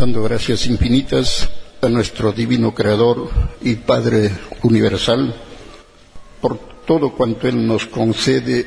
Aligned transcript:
dando 0.00 0.22
gracias 0.22 0.64
infinitas 0.64 1.46
a 1.82 1.88
nuestro 1.90 2.32
divino 2.32 2.72
Creador 2.72 3.28
y 3.60 3.74
Padre 3.74 4.30
Universal 4.62 5.34
por 6.40 6.56
todo 6.86 7.12
cuanto 7.12 7.46
Él 7.46 7.66
nos 7.66 7.84
concede 7.84 8.66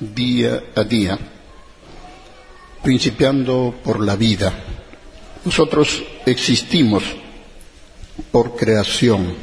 día 0.00 0.60
a 0.74 0.82
día, 0.82 1.16
principiando 2.82 3.72
por 3.84 4.04
la 4.04 4.16
vida. 4.16 4.52
Nosotros 5.44 6.02
existimos 6.26 7.04
por 8.32 8.56
creación, 8.56 9.36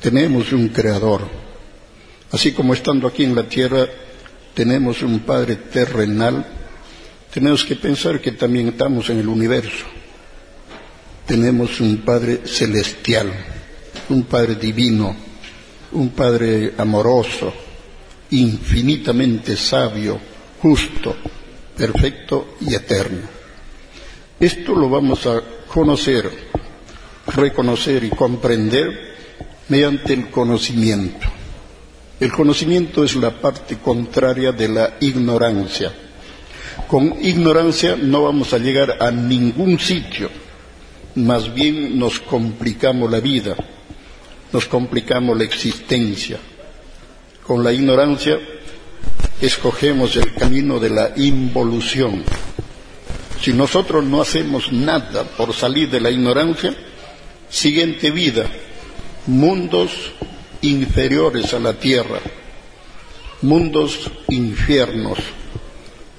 tenemos 0.00 0.52
un 0.52 0.68
Creador, 0.68 1.22
así 2.30 2.52
como 2.52 2.74
estando 2.74 3.08
aquí 3.08 3.24
en 3.24 3.34
la 3.34 3.48
tierra 3.48 3.88
tenemos 4.54 5.02
un 5.02 5.18
Padre 5.18 5.56
terrenal, 5.56 6.46
tenemos 7.34 7.64
que 7.64 7.74
pensar 7.74 8.20
que 8.20 8.30
también 8.30 8.68
estamos 8.68 9.10
en 9.10 9.18
el 9.18 9.26
universo 9.26 9.99
tenemos 11.26 11.80
un 11.80 11.98
Padre 11.98 12.40
celestial, 12.44 13.32
un 14.08 14.24
Padre 14.24 14.56
divino, 14.56 15.14
un 15.92 16.10
Padre 16.10 16.74
amoroso, 16.76 17.52
infinitamente 18.30 19.56
sabio, 19.56 20.18
justo, 20.60 21.16
perfecto 21.76 22.56
y 22.60 22.74
eterno. 22.74 23.28
Esto 24.38 24.74
lo 24.74 24.88
vamos 24.88 25.26
a 25.26 25.40
conocer, 25.68 26.30
reconocer 27.26 28.04
y 28.04 28.10
comprender 28.10 29.14
mediante 29.68 30.12
el 30.12 30.30
conocimiento. 30.30 31.26
El 32.18 32.32
conocimiento 32.32 33.04
es 33.04 33.16
la 33.16 33.30
parte 33.40 33.78
contraria 33.78 34.52
de 34.52 34.68
la 34.68 34.96
ignorancia. 35.00 35.92
Con 36.88 37.16
ignorancia 37.22 37.96
no 37.96 38.24
vamos 38.24 38.52
a 38.52 38.58
llegar 38.58 38.96
a 39.00 39.10
ningún 39.10 39.78
sitio 39.78 40.28
más 41.16 41.52
bien 41.52 41.98
nos 41.98 42.20
complicamos 42.20 43.10
la 43.10 43.20
vida, 43.20 43.56
nos 44.52 44.66
complicamos 44.66 45.36
la 45.36 45.44
existencia. 45.44 46.38
Con 47.46 47.64
la 47.64 47.72
ignorancia 47.72 48.38
escogemos 49.40 50.14
el 50.16 50.34
camino 50.34 50.78
de 50.78 50.90
la 50.90 51.12
involución. 51.16 52.22
Si 53.40 53.52
nosotros 53.52 54.04
no 54.04 54.20
hacemos 54.20 54.70
nada 54.72 55.24
por 55.24 55.54
salir 55.54 55.90
de 55.90 56.00
la 56.00 56.10
ignorancia, 56.10 56.74
siguiente 57.48 58.10
vida, 58.10 58.46
mundos 59.26 59.90
inferiores 60.62 61.52
a 61.54 61.58
la 61.58 61.72
tierra, 61.72 62.20
mundos 63.42 64.10
infiernos, 64.28 65.18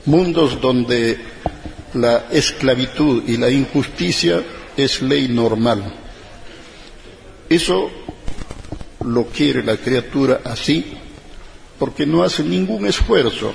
mundos 0.06 0.60
donde 0.60 1.20
la 1.94 2.26
esclavitud 2.32 3.24
y 3.28 3.38
la 3.38 3.50
injusticia 3.50 4.44
es 4.84 5.02
ley 5.02 5.28
normal. 5.28 5.94
Eso 7.50 7.90
lo 9.06 9.26
quiere 9.26 9.64
la 9.64 9.78
criatura 9.78 10.42
así 10.44 10.94
porque 11.80 12.06
no 12.06 12.24
hace 12.24 12.44
ningún 12.44 12.86
esfuerzo 12.86 13.54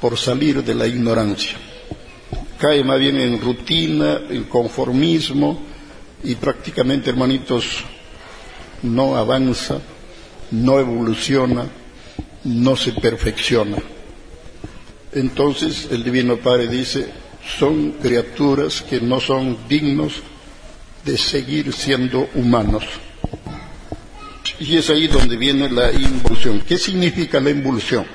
por 0.00 0.16
salir 0.16 0.64
de 0.64 0.74
la 0.74 0.86
ignorancia. 0.86 1.56
Cae 2.58 2.82
más 2.82 2.98
bien 2.98 3.20
en 3.20 3.40
rutina, 3.40 4.20
en 4.28 4.44
conformismo 4.44 5.60
y 6.22 6.34
prácticamente, 6.36 7.10
hermanitos, 7.10 7.84
no 8.82 9.16
avanza, 9.16 9.80
no 10.50 10.80
evoluciona, 10.80 11.66
no 12.44 12.76
se 12.76 12.92
perfecciona. 12.92 13.76
Entonces 15.12 15.88
el 15.90 16.02
Divino 16.02 16.38
Padre 16.38 16.68
dice, 16.68 17.06
son 17.58 17.92
criaturas 17.92 18.82
que 18.82 19.00
no 19.00 19.20
son 19.20 19.58
dignos 19.68 20.14
de 21.04 21.18
seguir 21.18 21.72
siendo 21.72 22.28
humanos. 22.34 22.84
Y 24.58 24.76
es 24.76 24.88
ahí 24.90 25.08
donde 25.08 25.36
viene 25.36 25.68
la 25.68 25.92
involución. 25.92 26.62
¿Qué 26.66 26.78
significa 26.78 27.40
la 27.40 27.50
involución? 27.50 28.06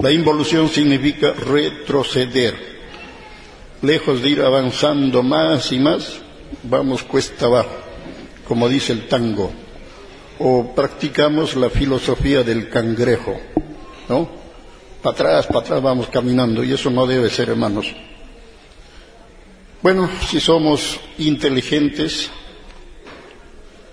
La 0.00 0.10
involución 0.10 0.68
significa 0.68 1.32
retroceder. 1.32 2.76
Lejos 3.82 4.22
de 4.22 4.30
ir 4.30 4.42
avanzando 4.42 5.22
más 5.22 5.72
y 5.72 5.78
más, 5.78 6.20
vamos 6.64 7.02
cuesta 7.02 7.46
abajo, 7.46 7.76
como 8.46 8.68
dice 8.68 8.92
el 8.92 9.06
tango. 9.06 9.52
O 10.38 10.74
practicamos 10.74 11.56
la 11.56 11.70
filosofía 11.70 12.42
del 12.42 12.68
cangrejo, 12.68 13.38
¿no? 14.08 14.28
Para 15.02 15.14
atrás, 15.14 15.46
para 15.46 15.60
atrás 15.60 15.82
vamos 15.82 16.08
caminando, 16.08 16.64
y 16.64 16.72
eso 16.72 16.90
no 16.90 17.06
debe 17.06 17.30
ser, 17.30 17.50
hermanos. 17.50 17.86
Bueno, 19.86 20.10
si 20.28 20.40
somos 20.40 20.98
inteligentes, 21.18 22.28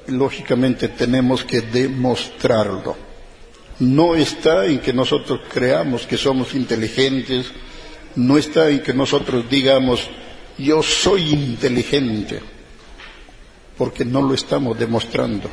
lógicamente 0.07 0.87
tenemos 0.87 1.43
que 1.43 1.61
demostrarlo. 1.61 2.97
No 3.77 4.15
está 4.15 4.65
en 4.65 4.79
que 4.79 4.91
nosotros 4.91 5.41
creamos 5.53 6.07
que 6.07 6.17
somos 6.17 6.55
inteligentes, 6.55 7.45
no 8.15 8.39
está 8.39 8.71
en 8.71 8.81
que 8.81 8.91
nosotros 8.91 9.47
digamos, 9.47 10.09
yo 10.57 10.81
soy 10.81 11.29
inteligente, 11.29 12.41
porque 13.77 14.03
no 14.03 14.23
lo 14.23 14.33
estamos 14.33 14.79
demostrando. 14.79 15.47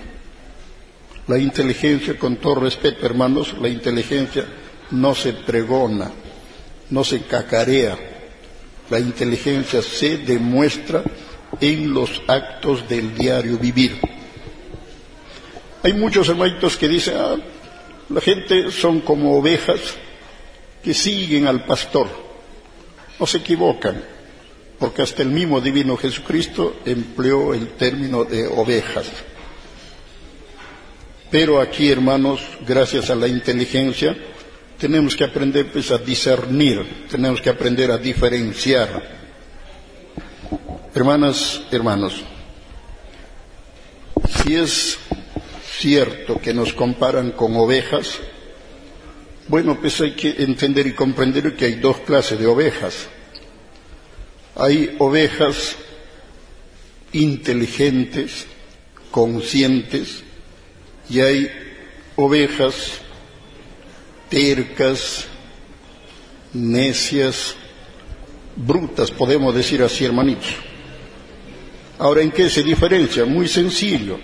La 1.26 1.36
inteligencia, 1.36 2.18
con 2.18 2.36
todo 2.36 2.54
respeto, 2.54 3.04
hermanos, 3.04 3.54
la 3.60 3.68
inteligencia 3.68 4.46
no 4.92 5.14
se 5.14 5.34
pregona, 5.34 6.10
no 6.88 7.04
se 7.04 7.24
cacarea, 7.24 8.09
la 8.90 8.98
inteligencia 8.98 9.80
se 9.80 10.18
demuestra 10.18 11.02
en 11.60 11.94
los 11.94 12.22
actos 12.26 12.88
del 12.88 13.14
diario 13.14 13.56
vivir. 13.56 13.98
Hay 15.82 15.94
muchos 15.94 16.28
hermanitos 16.28 16.76
que 16.76 16.88
dicen, 16.88 17.14
ah, 17.16 17.36
la 18.10 18.20
gente 18.20 18.70
son 18.70 19.00
como 19.00 19.38
ovejas 19.38 19.80
que 20.82 20.92
siguen 20.92 21.46
al 21.46 21.64
pastor. 21.64 22.08
No 23.18 23.26
se 23.26 23.38
equivocan, 23.38 24.02
porque 24.78 25.02
hasta 25.02 25.22
el 25.22 25.28
mismo 25.28 25.60
divino 25.60 25.96
Jesucristo 25.96 26.80
empleó 26.84 27.54
el 27.54 27.68
término 27.68 28.24
de 28.24 28.46
ovejas. 28.46 29.06
Pero 31.30 31.60
aquí, 31.60 31.90
hermanos, 31.90 32.40
gracias 32.66 33.08
a 33.08 33.14
la 33.14 33.28
inteligencia, 33.28 34.16
tenemos 34.80 35.14
que 35.14 35.24
aprender 35.24 35.70
pues, 35.70 35.90
a 35.90 35.98
discernir, 35.98 37.06
tenemos 37.10 37.40
que 37.42 37.50
aprender 37.50 37.90
a 37.90 37.98
diferenciar. 37.98 39.20
Hermanas, 40.94 41.60
hermanos, 41.70 42.22
si 44.26 44.56
es 44.56 44.98
cierto 45.78 46.40
que 46.40 46.54
nos 46.54 46.72
comparan 46.72 47.32
con 47.32 47.54
ovejas, 47.56 48.18
bueno, 49.48 49.78
pues 49.78 50.00
hay 50.00 50.12
que 50.12 50.34
entender 50.38 50.86
y 50.86 50.94
comprender 50.94 51.54
que 51.54 51.66
hay 51.66 51.74
dos 51.74 51.98
clases 51.98 52.38
de 52.38 52.46
ovejas. 52.46 53.06
Hay 54.56 54.96
ovejas 54.98 55.76
inteligentes, 57.12 58.46
conscientes, 59.10 60.22
y 61.10 61.20
hay 61.20 61.50
ovejas 62.16 63.00
tercas, 64.30 65.26
necias, 66.54 67.56
brutas, 68.56 69.10
podemos 69.10 69.54
decir 69.54 69.82
así, 69.82 70.04
hermanitos. 70.04 70.54
Ahora, 71.98 72.22
¿en 72.22 72.30
qué 72.30 72.48
se 72.48 72.62
diferencia? 72.62 73.26
Muy 73.26 73.46
sencillo. 73.48 74.18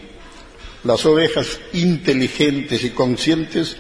Las 0.85 1.05
ovejas 1.05 1.59
inteligentes 1.73 2.85
y 2.85 2.91
conscientes 2.91 3.77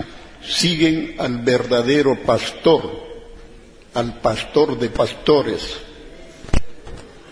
siguen 0.46 1.14
al 1.18 1.38
verdadero 1.38 2.20
pastor, 2.22 3.06
al 3.94 4.20
pastor 4.20 4.78
de 4.78 4.90
pastores, 4.90 5.78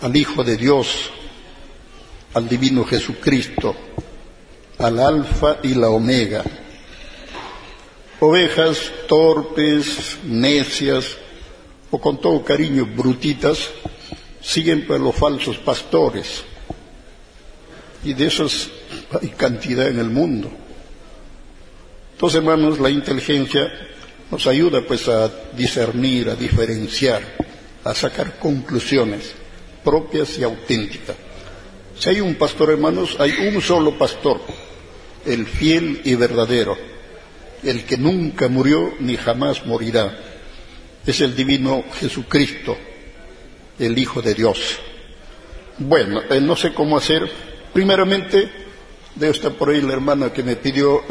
al 0.01 0.17
Hijo 0.17 0.45
de 0.45 0.57
Dios, 0.57 1.11
al 2.35 2.49
Divino 2.49 2.85
Jesucristo, 2.85 3.75
al 4.79 5.01
Alfa 5.01 5.59
y 5.63 5.75
la 5.75 5.89
Omega 5.89 6.45
Ovejas 8.21 8.93
torpes, 9.09 10.19
necias 10.25 11.17
o 11.91 12.01
con 12.01 12.21
todo 12.21 12.45
cariño 12.45 12.87
brutitas 12.87 13.71
siguen 14.41 14.87
por 14.87 15.01
los 15.01 15.15
falsos 15.15 15.59
pastores. 15.59 16.45
Y 18.05 18.15
de 18.15 18.27
esos 18.27 18.71
hay 19.21 19.31
cantidad 19.31 19.89
en 19.89 19.99
el 19.99 20.11
mundo. 20.11 20.51
Entonces, 22.13 22.39
hermanos, 22.39 22.79
la 22.79 22.91
inteligencia 22.91 23.73
nos 24.31 24.47
ayuda 24.47 24.83
pues 24.87 25.09
a 25.09 25.31
discernir, 25.57 26.31
a 26.31 26.37
diferenciar, 26.37 27.23
a 27.83 27.95
sacar 27.95 28.39
conclusiones 28.39 29.33
propias 29.83 30.39
y 30.39 30.45
auténticas. 30.45 31.17
Si 31.99 32.11
hay 32.11 32.21
un 32.21 32.37
pastor, 32.37 32.71
hermanos, 32.71 33.17
hay 33.19 33.33
un 33.49 33.61
solo 33.61 33.99
pastor, 33.99 34.41
el 35.27 35.47
fiel 35.47 36.01
y 36.05 36.15
verdadero 36.15 36.94
el 37.65 37.85
que 37.85 37.97
nunca 37.97 38.49
murió 38.49 38.95
ni 39.01 39.17
jamás 39.17 39.65
morirá. 39.67 40.17
Es 41.07 41.21
el 41.21 41.35
divino 41.35 41.85
Jesucristo, 41.99 42.77
el 43.79 43.99
Hijo 43.99 44.23
de 44.23 44.35
Dios. 44.35 44.79
Bueno, 45.79 46.23
eh, 46.31 46.41
no 46.41 46.57
sé 46.57 46.73
cómo 46.73 46.97
hacer. 46.97 47.31
Primeramente, 47.73 48.49
debe 49.15 49.33
estar 49.33 49.53
por 49.53 49.69
ahí 49.69 49.81
la 49.81 49.93
hermana 49.93 50.33
que 50.33 50.43
me 50.43 50.57
pidió 50.57 51.03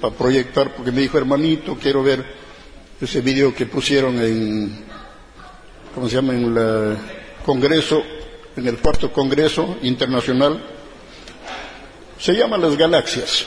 para 0.00 0.14
proyectar, 0.14 0.74
porque 0.74 0.92
me 0.92 1.00
dijo, 1.00 1.18
hermanito, 1.18 1.76
quiero 1.80 2.02
ver 2.02 2.24
ese 3.00 3.20
video 3.20 3.54
que 3.54 3.66
pusieron 3.66 4.18
en, 4.20 4.84
¿cómo 5.94 6.08
se 6.08 6.16
llama?, 6.16 6.34
en 6.34 6.44
el 6.44 6.96
Congreso, 7.44 8.02
en 8.56 8.66
el 8.66 8.78
cuarto 8.78 9.12
Congreso 9.12 9.78
Internacional. 9.82 10.60
Se 12.18 12.32
llama 12.32 12.58
Las 12.58 12.76
Galaxias. 12.76 13.46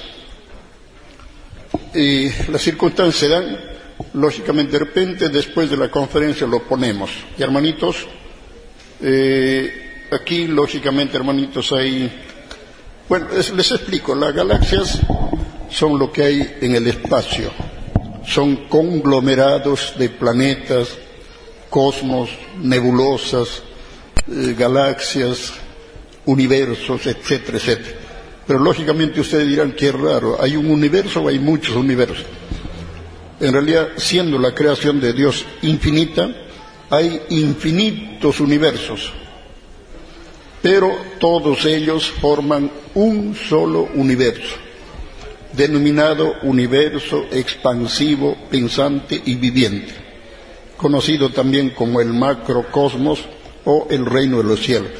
Y 1.93 2.29
las 2.49 2.61
circunstancias 2.61 3.19
se 3.19 3.27
dan, 3.27 3.57
lógicamente, 4.13 4.73
de 4.73 4.79
repente, 4.79 5.29
después 5.29 5.69
de 5.69 5.77
la 5.77 5.89
conferencia 5.91 6.47
lo 6.47 6.63
ponemos. 6.63 7.11
Y 7.37 7.43
hermanitos, 7.43 8.07
eh, 9.01 10.07
aquí, 10.11 10.47
lógicamente, 10.47 11.17
hermanitos, 11.17 11.71
hay. 11.73 12.09
Bueno, 13.09 13.27
les 13.33 13.71
explico, 13.71 14.15
las 14.15 14.33
galaxias 14.33 15.01
son 15.69 15.99
lo 15.99 16.11
que 16.11 16.23
hay 16.23 16.57
en 16.61 16.75
el 16.75 16.87
espacio. 16.87 17.51
Son 18.25 18.67
conglomerados 18.67 19.93
de 19.97 20.09
planetas, 20.09 20.89
cosmos, 21.69 22.29
nebulosas, 22.61 23.63
eh, 24.27 24.55
galaxias, 24.57 25.53
universos, 26.25 27.05
etcétera, 27.07 27.57
etcétera. 27.57 28.00
Pero 28.47 28.59
lógicamente 28.59 29.21
ustedes 29.21 29.47
dirán 29.47 29.73
que 29.73 29.87
es 29.87 29.93
raro, 29.93 30.37
¿hay 30.41 30.55
un 30.55 30.69
universo 30.69 31.21
o 31.21 31.27
hay 31.27 31.39
muchos 31.39 31.75
universos? 31.75 32.25
En 33.39 33.53
realidad, 33.53 33.89
siendo 33.97 34.37
la 34.37 34.53
creación 34.53 34.99
de 34.99 35.13
Dios 35.13 35.45
infinita, 35.61 36.29
hay 36.89 37.21
infinitos 37.29 38.39
universos, 38.39 39.13
pero 40.61 40.95
todos 41.19 41.65
ellos 41.65 42.11
forman 42.11 42.69
un 42.93 43.33
solo 43.33 43.87
universo, 43.95 44.57
denominado 45.53 46.35
universo 46.43 47.25
expansivo, 47.31 48.35
pensante 48.49 49.21
y 49.25 49.35
viviente, 49.35 49.93
conocido 50.77 51.29
también 51.29 51.69
como 51.69 52.01
el 52.01 52.13
macrocosmos 52.13 53.21
o 53.65 53.87
el 53.89 54.05
reino 54.05 54.37
de 54.37 54.43
los 54.43 54.61
cielos. 54.61 54.91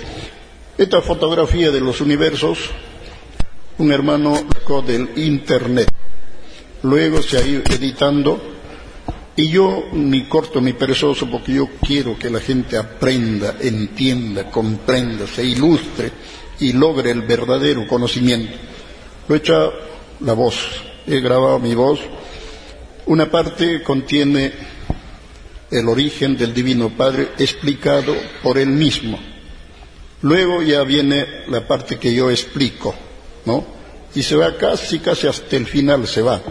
Esta 0.77 1.01
fotografía 1.01 1.71
de 1.71 1.81
los 1.81 2.01
universos, 2.01 2.57
un 3.81 3.91
hermano 3.91 4.45
del 4.85 5.09
Internet. 5.15 5.89
Luego 6.83 7.21
se 7.23 7.37
ha 7.37 7.41
ido 7.41 7.63
editando 7.67 8.39
y 9.35 9.49
yo 9.49 9.85
ni 9.93 10.25
corto 10.25 10.61
ni 10.61 10.73
perezoso 10.73 11.27
porque 11.29 11.53
yo 11.53 11.67
quiero 11.85 12.17
que 12.17 12.29
la 12.29 12.39
gente 12.39 12.77
aprenda, 12.77 13.57
entienda, 13.59 14.51
comprenda, 14.51 15.25
se 15.25 15.43
ilustre 15.43 16.11
y 16.59 16.73
logre 16.73 17.09
el 17.09 17.23
verdadero 17.23 17.87
conocimiento. 17.87 18.55
Lo 19.27 19.33
he 19.33 19.39
hecho 19.39 19.73
la 20.19 20.33
voz, 20.33 20.57
he 21.07 21.19
grabado 21.19 21.57
mi 21.57 21.73
voz. 21.73 21.99
Una 23.07 23.31
parte 23.31 23.81
contiene 23.81 24.53
el 25.71 25.89
origen 25.89 26.37
del 26.37 26.53
Divino 26.53 26.89
Padre 26.89 27.29
explicado 27.39 28.15
por 28.43 28.59
él 28.59 28.69
mismo. 28.69 29.19
Luego 30.21 30.61
ya 30.61 30.83
viene 30.83 31.25
la 31.47 31.67
parte 31.67 31.97
que 31.97 32.13
yo 32.13 32.29
explico, 32.29 32.93
¿no? 33.45 33.65
Y 34.13 34.23
se 34.23 34.35
va 34.35 34.57
casi, 34.57 34.99
casi 34.99 35.27
hasta 35.27 35.55
el 35.55 35.65
final 35.65 36.07
se 36.07 36.21
va. 36.21 36.41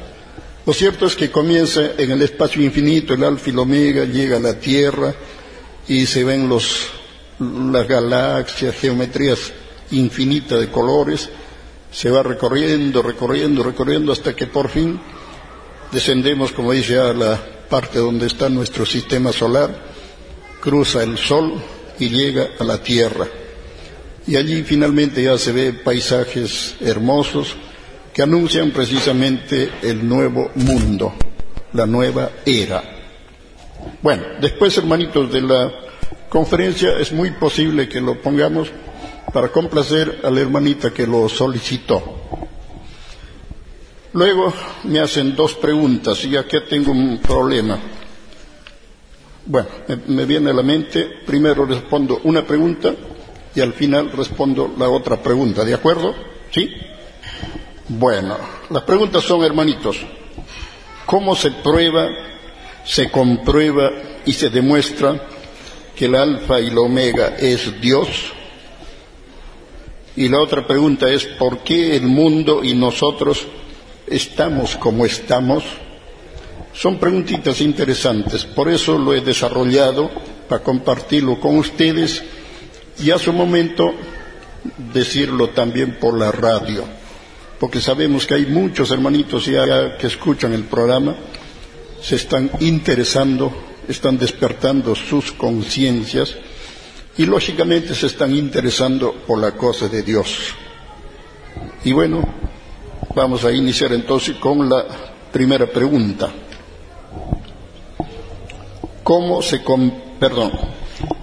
Lo 0.66 0.72
cierto 0.72 1.06
es 1.06 1.16
que 1.16 1.30
comienza 1.30 1.92
en 1.96 2.10
el 2.10 2.22
espacio 2.22 2.62
infinito, 2.62 3.14
el 3.14 3.24
alfa 3.24 3.48
y 3.48 3.52
el 3.52 3.58
omega, 3.58 4.04
llega 4.04 4.36
a 4.36 4.40
la 4.40 4.58
Tierra 4.58 5.14
y 5.88 6.06
se 6.06 6.22
ven 6.22 6.48
los, 6.48 6.86
las 7.38 7.88
galaxias, 7.88 8.74
geometrías 8.76 9.52
infinitas 9.90 10.60
de 10.60 10.70
colores, 10.70 11.28
se 11.90 12.10
va 12.10 12.22
recorriendo, 12.22 13.02
recorriendo, 13.02 13.62
recorriendo 13.62 14.12
hasta 14.12 14.36
que 14.36 14.46
por 14.46 14.68
fin 14.68 15.00
descendemos, 15.90 16.52
como 16.52 16.72
dice, 16.72 16.98
a 16.98 17.12
la 17.12 17.40
parte 17.68 17.98
donde 17.98 18.26
está 18.26 18.48
nuestro 18.48 18.86
sistema 18.86 19.32
solar, 19.32 19.74
cruza 20.60 21.02
el 21.02 21.18
Sol 21.18 21.54
y 21.98 22.08
llega 22.10 22.50
a 22.58 22.64
la 22.64 22.82
Tierra. 22.82 23.26
Y 24.26 24.36
allí 24.36 24.62
finalmente 24.62 25.22
ya 25.22 25.38
se 25.38 25.52
ve 25.52 25.72
paisajes 25.72 26.76
hermosos 26.80 27.56
que 28.12 28.22
anuncian 28.22 28.70
precisamente 28.70 29.70
el 29.82 30.06
nuevo 30.06 30.50
mundo, 30.56 31.14
la 31.72 31.86
nueva 31.86 32.30
era. 32.44 32.82
Bueno, 34.02 34.22
después, 34.40 34.76
hermanitos, 34.76 35.32
de 35.32 35.42
la 35.42 35.72
conferencia 36.28 36.98
es 36.98 37.12
muy 37.12 37.30
posible 37.32 37.88
que 37.88 38.00
lo 38.00 38.20
pongamos 38.20 38.70
para 39.32 39.48
complacer 39.48 40.20
a 40.22 40.30
la 40.30 40.40
hermanita 40.40 40.92
que 40.92 41.06
lo 41.06 41.28
solicitó. 41.28 42.20
Luego 44.12 44.52
me 44.84 44.98
hacen 44.98 45.36
dos 45.36 45.54
preguntas 45.54 46.24
y 46.24 46.36
aquí 46.36 46.56
tengo 46.68 46.90
un 46.90 47.18
problema. 47.18 47.78
Bueno, 49.46 49.68
me, 50.08 50.24
viene 50.24 50.50
a 50.50 50.54
la 50.54 50.62
mente, 50.62 51.08
primero 51.24 51.64
respondo 51.64 52.20
una 52.24 52.44
pregunta 52.44 52.94
y 53.54 53.60
al 53.60 53.72
final 53.72 54.12
respondo 54.12 54.72
la 54.78 54.88
otra 54.88 55.22
pregunta, 55.22 55.64
¿de 55.64 55.74
acuerdo? 55.74 56.14
¿Sí? 56.50 56.72
Bueno, 57.88 58.36
las 58.70 58.82
preguntas 58.84 59.24
son, 59.24 59.42
hermanitos, 59.42 59.96
¿cómo 61.06 61.34
se 61.34 61.50
prueba, 61.50 62.08
se 62.84 63.10
comprueba 63.10 63.90
y 64.24 64.32
se 64.32 64.50
demuestra 64.50 65.26
que 65.96 66.04
el 66.04 66.14
alfa 66.14 66.60
y 66.60 66.70
la 66.70 66.80
omega 66.82 67.34
es 67.38 67.80
Dios? 67.80 68.08
Y 70.16 70.28
la 70.28 70.40
otra 70.40 70.66
pregunta 70.66 71.08
es, 71.08 71.24
¿por 71.24 71.58
qué 71.58 71.96
el 71.96 72.02
mundo 72.02 72.62
y 72.62 72.74
nosotros 72.74 73.46
estamos 74.06 74.76
como 74.76 75.04
estamos? 75.04 75.64
Son 76.72 76.98
preguntitas 76.98 77.60
interesantes, 77.60 78.44
por 78.44 78.68
eso 78.68 78.96
lo 78.96 79.12
he 79.14 79.20
desarrollado 79.20 80.10
para 80.48 80.62
compartirlo 80.62 81.40
con 81.40 81.58
ustedes 81.58 82.22
y 83.02 83.10
a 83.10 83.18
su 83.18 83.32
momento 83.32 83.92
decirlo 84.92 85.50
también 85.50 85.98
por 85.98 86.18
la 86.18 86.30
radio, 86.30 86.84
porque 87.58 87.80
sabemos 87.80 88.26
que 88.26 88.34
hay 88.34 88.46
muchos 88.46 88.90
hermanitos 88.90 89.46
ya 89.46 89.96
que 89.96 90.06
escuchan 90.06 90.52
el 90.52 90.64
programa, 90.64 91.14
se 92.02 92.16
están 92.16 92.50
interesando, 92.60 93.52
están 93.88 94.18
despertando 94.18 94.94
sus 94.94 95.32
conciencias 95.32 96.34
y 97.16 97.26
lógicamente 97.26 97.94
se 97.94 98.06
están 98.06 98.34
interesando 98.34 99.14
por 99.26 99.38
la 99.38 99.52
cosa 99.52 99.88
de 99.88 100.02
Dios. 100.02 100.54
Y 101.84 101.92
bueno, 101.92 102.22
Vamos 103.12 103.44
a 103.44 103.50
iniciar 103.50 103.92
entonces 103.92 104.36
con 104.36 104.68
la 104.68 104.86
primera 105.32 105.66
pregunta. 105.66 106.30
¿Cómo 109.02 109.42
se, 109.42 109.60
perdón, 110.20 110.52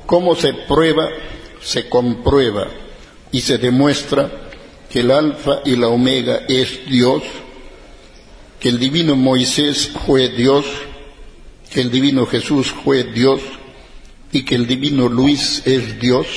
cómo 0.05 0.35
se 0.35 0.53
prueba, 0.67 1.07
se 1.67 1.89
comprueba 1.89 2.69
y 3.29 3.41
se 3.41 3.57
demuestra 3.57 4.31
que 4.89 5.01
el 5.01 5.11
alfa 5.11 5.59
y 5.65 5.75
la 5.75 5.89
omega 5.89 6.43
es 6.47 6.87
Dios, 6.89 7.23
que 8.57 8.69
el 8.69 8.79
divino 8.79 9.17
Moisés 9.17 9.91
fue 10.05 10.29
Dios, 10.29 10.65
que 11.69 11.81
el 11.81 11.91
divino 11.91 12.25
Jesús 12.25 12.73
fue 12.85 13.03
Dios 13.03 13.41
y 14.31 14.45
que 14.45 14.55
el 14.55 14.65
divino 14.65 15.09
Luis 15.09 15.61
es 15.65 15.99
Dios? 15.99 16.27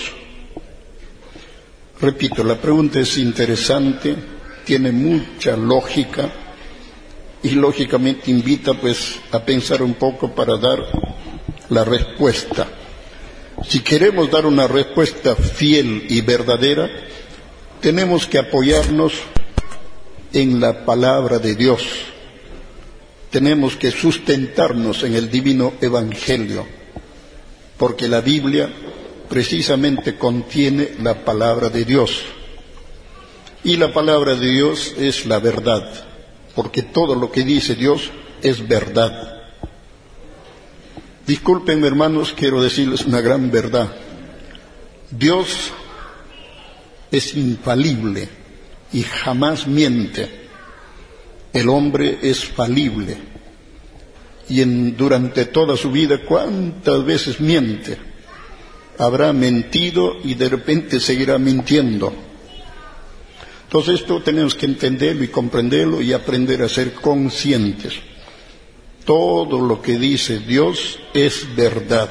Repito, 2.01 2.43
la 2.43 2.61
pregunta 2.61 2.99
es 2.99 3.17
interesante 3.17 4.17
tiene 4.65 4.91
mucha 4.91 5.57
lógica 5.57 6.29
y 7.41 7.51
lógicamente 7.51 8.33
invita 8.33 8.75
pues 8.75 9.21
a 9.31 9.39
pensar 9.45 9.81
un 9.81 9.95
poco 9.95 10.35
para 10.35 10.57
dar 10.57 10.81
la 11.69 11.85
respuesta. 11.85 12.80
Si 13.69 13.81
queremos 13.81 14.31
dar 14.31 14.47
una 14.47 14.67
respuesta 14.67 15.37
fiel 15.37 16.07
y 16.09 16.23
verdadera, 16.23 16.91
tenemos 17.81 18.27
que 18.27 18.39
apoyarnos 18.39 19.13
en 20.33 20.61
la 20.61 20.85
palabra 20.85 21.39
de 21.39 21.55
Dios. 21.55 21.83
Tenemos 23.31 23.77
que 23.77 23.91
sustentarnos 23.91 25.03
en 25.05 25.15
el 25.15 25.31
divino 25.31 25.75
evangelio, 25.81 26.67
porque 27.77 28.09
la 28.09 28.21
Biblia 28.21 28.69
precisamente 29.29 30.17
contiene 30.17 30.93
la 31.01 31.25
palabra 31.25 31.69
de 31.69 31.85
Dios. 31.85 32.23
Y 33.63 33.77
la 33.77 33.93
palabra 33.93 34.35
de 34.35 34.51
Dios 34.51 34.95
es 34.99 35.27
la 35.27 35.39
verdad, 35.39 35.89
porque 36.55 36.83
todo 36.83 37.15
lo 37.15 37.31
que 37.31 37.45
dice 37.45 37.75
Dios 37.75 38.11
es 38.43 38.67
verdad. 38.67 39.40
Disculpen 41.31 41.85
hermanos, 41.85 42.35
quiero 42.37 42.61
decirles 42.61 43.07
una 43.07 43.21
gran 43.21 43.53
verdad. 43.53 43.89
Dios 45.13 45.71
es 47.09 47.37
infalible 47.37 48.29
y 48.93 49.05
jamás 49.05 49.69
miente. 49.69 50.29
El 51.53 51.69
hombre 51.69 52.19
es 52.21 52.45
falible 52.45 53.17
y 54.49 54.65
durante 54.65 55.45
toda 55.45 55.77
su 55.77 55.93
vida 55.93 56.21
cuántas 56.27 57.05
veces 57.05 57.41
miente. 57.41 57.97
habrá 58.99 59.33
mentido 59.33 60.17
y 60.25 60.35
de 60.35 60.49
repente 60.49 60.99
seguirá 60.99 61.39
mintiendo. 61.39 62.13
Entonces 63.67 64.01
esto 64.01 64.21
tenemos 64.21 64.57
que 64.57 64.67
entenderlo 64.67 65.23
y 65.23 65.29
comprenderlo 65.29 66.03
y 66.03 66.13
aprender 66.13 66.61
a 66.61 66.69
ser 66.69 66.93
conscientes. 66.93 68.10
Todo 69.11 69.61
lo 69.61 69.83
que 69.83 69.99
dice 69.99 70.39
Dios 70.39 71.01
es 71.13 71.45
verdad. 71.57 72.09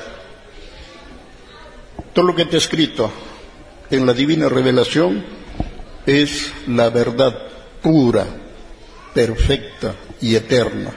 Todo 2.11 2.25
lo 2.25 2.35
que 2.35 2.41
está 2.41 2.57
escrito 2.57 3.09
en 3.89 4.05
la 4.05 4.13
divina 4.13 4.49
revelación 4.49 5.23
es 6.05 6.51
la 6.67 6.89
verdad 6.89 7.33
pura, 7.81 8.27
perfecta 9.13 9.95
y 10.19 10.35
eterna. 10.35 10.91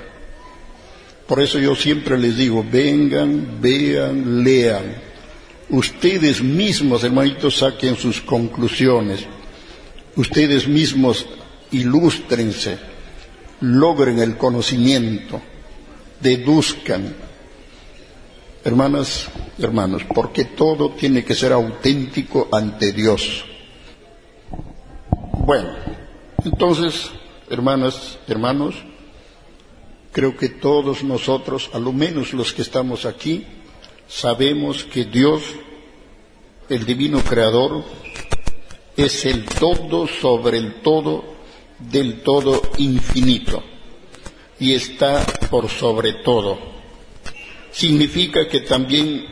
Por 1.29 1.41
eso 1.41 1.61
yo 1.61 1.77
siempre 1.77 2.19
les 2.19 2.37
digo, 2.37 2.67
vengan, 2.69 3.61
vean, 3.61 4.43
lean. 4.43 4.97
Ustedes 5.71 6.43
mismos, 6.43 7.05
hermanitos, 7.05 7.59
saquen 7.59 7.95
sus 7.95 8.21
conclusiones. 8.21 9.25
Ustedes 10.17 10.67
mismos 10.67 11.25
ilústrense, 11.71 12.77
logren 13.61 14.19
el 14.19 14.37
conocimiento, 14.37 15.41
deduzcan. 16.23 17.15
Hermanas, 18.65 19.29
hermanos, 19.59 20.03
porque 20.15 20.45
todo 20.45 20.91
tiene 20.91 21.25
que 21.25 21.35
ser 21.35 21.53
auténtico 21.53 22.49
ante 22.53 22.93
Dios. 22.93 23.45
Bueno, 25.45 25.71
entonces, 26.45 27.11
hermanas, 27.51 28.19
hermanos, 28.29 28.77
creo 30.13 30.37
que 30.37 30.49
todos 30.49 31.03
nosotros, 31.03 31.71
a 31.73 31.81
lo 31.81 31.93
menos 31.93 32.33
los 32.33 32.53
que 32.53 32.63
estamos 32.63 33.05
aquí, 33.05 33.45
sabemos 34.07 34.85
que 34.85 35.07
Dios, 35.07 35.43
el 36.69 36.87
divino 36.87 37.19
creador, 37.19 37.83
es 38.97 39.25
el 39.25 39.45
todo 39.45 40.07
sobre 40.07 40.59
el 40.59 40.75
todo 40.83 41.25
del 41.81 42.23
todo 42.23 42.63
infinito 42.79 43.72
y 44.63 44.75
está 44.75 45.25
por 45.51 45.69
sobre 45.69 46.15
todo. 46.25 46.59
Significa 47.71 48.49
que 48.49 48.61
también 48.61 49.27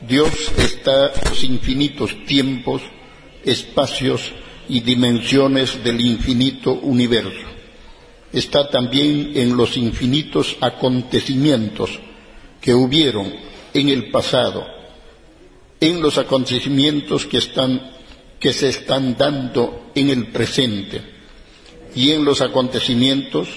Dios 0.00 0.30
está 0.56 1.12
en 1.12 1.30
los 1.30 1.44
infinitos 1.44 2.24
tiempos, 2.26 2.82
espacios 3.44 4.32
y 4.68 4.80
dimensiones 4.80 5.84
del 5.84 6.00
infinito 6.00 6.72
universo 6.72 7.56
está 8.32 8.68
también 8.68 9.32
en 9.34 9.56
los 9.56 9.76
infinitos 9.76 10.56
acontecimientos 10.60 11.90
que 12.60 12.74
hubieron 12.74 13.32
en 13.72 13.88
el 13.88 14.10
pasado, 14.10 14.66
en 15.80 16.02
los 16.02 16.18
acontecimientos 16.18 17.26
que, 17.26 17.38
están, 17.38 17.92
que 18.38 18.52
se 18.52 18.68
están 18.68 19.16
dando 19.16 19.90
en 19.94 20.10
el 20.10 20.28
presente 20.28 21.00
y 21.94 22.10
en 22.10 22.24
los 22.24 22.42
acontecimientos 22.42 23.48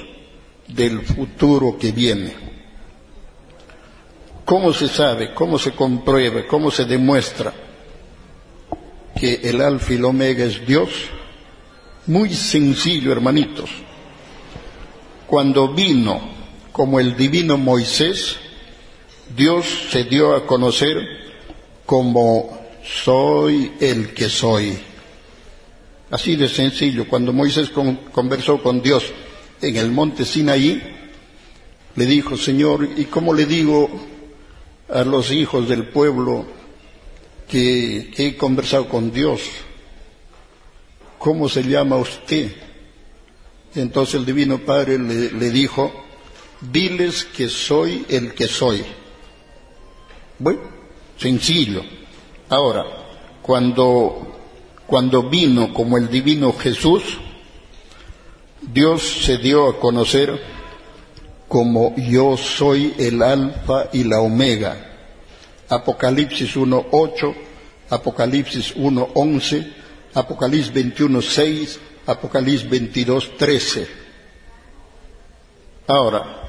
del 0.69 1.01
futuro 1.01 1.77
que 1.77 1.91
viene. 1.91 2.33
¿Cómo 4.45 4.73
se 4.73 4.87
sabe, 4.87 5.33
cómo 5.33 5.59
se 5.59 5.71
comprueba, 5.71 6.47
cómo 6.47 6.71
se 6.71 6.85
demuestra 6.85 7.53
que 9.19 9.41
el 9.43 9.61
alfa 9.61 9.93
y 9.93 9.97
el 9.97 10.05
omega 10.05 10.45
es 10.45 10.65
Dios? 10.65 10.89
Muy 12.07 12.33
sencillo, 12.33 13.11
hermanitos 13.11 13.69
cuando 15.29 15.67
vino 15.67 16.19
como 16.71 16.99
el 16.99 17.15
divino 17.15 17.55
Moisés, 17.55 18.37
Dios 19.35 19.65
se 19.91 20.05
dio 20.05 20.35
a 20.35 20.47
conocer 20.47 20.97
como 21.85 22.59
soy 22.83 23.73
el 23.79 24.13
que 24.15 24.27
soy. 24.27 24.75
Así 26.09 26.35
de 26.35 26.49
sencillo, 26.49 27.07
cuando 27.07 27.31
Moisés 27.31 27.69
conversó 28.11 28.61
con 28.63 28.81
Dios 28.81 29.03
en 29.61 29.75
el 29.77 29.91
monte 29.91 30.25
Sinaí, 30.25 30.81
le 31.95 32.05
dijo, 32.05 32.37
Señor, 32.37 32.87
¿y 32.97 33.05
cómo 33.05 33.33
le 33.33 33.45
digo 33.45 33.89
a 34.89 35.03
los 35.03 35.31
hijos 35.31 35.67
del 35.67 35.87
pueblo 35.87 36.45
que, 37.47 38.11
he 38.15 38.37
conversado 38.37 38.87
con 38.87 39.11
Dios? 39.11 39.41
¿Cómo 41.17 41.49
se 41.49 41.63
llama 41.63 41.97
usted? 41.97 42.51
Entonces 43.75 44.15
el 44.15 44.25
Divino 44.25 44.59
Padre 44.59 44.97
le, 44.97 45.51
dijo, 45.51 45.91
diles 46.61 47.25
que 47.25 47.49
soy 47.49 48.05
el 48.07 48.33
que 48.33 48.47
soy. 48.47 48.83
Bueno, 50.39 50.61
sencillo. 51.17 51.83
Ahora, 52.47 52.85
cuando, 53.41 54.37
cuando 54.87 55.23
vino 55.23 55.73
como 55.73 55.97
el 55.97 56.09
Divino 56.09 56.53
Jesús, 56.53 57.03
Dios 58.71 59.23
se 59.25 59.37
dio 59.37 59.67
a 59.67 59.79
conocer 59.79 60.39
como 61.47 61.95
yo 61.95 62.37
soy 62.37 62.93
el 62.99 63.21
alfa 63.23 63.89
y 63.91 64.03
la 64.03 64.21
omega. 64.21 64.85
Apocalipsis 65.67 66.55
1.8, 66.55 67.35
Apocalipsis 67.89 68.75
1.11, 68.75 69.73
Apocalipsis 70.13 70.73
21.6, 70.73 71.77
Apocalipsis 72.05 72.69
22, 72.69 73.37
13. 73.37 73.87
Ahora, 75.87 76.43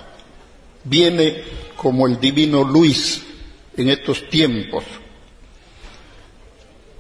viene 0.85 1.43
como 1.77 2.07
el 2.07 2.21
divino 2.21 2.63
Luis 2.63 3.23
en 3.77 3.89
estos 3.89 4.29
tiempos, 4.29 4.85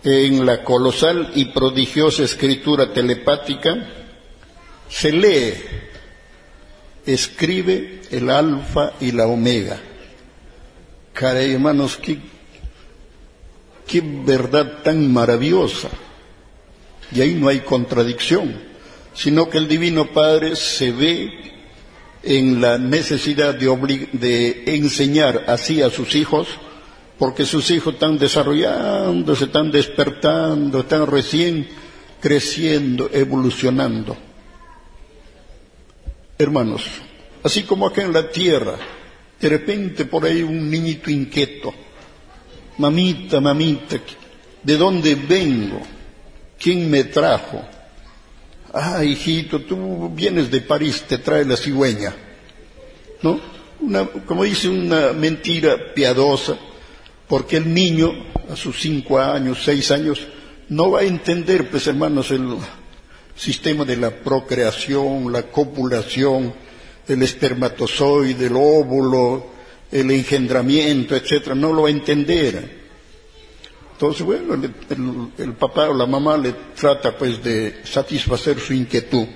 en 0.03 0.47
la 0.47 0.65
colosal 0.65 1.33
y 1.35 1.47
prodigiosa 1.47 2.23
escritura 2.23 2.95
telepática, 2.95 4.00
se 4.90 5.12
lee, 5.12 5.54
escribe 7.06 8.02
el 8.11 8.28
alfa 8.28 8.94
y 9.00 9.12
la 9.12 9.26
omega. 9.26 9.78
Caray, 11.14 11.52
hermanos, 11.52 11.97
qué, 11.97 12.18
qué 13.87 14.02
verdad 14.02 14.82
tan 14.82 15.11
maravillosa. 15.12 15.88
Y 17.12 17.20
ahí 17.20 17.35
no 17.35 17.49
hay 17.49 17.61
contradicción, 17.61 18.54
sino 19.14 19.49
que 19.49 19.59
el 19.59 19.68
Divino 19.68 20.12
Padre 20.12 20.56
se 20.56 20.92
ve 20.92 21.30
en 22.23 22.61
la 22.61 22.76
necesidad 22.76 23.54
de, 23.54 24.09
de 24.12 24.64
enseñar 24.75 25.44
así 25.47 25.82
a 25.82 25.90
sus 25.90 26.14
hijos, 26.14 26.49
porque 27.18 27.47
sus 27.47 27.70
hijos 27.70 27.94
están 27.94 28.18
desarrollando, 28.18 29.37
se 29.37 29.44
están 29.44 29.70
despertando, 29.70 30.80
están 30.80 31.06
recién 31.06 31.68
creciendo, 32.20 33.11
evolucionando. 33.12 34.29
Hermanos, 36.40 36.85
así 37.42 37.64
como 37.64 37.87
acá 37.87 38.00
en 38.00 38.14
la 38.14 38.30
tierra, 38.30 38.78
de 39.38 39.47
repente 39.47 40.06
por 40.06 40.25
ahí 40.25 40.42
un 40.42 40.70
niñito 40.70 41.11
inquieto, 41.11 41.70
mamita, 42.78 43.42
mamita, 43.42 43.97
¿de 44.62 44.76
dónde 44.78 45.16
vengo? 45.16 45.82
¿Quién 46.59 46.90
me 46.90 47.04
trajo? 47.04 47.62
Ah, 48.73 49.04
hijito, 49.04 49.61
tú 49.61 50.09
vienes 50.14 50.50
de 50.50 50.62
París, 50.62 51.04
te 51.06 51.18
trae 51.18 51.44
la 51.44 51.59
cigüeña. 51.59 52.14
¿No? 53.20 53.38
como 54.25 54.44
dice, 54.44 54.70
una 54.70 55.12
mentira 55.12 55.92
piadosa, 55.94 56.56
porque 57.28 57.59
el 57.59 57.75
niño, 57.75 58.14
a 58.50 58.56
sus 58.56 58.80
cinco 58.80 59.18
años, 59.18 59.59
seis 59.62 59.90
años, 59.90 60.26
no 60.70 60.92
va 60.92 61.00
a 61.00 61.04
entender, 61.04 61.68
pues 61.68 61.87
hermanos, 61.87 62.30
el 62.30 62.56
sistema 63.40 63.87
de 63.87 63.97
la 63.97 64.11
procreación, 64.11 65.32
la 65.32 65.44
copulación, 65.44 66.52
el 67.09 67.23
espermatozoide, 67.23 68.47
el 68.47 68.54
óvulo, 68.54 69.47
el 69.90 70.11
engendramiento, 70.11 71.16
etcétera, 71.16 71.54
no 71.54 71.73
lo 71.73 71.82
va 71.82 71.88
a 71.88 71.92
entender. 71.92 72.80
Entonces, 73.92 74.23
bueno, 74.26 74.61
el, 75.38 75.52
papá 75.54 75.88
o 75.88 75.94
la 75.94 76.04
mamá 76.04 76.37
le 76.37 76.54
trata 76.78 77.16
pues 77.16 77.42
de 77.42 77.80
satisfacer 77.85 78.61
su 78.61 78.75
inquietud. 78.75 79.26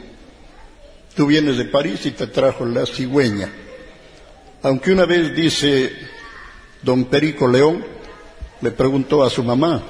Tú 1.16 1.26
vienes 1.26 1.56
de 1.56 1.64
París 1.64 2.04
y 2.04 2.10
te 2.10 2.26
trajo 2.26 2.66
la 2.66 2.84
cigüeña. 2.84 3.50
Aunque 4.62 4.92
una 4.92 5.06
vez 5.06 5.34
dice 5.34 5.92
don 6.82 7.06
Perico 7.06 7.48
León, 7.48 7.82
le 8.60 8.70
preguntó 8.70 9.24
a 9.24 9.30
su 9.30 9.42
mamá, 9.42 9.82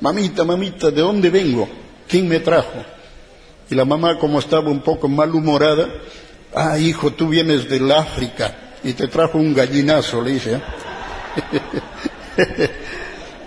mamita, 0.00 0.44
mamita, 0.44 0.90
¿de 0.90 1.00
dónde 1.00 1.30
vengo? 1.30 1.66
¿Quién 2.06 2.28
me 2.28 2.40
trajo? 2.40 2.95
Y 3.70 3.74
la 3.74 3.84
mamá, 3.84 4.18
como 4.18 4.38
estaba 4.38 4.70
un 4.70 4.80
poco 4.80 5.08
malhumorada, 5.08 5.88
ah, 6.54 6.78
hijo, 6.78 7.12
tú 7.12 7.28
vienes 7.28 7.68
del 7.68 7.90
África 7.90 8.74
y 8.84 8.92
te 8.92 9.08
trajo 9.08 9.38
un 9.38 9.54
gallinazo, 9.54 10.22
le 10.22 10.32
dice. 10.32 10.54
¿eh? 10.54 10.60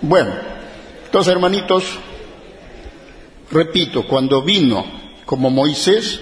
bueno, 0.02 0.32
entonces, 1.06 1.32
hermanitos, 1.32 1.84
repito, 3.50 4.06
cuando 4.06 4.42
vino 4.42 4.84
como 5.24 5.48
Moisés, 5.50 6.20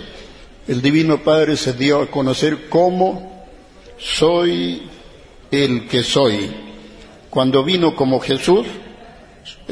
el 0.69 0.81
Divino 0.81 1.23
Padre 1.25 1.57
se 1.57 1.73
dio 1.73 2.03
a 2.03 2.07
conocer 2.07 2.69
cómo 2.69 3.47
soy 3.99 4.89
el 5.51 5.89
que 5.89 6.05
soy. 6.05 6.51
Cuando 7.31 7.65
vino 7.65 7.97
como 7.97 8.21
Jesús, 8.21 8.67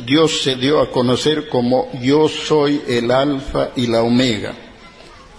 Dios 0.05 0.43
se 0.43 0.57
dio 0.57 0.81
a 0.81 0.91
conocer 0.91 1.49
como 1.49 1.91
yo 2.01 2.29
soy 2.29 2.83
el 2.87 3.11
alfa 3.11 3.71
y 3.77 3.87
la 3.87 4.03
omega. 4.03 4.55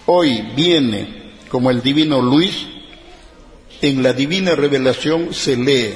Hoy 0.05 0.41
viene 0.55 1.33
como 1.49 1.69
el 1.69 1.81
divino 1.81 2.21
Luis, 2.21 2.67
en 3.81 4.01
la 4.01 4.13
divina 4.13 4.55
revelación 4.55 5.33
se 5.33 5.55
lee, 5.55 5.93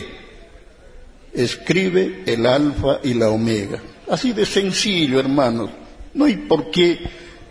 escribe 1.33 2.23
el 2.25 2.45
alfa 2.45 2.99
y 3.03 3.13
la 3.13 3.29
omega. 3.29 3.81
Así 4.09 4.33
de 4.33 4.45
sencillo, 4.45 5.19
hermanos. 5.19 5.69
No 6.13 6.25
hay 6.25 6.37
por 6.37 6.69
qué 6.69 6.99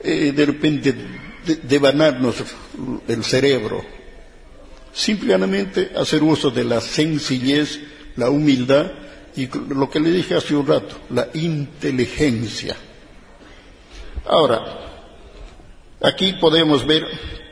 eh, 0.02 0.32
de 0.34 0.46
repente 0.46 0.94
devanarnos 1.62 2.36
el 3.08 3.24
cerebro. 3.24 3.82
Simplemente 4.92 5.92
hacer 5.96 6.22
uso 6.22 6.50
de 6.50 6.64
la 6.64 6.80
sencillez, 6.80 7.80
la 8.16 8.30
humildad 8.30 8.90
y 9.40 9.48
lo 9.74 9.88
que 9.88 10.00
le 10.00 10.10
dije 10.10 10.34
hace 10.34 10.54
un 10.54 10.66
rato, 10.66 10.96
la 11.08 11.30
inteligencia. 11.32 12.76
Ahora, 14.26 14.60
aquí 16.02 16.34
podemos 16.34 16.86
ver 16.86 17.06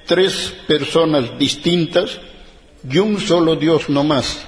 tres 0.05 0.55
personas 0.67 1.39
distintas 1.39 2.21
y 2.87 2.99
un 2.99 3.19
solo 3.19 3.57
Dios 3.57 3.89
no 3.89 4.05
más. 4.05 4.41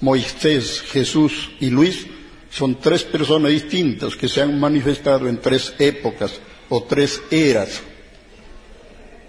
Moisés, 0.00 0.80
Jesús 0.90 1.50
y 1.60 1.68
Luis 1.68 2.06
son 2.50 2.76
tres 2.76 3.02
personas 3.02 3.50
distintas 3.50 4.16
que 4.16 4.28
se 4.28 4.40
han 4.40 4.58
manifestado 4.58 5.28
en 5.28 5.42
tres 5.42 5.74
épocas 5.78 6.40
o 6.70 6.82
tres 6.84 7.20
eras. 7.30 7.82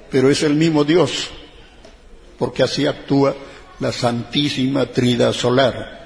Pero 0.10 0.30
es 0.30 0.42
el 0.44 0.54
mismo 0.54 0.86
Dios, 0.86 1.28
porque 2.40 2.64
así 2.64 2.88
actúa 2.88 3.36
la 3.82 3.92
Santísima 3.92 4.86
Trinidad 4.86 5.34
Solar. 5.34 6.05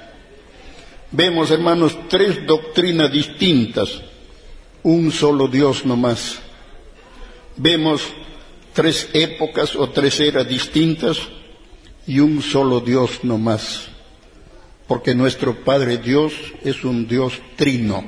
Vemos, 1.12 1.50
hermanos, 1.50 1.98
tres 2.08 2.46
doctrinas 2.46 3.12
distintas, 3.12 4.02
un 4.84 5.12
solo 5.12 5.48
Dios 5.48 5.84
no 5.84 5.96
más. 5.96 6.40
Vemos 7.58 8.04
tres 8.74 9.10
épocas 9.14 9.76
o 9.76 9.90
tres 9.90 10.20
eras 10.20 10.48
distintas 10.48 11.18
y 12.06 12.20
un 12.20 12.44
solo 12.44 12.80
Dios 12.80 13.24
no 13.24 13.40
más. 13.40 13.88
Porque 14.88 15.16
nuestro 15.16 15.64
Padre 15.64 15.98
Dios 15.98 16.34
es 16.64 16.84
un 16.84 17.08
Dios 17.08 17.34
trino, 17.56 18.04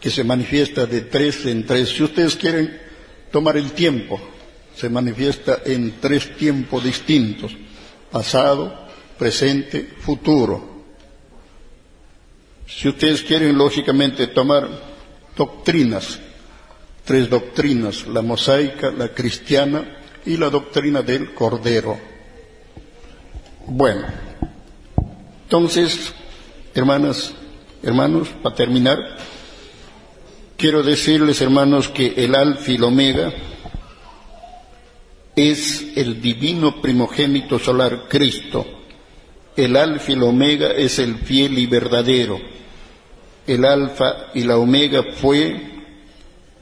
que 0.00 0.10
se 0.10 0.24
manifiesta 0.24 0.86
de 0.86 1.02
tres 1.02 1.46
en 1.46 1.64
tres. 1.64 1.90
Si 1.90 2.02
ustedes 2.02 2.34
quieren 2.34 2.76
tomar 3.30 3.56
el 3.56 3.70
tiempo, 3.70 4.20
se 4.76 4.88
manifiesta 4.88 5.60
en 5.64 6.00
tres 6.00 6.36
tiempos 6.36 6.82
distintos, 6.82 7.52
pasado, 8.10 8.88
presente, 9.16 9.94
futuro. 10.00 10.69
Si 12.76 12.88
ustedes 12.88 13.22
quieren, 13.22 13.58
lógicamente, 13.58 14.28
tomar 14.28 14.68
doctrinas, 15.36 16.18
tres 17.04 17.28
doctrinas, 17.28 18.06
la 18.06 18.22
mosaica, 18.22 18.90
la 18.90 19.08
cristiana 19.08 19.98
y 20.24 20.36
la 20.36 20.48
doctrina 20.48 21.02
del 21.02 21.34
Cordero. 21.34 21.98
Bueno, 23.66 24.06
entonces, 25.42 26.14
hermanas, 26.74 27.34
hermanos, 27.82 28.28
para 28.40 28.54
terminar, 28.54 28.98
quiero 30.56 30.82
decirles, 30.82 31.40
hermanos, 31.40 31.88
que 31.88 32.14
el 32.16 32.34
alfa 32.34 32.70
y 32.70 32.76
el 32.76 32.84
omega 32.84 33.32
es 35.34 35.84
el 35.96 36.22
divino 36.22 36.80
primogénito 36.80 37.58
solar 37.58 38.06
Cristo. 38.08 38.64
El 39.56 39.76
alfa 39.76 40.12
y 40.12 40.14
el 40.14 40.22
omega 40.22 40.70
es 40.70 41.00
el 41.00 41.16
fiel 41.16 41.58
y 41.58 41.66
verdadero 41.66 42.59
el 43.50 43.64
alfa 43.64 44.26
y 44.32 44.44
la 44.44 44.58
omega 44.58 45.02
fue, 45.16 45.60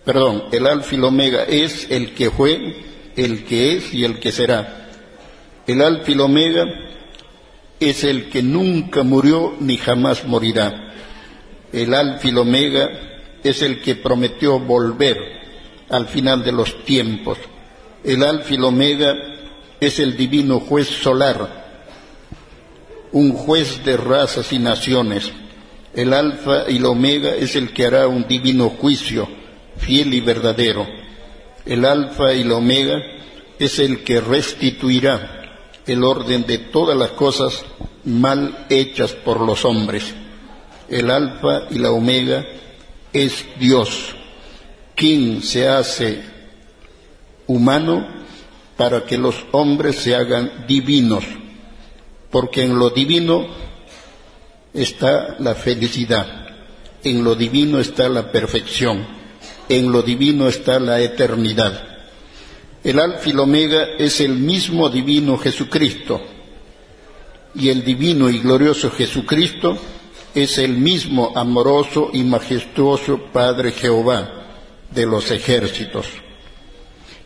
perdón, 0.07 0.45
el 0.53 0.67
alfa 0.67 0.95
y 0.95 0.99
la 0.99 1.09
omega 1.09 1.45
es 1.45 1.87
el 1.91 2.15
que 2.15 2.31
fue, 2.31 2.77
el 3.15 3.45
que 3.45 3.77
es 3.77 3.93
y 3.93 4.07
el 4.07 4.19
que 4.19 4.33
será. 4.33 4.89
El 5.67 5.83
alfa 5.83 6.11
y 6.11 6.15
la 6.15 6.25
omega 6.25 6.65
es 7.79 8.05
el 8.05 8.31
que 8.31 8.43
nunca 8.43 9.03
murió 9.03 9.55
ni 9.61 9.77
jamás 9.77 10.25
morirá. 10.25 10.95
El 11.75 11.93
alfa 11.93 12.27
y 12.27 12.31
la 12.31 12.41
omega 12.41 12.89
es 13.45 13.61
el 13.61 13.83
que 13.83 13.97
prometió 13.97 14.59
volver 14.59 15.19
al 15.91 16.07
final 16.07 16.43
de 16.43 16.53
los 16.53 16.85
tiempos. 16.87 17.37
El 18.03 18.23
alfa 18.23 18.55
y 18.55 18.57
la 18.57 18.69
omega 18.69 19.15
es 19.79 19.99
el 19.99 20.17
divino 20.17 20.59
juez 20.61 20.89
solar, 20.89 21.83
un 23.13 23.33
juez 23.35 23.85
de 23.85 23.99
razas 23.99 24.55
y 24.55 24.59
naciones 24.59 25.31
el 25.95 26.13
alfa 26.13 26.69
y 26.69 26.79
la 26.79 26.91
omega 26.91 27.35
es 27.35 27.57
el 27.57 27.73
que 27.73 27.87
hará 27.87 28.07
un 28.09 28.27
divino 28.29 28.71
juicio, 28.71 29.29
fiel 29.77 30.15
y 30.15 30.21
verdadero. 30.21 30.87
El 31.65 31.85
alfa 31.85 32.35
y 32.35 32.45
la 32.45 32.57
omega 32.57 32.97
es 33.59 33.79
el 33.79 34.05
que 34.05 34.21
restituirá 34.21 35.39
el 35.87 36.05
orden 36.05 36.47
de 36.47 36.59
todas 36.59 36.97
las 36.97 37.11
cosas 37.11 37.65
mal 38.05 38.67
hechas 38.69 39.13
por 39.13 39.41
los 39.41 39.65
hombres. 39.65 40.15
El 40.89 41.11
alfa 41.11 41.63
y 41.71 41.79
la 41.79 41.91
omega 41.91 42.45
es 43.13 43.45
Dios, 43.59 44.15
quien 44.95 45.43
se 45.43 45.69
hace 45.69 46.23
humano 47.47 48.07
para 48.77 49.05
que 49.05 49.19
los 49.19 49.35
hombres 49.53 49.97
se 49.97 50.15
hagan 50.15 50.67
divinos, 50.69 51.25
porque 52.31 52.63
en 52.63 52.79
lo 52.79 52.91
divino 52.91 53.49
está 54.73 55.37
la 55.39 55.55
felicidad, 55.55 56.49
en 57.03 57.25
lo 57.25 57.35
divino 57.35 57.79
está 57.79 58.09
la 58.09 58.31
perfección, 58.31 59.07
en 59.69 59.93
lo 59.93 60.03
divino 60.03 60.49
está 60.49 60.79
la 60.79 61.01
eternidad. 61.01 61.99
El 62.85 62.99
alfa 63.01 63.29
y 63.29 63.33
el 63.33 63.41
omega 63.41 63.85
es 63.99 64.21
el 64.21 64.35
mismo 64.35 64.89
divino 64.89 65.37
Jesucristo 65.39 66.23
y 67.55 67.69
el 67.71 67.85
divino 67.85 68.31
y 68.31 68.39
glorioso 68.39 68.91
Jesucristo 68.91 69.77
es 70.35 70.59
el 70.59 70.77
mismo 70.77 71.33
amoroso 71.35 72.11
y 72.13 72.23
majestuoso 72.23 73.19
Padre 73.33 73.73
Jehová 73.73 74.31
de 74.91 75.07
los 75.07 75.31
ejércitos. 75.31 76.07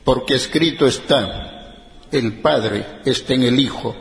Porque 0.05 0.35
escrito 0.35 0.87
está, 0.87 1.85
el 2.11 2.40
Padre 2.40 3.00
está 3.05 3.35
en 3.35 3.42
el 3.42 3.61
Hijo 3.61 3.94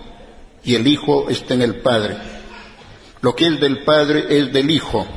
y 0.64 0.76
el 0.76 0.88
Hijo 0.88 1.30
está 1.30 1.54
en 1.54 1.64
el 1.64 1.76
Padre 1.76 2.18
lo 3.22 3.36
que 3.36 3.48
es 3.48 3.60
del 3.60 3.84
Padre 3.84 4.26
es 4.30 4.52
del 4.52 4.70
Hijo 4.72 5.08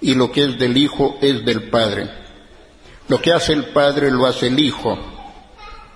y 0.00 0.14
lo 0.14 0.30
que 0.30 0.44
es 0.44 0.58
del 0.58 0.76
Hijo 0.76 1.18
es 1.20 1.44
del 1.44 1.68
Padre. 1.70 2.08
Lo 3.08 3.20
que 3.20 3.32
hace 3.32 3.52
el 3.52 3.66
Padre 3.66 4.10
lo 4.10 4.26
hace 4.26 4.46
el 4.46 4.58
Hijo 4.60 4.96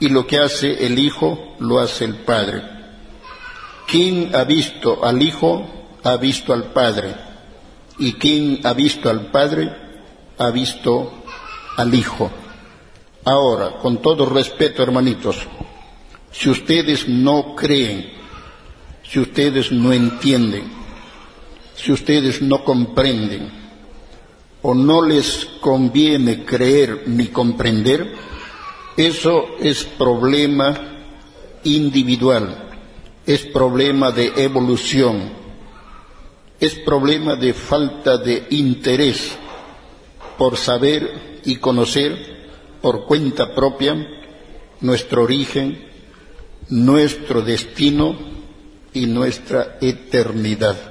y 0.00 0.08
lo 0.08 0.26
que 0.26 0.38
hace 0.38 0.86
el 0.86 0.98
Hijo 0.98 1.54
lo 1.60 1.78
hace 1.78 2.04
el 2.04 2.16
Padre. 2.16 2.62
Quien 3.86 4.34
ha 4.34 4.44
visto 4.44 5.04
al 5.04 5.22
Hijo 5.22 5.68
ha 6.02 6.16
visto 6.16 6.52
al 6.52 6.72
Padre 6.72 7.14
y 7.98 8.14
quien 8.14 8.60
ha 8.64 8.72
visto 8.72 9.08
al 9.08 9.30
Padre 9.30 9.70
ha 10.38 10.50
visto 10.50 11.22
al 11.76 11.94
Hijo. 11.94 12.30
Ahora, 13.24 13.72
con 13.78 14.00
todo 14.00 14.26
respeto, 14.26 14.82
hermanitos, 14.82 15.36
si 16.32 16.48
ustedes 16.48 17.06
no 17.08 17.54
creen, 17.54 18.12
si 19.02 19.20
ustedes 19.20 19.70
no 19.70 19.92
entienden, 19.92 20.79
si 21.82 21.92
ustedes 21.92 22.42
no 22.42 22.62
comprenden 22.64 23.50
o 24.62 24.74
no 24.74 25.02
les 25.02 25.46
conviene 25.60 26.44
creer 26.44 27.04
ni 27.06 27.28
comprender, 27.28 28.12
eso 28.96 29.56
es 29.60 29.84
problema 29.84 30.78
individual, 31.64 32.70
es 33.24 33.46
problema 33.46 34.10
de 34.10 34.32
evolución, 34.36 35.32
es 36.58 36.74
problema 36.74 37.36
de 37.36 37.54
falta 37.54 38.18
de 38.18 38.46
interés 38.50 39.32
por 40.36 40.58
saber 40.58 41.40
y 41.44 41.56
conocer 41.56 42.40
por 42.82 43.06
cuenta 43.06 43.54
propia 43.54 43.96
nuestro 44.80 45.22
origen, 45.22 45.88
nuestro 46.68 47.40
destino 47.40 48.16
y 48.92 49.06
nuestra 49.06 49.78
eternidad. 49.80 50.89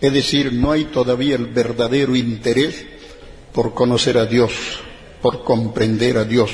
Es 0.00 0.12
decir, 0.12 0.52
no 0.52 0.72
hay 0.72 0.84
todavía 0.84 1.34
el 1.34 1.46
verdadero 1.46 2.16
interés 2.16 2.86
por 3.52 3.74
conocer 3.74 4.16
a 4.16 4.24
Dios, 4.24 4.52
por 5.20 5.44
comprender 5.44 6.16
a 6.16 6.24
Dios, 6.24 6.50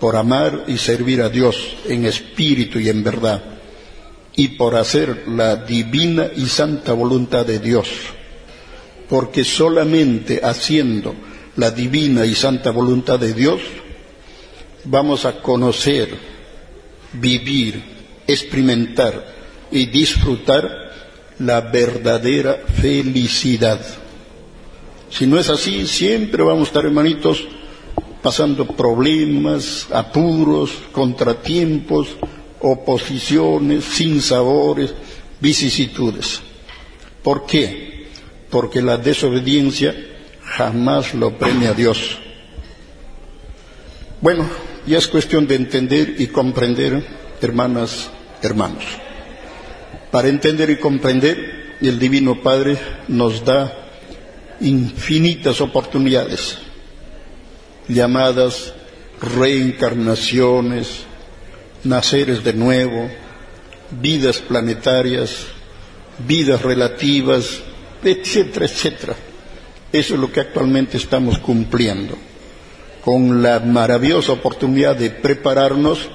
por 0.00 0.16
amar 0.16 0.64
y 0.66 0.78
servir 0.78 1.20
a 1.20 1.28
Dios 1.28 1.76
en 1.86 2.06
espíritu 2.06 2.78
y 2.78 2.88
en 2.88 3.04
verdad, 3.04 3.42
y 4.34 4.48
por 4.48 4.76
hacer 4.76 5.28
la 5.28 5.56
divina 5.56 6.28
y 6.34 6.46
santa 6.46 6.94
voluntad 6.94 7.44
de 7.44 7.58
Dios. 7.58 7.88
Porque 9.08 9.44
solamente 9.44 10.40
haciendo 10.42 11.14
la 11.56 11.70
divina 11.70 12.24
y 12.24 12.34
santa 12.34 12.70
voluntad 12.70 13.18
de 13.18 13.34
Dios 13.34 13.60
vamos 14.84 15.24
a 15.26 15.40
conocer, 15.40 16.08
vivir, 17.12 17.82
experimentar 18.26 19.34
y 19.70 19.86
disfrutar 19.86 20.83
la 21.38 21.60
verdadera 21.60 22.54
felicidad. 22.80 23.80
Si 25.10 25.26
no 25.26 25.38
es 25.38 25.48
así, 25.48 25.86
siempre 25.86 26.42
vamos 26.42 26.62
a 26.62 26.70
estar, 26.70 26.84
hermanitos, 26.84 27.46
pasando 28.22 28.66
problemas, 28.66 29.86
apuros, 29.92 30.70
contratiempos, 30.92 32.08
oposiciones, 32.60 33.84
sinsabores, 33.84 34.94
vicisitudes. 35.40 36.40
¿Por 37.22 37.46
qué? 37.46 38.06
Porque 38.50 38.80
la 38.80 38.96
desobediencia 38.96 39.94
jamás 40.42 41.14
lo 41.14 41.36
premia 41.36 41.70
a 41.70 41.74
Dios. 41.74 42.18
Bueno, 44.20 44.48
ya 44.86 44.98
es 44.98 45.06
cuestión 45.06 45.46
de 45.46 45.56
entender 45.56 46.16
y 46.18 46.28
comprender, 46.28 47.04
hermanas, 47.40 48.10
hermanos. 48.42 48.84
Para 50.14 50.28
entender 50.28 50.70
y 50.70 50.76
comprender, 50.76 51.74
el 51.80 51.98
Divino 51.98 52.40
Padre 52.40 52.78
nos 53.08 53.44
da 53.44 53.90
infinitas 54.60 55.60
oportunidades 55.60 56.58
llamadas 57.88 58.74
reencarnaciones, 59.20 61.00
naceres 61.82 62.44
de 62.44 62.52
nuevo, 62.52 63.10
vidas 63.90 64.38
planetarias, 64.38 65.46
vidas 66.28 66.62
relativas, 66.62 67.60
etcétera, 68.04 68.66
etcétera. 68.66 69.16
Eso 69.90 70.14
es 70.14 70.20
lo 70.20 70.30
que 70.30 70.38
actualmente 70.38 70.96
estamos 70.96 71.40
cumpliendo, 71.40 72.16
con 73.04 73.42
la 73.42 73.58
maravillosa 73.58 74.30
oportunidad 74.30 74.94
de 74.94 75.10
prepararnos 75.10 76.08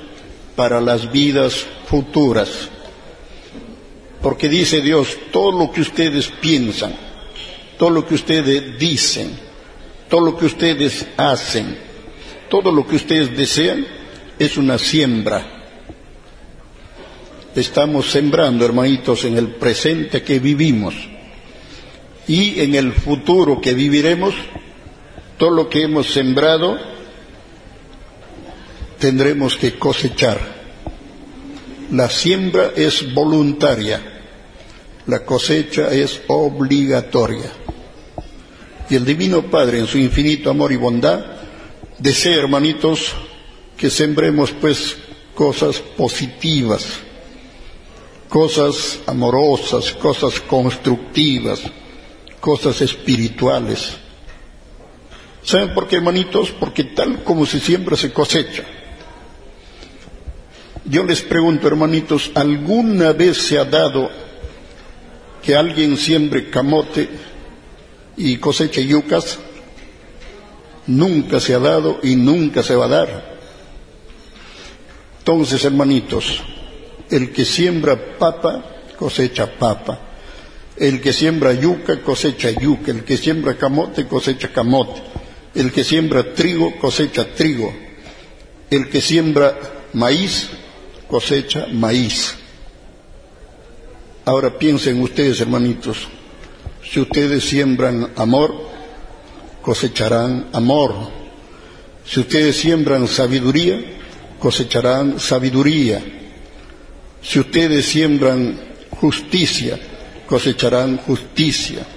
para 0.55 0.79
las 0.79 1.11
vidas 1.11 1.65
futuras. 1.85 2.69
Porque 4.21 4.49
dice 4.49 4.81
Dios, 4.81 5.17
todo 5.31 5.57
lo 5.57 5.71
que 5.71 5.81
ustedes 5.81 6.27
piensan, 6.41 6.93
todo 7.77 7.89
lo 7.89 8.05
que 8.05 8.15
ustedes 8.15 8.77
dicen, 8.77 9.31
todo 10.09 10.21
lo 10.21 10.37
que 10.37 10.45
ustedes 10.45 11.07
hacen, 11.15 11.77
todo 12.49 12.71
lo 12.71 12.85
que 12.85 12.97
ustedes 12.97 13.35
desean 13.37 13.85
es 14.37 14.57
una 14.57 14.77
siembra. 14.77 15.59
Estamos 17.55 18.09
sembrando, 18.11 18.65
hermanitos, 18.65 19.23
en 19.25 19.37
el 19.37 19.47
presente 19.47 20.21
que 20.21 20.39
vivimos 20.39 20.95
y 22.27 22.59
en 22.59 22.75
el 22.75 22.91
futuro 22.93 23.59
que 23.59 23.73
viviremos, 23.73 24.35
todo 25.37 25.51
lo 25.51 25.69
que 25.69 25.83
hemos 25.83 26.11
sembrado 26.11 26.77
tendremos 28.99 29.55
que 29.55 29.79
cosechar. 29.79 30.59
La 31.91 32.09
siembra 32.09 32.71
es 32.75 33.13
voluntaria, 33.13 34.08
la 35.09 35.25
cosecha 35.25 35.91
es 35.91 36.21
obligatoria. 36.27 37.51
Y 38.89 38.95
el 38.95 39.05
Divino 39.05 39.41
Padre, 39.49 39.79
en 39.79 39.87
su 39.87 39.97
infinito 39.97 40.49
amor 40.49 40.71
y 40.71 40.75
bondad, 40.75 41.25
desea, 41.97 42.37
hermanitos, 42.37 43.13
que 43.75 43.89
sembremos 43.89 44.51
pues 44.51 44.97
cosas 45.33 45.79
positivas, 45.79 46.85
cosas 48.27 48.99
amorosas, 49.07 49.93
cosas 49.93 50.39
constructivas, 50.41 51.61
cosas 52.39 52.81
espirituales. 52.81 53.93
¿Saben 55.43 55.73
por 55.73 55.87
qué, 55.87 55.95
hermanitos? 55.95 56.51
Porque 56.51 56.83
tal 56.83 57.23
como 57.23 57.45
se 57.45 57.59
siembra, 57.59 57.97
se 57.97 58.11
cosecha. 58.11 58.63
Yo 60.85 61.03
les 61.03 61.21
pregunto, 61.21 61.67
hermanitos, 61.67 62.31
¿alguna 62.35 63.13
vez 63.13 63.37
se 63.37 63.57
ha 63.57 63.65
dado 63.65 64.28
que 65.43 65.55
alguien 65.55 65.97
siembre 65.97 66.49
camote 66.49 67.09
y 68.17 68.37
coseche 68.37 68.85
yucas, 68.85 69.39
nunca 70.87 71.39
se 71.39 71.53
ha 71.53 71.59
dado 71.59 71.99
y 72.03 72.15
nunca 72.15 72.63
se 72.63 72.75
va 72.75 72.85
a 72.85 72.89
dar. 72.89 73.39
Entonces, 75.19 75.63
hermanitos, 75.63 76.41
el 77.09 77.31
que 77.31 77.45
siembra 77.45 78.17
papa, 78.17 78.65
cosecha 78.97 79.57
papa. 79.57 79.99
El 80.75 81.01
que 81.01 81.13
siembra 81.13 81.53
yuca, 81.53 82.01
cosecha 82.01 82.51
yuca. 82.51 82.91
El 82.91 83.03
que 83.03 83.17
siembra 83.17 83.57
camote, 83.57 84.07
cosecha 84.07 84.49
camote. 84.49 85.01
El 85.55 85.71
que 85.71 85.83
siembra 85.83 86.33
trigo, 86.33 86.77
cosecha 86.79 87.33
trigo. 87.33 87.73
El 88.69 88.89
que 88.89 89.01
siembra 89.01 89.57
maíz, 89.93 90.49
cosecha 91.07 91.67
maíz. 91.71 92.35
Ahora 94.29 94.59
piensen 94.59 95.01
ustedes, 95.01 95.41
hermanitos, 95.41 96.07
si 96.87 96.99
ustedes 96.99 97.43
siembran 97.45 98.11
amor, 98.15 98.53
cosecharán 99.59 100.49
amor. 100.53 100.93
Si 102.05 102.19
ustedes 102.19 102.55
siembran 102.57 103.07
sabiduría, 103.07 103.81
cosecharán 104.37 105.19
sabiduría. 105.19 106.03
Si 107.23 107.39
ustedes 107.39 107.87
siembran 107.87 108.55
justicia, 108.91 109.79
cosecharán 110.27 110.97
justicia. 110.97 111.87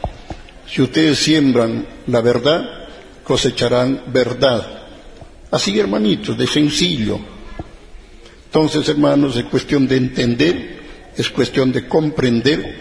Si 0.66 0.80
ustedes 0.80 1.18
siembran 1.18 1.86
la 2.06 2.22
verdad, 2.22 2.88
cosecharán 3.24 4.04
verdad. 4.06 4.84
Así, 5.50 5.78
hermanitos, 5.78 6.38
de 6.38 6.46
sencillo. 6.46 7.20
Entonces, 8.46 8.88
hermanos, 8.88 9.36
es 9.36 9.44
cuestión 9.44 9.86
de 9.86 9.98
entender, 9.98 10.81
es 11.16 11.28
cuestión 11.30 11.72
de 11.72 11.86
comprender 11.86 12.76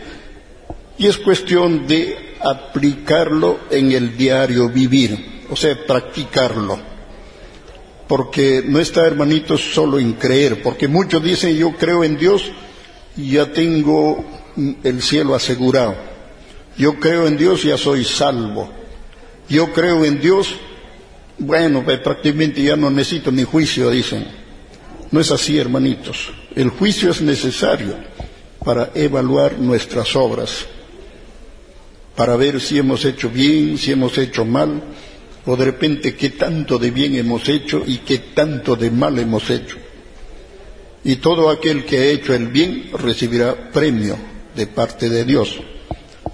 y 0.98 1.08
es 1.08 1.17
cuestión 1.17 1.88
de 1.88 2.36
aplicarlo 2.41 3.62
en 3.70 3.91
el 3.91 4.15
diario 4.15 4.70
vivir, 4.70 5.44
o 5.50 5.56
sea, 5.56 5.76
practicarlo. 5.86 6.80
Porque 8.08 8.63
no 8.65 8.80
está, 8.80 9.08
hermanitos, 9.08 9.62
solo 9.74 10.00
en 10.00 10.13
creer, 10.13 10.62
porque 10.62 10.88
muchos 10.88 11.24
dicen 11.24 11.56
yo 11.56 11.72
creo 11.76 12.04
en 12.04 12.17
Dios 12.17 12.52
y 13.15 13.32
ya 13.32 13.52
tengo 13.52 14.24
el 14.84 15.02
cielo 15.02 15.34
asegurado. 15.34 15.96
Yo 16.78 17.00
creo 17.00 17.28
en 17.28 17.38
Dios 17.38 17.63
y 17.65 17.70
ya 17.70 17.78
soy 17.78 18.04
salvo. 18.04 18.70
Yo 19.50 19.72
creo 19.74 20.06
en 20.06 20.20
Dios, 20.20 20.56
bueno, 21.38 21.84
pues 21.84 22.00
prácticamente 22.00 22.62
ya 22.62 22.76
no 22.76 22.89
necesito 22.89 23.32
ni 23.32 23.44
juicio, 23.44 23.89
dicen. 23.89 24.26
No 25.12 25.20
es 25.20 25.32
así, 25.32 25.58
hermanitos. 25.58 26.32
El 26.56 26.70
juicio 26.70 27.12
es 27.12 27.22
necesario 27.22 27.96
para 28.63 28.91
evaluar 28.95 29.58
nuestras 29.60 30.15
obras 30.15 30.67
para 32.15 32.36
ver 32.36 32.60
si 32.62 32.78
hemos 32.78 33.06
hecho 33.06 33.30
bien, 33.30 33.78
si 33.78 33.91
hemos 33.91 34.17
hecho 34.17 34.45
mal, 34.45 34.82
o 35.45 35.56
de 35.56 35.65
repente 35.65 36.15
qué 36.15 36.30
tanto 36.32 36.78
de 36.78 36.91
bien 36.91 37.15
hemos 37.15 37.47
hecho 37.50 37.84
y 37.86 38.00
qué 38.00 38.19
tanto 38.19 38.76
de 38.76 38.91
mal 38.91 39.17
hemos 39.17 39.50
hecho. 39.50 39.78
Y 41.04 41.15
todo 41.15 41.50
aquel 41.50 41.84
que 41.84 41.97
ha 41.97 42.06
hecho 42.06 42.36
el 42.36 42.50
bien 42.50 42.91
recibirá 42.93 43.71
premio 43.71 44.17
de 44.56 44.67
parte 44.67 45.10
de 45.10 45.26
Dios. 45.26 45.60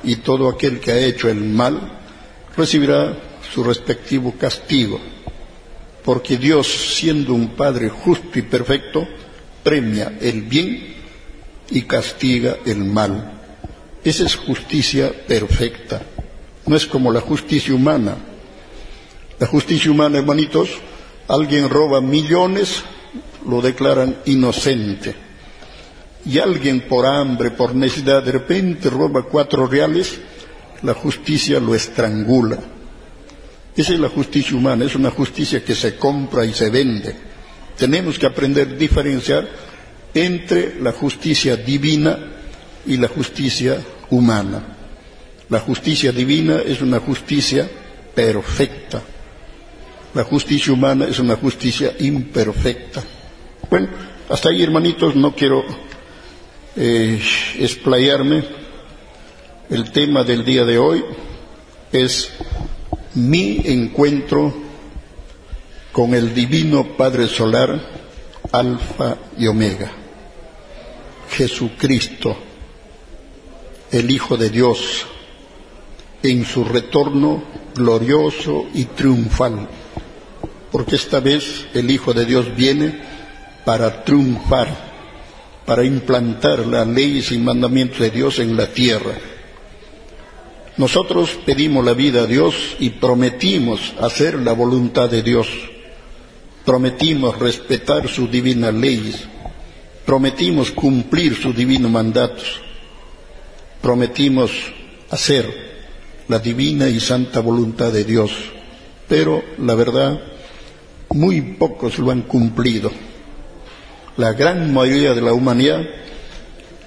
Y 0.04 0.18
todo 0.18 0.50
aquel 0.50 0.80
que 0.80 0.92
ha 0.92 1.00
hecho 1.00 1.30
el 1.30 1.40
mal 1.40 2.00
recibirá 2.58 3.18
su 3.54 3.64
respectivo 3.64 4.36
castigo. 4.38 5.00
Porque 6.04 6.38
Dios, 6.38 6.68
siendo 6.68 7.34
un 7.34 7.56
Padre 7.56 7.88
justo 7.88 8.38
y 8.40 8.42
perfecto, 8.42 9.08
premia 9.64 10.18
el 10.20 10.42
bien 10.42 10.97
y 11.70 11.84
castiga 11.84 12.58
el 12.66 12.84
mal. 12.84 13.34
Esa 14.04 14.26
es 14.26 14.36
justicia 14.36 15.12
perfecta. 15.28 16.02
No 16.66 16.76
es 16.76 16.86
como 16.86 17.12
la 17.12 17.22
justicia 17.22 17.74
humana. 17.74 18.16
La 19.40 19.48
justicia 19.48 19.92
humana, 19.92 20.18
hermanitos, 20.18 20.70
alguien 21.28 21.70
roba 21.70 22.02
millones, 22.02 22.84
lo 23.48 23.62
declaran 23.62 24.18
inocente. 24.26 25.16
Y 26.26 26.40
alguien 26.40 26.82
por 26.88 27.06
hambre, 27.06 27.52
por 27.52 27.76
necesidad, 27.76 28.24
de 28.24 28.32
repente 28.32 28.90
roba 28.90 29.24
cuatro 29.24 29.68
reales, 29.68 30.20
la 30.82 30.94
justicia 30.94 31.60
lo 31.60 31.76
estrangula. 31.76 32.60
Esa 33.76 33.94
es 33.94 34.00
la 34.00 34.10
justicia 34.10 34.58
humana, 34.58 34.86
es 34.86 34.96
una 34.96 35.12
justicia 35.12 35.64
que 35.64 35.76
se 35.76 35.96
compra 35.98 36.44
y 36.46 36.54
se 36.54 36.70
vende. 36.70 37.16
Tenemos 37.78 38.18
que 38.18 38.26
aprender 38.26 38.68
a 38.70 38.74
diferenciar 38.74 39.48
entre 40.14 40.80
la 40.82 40.92
justicia 40.92 41.56
divina 41.56 42.18
y 42.86 42.98
la 42.98 43.08
justicia 43.08 43.82
humana. 44.10 44.78
La 45.50 45.60
justicia 45.60 46.12
divina 46.12 46.62
es 46.66 46.82
una 46.82 47.00
justicia 47.00 47.70
perfecta. 48.14 49.02
La 50.14 50.24
justicia 50.24 50.74
humana 50.74 51.06
es 51.06 51.20
una 51.20 51.36
justicia 51.36 51.94
imperfecta. 52.00 53.04
Bueno, 53.70 53.90
hasta 54.30 54.50
ahí, 54.50 54.64
hermanitos, 54.64 55.16
no 55.16 55.36
quiero 55.36 55.64
eh, 56.76 57.20
explayarme. 57.60 58.44
El 59.70 59.92
tema 59.92 60.24
del 60.24 60.46
día 60.46 60.64
de 60.64 60.78
hoy 60.78 61.04
es 61.92 62.32
mi 63.16 63.62
encuentro 63.66 64.54
con 65.92 66.14
el 66.14 66.34
divino 66.34 66.96
Padre 66.96 67.28
Solar, 67.28 67.97
Alfa 68.52 69.18
y 69.38 69.48
Omega, 69.48 69.92
Jesucristo 71.30 72.38
el 73.92 74.12
Hijo 74.12 74.38
de 74.38 74.50
Dios, 74.50 75.06
en 76.24 76.46
su 76.46 76.64
retorno 76.64 77.44
glorioso 77.74 78.66
y 78.74 78.86
triunfal, 78.86 79.68
porque 80.72 80.96
esta 80.96 81.20
vez 81.20 81.68
el 81.74 81.90
Hijo 81.90 82.14
de 82.14 82.26
Dios 82.26 82.56
viene 82.56 83.00
para 83.64 84.04
triunfar, 84.04 84.68
para 85.66 85.84
implantar 85.84 86.60
las 86.60 86.88
leyes 86.88 87.32
y 87.32 87.38
mandamientos 87.38 88.00
de 88.00 88.10
Dios 88.10 88.40
en 88.40 88.58
la 88.58 88.68
tierra. 88.68 89.14
Nosotros 90.78 91.38
pedimos 91.46 91.84
la 91.84 91.94
vida 91.94 92.22
a 92.22 92.28
Dios 92.28 92.76
y 92.80 92.92
prometimos 92.92 93.94
hacer 94.00 94.36
la 94.36 94.54
voluntad 94.54 95.10
de 95.10 95.24
Dios. 95.24 95.48
Prometimos 96.68 97.40
respetar 97.40 98.10
sus 98.10 98.30
divinas 98.30 98.74
leyes. 98.74 99.24
Prometimos 100.06 100.70
cumplir 100.72 101.34
sus 101.34 101.56
divinos 101.56 101.90
mandatos. 101.90 102.60
Prometimos 103.82 104.52
hacer 105.10 105.46
la 106.28 106.40
divina 106.40 106.90
y 106.90 107.00
santa 107.00 107.40
voluntad 107.40 107.94
de 107.94 108.04
Dios. 108.04 108.32
Pero 109.08 109.42
la 109.60 109.76
verdad, 109.76 110.20
muy 111.12 111.40
pocos 111.54 112.00
lo 112.00 112.12
han 112.12 112.24
cumplido. 112.24 112.92
La 114.18 114.34
gran 114.34 114.74
mayoría 114.74 115.14
de 115.14 115.22
la 115.22 115.32
humanidad 115.32 115.86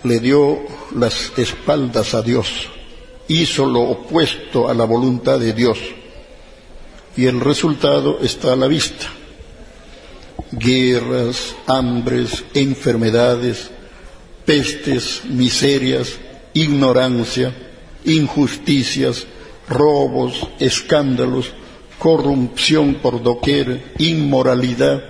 le 0.04 0.20
dio 0.20 0.58
las 0.94 1.32
espaldas 1.38 2.12
a 2.12 2.20
Dios, 2.20 2.68
hizo 3.28 3.64
lo 3.64 3.80
opuesto 3.80 4.68
a 4.68 4.74
la 4.74 4.84
voluntad 4.84 5.40
de 5.40 5.54
Dios. 5.54 5.78
Y 7.16 7.24
el 7.24 7.40
resultado 7.40 8.18
está 8.20 8.52
a 8.52 8.56
la 8.56 8.66
vista 8.66 9.10
guerras, 10.52 11.54
hambres, 11.66 12.44
enfermedades, 12.54 13.70
pestes, 14.44 15.22
miserias, 15.24 16.18
ignorancia, 16.54 17.54
injusticias, 18.04 19.26
robos, 19.68 20.48
escándalos, 20.58 21.52
corrupción 21.98 22.94
por 22.94 23.22
doquier, 23.22 23.92
inmoralidad. 23.98 25.04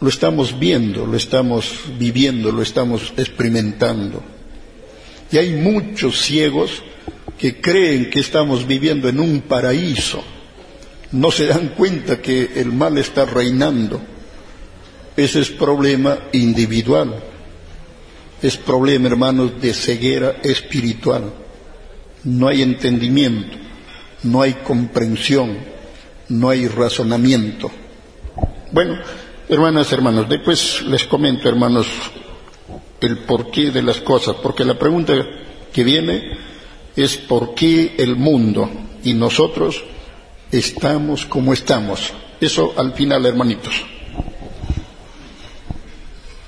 Lo 0.00 0.08
estamos 0.08 0.58
viendo, 0.58 1.06
lo 1.06 1.16
estamos 1.16 1.72
viviendo, 1.98 2.50
lo 2.50 2.62
estamos 2.62 3.12
experimentando. 3.16 4.22
Y 5.30 5.38
hay 5.38 5.52
muchos 5.52 6.20
ciegos 6.20 6.82
que 7.38 7.60
creen 7.60 8.10
que 8.10 8.20
estamos 8.20 8.66
viviendo 8.66 9.08
en 9.08 9.20
un 9.20 9.42
paraíso 9.42 10.22
no 11.12 11.30
se 11.30 11.46
dan 11.46 11.68
cuenta 11.68 12.20
que 12.20 12.52
el 12.56 12.72
mal 12.72 12.98
está 12.98 13.24
reinando. 13.24 14.00
Ese 15.16 15.40
es 15.40 15.50
problema 15.50 16.18
individual. 16.32 17.22
Es 18.40 18.56
problema, 18.56 19.08
hermanos, 19.08 19.60
de 19.60 19.74
ceguera 19.74 20.36
espiritual. 20.42 21.32
No 22.24 22.48
hay 22.48 22.62
entendimiento, 22.62 23.56
no 24.24 24.42
hay 24.42 24.54
comprensión, 24.54 25.58
no 26.28 26.48
hay 26.48 26.66
razonamiento. 26.66 27.70
Bueno, 28.72 28.98
hermanas, 29.48 29.92
hermanos, 29.92 30.28
después 30.28 30.82
les 30.82 31.04
comento, 31.04 31.48
hermanos, 31.48 31.88
el 33.00 33.18
porqué 33.18 33.70
de 33.70 33.82
las 33.82 33.98
cosas, 33.98 34.36
porque 34.42 34.64
la 34.64 34.78
pregunta 34.78 35.14
que 35.72 35.84
viene 35.84 36.38
es 36.96 37.16
por 37.16 37.54
qué 37.54 37.96
el 37.98 38.16
mundo 38.16 38.70
y 39.04 39.14
nosotros 39.14 39.84
estamos 40.52 41.24
como 41.24 41.52
estamos. 41.52 42.12
Eso 42.40 42.74
al 42.76 42.92
final, 42.92 43.24
hermanitos. 43.24 43.74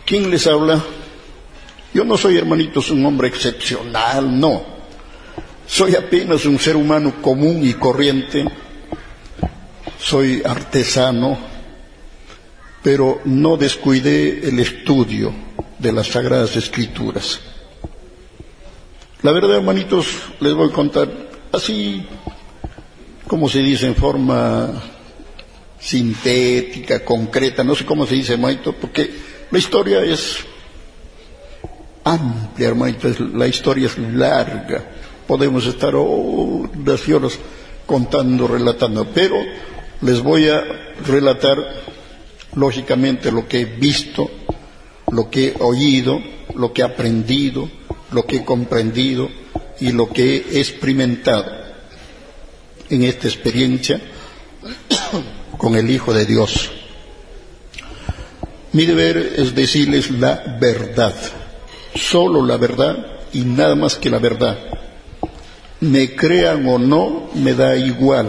¿Quién 0.04 0.30
les 0.30 0.46
habla? 0.46 0.84
Yo 1.94 2.04
no 2.04 2.16
soy, 2.18 2.36
hermanitos, 2.36 2.90
un 2.90 3.04
hombre 3.06 3.28
excepcional, 3.28 4.38
no. 4.38 4.62
Soy 5.66 5.94
apenas 5.94 6.44
un 6.44 6.58
ser 6.58 6.76
humano 6.76 7.14
común 7.22 7.66
y 7.66 7.72
corriente. 7.74 8.44
Soy 9.98 10.42
artesano, 10.44 11.38
pero 12.82 13.22
no 13.24 13.56
descuidé 13.56 14.46
el 14.46 14.58
estudio 14.60 15.32
de 15.78 15.92
las 15.92 16.08
Sagradas 16.08 16.54
Escrituras. 16.56 17.40
La 19.22 19.32
verdad, 19.32 19.56
hermanitos, 19.56 20.06
les 20.40 20.52
voy 20.52 20.68
a 20.68 20.72
contar 20.72 21.08
así 21.50 22.06
¿cómo 23.26 23.48
se 23.48 23.60
dice? 23.60 23.86
En 23.86 23.94
forma 23.94 24.70
sintética, 25.78 27.04
concreta, 27.04 27.62
no 27.62 27.74
sé 27.74 27.84
cómo 27.84 28.06
se 28.06 28.14
dice, 28.14 28.36
Maito, 28.36 28.72
porque 28.72 29.10
la 29.50 29.58
historia 29.58 30.02
es 30.02 30.38
amplia, 32.04 32.68
hermanito, 32.68 33.08
la 33.34 33.46
historia 33.46 33.86
es 33.86 33.98
larga. 33.98 34.84
Podemos 35.26 35.66
estar 35.66 35.94
horas 35.94 37.38
contando, 37.86 38.46
relatando, 38.46 39.06
pero 39.12 39.36
les 40.00 40.22
voy 40.22 40.48
a 40.48 40.62
relatar 41.06 41.56
lógicamente 42.54 43.32
lo 43.32 43.48
que 43.48 43.60
he 43.60 43.64
visto, 43.64 44.30
lo 45.10 45.30
que 45.30 45.48
he 45.48 45.54
oído, 45.60 46.20
lo 46.54 46.72
que 46.72 46.82
he 46.82 46.84
aprendido, 46.84 47.68
lo 48.12 48.24
que 48.24 48.36
he 48.36 48.44
comprendido 48.44 49.28
y 49.80 49.92
lo 49.92 50.08
que 50.08 50.36
he 50.36 50.60
experimentado 50.60 51.63
en 52.90 53.02
esta 53.04 53.28
experiencia 53.28 54.00
con 55.58 55.76
el 55.76 55.90
Hijo 55.90 56.12
de 56.12 56.26
Dios. 56.26 56.70
Mi 58.72 58.86
deber 58.86 59.34
es 59.36 59.54
decirles 59.54 60.10
la 60.10 60.58
verdad, 60.60 61.14
solo 61.94 62.44
la 62.44 62.56
verdad 62.56 63.06
y 63.32 63.40
nada 63.40 63.74
más 63.74 63.96
que 63.96 64.10
la 64.10 64.18
verdad. 64.18 64.58
Me 65.80 66.14
crean 66.14 66.66
o 66.66 66.78
no, 66.78 67.30
me 67.34 67.54
da 67.54 67.76
igual, 67.76 68.28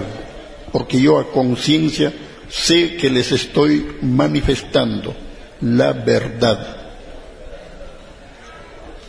porque 0.71 0.99
yo 0.99 1.19
a 1.19 1.31
conciencia 1.31 2.13
sé 2.49 2.95
que 2.95 3.09
les 3.09 3.31
estoy 3.31 3.97
manifestando 4.01 5.15
la 5.61 5.93
verdad. 5.93 6.77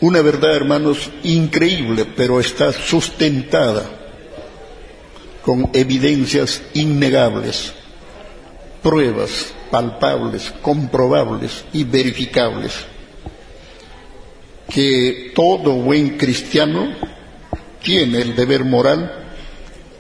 Una 0.00 0.20
verdad, 0.20 0.54
hermanos, 0.54 1.10
increíble, 1.22 2.06
pero 2.16 2.38
está 2.38 2.72
sustentada 2.72 4.05
con 5.46 5.70
evidencias 5.74 6.60
innegables, 6.74 7.72
pruebas 8.82 9.54
palpables, 9.70 10.52
comprobables 10.60 11.64
y 11.72 11.84
verificables, 11.84 12.72
que 14.68 15.30
todo 15.36 15.74
buen 15.74 16.18
cristiano 16.18 16.88
tiene 17.80 18.22
el 18.22 18.34
deber 18.34 18.64
moral 18.64 19.36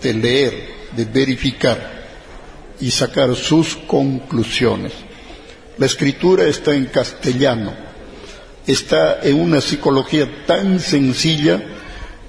de 0.02 0.14
leer, 0.14 0.68
de 0.96 1.04
verificar 1.04 2.08
y 2.80 2.90
sacar 2.90 3.36
sus 3.36 3.76
conclusiones. 3.76 4.94
La 5.78 5.86
escritura 5.86 6.42
está 6.48 6.74
en 6.74 6.86
castellano, 6.86 7.72
está 8.66 9.20
en 9.22 9.40
una 9.40 9.60
psicología 9.60 10.28
tan 10.44 10.80
sencilla 10.80 11.75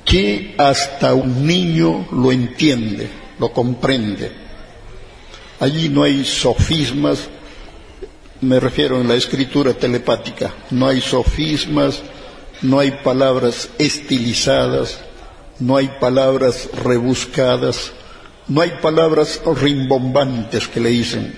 que 0.08 0.56
hasta 0.58 1.14
un 1.14 1.46
niño 1.46 2.08
lo 2.14 2.32
entiende, 2.32 3.10
lo 3.38 3.52
comprende. 3.52 4.32
Allí 5.60 5.90
no 5.90 6.04
hay 6.04 6.24
sofismas, 6.24 7.28
me 8.40 8.60
refiero 8.60 9.02
en 9.02 9.10
la 9.10 9.16
escritura 9.16 9.74
telepática, 9.74 10.54
no 10.72 10.88
hay 10.88 11.02
sofismas, 11.02 12.02
no 12.62 12.80
hay 12.80 12.92
palabras 13.04 13.70
estilizadas, 13.78 14.98
no 15.60 15.76
hay 15.76 15.90
palabras 16.00 16.70
rebuscadas, 16.84 17.92
no 18.48 18.62
hay 18.62 18.72
palabras 18.82 19.42
rimbombantes 19.58 20.70
que 20.70 20.80
le 20.80 20.90
dicen, 20.90 21.36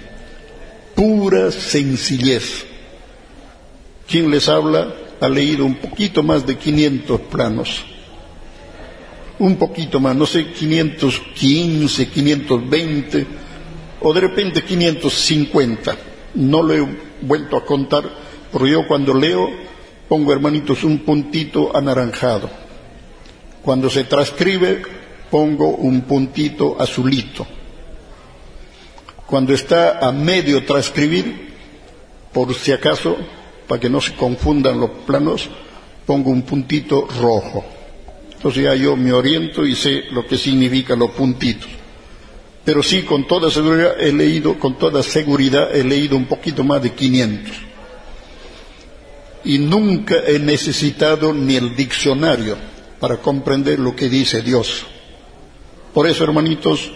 pura 0.93 1.51
sencillez. 1.51 2.65
Quien 4.07 4.29
les 4.29 4.47
habla 4.47 4.93
ha 5.19 5.27
leído 5.27 5.65
un 5.65 5.75
poquito 5.75 6.21
más 6.21 6.45
de 6.45 6.55
500 6.55 7.21
planos 7.21 7.88
un 9.39 9.55
poquito 9.55 9.99
más, 9.99 10.15
no 10.15 10.25
sé, 10.25 10.51
515, 10.51 12.07
520 12.09 13.27
o 14.01 14.13
de 14.13 14.21
repente 14.21 14.63
550. 14.63 15.97
No 16.35 16.61
lo 16.61 16.73
he 16.73 16.87
vuelto 17.21 17.57
a 17.57 17.65
contar, 17.65 18.03
porque 18.51 18.71
yo 18.71 18.87
cuando 18.87 19.13
leo 19.13 19.49
pongo, 20.07 20.33
hermanitos, 20.33 20.83
un 20.83 20.99
puntito 20.99 21.75
anaranjado. 21.75 22.49
Cuando 23.61 23.89
se 23.89 24.05
transcribe 24.05 24.81
pongo 25.29 25.69
un 25.69 26.01
puntito 26.01 26.75
azulito. 26.79 27.45
Cuando 29.25 29.53
está 29.53 29.99
a 29.99 30.11
medio 30.11 30.65
transcribir, 30.65 31.49
por 32.33 32.53
si 32.55 32.71
acaso, 32.71 33.15
para 33.67 33.79
que 33.79 33.89
no 33.89 34.01
se 34.01 34.15
confundan 34.15 34.79
los 34.79 34.89
planos, 35.05 35.49
pongo 36.05 36.31
un 36.31 36.41
puntito 36.41 37.07
rojo. 37.21 37.63
Entonces 38.39 38.63
ya 38.63 38.73
yo 38.73 38.95
me 38.95 39.11
oriento 39.11 39.65
y 39.65 39.75
sé 39.75 40.05
lo 40.11 40.25
que 40.25 40.37
significan 40.37 40.97
los 40.97 41.11
puntitos. 41.11 41.67
Pero 42.63 42.81
sí, 42.81 43.01
con 43.01 43.27
toda 43.27 43.51
seguridad 43.51 43.99
he 43.99 44.13
leído, 44.13 44.57
con 44.57 44.77
toda 44.77 45.03
seguridad 45.03 45.75
he 45.75 45.83
leído 45.83 46.15
un 46.15 46.25
poquito 46.25 46.63
más 46.63 46.81
de 46.81 46.93
500. 46.93 47.53
Y 49.43 49.57
nunca 49.57 50.15
he 50.25 50.39
necesitado 50.39 51.33
ni 51.33 51.57
el 51.57 51.75
diccionario 51.75 52.55
para 53.01 53.17
comprender 53.17 53.77
lo 53.77 53.93
que 53.93 54.07
dice 54.07 54.41
Dios. 54.41 54.85
Por 55.93 56.07
eso, 56.07 56.23
hermanitos, 56.23 56.93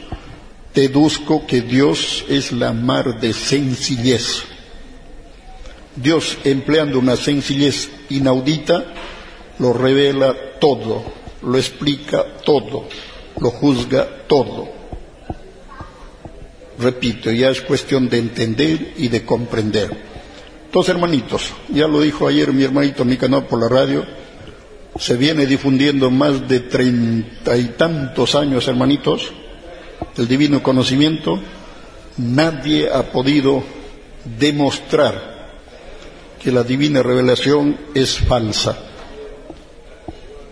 deduzco 0.74 1.46
que 1.46 1.60
Dios 1.60 2.24
es 2.30 2.54
la 2.54 2.72
mar 2.72 3.20
de 3.20 3.34
sencillez. 3.34 4.44
Dios, 5.94 6.38
empleando 6.46 7.00
una 7.00 7.18
sencillez 7.18 7.90
inaudita, 8.10 8.86
lo 9.60 9.74
revela 9.74 10.34
todo, 10.62 11.23
lo 11.44 11.58
explica 11.58 12.26
todo, 12.46 12.86
lo 13.40 13.52
juzga 13.52 14.08
todo. 14.28 14.70
Repito, 16.80 17.32
ya 17.32 17.50
es 17.50 17.62
cuestión 17.62 18.10
de 18.10 18.18
entender 18.18 18.94
y 18.98 19.08
de 19.08 19.24
comprender. 19.24 19.90
Entonces, 20.66 20.96
hermanitos, 20.96 21.52
ya 21.70 21.88
lo 21.88 22.02
dijo 22.02 22.28
ayer 22.28 22.52
mi 22.52 22.64
hermanito 22.64 23.06
canal 23.20 23.46
por 23.46 23.60
la 23.60 23.70
radio, 23.70 24.06
se 24.98 25.16
viene 25.16 25.46
difundiendo 25.46 26.10
más 26.10 26.48
de 26.48 26.62
treinta 26.62 27.58
y 27.58 27.66
tantos 27.78 28.36
años, 28.36 28.68
hermanitos, 28.68 29.32
el 30.18 30.28
divino 30.28 30.62
conocimiento, 30.62 31.40
nadie 32.18 32.90
ha 32.92 33.12
podido 33.12 33.64
demostrar 34.40 35.34
que 36.42 36.52
la 36.52 36.64
divina 36.64 37.02
revelación 37.02 37.78
es 37.94 38.18
falsa. 38.18 38.78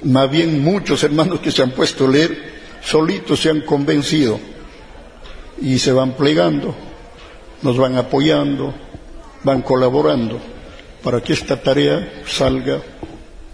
Más 0.03 0.31
bien 0.31 0.63
muchos 0.63 1.03
hermanos 1.03 1.41
que 1.41 1.51
se 1.51 1.61
han 1.61 1.71
puesto 1.71 2.07
a 2.07 2.09
leer, 2.09 2.61
solitos 2.81 3.39
se 3.39 3.51
han 3.51 3.61
convencido 3.61 4.39
y 5.61 5.77
se 5.77 5.91
van 5.91 6.13
plegando, 6.13 6.73
nos 7.61 7.77
van 7.77 7.95
apoyando, 7.97 8.73
van 9.43 9.61
colaborando 9.61 10.39
para 11.03 11.21
que 11.21 11.33
esta 11.33 11.61
tarea 11.61 12.23
salga 12.25 12.81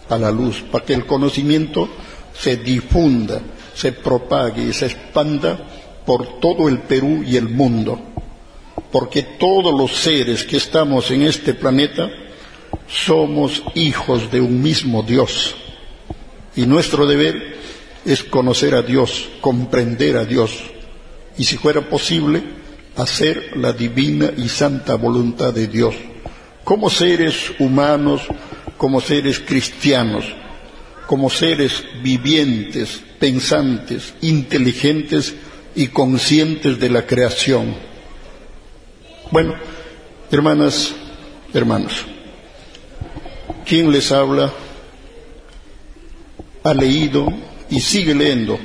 a 0.08 0.18
la 0.18 0.32
luz, 0.32 0.64
para 0.72 0.86
que 0.86 0.94
el 0.94 1.06
conocimiento 1.06 1.90
se 2.34 2.56
difunda, 2.56 3.42
se 3.76 3.92
propague 3.92 4.70
y 4.70 4.74
se 4.74 4.86
expanda 4.86 5.60
por 6.06 6.40
todo 6.40 6.70
el 6.70 6.80
Perú 6.80 7.26
y 7.28 7.36
el 7.36 7.50
mundo, 7.50 8.00
porque 8.90 9.24
todos 9.24 9.78
los 9.78 9.98
seres 9.98 10.46
que 10.46 10.56
estamos 10.56 11.12
en 11.12 11.24
este 11.24 11.54
planeta 11.54 12.10
somos 12.88 13.64
hijos 13.76 14.32
de 14.32 14.40
un 14.40 14.62
mismo 14.62 15.04
Dios 15.04 15.58
y 16.58 16.66
nuestro 16.66 17.06
deber 17.08 17.56
es 18.04 18.24
conocer 18.24 18.76
a 18.76 18.82
Dios, 18.82 19.30
comprender 19.40 20.18
a 20.18 20.26
Dios 20.26 20.52
y 21.38 21.46
si 21.46 21.58
fuera 21.58 21.90
posible 21.90 22.44
hacer 22.98 23.56
la 23.56 23.72
divina 23.72 24.32
y 24.36 24.50
santa 24.50 24.96
voluntad 24.96 25.54
de 25.54 25.68
Dios 25.68 25.96
como 26.64 26.90
seres 26.90 27.54
humanos 27.60 28.28
como 28.78 29.02
seres 29.02 29.40
cristianos, 29.40 30.26
como 31.08 31.30
seres 31.30 31.84
vivientes, 32.02 33.02
pensantes, 33.20 34.14
inteligentes 34.22 35.36
y 35.76 35.88
conscientes 35.88 36.80
de 36.80 36.90
la 36.90 37.06
creación. 37.06 37.76
Bueno, 39.32 39.56
hermanas, 40.32 40.94
hermanos, 41.54 42.06
¿quién 43.66 43.92
les 43.92 44.12
habla? 44.12 44.54
Ha 46.68 46.74
leído 46.74 47.26
y 47.70 47.80
sigue 47.80 48.14
leyendo 48.14 48.60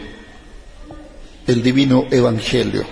el 1.47 1.63
divino 1.63 2.09
Evangelio. 2.11 2.85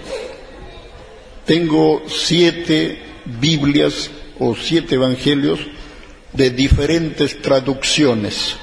Tengo 1.44 2.04
siete 2.06 3.02
Biblias 3.24 4.08
o 4.38 4.54
siete 4.54 4.94
Evangelios 4.94 5.58
de 6.32 6.50
diferentes 6.50 7.42
traducciones. 7.42 8.54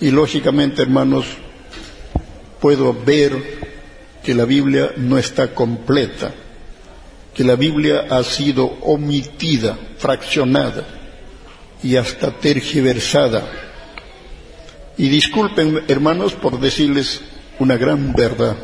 Y 0.00 0.10
lógicamente, 0.10 0.82
hermanos, 0.82 1.26
puedo 2.60 2.92
ver 2.92 3.36
que 4.24 4.34
la 4.34 4.46
Biblia 4.46 4.94
no 4.96 5.16
está 5.16 5.54
completa, 5.54 6.34
que 7.32 7.44
la 7.44 7.54
Biblia 7.54 8.06
ha 8.10 8.24
sido 8.24 8.64
omitida, 8.82 9.78
fraccionada 9.98 10.84
y 11.84 11.94
hasta 11.94 12.32
tergiversada. 12.32 13.71
Y 14.98 15.08
disculpen, 15.08 15.84
hermanos, 15.88 16.34
por 16.34 16.60
decirles 16.60 17.20
una 17.58 17.76
gran 17.76 18.12
verdad. 18.12 18.56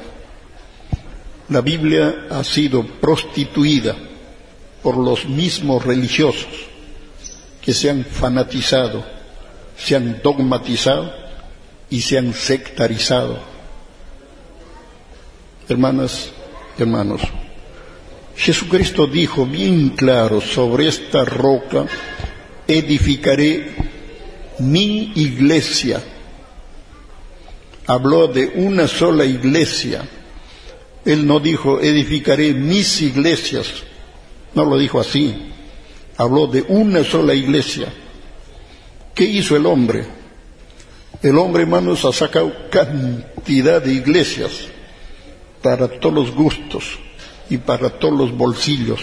La 1.48 1.60
Biblia 1.60 2.26
ha 2.30 2.44
sido 2.44 2.84
prostituida 2.84 3.96
por 4.82 4.96
los 4.96 5.26
mismos 5.26 5.84
religiosos 5.84 6.48
que 7.62 7.72
se 7.72 7.90
han 7.90 8.04
fanatizado, 8.04 9.04
se 9.76 9.96
han 9.96 10.20
dogmatizado 10.22 11.12
y 11.90 12.00
se 12.00 12.18
han 12.18 12.34
sectarizado. 12.34 13.38
Hermanas, 15.68 16.30
hermanos, 16.78 17.22
Jesucristo 18.36 19.06
dijo 19.06 19.46
bien 19.46 19.90
claro, 19.90 20.40
sobre 20.40 20.88
esta 20.88 21.24
roca 21.24 21.86
edificaré 22.66 23.74
mi 24.60 25.12
iglesia. 25.14 26.00
Habló 27.88 28.28
de 28.28 28.52
una 28.54 28.86
sola 28.86 29.24
iglesia. 29.24 30.08
Él 31.04 31.26
no 31.26 31.40
dijo 31.40 31.80
edificaré 31.80 32.54
mis 32.54 33.02
iglesias. 33.02 33.66
No 34.54 34.64
lo 34.64 34.78
dijo 34.78 35.00
así 35.00 35.34
habló 36.18 36.48
de 36.48 36.64
una 36.68 37.02
sola 37.02 37.32
iglesia. 37.32 37.86
¿Qué 39.14 39.24
hizo 39.24 39.56
el 39.56 39.64
hombre? 39.66 40.04
El 41.22 41.38
hombre, 41.38 41.62
hermanos, 41.62 42.04
ha 42.04 42.12
sacado 42.12 42.52
cantidad 42.70 43.80
de 43.80 43.92
iglesias 43.92 44.66
para 45.62 45.88
todos 45.88 46.14
los 46.14 46.34
gustos 46.34 46.98
y 47.48 47.56
para 47.58 47.88
todos 47.88 48.18
los 48.18 48.36
bolsillos. 48.36 49.00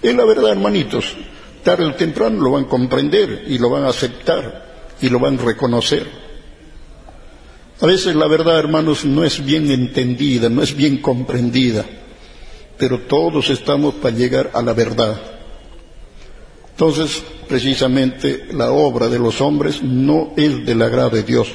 Es 0.00 0.14
la 0.14 0.24
verdad, 0.24 0.52
hermanitos. 0.52 1.16
Tarde 1.64 1.86
o 1.86 1.94
temprano 1.94 2.40
lo 2.42 2.52
van 2.52 2.64
a 2.64 2.68
comprender 2.68 3.44
y 3.48 3.58
lo 3.58 3.70
van 3.70 3.84
a 3.84 3.88
aceptar 3.88 4.94
y 5.00 5.08
lo 5.08 5.18
van 5.18 5.38
a 5.38 5.42
reconocer. 5.42 6.25
A 7.80 7.86
veces 7.86 8.14
la 8.14 8.26
verdad, 8.26 8.58
hermanos, 8.58 9.04
no 9.04 9.24
es 9.24 9.44
bien 9.44 9.70
entendida, 9.70 10.48
no 10.48 10.62
es 10.62 10.74
bien 10.74 10.98
comprendida, 10.98 11.84
pero 12.78 13.00
todos 13.00 13.50
estamos 13.50 13.94
para 13.96 14.16
llegar 14.16 14.50
a 14.54 14.62
la 14.62 14.72
verdad. 14.72 15.20
Entonces, 16.70 17.22
precisamente, 17.48 18.46
la 18.52 18.70
obra 18.70 19.08
de 19.08 19.18
los 19.18 19.40
hombres 19.40 19.82
no 19.82 20.32
es 20.36 20.64
del 20.64 20.80
agrado 20.80 21.10
de 21.10 21.22
Dios. 21.22 21.48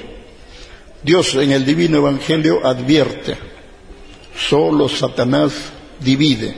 Dios 1.03 1.33
en 1.35 1.51
el 1.51 1.65
divino 1.65 1.97
evangelio 1.97 2.65
advierte, 2.65 3.35
solo 4.37 4.87
Satanás 4.87 5.53
divide 5.99 6.55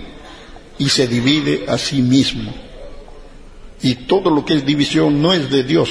y 0.78 0.89
se 0.89 1.08
divide 1.08 1.65
a 1.69 1.78
sí 1.78 2.02
mismo. 2.02 2.54
Y 3.82 3.95
todo 3.95 4.30
lo 4.30 4.43
que 4.43 4.56
es 4.56 4.65
división 4.65 5.21
no 5.21 5.34
es 5.34 5.49
de 5.49 5.63
Dios. 5.63 5.89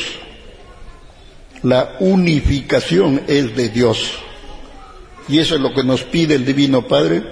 La 1.63 1.97
unificación 2.01 3.23
es 3.29 3.55
de 3.57 3.69
Dios. 3.69 4.13
Y 5.29 5.39
eso 5.39 5.55
es 5.55 5.61
lo 5.61 5.73
que 5.73 5.85
nos 5.85 6.03
pide 6.03 6.35
el 6.35 6.45
Divino 6.45 6.87
Padre 6.87 7.23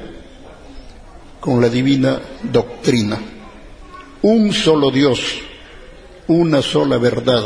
con 1.40 1.60
la 1.60 1.68
divina 1.68 2.20
doctrina 2.42 3.18
un 4.22 4.52
solo 4.52 4.90
Dios, 4.90 5.20
una 6.26 6.60
sola 6.60 6.98
verdad, 6.98 7.44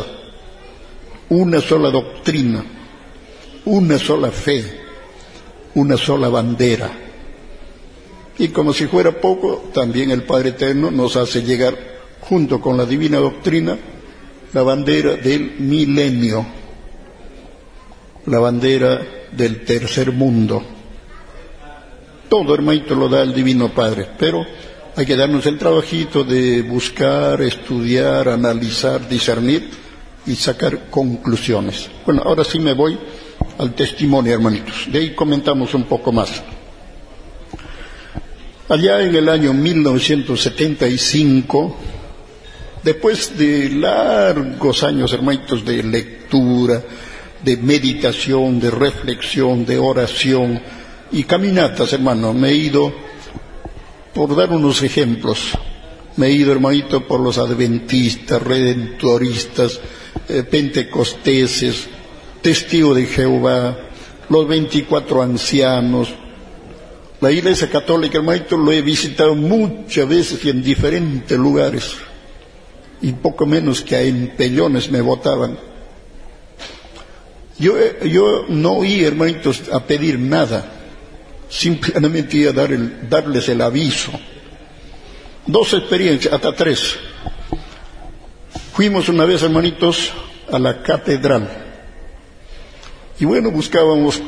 una 1.29 1.61
sola 1.61 1.91
doctrina, 1.91 2.65
una 3.67 3.99
sola 3.99 4.31
fe, 4.31 4.81
una 5.75 5.97
sola 5.97 6.29
bandera. 6.29 6.91
Y 8.39 8.49
como 8.49 8.73
si 8.73 8.87
fuera 8.87 9.13
poco, 9.13 9.71
también 9.73 10.11
el 10.11 10.25
Padre 10.25 10.51
Eterno 10.51 10.91
nos 10.91 11.17
hace 11.17 11.43
llegar, 11.43 11.77
junto 12.21 12.61
con 12.61 12.77
la 12.77 12.85
divina 12.85 13.19
doctrina, 13.19 13.79
la 14.53 14.63
bandera 14.63 15.15
del 15.17 15.61
milenio, 15.61 16.45
la 18.27 18.39
bandera 18.39 19.01
del 19.33 19.65
tercer 19.65 20.13
mundo. 20.13 20.63
Todo, 22.29 22.55
hermanito, 22.55 22.95
lo 22.95 23.09
da 23.09 23.23
el 23.23 23.35
Divino 23.35 23.73
Padre, 23.73 24.07
pero 24.19 24.45
hay 24.97 25.07
que 25.07 25.17
darnos 25.17 25.45
el 25.47 25.59
trabajito 25.59 26.25
de 26.25 26.63
buscar, 26.63 27.41
estudiar, 27.43 28.29
analizar, 28.29 29.09
discernir 29.09 29.69
y 30.27 30.37
sacar 30.37 30.89
conclusiones. 30.89 31.91
Bueno, 32.07 32.23
ahora 32.25 32.45
sí 32.45 32.59
me 32.59 32.73
voy 32.73 32.99
al 33.59 33.75
testimonio, 33.75 34.33
hermanitos. 34.33 34.87
De 34.91 35.01
ahí 35.01 35.15
comentamos 35.15 35.75
un 35.75 35.85
poco 35.85 36.13
más. 36.13 36.43
Allá 38.69 39.03
en 39.03 39.15
el 39.15 39.29
año 39.29 39.53
1975, 39.53 41.77
después 42.83 43.37
de 43.37 43.69
largos 43.71 44.83
años, 44.83 45.13
hermanitos, 45.13 45.63
de 45.65 45.83
lectura, 45.83 46.83
de 47.45 47.57
meditación, 47.57 48.59
de 48.59 48.71
reflexión, 48.71 49.67
de 49.67 49.79
oración 49.79 50.61
y 51.13 51.25
caminatas, 51.25 51.93
hermano, 51.93 52.33
me 52.33 52.51
he 52.51 52.55
ido 52.55 52.93
por 54.15 54.35
dar 54.35 54.51
unos 54.51 54.83
ejemplos, 54.83 55.51
me 56.17 56.29
he 56.29 56.33
ido, 56.33 56.53
hermanito, 56.53 57.07
por 57.07 57.21
los 57.21 57.39
adventistas, 57.39 58.43
redentoristas, 58.43 59.81
eh, 60.29 60.43
pentecosteses, 60.45 61.89
testigos 62.41 62.97
de 62.97 63.07
Jehová, 63.07 63.77
los 64.29 64.49
24 64.49 65.23
ancianos. 65.23 66.09
La 67.21 67.33
iglesia 67.33 67.69
católica, 67.69 68.19
hermanito, 68.19 68.57
lo 68.57 68.73
he 68.73 68.83
visitado 68.83 69.35
muchas 69.35 70.09
veces 70.09 70.45
y 70.45 70.51
en 70.51 70.63
diferentes 70.63 71.39
lugares. 71.39 71.97
Y 73.03 73.13
poco 73.13 73.45
menos 73.47 73.83
que 73.83 73.97
a 73.97 74.03
empellones 74.03 74.91
me 74.91 75.01
votaban. 75.01 75.74
Yo, 77.59 77.75
yo 78.03 78.47
no 78.49 78.73
oí, 78.73 79.05
hermanitos, 79.05 79.63
a 79.73 79.81
pedir 79.81 80.19
nada. 80.19 80.73
Simplemente 81.49 82.37
iba 82.37 82.51
a 82.51 82.67
darles 83.09 83.49
el 83.49 83.61
aviso. 83.61 84.11
Dos 85.47 85.73
experiencias, 85.75 86.33
hasta 86.33 86.55
tres. 86.55 86.97
Fuimos 88.73 89.09
una 89.09 89.25
vez, 89.25 89.43
hermanitos, 89.43 90.13
a 90.51 90.59
la 90.59 90.83
catedral. 90.83 91.49
Y 93.21 93.25
bueno, 93.25 93.51
buscábamos 93.51 94.21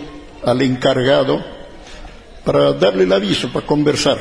al 0.45 0.63
encargado 0.63 1.45
para 2.45 2.73
darle 2.75 3.05
el 3.05 3.13
aviso, 3.13 3.53
para 3.53 3.67
conversar. 3.67 4.19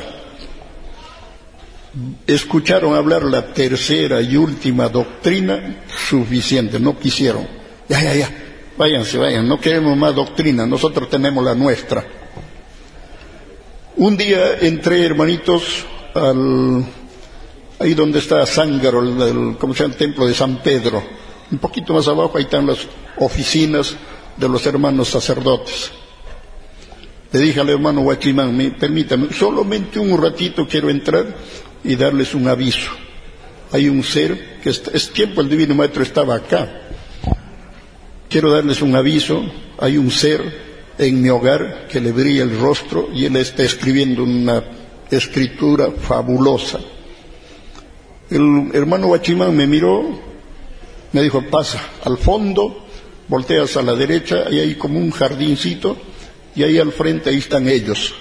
Escucharon 2.26 2.94
hablar 2.94 3.22
la 3.22 3.54
tercera 3.54 4.20
y 4.20 4.36
última 4.36 4.88
doctrina, 4.88 5.84
suficiente, 6.08 6.80
no 6.80 6.98
quisieron. 6.98 7.46
Ya, 7.88 8.02
ya, 8.02 8.14
ya, 8.14 8.45
váyanse, 8.76 9.18
vayan, 9.18 9.48
no 9.48 9.60
queremos 9.60 9.96
más 9.96 10.14
doctrina, 10.14 10.66
nosotros 10.66 11.08
tenemos 11.08 11.44
la 11.44 11.54
nuestra. 11.54 12.04
Un 13.96 14.16
día 14.16 14.58
entré, 14.60 15.04
hermanitos, 15.06 15.86
al, 16.14 16.84
ahí 17.78 17.94
donde 17.94 18.18
está 18.18 18.44
Zángaro, 18.46 19.00
el, 19.02 19.56
¿cómo 19.58 19.74
se 19.74 19.82
llama? 19.82 19.94
El 19.94 19.98
templo 19.98 20.26
de 20.26 20.34
San 20.34 20.62
Pedro. 20.62 21.02
Un 21.50 21.58
poquito 21.58 21.94
más 21.94 22.08
abajo, 22.08 22.32
ahí 22.36 22.44
están 22.44 22.66
las 22.66 22.78
oficinas 23.18 23.96
de 24.36 24.48
los 24.48 24.66
hermanos 24.66 25.08
sacerdotes. 25.08 25.90
Le 27.32 27.40
dije 27.40 27.60
al 27.60 27.70
hermano 27.70 28.02
Huachimán, 28.02 28.76
permítame, 28.78 29.32
solamente 29.32 29.98
un 29.98 30.20
ratito 30.20 30.66
quiero 30.68 30.90
entrar 30.90 31.26
y 31.82 31.96
darles 31.96 32.34
un 32.34 32.48
aviso. 32.48 32.90
Hay 33.72 33.88
un 33.88 34.02
ser 34.02 34.60
que 34.62 34.70
es 34.70 35.10
tiempo 35.12 35.40
el 35.40 35.48
Divino 35.48 35.74
Maestro 35.74 36.02
estaba 36.02 36.36
acá. 36.36 36.82
Quiero 38.28 38.50
darles 38.50 38.82
un 38.82 38.94
aviso. 38.96 39.44
Hay 39.78 39.96
un 39.96 40.10
ser 40.10 40.42
en 40.98 41.22
mi 41.22 41.28
hogar 41.28 41.86
que 41.88 42.00
le 42.00 42.12
brilla 42.12 42.42
el 42.42 42.58
rostro 42.58 43.08
y 43.12 43.24
él 43.26 43.36
está 43.36 43.62
escribiendo 43.62 44.22
una 44.22 44.62
escritura 45.10 45.90
fabulosa. 45.90 46.80
El 48.30 48.70
hermano 48.72 49.08
Huachimán 49.08 49.54
me 49.54 49.66
miró, 49.66 50.04
me 51.12 51.22
dijo, 51.22 51.42
pasa 51.42 51.80
al 52.04 52.18
fondo, 52.18 52.86
volteas 53.28 53.76
a 53.76 53.82
la 53.82 53.94
derecha 53.94 54.46
y 54.50 54.58
hay 54.58 54.74
como 54.74 54.98
un 54.98 55.10
jardincito 55.10 55.96
y 56.54 56.62
ahí 56.62 56.78
al 56.78 56.92
frente 56.92 57.30
ahí 57.30 57.38
están 57.38 57.68
ellos. 57.68 58.14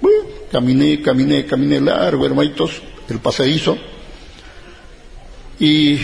Bueno, 0.00 0.24
caminé, 0.50 1.00
caminé, 1.00 1.46
caminé 1.46 1.80
largo, 1.80 2.26
hermanitos, 2.26 2.82
el 3.08 3.18
pasadizo 3.20 3.78
y 5.58 5.98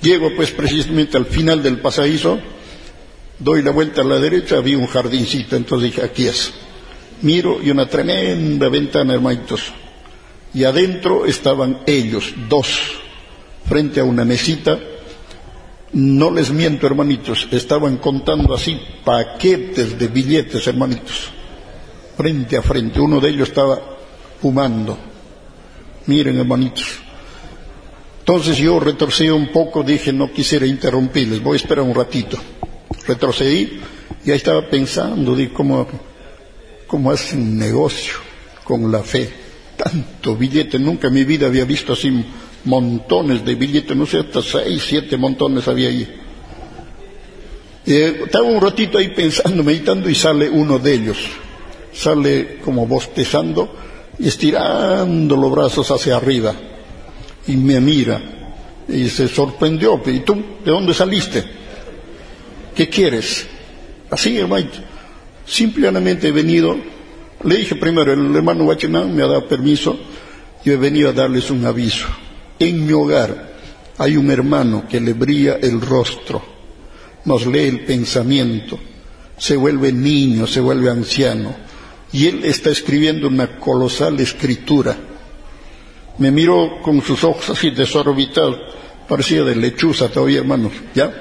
llego 0.00 0.30
pues 0.36 0.50
precisamente 0.50 1.16
al 1.16 1.26
final 1.26 1.62
del 1.62 1.80
pasadizo 1.80 2.38
Doy 3.38 3.62
la 3.62 3.70
vuelta 3.70 4.00
a 4.00 4.04
la 4.04 4.18
derecha, 4.18 4.56
había 4.56 4.78
un 4.78 4.88
jardincito, 4.88 5.54
entonces 5.54 5.90
dije, 5.90 6.04
aquí 6.04 6.26
es. 6.26 6.52
Miro 7.22 7.60
y 7.62 7.70
una 7.70 7.88
tremenda 7.88 8.68
ventana, 8.68 9.14
hermanitos. 9.14 9.72
Y 10.52 10.64
adentro 10.64 11.24
estaban 11.24 11.82
ellos, 11.86 12.34
dos, 12.48 12.80
frente 13.68 14.00
a 14.00 14.04
una 14.04 14.24
mesita. 14.24 14.78
No 15.92 16.32
les 16.32 16.50
miento, 16.50 16.86
hermanitos, 16.86 17.46
estaban 17.52 17.98
contando 17.98 18.54
así 18.54 18.78
paquetes 19.04 19.96
de 19.98 20.08
billetes, 20.08 20.66
hermanitos, 20.66 21.30
frente 22.16 22.56
a 22.56 22.62
frente. 22.62 23.00
Uno 23.00 23.20
de 23.20 23.28
ellos 23.28 23.48
estaba 23.48 23.80
fumando. 24.42 24.98
Miren, 26.06 26.38
hermanitos. 26.38 27.07
Entonces 28.28 28.58
yo 28.58 28.78
retorcí 28.78 29.30
un 29.30 29.48
poco, 29.48 29.82
dije, 29.82 30.12
no 30.12 30.30
quisiera 30.30 30.66
interrumpirles, 30.66 31.42
voy 31.42 31.54
a 31.54 31.56
esperar 31.56 31.84
un 31.84 31.94
ratito 31.94 32.38
retrocedí 33.08 33.80
y 34.24 34.30
ahí 34.30 34.36
estaba 34.36 34.68
pensando 34.68 35.34
de 35.34 35.50
cómo, 35.50 35.86
cómo 36.86 37.10
hacen 37.10 37.58
negocio 37.58 38.14
con 38.62 38.92
la 38.92 39.02
fe. 39.02 39.30
Tanto 39.76 40.36
billete, 40.36 40.78
nunca 40.78 41.08
en 41.08 41.14
mi 41.14 41.24
vida 41.24 41.46
había 41.46 41.64
visto 41.64 41.94
así 41.94 42.24
montones 42.64 43.44
de 43.44 43.54
billetes, 43.54 43.96
no 43.96 44.04
sé, 44.04 44.18
hasta 44.18 44.42
seis, 44.42 44.84
siete 44.86 45.16
montones 45.16 45.66
había 45.66 45.88
ahí. 45.88 46.06
Eh, 47.86 48.22
estaba 48.26 48.44
un 48.44 48.60
ratito 48.60 48.98
ahí 48.98 49.08
pensando, 49.08 49.64
meditando 49.64 50.10
y 50.10 50.14
sale 50.14 50.50
uno 50.50 50.78
de 50.78 50.94
ellos. 50.94 51.18
Sale 51.94 52.58
como 52.62 52.86
bostezando 52.86 53.74
y 54.18 54.28
estirando 54.28 55.36
los 55.36 55.50
brazos 55.50 55.90
hacia 55.90 56.16
arriba. 56.16 56.54
Y 57.48 57.56
me 57.56 57.80
mira 57.80 58.20
y 58.88 59.08
se 59.08 59.28
sorprendió. 59.28 60.00
¿Y 60.06 60.20
tú 60.20 60.34
de 60.64 60.70
dónde 60.70 60.94
saliste? 60.94 61.44
¿Qué 62.74 62.88
quieres? 62.88 63.46
Así, 64.10 64.38
hermano. 64.38 64.68
Simplemente 65.44 66.28
he 66.28 66.32
venido, 66.32 66.76
le 67.42 67.56
dije 67.56 67.74
primero, 67.74 68.12
el 68.12 68.36
hermano 68.36 68.64
Huachinán 68.64 69.16
me 69.16 69.22
ha 69.22 69.26
dado 69.26 69.48
permiso, 69.48 69.98
yo 70.62 70.74
he 70.74 70.76
venido 70.76 71.08
a 71.08 71.14
darles 71.14 71.50
un 71.50 71.64
aviso. 71.64 72.06
En 72.58 72.86
mi 72.86 72.92
hogar 72.92 73.54
hay 73.96 74.18
un 74.18 74.30
hermano 74.30 74.86
que 74.86 75.00
le 75.00 75.14
brilla 75.14 75.56
el 75.62 75.80
rostro, 75.80 76.44
nos 77.24 77.46
lee 77.46 77.66
el 77.66 77.80
pensamiento, 77.80 78.78
se 79.38 79.56
vuelve 79.56 79.90
niño, 79.90 80.46
se 80.46 80.60
vuelve 80.60 80.90
anciano, 80.90 81.56
y 82.12 82.26
él 82.26 82.44
está 82.44 82.70
escribiendo 82.70 83.26
una 83.26 83.58
colosal 83.58 84.20
escritura. 84.20 84.96
Me 86.18 86.30
miró 86.30 86.82
con 86.82 87.00
sus 87.02 87.22
ojos 87.24 87.48
así 87.50 87.70
desorbitados, 87.70 88.58
parecía 89.08 89.44
de 89.44 89.54
lechuza 89.54 90.08
todavía, 90.08 90.40
hermanos, 90.40 90.72
¿ya? 90.94 91.12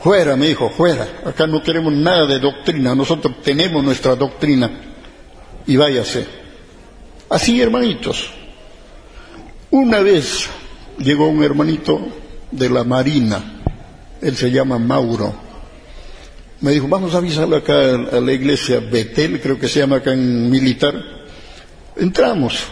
Fuera, 0.00 0.36
me 0.36 0.46
dijo, 0.46 0.70
fuera. 0.70 1.22
Acá 1.24 1.46
no 1.46 1.62
queremos 1.62 1.92
nada 1.92 2.26
de 2.26 2.38
doctrina. 2.38 2.94
Nosotros 2.94 3.42
tenemos 3.42 3.82
nuestra 3.82 4.14
doctrina. 4.14 4.70
Y 5.66 5.76
váyase. 5.76 6.24
Así, 7.28 7.60
hermanitos. 7.60 8.30
Una 9.70 10.00
vez 10.00 10.48
llegó 10.98 11.28
un 11.28 11.42
hermanito 11.42 12.00
de 12.50 12.70
la 12.70 12.84
Marina. 12.84 13.60
Él 14.22 14.36
se 14.36 14.50
llama 14.50 14.78
Mauro. 14.78 15.34
Me 16.60 16.72
dijo, 16.72 16.88
vamos 16.88 17.14
a 17.14 17.18
avisarle 17.18 17.56
acá 17.56 17.74
a 17.94 18.20
la 18.20 18.32
iglesia 18.32 18.80
Betel, 18.80 19.40
creo 19.40 19.58
que 19.58 19.68
se 19.68 19.80
llama 19.80 19.96
acá 19.96 20.12
en 20.12 20.50
militar. 20.50 20.94
Entramos, 21.96 22.64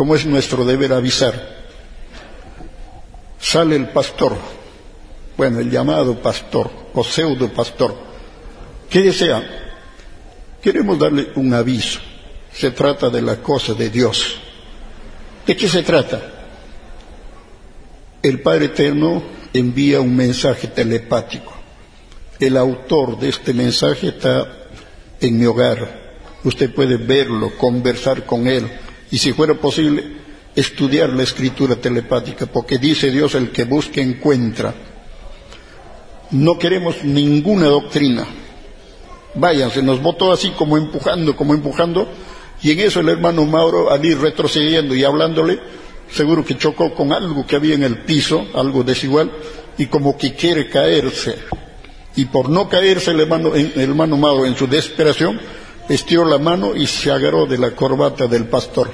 como 0.00 0.14
es 0.14 0.24
nuestro 0.24 0.64
deber 0.64 0.94
avisar. 0.94 1.58
Sale 3.38 3.76
el 3.76 3.90
pastor, 3.90 4.34
bueno, 5.36 5.60
el 5.60 5.70
llamado 5.70 6.22
pastor 6.22 6.70
o 6.94 7.04
pseudo 7.04 7.52
pastor. 7.52 7.94
¿Qué 8.88 9.02
desea? 9.02 9.42
Queremos 10.62 10.98
darle 10.98 11.32
un 11.34 11.52
aviso. 11.52 12.00
Se 12.50 12.70
trata 12.70 13.10
de 13.10 13.20
la 13.20 13.42
cosa 13.42 13.74
de 13.74 13.90
Dios. 13.90 14.38
¿De 15.46 15.54
qué 15.54 15.68
se 15.68 15.82
trata? 15.82 16.22
El 18.22 18.40
Padre 18.40 18.64
Eterno 18.64 19.22
envía 19.52 20.00
un 20.00 20.16
mensaje 20.16 20.68
telepático. 20.68 21.52
El 22.38 22.56
autor 22.56 23.18
de 23.18 23.28
este 23.28 23.52
mensaje 23.52 24.08
está 24.08 24.50
en 25.20 25.38
mi 25.38 25.44
hogar. 25.44 26.16
Usted 26.42 26.72
puede 26.74 26.96
verlo, 26.96 27.54
conversar 27.58 28.24
con 28.24 28.46
él 28.46 28.66
y 29.10 29.18
si 29.18 29.32
fuera 29.32 29.54
posible, 29.54 30.04
estudiar 30.54 31.10
la 31.10 31.22
escritura 31.22 31.76
telepática, 31.76 32.46
porque 32.46 32.78
dice 32.78 33.10
Dios, 33.10 33.34
el 33.34 33.50
que 33.50 33.64
busque 33.64 34.00
encuentra 34.00 34.74
no 36.30 36.58
queremos 36.58 37.02
ninguna 37.02 37.66
doctrina. 37.66 38.26
Váyanse, 39.34 39.82
nos 39.82 40.02
votó 40.02 40.32
así 40.32 40.50
como 40.50 40.76
empujando, 40.76 41.36
como 41.36 41.54
empujando, 41.54 42.08
y 42.62 42.72
en 42.72 42.80
eso 42.80 43.00
el 43.00 43.08
hermano 43.08 43.44
Mauro, 43.46 43.90
al 43.90 44.04
ir 44.04 44.18
retrocediendo 44.18 44.94
y 44.94 45.04
hablándole, 45.04 45.58
seguro 46.10 46.44
que 46.44 46.56
chocó 46.56 46.94
con 46.94 47.12
algo 47.12 47.46
que 47.46 47.56
había 47.56 47.74
en 47.74 47.84
el 47.84 47.98
piso, 48.02 48.46
algo 48.54 48.82
desigual, 48.82 49.30
y 49.78 49.86
como 49.86 50.16
que 50.16 50.34
quiere 50.34 50.68
caerse. 50.68 51.36
Y 52.16 52.26
por 52.26 52.48
no 52.48 52.68
caerse 52.68 53.12
el 53.12 53.20
hermano, 53.20 53.54
el 53.54 53.72
hermano 53.76 54.16
Mauro 54.16 54.46
en 54.46 54.56
su 54.56 54.66
desesperación, 54.66 55.40
estiró 55.90 56.24
la 56.24 56.38
mano 56.38 56.76
y 56.76 56.86
se 56.86 57.10
agarró 57.10 57.46
de 57.46 57.58
la 57.58 57.72
corbata 57.72 58.26
del 58.26 58.44
pastor. 58.44 58.90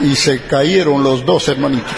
Y 0.00 0.14
se 0.16 0.42
cayeron 0.42 1.02
los 1.02 1.24
dos 1.24 1.48
hermanitos. 1.48 1.94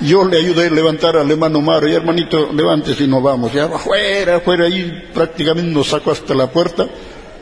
Yo 0.00 0.24
le 0.24 0.38
ayudé 0.38 0.68
a 0.68 0.70
levantar 0.70 1.16
al 1.16 1.28
hermano 1.28 1.60
Maro, 1.60 1.88
y 1.88 1.92
hermanito, 1.92 2.52
levántese 2.52 3.04
y 3.04 3.06
nos 3.08 3.22
vamos. 3.22 3.52
Ya 3.52 3.64
afuera, 3.64 4.36
afuera, 4.36 4.66
ahí 4.66 5.08
prácticamente 5.12 5.70
nos 5.72 5.88
sacó 5.88 6.12
hasta 6.12 6.34
la 6.34 6.48
puerta 6.48 6.88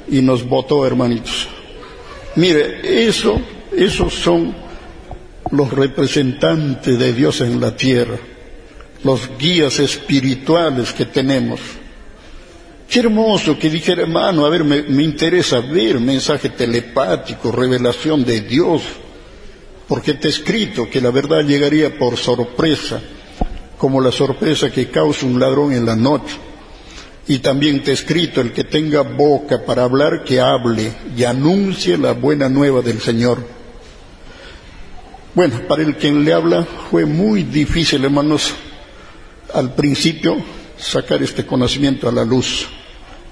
y 0.09 0.23
nos 0.23 0.43
botó, 0.43 0.87
hermanitos. 0.87 1.49
Mire, 2.37 3.07
eso, 3.07 3.39
esos 3.77 4.15
son 4.15 4.55
los 5.51 5.71
representantes 5.71 6.99
de 6.99 7.13
Dios 7.13 7.43
en 7.43 7.61
la 7.61 7.77
tierra, 7.77 8.19
los 9.05 9.37
guías 9.39 9.79
espirituales 9.79 10.95
que 10.95 11.05
tenemos. 11.05 11.61
Qué 12.89 13.01
hermoso 13.01 13.59
que 13.59 13.69
dijera, 13.69 14.03
hermano, 14.03 14.47
a 14.47 14.49
ver, 14.49 14.63
me, 14.63 14.83
me 14.83 15.03
interesa 15.03 15.61
ver 15.61 15.99
mensaje 15.99 16.51
telepático, 16.51 17.51
revelación 17.51 18.25
de 18.25 18.43
Dios, 18.43 18.83
porque 19.89 20.15
te 20.15 20.29
he 20.29 20.31
escrito 20.31 20.89
que 20.89 21.01
la 21.01 21.11
verdad 21.11 21.45
llegaría 21.45 21.99
por 21.99 22.17
sorpresa, 22.17 23.01
como 23.77 24.01
la 24.01 24.13
sorpresa 24.13 24.71
que 24.71 24.89
causa 24.89 25.27
un 25.27 25.39
ladrón 25.39 25.73
en 25.73 25.85
la 25.85 25.97
noche. 25.97 26.37
Y 27.29 27.41
también 27.41 27.83
te 27.83 27.91
he 27.91 27.95
escrito, 27.95 28.41
el 28.41 28.53
que 28.53 28.65
tenga 28.65 29.03
boca 29.03 29.65
para 29.65 29.83
hablar, 29.83 30.23
que 30.23 30.41
hable 30.41 30.93
y 31.17 31.25
anuncie 31.25 31.99
la 31.99 32.13
buena 32.13 32.49
nueva 32.49 32.83
del 32.83 33.01
Señor. 33.01 33.45
Bueno, 35.35 35.61
para 35.67 35.83
el 35.83 35.97
quien 35.97 36.25
le 36.25 36.33
habla 36.33 36.65
fue 36.91 37.05
muy 37.05 37.43
difícil, 37.43 38.05
hermanos, 38.05 38.55
al 39.53 39.75
principio 39.75 40.37
sacar 40.79 41.23
este 41.23 41.47
conocimiento 41.47 42.09
a 42.09 42.13
la 42.13 42.25
luz. 42.25 42.67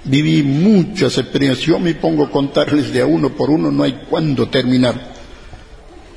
Viví 0.03 0.43
muchas 0.43 1.17
experiencias, 1.17 1.67
yo 1.67 1.79
me 1.79 1.95
pongo 1.95 2.25
a 2.25 2.31
contarles 2.31 2.93
de 2.93 3.01
a 3.01 3.05
uno 3.05 3.29
por 3.29 3.49
uno, 3.49 3.71
no 3.71 3.83
hay 3.83 4.01
cuándo 4.09 4.47
terminar. 4.49 5.13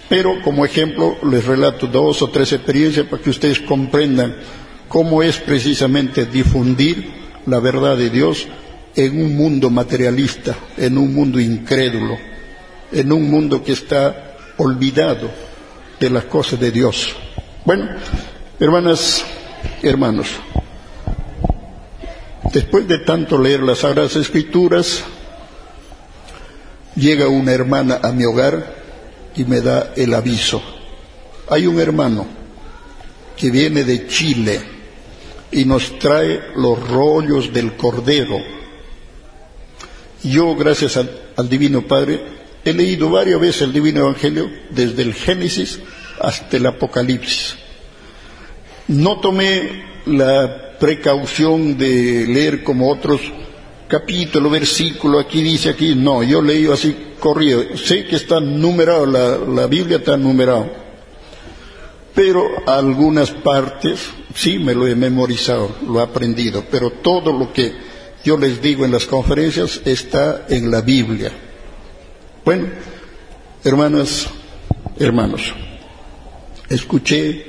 Pero 0.09 0.41
como 0.43 0.65
ejemplo 0.65 1.17
les 1.31 1.45
relato 1.45 1.87
dos 1.87 2.23
o 2.23 2.29
tres 2.29 2.53
experiencias 2.53 3.07
para 3.07 3.23
que 3.23 3.31
ustedes 3.31 3.61
comprendan 3.61 4.37
cómo 4.89 5.23
es 5.23 5.39
precisamente 5.39 6.27
difundir 6.27 7.11
la 7.47 7.61
verdad 7.61 7.97
de 7.97 8.11
Dios 8.11 8.47
en 8.97 9.21
un 9.23 9.37
mundo 9.37 9.71
materialista, 9.71 10.57
en 10.77 10.99
un 10.99 11.15
mundo 11.15 11.39
incrédulo, 11.39 12.19
en 12.91 13.13
un 13.13 13.31
mundo 13.31 13.63
que 13.63 13.73
está 13.73 14.37
olvidado 14.57 15.31
de 16.01 16.11
las 16.11 16.25
cosas 16.25 16.59
de 16.59 16.71
Dios. 16.71 17.15
Bueno, 17.65 17.89
hermanas, 18.59 19.25
hermanos, 19.83 20.29
después 22.53 22.87
de 22.89 22.99
tanto 22.99 23.39
leer 23.39 23.61
las 23.61 23.79
Sagradas 23.79 24.17
Escrituras, 24.17 25.03
llega 26.95 27.29
una 27.29 27.53
hermana 27.53 28.01
a 28.03 28.13
mi 28.13 28.25
hogar 28.25 28.75
y 29.37 29.45
me 29.45 29.61
da 29.61 29.93
el 29.97 30.15
aviso. 30.15 30.63
Hay 31.49 31.67
un 31.67 31.81
hermano 31.81 32.27
que 33.37 33.51
viene 33.51 33.85
de 33.85 34.07
Chile 34.07 34.61
y 35.51 35.65
nos 35.65 35.99
trae 35.99 36.41
los 36.57 36.89
rollos 36.89 37.53
del 37.53 37.77
Cordero. 37.77 38.39
Yo, 40.23 40.57
gracias 40.57 40.97
al, 40.97 41.11
al 41.37 41.49
Divino 41.49 41.83
Padre, 41.87 42.21
he 42.65 42.73
leído 42.73 43.11
varias 43.11 43.41
veces 43.41 43.63
el 43.63 43.73
Divino 43.73 44.01
Evangelio 44.01 44.51
desde 44.71 45.03
el 45.03 45.15
Génesis 45.15 45.79
hasta 46.21 46.57
el 46.57 46.67
Apocalipsis. 46.67 47.57
No 48.89 49.21
tomé 49.21 49.98
la 50.09 50.77
precaución 50.79 51.77
de 51.77 52.27
leer 52.27 52.63
como 52.63 52.91
otros 52.91 53.21
capítulo, 53.89 54.51
versículo, 54.51 55.19
aquí 55.19 55.43
dice, 55.43 55.71
aquí, 55.71 55.95
no, 55.95 56.23
yo 56.23 56.43
leí 56.43 56.67
así 56.67 56.95
corrido. 57.19 57.77
Sé 57.77 58.05
que 58.05 58.17
está 58.17 58.39
numerado, 58.39 59.07
la, 59.07 59.39
la 59.39 59.67
Biblia 59.67 59.97
está 59.97 60.17
numerado, 60.17 60.71
pero 62.15 62.45
algunas 62.67 63.31
partes 63.31 64.11
sí 64.35 64.59
me 64.59 64.75
lo 64.75 64.87
he 64.87 64.95
memorizado, 64.95 65.75
lo 65.87 66.01
he 66.01 66.03
aprendido, 66.03 66.65
pero 66.71 66.91
todo 66.91 67.33
lo 67.33 67.53
que 67.53 67.73
yo 68.25 68.37
les 68.37 68.61
digo 68.61 68.85
en 68.85 68.93
las 68.93 69.07
conferencias 69.07 69.81
está 69.85 70.45
en 70.49 70.71
la 70.71 70.83
Biblia. 70.83 71.33
Bueno, 72.45 72.69
hermanas, 73.65 74.27
hermanos, 74.99 75.55
escuché 76.69 77.47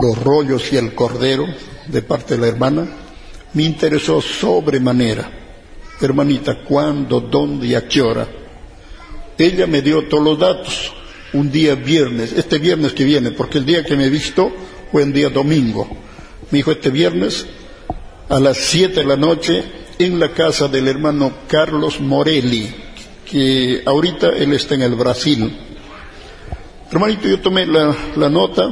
los 0.00 0.18
rollos 0.22 0.72
y 0.72 0.76
el 0.76 0.94
cordero 0.94 1.46
de 1.88 2.02
parte 2.02 2.34
de 2.34 2.40
la 2.40 2.48
hermana, 2.48 2.86
me 3.54 3.62
interesó 3.64 4.20
sobremanera. 4.20 5.30
Hermanita, 6.00 6.60
¿cuándo, 6.62 7.20
dónde 7.20 7.66
y 7.66 7.74
a 7.74 7.88
qué 7.88 8.02
hora? 8.02 8.28
Ella 9.36 9.66
me 9.66 9.82
dio 9.82 10.04
todos 10.04 10.24
los 10.24 10.38
datos. 10.38 10.92
Un 11.32 11.50
día 11.50 11.74
viernes, 11.74 12.32
este 12.32 12.58
viernes 12.58 12.92
que 12.92 13.04
viene, 13.04 13.32
porque 13.32 13.58
el 13.58 13.66
día 13.66 13.84
que 13.84 13.96
me 13.96 14.08
visto 14.08 14.50
fue 14.90 15.02
el 15.02 15.12
día 15.12 15.28
domingo. 15.28 15.86
Me 16.50 16.58
dijo 16.58 16.72
este 16.72 16.90
viernes 16.90 17.46
a 18.28 18.40
las 18.40 18.56
siete 18.56 19.00
de 19.00 19.06
la 19.06 19.16
noche 19.16 19.62
en 19.98 20.18
la 20.18 20.32
casa 20.32 20.68
del 20.68 20.88
hermano 20.88 21.32
Carlos 21.46 22.00
Morelli, 22.00 22.72
que 23.30 23.82
ahorita 23.84 24.28
él 24.30 24.54
está 24.54 24.74
en 24.74 24.82
el 24.82 24.94
Brasil. 24.94 25.54
Hermanito, 26.90 27.28
yo 27.28 27.40
tomé 27.40 27.66
la, 27.66 27.94
la 28.16 28.30
nota, 28.30 28.70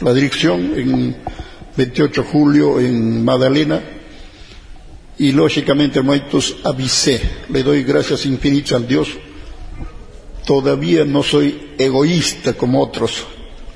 la 0.00 0.12
dirección 0.12 0.74
en 0.76 1.16
28 1.76 2.22
de 2.22 2.28
julio 2.28 2.80
en 2.80 3.24
Magdalena 3.24 3.82
y 5.18 5.32
lógicamente, 5.32 6.00
hermanitos, 6.00 6.56
avisé. 6.64 7.20
Le 7.48 7.62
doy 7.62 7.84
gracias 7.84 8.26
infinitas 8.26 8.72
al 8.72 8.86
Dios. 8.86 9.08
Todavía 10.44 11.04
no 11.04 11.22
soy 11.22 11.72
egoísta 11.78 12.54
como 12.54 12.82
otros. 12.82 13.24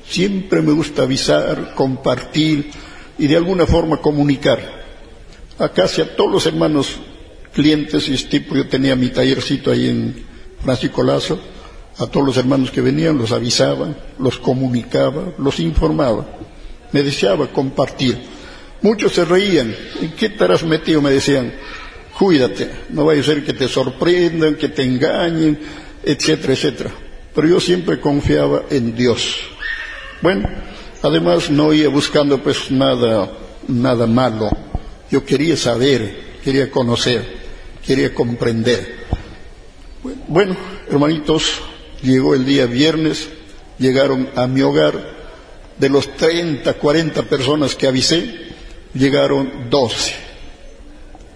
Siempre 0.07 0.61
me 0.61 0.73
gusta 0.73 1.03
avisar, 1.03 1.73
compartir 1.75 2.71
y 3.17 3.27
de 3.27 3.37
alguna 3.37 3.65
forma 3.65 3.97
comunicar. 3.97 4.79
A 5.57 5.69
casi 5.69 6.01
a 6.01 6.15
todos 6.15 6.31
los 6.31 6.45
hermanos 6.45 6.99
clientes 7.53 8.07
y 8.07 8.15
tipo 8.25 8.55
yo 8.55 8.67
tenía 8.67 8.95
mi 8.95 9.09
tallercito 9.09 9.71
ahí 9.71 9.89
en 9.89 10.25
Francisco 10.63 11.03
Lazo, 11.03 11.39
a 11.97 12.07
todos 12.07 12.25
los 12.25 12.37
hermanos 12.37 12.71
que 12.71 12.81
venían 12.81 13.17
los 13.17 13.31
avisaba, 13.31 13.93
los 14.19 14.37
comunicaba, 14.37 15.33
los 15.37 15.59
informaba. 15.59 16.25
Me 16.91 17.03
deseaba 17.03 17.47
compartir. 17.47 18.17
Muchos 18.81 19.13
se 19.13 19.25
reían. 19.25 19.75
¿En 20.01 20.11
qué 20.11 20.27
estarás 20.27 20.63
metido? 20.63 21.01
Me 21.01 21.11
decían. 21.11 21.53
Cuídate, 22.17 22.69
no 22.89 23.05
vaya 23.05 23.21
a 23.21 23.23
ser 23.23 23.45
que 23.45 23.53
te 23.53 23.69
sorprendan, 23.69 24.55
que 24.55 24.67
te 24.67 24.83
engañen, 24.83 25.57
etcétera, 26.03 26.53
etcétera. 26.53 26.91
Pero 27.33 27.47
yo 27.47 27.59
siempre 27.61 28.01
confiaba 28.01 28.63
en 28.69 28.93
Dios. 28.93 29.37
Bueno, 30.21 30.49
además 31.01 31.49
no 31.49 31.71
iba 31.71 31.89
buscando 31.89 32.43
pues 32.43 32.71
nada, 32.71 33.31
nada 33.69 34.05
malo. 34.05 34.49
Yo 35.09 35.23
quería 35.23 35.55
saber, 35.55 36.39
quería 36.43 36.69
conocer, 36.69 37.23
quería 37.85 38.13
comprender. 38.13 39.05
Bueno, 40.27 40.57
hermanitos, 40.89 41.61
llegó 42.01 42.35
el 42.35 42.45
día 42.45 42.65
viernes, 42.65 43.29
llegaron 43.77 44.29
a 44.35 44.45
mi 44.47 44.61
hogar, 44.61 45.18
de 45.79 45.89
los 45.89 46.15
30, 46.15 46.73
40 46.73 47.23
personas 47.23 47.75
que 47.75 47.87
avisé, 47.87 48.49
llegaron 48.93 49.69
12. 49.69 50.13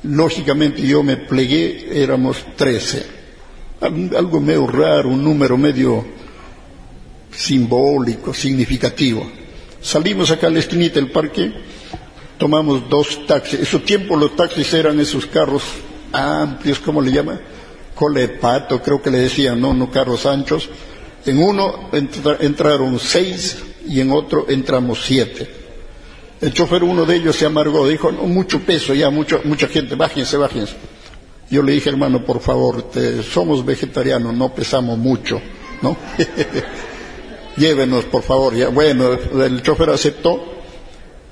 Lógicamente 0.04 0.82
yo 0.82 1.02
me 1.02 1.18
plegué, 1.18 2.04
éramos 2.04 2.44
13. 2.58 3.24
Algo 3.80 4.42
medio 4.42 4.68
raro, 4.68 5.10
un 5.10 5.24
número 5.24 5.58
medio 5.58 6.06
simbólico, 7.32 8.34
significativo. 8.34 9.30
Salimos 9.82 10.30
acá 10.32 10.48
a 10.48 10.50
la 10.50 10.60
esquinita 10.60 10.96
del 10.96 11.12
parque, 11.12 11.52
tomamos 12.38 12.90
dos 12.90 13.26
taxis. 13.26 13.60
En 13.60 13.66
su 13.66 13.80
tiempo 13.80 14.16
los 14.18 14.36
taxis 14.36 14.74
eran 14.74 15.00
esos 15.00 15.26
carros 15.26 15.64
amplios, 16.12 16.80
¿cómo 16.80 17.02
le 17.02 17.12
llaman? 17.12 17.40
Colepato, 17.96 18.82
creo 18.82 19.02
que 19.02 19.12
le 19.12 19.20
decían, 19.20 19.60
no, 19.60 19.74
no 19.74 19.90
carros 19.90 20.26
anchos. 20.26 20.70
En 21.26 21.42
uno 21.42 21.90
entra, 21.94 22.38
entraron 22.42 23.00
seis 23.00 23.58
y 23.88 24.00
en 24.00 24.12
otro 24.12 24.46
entramos 24.50 25.04
siete. 25.06 25.48
El 26.42 26.54
chofer, 26.54 26.84
uno 26.84 27.06
de 27.06 27.16
ellos, 27.16 27.36
se 27.36 27.46
amargó, 27.46 27.88
dijo, 27.88 28.12
no, 28.12 28.24
mucho 28.24 28.60
peso 28.60 28.94
ya, 28.94 29.10
mucho, 29.10 29.42
mucha 29.46 29.68
gente, 29.68 29.96
bájense, 29.96 30.36
bájense. 30.36 30.76
Yo 31.50 31.62
le 31.62 31.74
dije, 31.74 31.90
hermano, 31.90 32.26
por 32.26 32.42
favor, 32.42 32.92
somos 33.32 33.64
vegetarianos, 33.64 34.34
no 34.34 34.54
pesamos 34.54 34.98
mucho, 34.98 35.40
¿no? 35.82 35.96
Llévenos, 37.58 38.06
por 38.06 38.24
favor. 38.24 38.56
Ya. 38.56 38.70
Bueno, 38.70 39.14
el 39.14 39.62
chofer 39.62 39.90
aceptó 39.92 40.44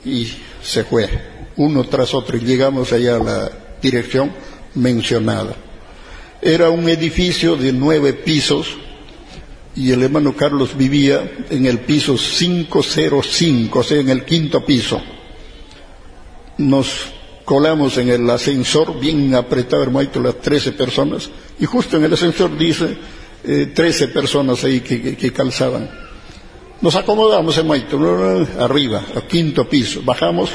y 0.06 0.32
se 0.64 0.84
fue, 0.84 1.10
uno 1.58 1.84
tras 1.86 2.14
otro, 2.14 2.38
y 2.38 2.42
llegamos 2.42 2.94
allá 2.94 3.16
a 3.16 3.24
la 3.24 3.52
dirección 3.82 4.32
mencionada. 4.76 5.56
Era 6.42 6.70
un 6.70 6.88
edificio 6.88 7.56
de 7.56 7.74
nueve 7.74 8.14
pisos, 8.14 8.78
y 9.76 9.92
el 9.92 10.04
hermano 10.04 10.36
Carlos 10.36 10.76
vivía 10.76 11.32
en 11.50 11.66
el 11.66 11.80
piso 11.80 12.16
505, 12.16 13.80
o 13.80 13.84
sea, 13.84 14.00
en 14.00 14.10
el 14.10 14.26
quinto 14.26 14.66
piso. 14.66 15.02
Nos 16.58 17.06
colamos 17.46 17.98
en 17.98 18.10
el 18.10 18.30
ascensor, 18.30 19.00
bien 19.00 19.34
apretado, 19.34 19.84
hermano, 19.84 20.10
las 20.22 20.40
13 20.42 20.74
personas, 20.74 21.30
y 21.60 21.66
justo 21.66 21.98
en 21.98 22.04
el 22.04 22.14
ascensor 22.14 22.58
dice 22.58 22.98
eh, 23.44 23.72
13 23.74 24.10
personas 24.10 24.64
ahí 24.64 24.82
que, 24.82 25.16
que, 25.16 25.32
calzaban. 25.32 25.90
Nos 26.82 26.96
acomodamos, 26.96 27.58
hermano, 27.58 28.48
arriba, 28.60 29.04
al 29.16 29.28
quinto 29.28 29.68
piso, 29.70 30.02
bajamos 30.04 30.50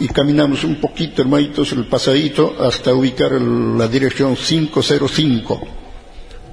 y 0.00 0.08
caminamos 0.08 0.64
un 0.64 0.76
poquito, 0.76 1.22
hermanitos, 1.22 1.72
el 1.72 1.86
pasadito 1.86 2.56
hasta 2.60 2.94
ubicar 2.94 3.32
el, 3.32 3.76
la 3.76 3.88
dirección 3.88 4.36
505. 4.36 5.60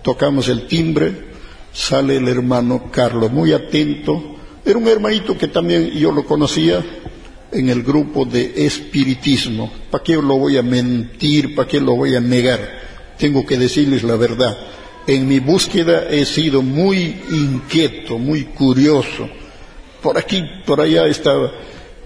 Tocamos 0.03 0.47
el 0.49 0.67
timbre, 0.67 1.34
sale 1.75 2.15
el 2.17 2.27
hermano 2.27 2.89
Carlos, 2.89 3.31
muy 3.31 3.51
atento. 3.51 4.37
Era 4.63 4.79
un 4.79 4.87
hermanito 4.87 5.37
que 5.37 5.49
también 5.49 5.91
yo 5.91 6.11
lo 6.11 6.25
conocía, 6.25 6.83
en 7.51 7.69
el 7.69 7.83
grupo 7.83 8.25
de 8.25 8.65
espiritismo. 8.65 9.71
¿Para 9.91 10.03
qué 10.03 10.15
lo 10.15 10.37
voy 10.37 10.57
a 10.57 10.63
mentir? 10.63 11.55
¿Para 11.55 11.67
qué 11.67 11.79
lo 11.79 11.95
voy 11.95 12.15
a 12.15 12.19
negar? 12.19 12.59
Tengo 13.17 13.45
que 13.45 13.57
decirles 13.57 14.03
la 14.03 14.15
verdad. 14.15 14.57
En 15.07 15.27
mi 15.27 15.39
búsqueda 15.39 16.09
he 16.09 16.25
sido 16.25 16.61
muy 16.61 17.21
inquieto, 17.31 18.17
muy 18.17 18.45
curioso. 18.45 19.29
Por 20.01 20.17
aquí, 20.17 20.43
por 20.65 20.81
allá 20.81 21.05
estaba. 21.07 21.51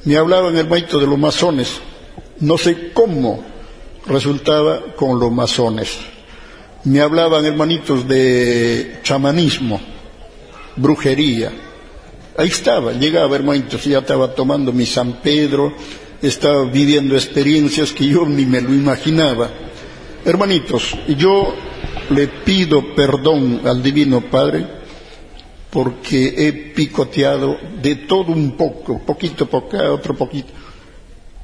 Me 0.05 0.17
hablaban 0.17 0.57
el 0.57 0.67
maito 0.67 0.99
de 0.99 1.07
los 1.07 1.17
masones. 1.17 1.79
No 2.39 2.57
sé 2.57 2.91
cómo 2.93 3.43
resultaba 4.05 4.93
con 4.95 5.19
los 5.19 5.31
masones. 5.31 5.97
Me 6.85 7.01
hablaban 7.01 7.45
hermanitos 7.45 8.07
de 8.07 8.99
chamanismo, 9.03 9.81
brujería. 10.77 11.51
Ahí 12.37 12.47
estaba, 12.47 12.93
llegaba 12.93 13.35
hermanitos, 13.35 13.83
ya 13.83 13.99
estaba 13.99 14.33
tomando 14.33 14.71
mi 14.71 14.85
San 14.85 15.21
Pedro, 15.21 15.73
estaba 16.21 16.63
viviendo 16.63 17.15
experiencias 17.15 17.91
que 17.91 18.07
yo 18.07 18.25
ni 18.25 18.45
me 18.45 18.61
lo 18.61 18.73
imaginaba. 18.73 19.49
Hermanitos, 20.23 20.95
yo 21.17 21.53
le 22.11 22.27
pido 22.27 22.95
perdón 22.95 23.61
al 23.65 23.83
Divino 23.83 24.21
Padre 24.21 24.65
porque 25.69 26.33
he 26.37 26.53
picoteado 26.73 27.57
de 27.81 27.95
todo 27.95 28.31
un 28.31 28.55
poco, 28.55 28.99
poquito 29.05 29.47
por 29.47 29.65
otro 29.75 30.15
poquito 30.15 30.51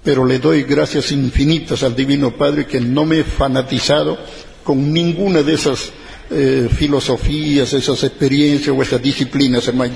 pero 0.05 0.23
le 0.23 0.37
doy 0.37 0.63
gracias 0.63 1.11
infinitas 1.11 1.81
al 1.81 1.95
Divino 1.95 2.29
Padre 2.29 2.67
que 2.67 2.79
no 2.79 3.05
me 3.05 3.19
he 3.19 3.23
fanatizado 3.23 4.19
con 4.65 4.91
ninguna 4.91 5.43
de 5.43 5.53
esas 5.53 5.91
eh, 6.31 6.67
filosofías, 6.75 7.71
esas 7.71 8.03
experiencias 8.03 8.75
o 8.75 8.81
esas 8.81 9.01
disciplinas, 9.01 9.67
hermano. 9.67 9.93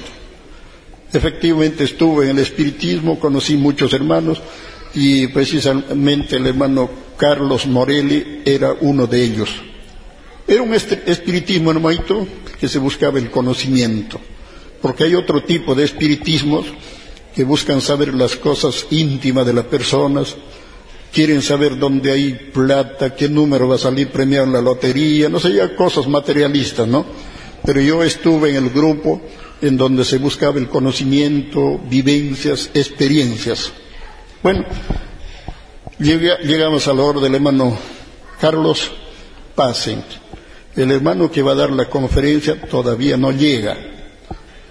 Efectivamente 1.12 1.84
estuve 1.86 2.26
en 2.26 2.38
el 2.38 2.44
espiritismo, 2.44 3.20
conocí 3.20 3.58
muchos 3.58 3.92
hermanos 3.94 4.40
y 4.94 5.26
precisamente 5.28 6.36
el 6.36 6.46
hermano 6.46 6.88
Carlos 7.18 7.66
Morelli 7.66 8.44
era 8.46 8.76
uno 8.80 9.08
de 9.08 9.24
ellos. 9.24 9.50
Era 10.48 10.62
un 10.62 10.74
espiritismo, 10.74 11.72
hermanito, 11.72 12.28
que 12.60 12.68
se 12.68 12.78
buscaba 12.78 13.18
el 13.18 13.32
conocimiento, 13.32 14.22
porque 14.84 15.06
hay 15.06 15.16
otro 15.16 15.44
tipo 15.44 15.74
de 15.74 15.86
espiritismos 15.86 16.68
que 17.36 17.44
buscan 17.44 17.82
saber 17.82 18.14
las 18.14 18.36
cosas 18.36 18.86
íntimas 18.92 19.48
de 19.48 19.54
las 19.54 19.66
personas, 19.66 20.36
quieren 21.14 21.42
saber 21.42 21.78
dónde 21.78 22.12
hay 22.12 22.34
plata, 22.54 23.16
qué 23.16 23.30
número 23.30 23.68
va 23.68 23.76
a 23.76 23.80
salir 23.80 24.10
premiado 24.10 24.46
en 24.46 24.54
la 24.54 24.62
lotería, 24.62 25.30
no 25.30 25.40
sé, 25.40 25.54
ya 25.54 25.76
cosas 25.76 26.08
materialistas, 26.08 26.88
¿no? 26.88 27.06
Pero 27.66 27.82
yo 27.82 28.04
estuve 28.04 28.52
en 28.52 28.66
el 28.66 28.70
grupo 28.70 29.22
en 29.62 29.78
donde 29.78 30.06
se 30.06 30.18
buscaba 30.18 30.60
el 30.60 30.70
conocimiento, 30.70 31.80
vivencias, 31.90 32.70
experiencias. 32.74 33.72
Bueno, 34.42 34.66
llegamos 36.00 36.88
a 36.88 36.94
la 36.94 37.04
hora 37.04 37.20
del 37.20 37.36
hermano 37.36 37.78
Carlos 38.40 38.92
Pasen. 39.56 40.04
El 40.76 40.92
hermano 40.92 41.30
que 41.30 41.42
va 41.42 41.52
a 41.52 41.56
dar 41.56 41.72
la 41.72 41.90
conferencia 41.90 42.62
todavía 42.62 43.18
no 43.18 43.32
llega. 43.32 43.76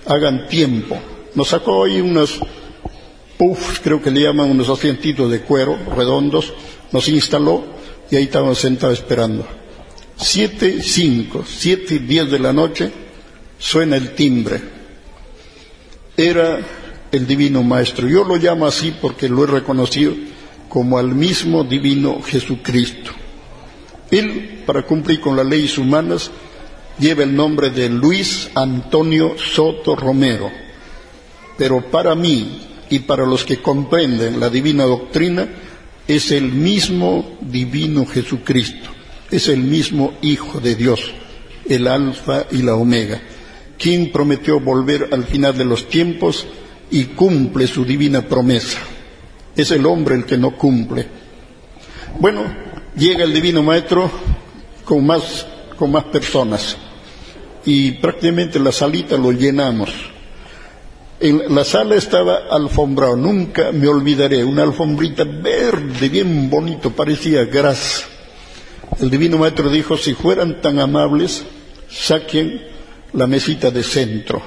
Hagan 0.07 0.49
tiempo. 0.49 0.99
Nos 1.35 1.49
sacó 1.49 1.77
hoy 1.77 2.01
unos 2.01 2.41
puffs, 3.39 3.81
creo 3.81 4.03
que 4.03 4.11
le 4.11 4.23
llaman 4.23 4.51
unos 4.51 4.69
asientitos 4.69 5.31
de 5.31 5.41
cuero 5.41 5.79
redondos, 5.97 6.53
nos 6.93 7.09
instaló 7.09 7.65
y 8.11 8.17
ahí 8.17 8.25
estábamos 8.25 8.59
sentados 8.59 8.99
esperando. 8.99 9.47
Siete, 10.17 10.83
cinco, 10.83 11.45
siete 11.47 11.95
y 11.95 11.99
diez 11.99 12.31
de 12.31 12.39
la 12.39 12.53
noche 12.53 12.91
suena 13.59 13.97
el 13.97 14.15
timbre. 14.15 14.61
Era 16.17 16.59
el 17.13 17.27
divino 17.27 17.63
maestro. 17.63 18.09
Yo 18.09 18.25
lo 18.25 18.37
llamo 18.37 18.67
así 18.67 18.93
porque 19.01 19.29
lo 19.29 19.45
he 19.45 19.47
reconocido 19.47 20.15
como 20.69 20.99
al 20.99 21.15
mismo 21.15 21.63
divino 21.65 22.21
Jesucristo. 22.21 23.13
Él, 24.11 24.65
para 24.67 24.83
cumplir 24.83 25.21
con 25.21 25.37
las 25.37 25.47
leyes 25.47 25.79
humanas, 25.79 26.31
lleva 26.99 27.23
el 27.23 27.35
nombre 27.35 27.71
de 27.71 27.89
Luis 27.89 28.51
Antonio 28.55 29.37
Soto 29.39 29.95
Romero 29.95 30.51
pero 31.59 31.83
para 31.83 32.15
mí 32.15 32.61
y 32.91 33.01
para 33.01 33.27
los 33.27 33.45
que 33.45 33.59
comprenden 33.59 34.41
la 34.41 34.49
divina 34.49 34.85
doctrina, 34.85 35.49
es 36.07 36.31
el 36.31 36.53
mismo 36.53 37.39
divino 37.41 38.07
Jesucristo, 38.07 38.91
es 39.31 39.49
el 39.49 39.61
mismo 39.61 40.15
Hijo 40.23 40.61
de 40.61 40.75
Dios, 40.75 41.13
el 41.69 41.87
Alfa 41.87 42.47
y 42.51 42.63
la 42.63 42.75
Omega, 42.75 43.21
quien 43.79 44.11
prometió 44.11 44.59
volver 44.59 45.11
al 45.13 45.25
final 45.25 45.57
de 45.57 45.65
los 45.65 45.89
tiempos 45.89 46.47
y 46.91 47.05
cumple 47.05 47.67
su 47.67 47.85
divina 47.85 48.23
promesa. 48.23 48.79
Es 49.55 49.71
el 49.71 49.85
hombre 49.85 50.15
el 50.15 50.25
que 50.25 50.39
no 50.39 50.57
cumple. 50.57 51.07
Bueno, 52.19 52.45
llega 52.97 53.25
el 53.25 53.35
divino 53.35 53.63
Maestro 53.63 54.11
con 54.85 55.05
más, 55.05 55.47
con 55.77 55.91
más 55.93 56.05
personas 56.05 56.77
y 57.67 57.93
prácticamente 57.93 58.59
la 58.59 58.73
salita 58.73 59.17
lo 59.19 59.31
llenamos 59.31 59.91
en 61.21 61.53
la 61.53 61.65
sala 61.65 61.97
estaba 61.97 62.47
alfombrado, 62.51 63.17
nunca 63.17 63.73
me 63.73 63.89
olvidaré, 63.89 64.45
una 64.45 64.63
alfombrita 64.63 65.25
verde, 65.25 66.09
bien 66.09 66.49
bonito, 66.49 66.91
parecía 66.91 67.45
gras. 67.45 68.05
El 69.01 69.11
divino 69.11 69.37
maestro 69.37 69.69
dijo, 69.69 69.97
si 69.97 70.15
fueran 70.15 70.61
tan 70.61 70.79
amables, 70.79 71.45
saquen 71.91 72.63
la 73.13 73.27
mesita 73.27 73.71
de 73.71 73.83
centro. 73.83 74.41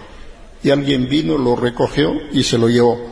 Y 0.63 0.69
alguien 0.69 1.09
vino, 1.09 1.37
lo 1.37 1.55
recogió 1.55 2.13
y 2.31 2.43
se 2.43 2.57
lo 2.57 2.69
llevó. 2.69 3.11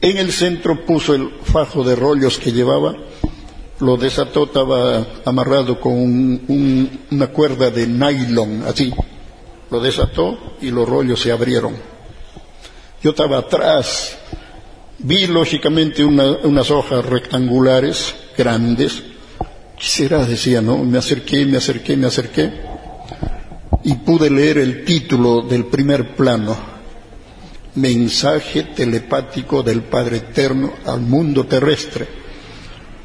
En 0.00 0.18
el 0.18 0.30
centro 0.30 0.84
puso 0.84 1.14
el 1.14 1.30
fajo 1.42 1.82
de 1.82 1.96
rollos 1.96 2.38
que 2.38 2.52
llevaba, 2.52 2.94
lo 3.80 3.96
desató, 3.96 4.44
estaba 4.44 5.06
amarrado 5.24 5.80
con 5.80 6.40
una 7.10 7.26
cuerda 7.28 7.70
de 7.70 7.86
nylon, 7.86 8.62
así. 8.66 8.92
Lo 9.70 9.80
desató 9.80 10.56
y 10.60 10.70
los 10.70 10.88
rollos 10.88 11.20
se 11.20 11.32
abrieron 11.32 11.99
yo 13.02 13.10
estaba 13.10 13.38
atrás, 13.38 14.18
vi 14.98 15.26
lógicamente 15.26 16.04
unas 16.04 16.70
hojas 16.70 17.04
rectangulares, 17.04 18.14
grandes. 18.36 19.02
¿Qué 19.78 19.86
será? 19.86 20.26
Decía, 20.26 20.60
¿no? 20.60 20.78
Me 20.78 20.98
acerqué, 20.98 21.46
me 21.46 21.56
acerqué, 21.56 21.96
me 21.96 22.06
acerqué. 22.06 22.52
Y 23.84 23.94
pude 23.94 24.28
leer 24.28 24.58
el 24.58 24.84
título 24.84 25.40
del 25.40 25.64
primer 25.64 26.14
plano. 26.14 26.54
Mensaje 27.76 28.64
telepático 28.64 29.62
del 29.62 29.82
Padre 29.82 30.18
Eterno 30.18 30.74
al 30.84 31.00
mundo 31.00 31.46
terrestre. 31.46 32.06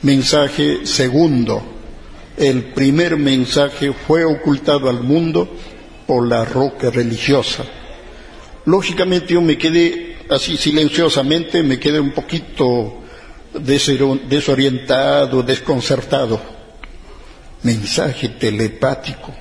Mensaje 0.01 0.85
segundo. 0.85 1.63
El 2.35 2.73
primer 2.73 3.15
mensaje 3.15 3.93
fue 3.93 4.25
ocultado 4.25 4.89
al 4.89 5.01
mundo 5.01 5.49
por 6.05 6.27
la 6.27 6.43
roca 6.43 6.89
religiosa 6.89 7.63
Lógicamente 8.65 9.33
yo 9.33 9.41
me 9.41 9.57
quedé 9.57 10.17
así 10.29 10.57
silenciosamente, 10.57 11.61
me 11.61 11.79
quedé 11.79 11.99
un 11.99 12.11
poquito 12.11 13.03
desorientado, 13.53 15.43
desconcertado. 15.43 16.41
Mensaje 17.63 18.29
telepático 18.29 19.33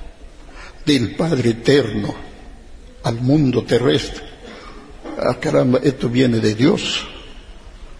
del 0.85 1.15
Padre 1.15 1.51
Eterno 1.51 2.13
al 3.03 3.15
mundo 3.21 3.63
terrestre. 3.63 4.23
Ah, 5.19 5.37
caramba, 5.39 5.79
esto 5.83 6.09
viene 6.09 6.39
de 6.39 6.55
Dios. 6.55 7.07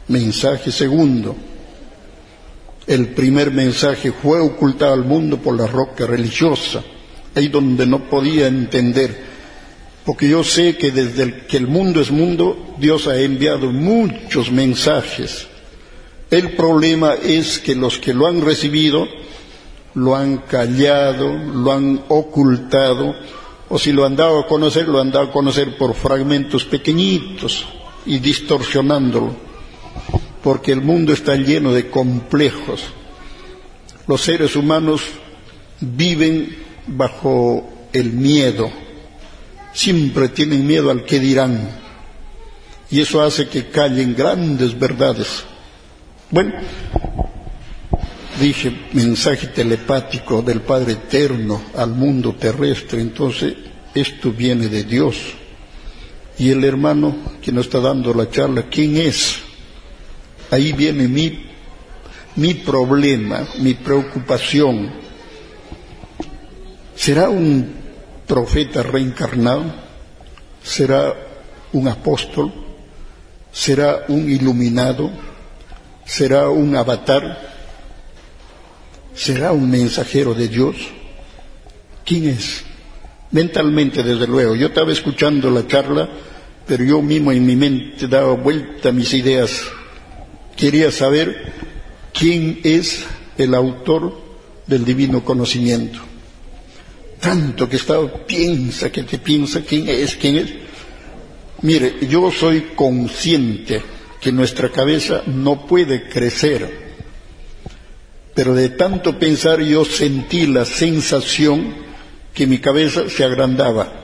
Mensaje 0.07 0.71
segundo. 0.71 1.35
El 2.85 3.09
primer 3.09 3.51
mensaje 3.51 4.11
fue 4.11 4.39
ocultado 4.39 4.93
al 4.93 5.05
mundo 5.05 5.37
por 5.37 5.57
la 5.57 5.65
roca 5.65 6.05
religiosa, 6.05 6.83
ahí 7.33 7.47
donde 7.47 7.87
no 7.87 8.07
podía 8.07 8.45
entender 8.45 9.34
porque 10.05 10.29
yo 10.29 10.43
sé 10.43 10.77
que 10.77 10.91
desde 10.91 11.45
que 11.47 11.57
el 11.57 11.67
mundo 11.67 11.99
es 11.99 12.11
mundo, 12.11 12.75
Dios 12.77 13.07
ha 13.07 13.19
enviado 13.19 13.71
muchos 13.71 14.51
mensajes. 14.51 15.47
El 16.29 16.55
problema 16.55 17.15
es 17.15 17.59
que 17.59 17.75
los 17.75 17.97
que 17.97 18.13
lo 18.13 18.27
han 18.27 18.41
recibido 18.41 19.07
lo 19.95 20.15
han 20.15 20.37
callado, 20.39 21.33
lo 21.33 21.71
han 21.71 22.03
ocultado, 22.09 23.15
o 23.69 23.79
si 23.79 23.91
lo 23.91 24.05
han 24.05 24.15
dado 24.15 24.39
a 24.39 24.47
conocer, 24.47 24.87
lo 24.87 24.99
han 24.99 25.11
dado 25.11 25.27
a 25.27 25.31
conocer 25.31 25.77
por 25.77 25.95
fragmentos 25.95 26.65
pequeñitos 26.65 27.65
y 28.05 28.19
distorsionándolo, 28.19 29.33
porque 30.43 30.71
el 30.71 30.81
mundo 30.81 31.13
está 31.13 31.35
lleno 31.35 31.73
de 31.73 31.89
complejos. 31.89 32.83
Los 34.05 34.21
seres 34.21 34.55
humanos 34.55 35.01
viven 35.79 36.55
bajo 36.87 37.67
el 37.93 38.11
miedo, 38.11 38.69
siempre 39.75 40.29
tienen 40.29 40.65
miedo 40.65 40.89
al 40.89 41.05
que 41.05 41.19
dirán. 41.19 41.69
Y 42.89 43.01
eso 43.01 43.21
hace 43.21 43.47
que 43.47 43.67
callen 43.67 44.15
grandes 44.15 44.77
verdades. 44.79 45.43
Bueno, 46.31 46.53
dije 48.39 48.87
mensaje 48.93 49.47
telepático 49.47 50.41
del 50.41 50.61
Padre 50.61 50.93
Eterno 50.93 51.61
al 51.75 51.91
mundo 51.91 52.33
terrestre, 52.33 53.01
entonces 53.01 53.53
esto 53.93 54.31
viene 54.31 54.69
de 54.69 54.83
Dios. 54.83 55.17
Y 56.39 56.49
el 56.49 56.63
hermano 56.63 57.15
que 57.41 57.51
nos 57.51 57.65
está 57.65 57.79
dando 57.79 58.13
la 58.13 58.29
charla, 58.29 58.63
¿quién 58.63 58.97
es? 58.97 59.41
ahí 60.51 60.73
viene 60.73 61.07
mi, 61.07 61.45
mi 62.35 62.53
problema, 62.53 63.47
mi 63.59 63.73
preocupación. 63.73 64.91
¿Será 66.95 67.29
un 67.29 67.84
profeta 68.27 68.83
reencarnado? 68.83 69.63
¿Será 70.63 71.13
un 71.73 71.87
apóstol? 71.87 72.51
¿Será 73.51 74.05
un 74.07 74.29
iluminado? 74.29 75.11
¿Será 76.05 76.49
un 76.49 76.75
avatar? 76.75 77.53
¿Será 79.13 79.51
un 79.51 79.69
mensajero 79.69 80.33
de 80.33 80.47
Dios? 80.47 80.75
¿Quién 82.05 82.29
es? 82.29 82.63
Mentalmente, 83.31 84.03
desde 84.03 84.27
luego. 84.27 84.55
Yo 84.55 84.67
estaba 84.67 84.91
escuchando 84.91 85.49
la 85.49 85.67
charla, 85.67 86.09
pero 86.67 86.83
yo 86.83 87.01
mismo 87.01 87.31
en 87.31 87.45
mi 87.45 87.55
mente 87.55 88.07
daba 88.07 88.33
vuelta 88.33 88.91
mis 88.91 89.13
ideas. 89.13 89.63
Quería 90.55 90.91
saber 90.91 91.53
quién 92.13 92.59
es 92.63 93.05
el 93.37 93.53
autor 93.55 94.21
del 94.67 94.85
divino 94.85 95.23
conocimiento. 95.23 95.99
Tanto 97.25 97.67
que 97.67 97.75
estaba, 97.77 98.07
piensa, 98.25 98.91
que 98.91 99.03
te 99.03 99.17
piensa, 99.17 99.61
quién 99.61 99.89
es, 99.89 100.15
quién 100.15 100.37
es. 100.37 100.53
Mire, 101.61 101.95
yo 102.07 102.31
soy 102.31 102.71
consciente 102.75 103.81
que 104.21 104.31
nuestra 104.31 104.69
cabeza 104.69 105.23
no 105.25 105.65
puede 105.65 106.07
crecer 106.07 106.85
pero 108.35 108.53
de 108.53 108.69
tanto 108.69 109.17
pensar 109.17 109.61
yo 109.61 109.85
sentí 109.85 110.45
la 110.45 110.65
sensación 110.65 111.73
que 112.33 112.45
mi 112.45 112.59
cabeza 112.59 113.09
se 113.09 113.23
agrandaba. 113.23 114.01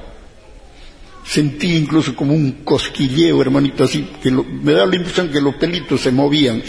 Sentí 1.25 1.75
incluso 1.75 2.15
como 2.15 2.33
un 2.33 2.63
cosquilleo, 2.63 3.41
hermanito, 3.41 3.83
así, 3.83 4.07
que 4.23 4.31
me 4.31 4.71
da 4.71 4.85
la 4.85 4.95
impresión 4.95 5.29
que 5.29 5.41
los 5.41 5.55
pelitos 5.55 6.01
se 6.01 6.11
movían. 6.11 6.63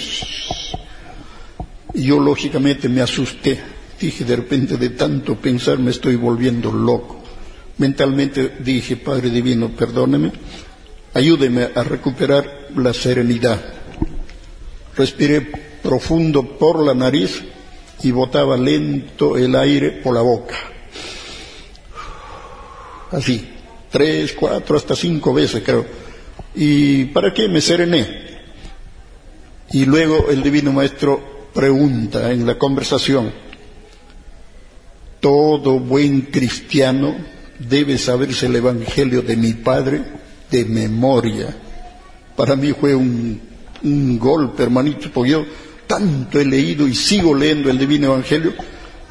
Y 1.94 2.02
yo 2.02 2.18
lógicamente 2.18 2.88
me 2.88 3.00
asusté. 3.00 3.60
Dije, 4.02 4.24
de 4.24 4.34
repente 4.34 4.76
de 4.78 4.90
tanto 4.90 5.36
pensar 5.36 5.78
me 5.78 5.92
estoy 5.92 6.16
volviendo 6.16 6.72
loco. 6.72 7.22
Mentalmente 7.78 8.56
dije, 8.58 8.96
Padre 8.96 9.30
Divino, 9.30 9.68
perdóneme, 9.68 10.32
ayúdeme 11.14 11.68
a 11.72 11.84
recuperar 11.84 12.66
la 12.74 12.92
serenidad. 12.92 13.62
Respiré 14.96 15.42
profundo 15.80 16.58
por 16.58 16.84
la 16.84 16.94
nariz 16.94 17.44
y 18.02 18.10
botaba 18.10 18.56
lento 18.56 19.36
el 19.36 19.54
aire 19.54 19.92
por 19.92 20.14
la 20.14 20.22
boca. 20.22 20.56
Así, 23.12 23.48
tres, 23.88 24.32
cuatro, 24.32 24.76
hasta 24.76 24.96
cinco 24.96 25.32
veces 25.32 25.62
creo. 25.64 25.86
¿Y 26.56 27.04
para 27.04 27.32
qué 27.32 27.46
me 27.48 27.60
serené? 27.60 28.40
Y 29.70 29.84
luego 29.84 30.28
el 30.28 30.42
Divino 30.42 30.72
Maestro 30.72 31.50
pregunta 31.54 32.32
en 32.32 32.44
la 32.44 32.58
conversación, 32.58 33.51
todo 35.22 35.78
buen 35.78 36.22
cristiano 36.22 37.14
debe 37.56 37.96
saberse 37.96 38.46
el 38.46 38.56
Evangelio 38.56 39.22
de 39.22 39.36
mi 39.36 39.52
Padre 39.52 40.02
de 40.50 40.64
memoria. 40.64 41.56
Para 42.36 42.56
mí 42.56 42.72
fue 42.72 42.92
un, 42.92 43.40
golpe, 44.18 44.64
hermanito, 44.64 45.10
porque 45.14 45.30
yo 45.30 45.46
tanto 45.86 46.40
he 46.40 46.44
leído 46.44 46.88
y 46.88 46.94
sigo 46.96 47.34
leyendo 47.34 47.70
el 47.70 47.78
Divino 47.78 48.08
Evangelio, 48.08 48.52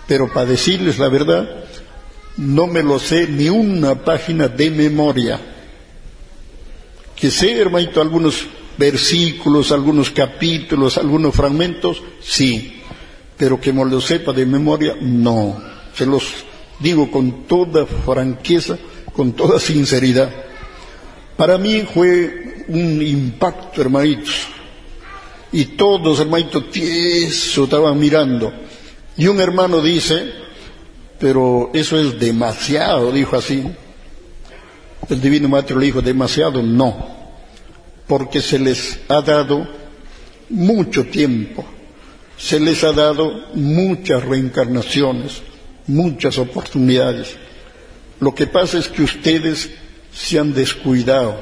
pero 0.06 0.28
para 0.32 0.48
decirles 0.48 1.00
la 1.00 1.08
verdad, 1.08 1.50
no 2.36 2.68
me 2.68 2.84
lo 2.84 3.00
sé 3.00 3.28
ni 3.28 3.48
una 3.48 3.96
página 3.96 4.50
de 4.50 4.70
memoria. 4.70 5.40
Que 7.16 7.32
sé, 7.32 7.58
hermanito, 7.58 8.02
algunos 8.02 8.48
versículos, 8.78 9.72
algunos 9.72 10.10
capítulos, 10.10 10.98
algunos 10.98 11.34
fragmentos, 11.34 12.04
sí, 12.22 12.82
pero 13.38 13.62
que 13.62 13.72
me 13.72 13.86
lo 13.86 14.02
sepa 14.02 14.34
de 14.34 14.46
memoria, 14.46 14.98
no. 15.00 15.71
Se 15.96 16.06
los 16.06 16.24
digo 16.80 17.10
con 17.12 17.44
toda 17.48 17.86
franqueza, 17.86 18.78
con 19.14 19.34
toda 19.34 19.60
sinceridad. 19.60 20.32
Para 21.38 21.58
mí 21.58 21.82
fue 21.82 22.66
un 22.68 23.02
impacto, 23.02 23.82
hermanitos, 23.82 24.48
y 25.52 25.66
todos, 25.66 26.20
hermanito, 26.20 26.66
tieso, 26.66 27.66
estaban 27.66 28.00
mirando. 28.00 28.54
Y 29.18 29.28
un 29.28 29.40
hermano 29.42 29.82
dice, 29.82 30.32
pero 31.20 31.72
eso 31.74 32.00
es 32.00 32.20
demasiado, 32.20 33.12
dijo 33.12 33.36
así. 33.36 33.64
El 35.10 35.22
Divino 35.22 35.50
Maestro 35.50 35.78
le 35.78 35.88
dijo, 35.88 36.02
demasiado 36.02 36.64
no, 36.64 36.96
porque 38.08 38.42
se 38.42 38.60
les 38.60 39.00
ha 39.10 39.22
dado 39.22 39.68
mucho 40.50 41.06
tiempo, 41.06 41.66
se 42.38 42.60
les 42.60 42.84
ha 42.84 42.94
dado 42.94 43.48
muchas 43.54 44.24
reencarnaciones, 44.24 45.42
muchas 45.94 46.38
oportunidades. 46.38 47.36
Lo 48.20 48.34
que 48.34 48.48
pasa 48.48 48.78
es 48.78 48.88
que 48.88 49.04
ustedes 49.04 49.70
se 50.14 50.40
han 50.40 50.54
descuidado, 50.54 51.40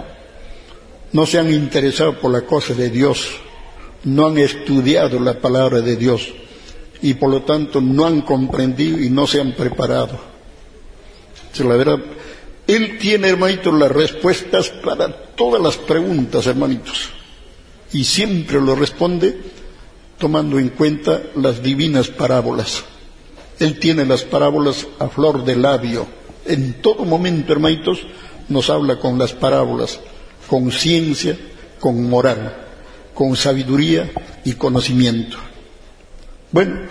no 1.11 1.25
se 1.25 1.39
han 1.39 1.51
interesado 1.51 2.19
por 2.19 2.31
la 2.31 2.41
cosa 2.41 2.73
de 2.73 2.89
Dios 2.89 3.29
no 4.03 4.27
han 4.27 4.37
estudiado 4.37 5.19
la 5.19 5.39
palabra 5.39 5.81
de 5.81 5.95
Dios 5.95 6.29
y 7.01 7.13
por 7.15 7.29
lo 7.29 7.43
tanto 7.43 7.81
no 7.81 8.05
han 8.05 8.21
comprendido 8.21 8.99
y 8.99 9.09
no 9.09 9.27
se 9.27 9.41
han 9.41 9.53
preparado. 9.53 10.19
la 11.57 11.75
verdad, 11.75 11.99
Él 12.67 12.97
tiene, 12.97 13.29
hermanitos, 13.29 13.73
las 13.73 13.91
respuestas 13.91 14.69
para 14.69 15.11
todas 15.35 15.61
las 15.61 15.77
preguntas, 15.77 16.47
hermanitos, 16.47 17.09
y 17.93 18.03
siempre 18.03 18.61
lo 18.61 18.75
responde 18.75 19.37
tomando 20.17 20.59
en 20.59 20.69
cuenta 20.69 21.21
las 21.35 21.63
divinas 21.63 22.09
parábolas. 22.09 22.83
Él 23.59 23.79
tiene 23.79 24.05
las 24.05 24.23
parábolas 24.23 24.87
a 24.99 25.09
flor 25.09 25.43
de 25.43 25.55
labio. 25.55 26.07
En 26.45 26.81
todo 26.81 27.05
momento, 27.05 27.53
hermanitos, 27.53 27.99
nos 28.47 28.69
habla 28.69 28.99
con 28.99 29.17
las 29.17 29.33
parábolas, 29.33 29.99
con 30.47 30.71
ciencia, 30.71 31.37
con 31.79 32.09
moral 32.09 32.67
con 33.19 33.35
sabiduría 33.35 34.09
y 34.45 34.53
conocimiento. 34.53 35.35
Bueno, 36.53 36.83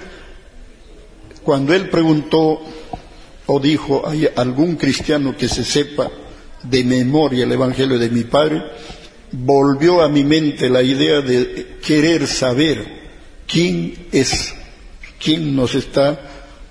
cuando 1.43 1.73
él 1.73 1.89
preguntó 1.89 2.61
o 3.47 3.59
dijo, 3.59 4.07
¿hay 4.07 4.29
algún 4.37 4.77
cristiano 4.77 5.35
que 5.35 5.49
se 5.49 5.65
sepa 5.65 6.11
de 6.65 6.85
memoria 6.85 7.45
el 7.45 7.53
Evangelio 7.53 7.99
de 7.99 8.11
mi 8.11 8.25
Padre? 8.25 8.63
Volvió 9.33 10.03
a 10.03 10.11
mi 10.11 10.23
mente 10.23 10.69
la 10.69 10.83
idea 10.83 11.23
de 11.23 11.79
querer 11.83 12.27
saber 12.27 12.85
quién 13.47 14.09
es, 14.13 14.55
quién 15.19 15.57
nos 15.57 15.75
está 15.75 16.28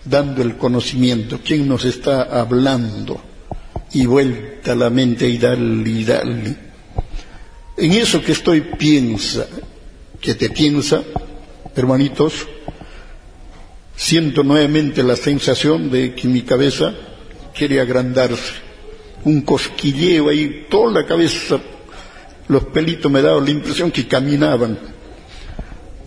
dando 0.10 0.42
el 0.42 0.58
conocimiento, 0.58 1.40
quién 1.44 1.68
nos 1.68 1.86
está 1.86 2.24
hablando. 2.24 3.22
Y 3.94 4.06
vuelta 4.06 4.76
la 4.76 4.90
mente 4.90 5.28
y 5.28 5.38
dale 5.38 6.04
dale. 6.04 6.56
En 7.78 7.92
eso 7.94 8.22
que 8.22 8.34
estoy 8.34 8.62
piensa, 8.62 9.48
que 10.20 10.36
te 10.36 10.50
piensa, 10.50 11.04
hermanitos, 11.76 12.48
siento 13.96 14.44
nuevamente 14.44 15.04
la 15.04 15.16
sensación 15.16 15.90
de 15.90 16.14
que 16.14 16.28
mi 16.28 16.42
cabeza 16.42 16.94
quiere 17.56 17.80
agrandarse. 17.80 18.54
Un 19.24 19.42
cosquilleo 19.42 20.30
ahí, 20.30 20.68
toda 20.70 21.02
la 21.02 21.08
cabeza, 21.08 21.60
los 22.48 22.66
pelitos 22.66 23.12
me 23.12 23.22
daban 23.22 23.46
la 23.46 23.52
impresión 23.52 23.92
que 23.92 24.08
caminaban. 24.08 24.78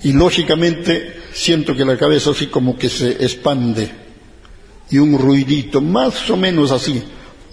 Y 0.03 0.13
lógicamente 0.13 1.20
siento 1.33 1.75
que 1.75 1.85
la 1.85 1.97
cabeza 1.97 2.31
así 2.31 2.47
como 2.47 2.77
que 2.77 2.89
se 2.89 3.11
expande. 3.25 3.91
Y 4.91 4.99
un 4.99 5.19
ruidito, 5.19 5.81
más 5.81 6.29
o 6.31 6.37
menos 6.37 6.73
así, 6.73 7.03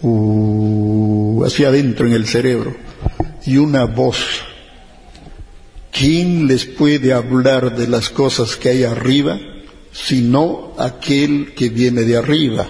uh, 0.02 1.44
hacia 1.46 1.68
adentro 1.68 2.08
en 2.08 2.14
el 2.14 2.26
cerebro 2.26 2.76
y 3.46 3.58
una 3.58 3.86
voz. 3.86 4.18
¿Quién 5.92 6.48
les 6.48 6.66
puede 6.66 7.14
hablar 7.14 7.76
de 7.76 7.88
las 7.88 8.10
cosas 8.10 8.56
que 8.56 8.70
hay 8.70 8.84
arriba 8.84 9.40
sino 9.92 10.74
aquel 10.78 11.54
que 11.56 11.70
viene 11.70 12.02
de 12.02 12.18
arriba? 12.18 12.68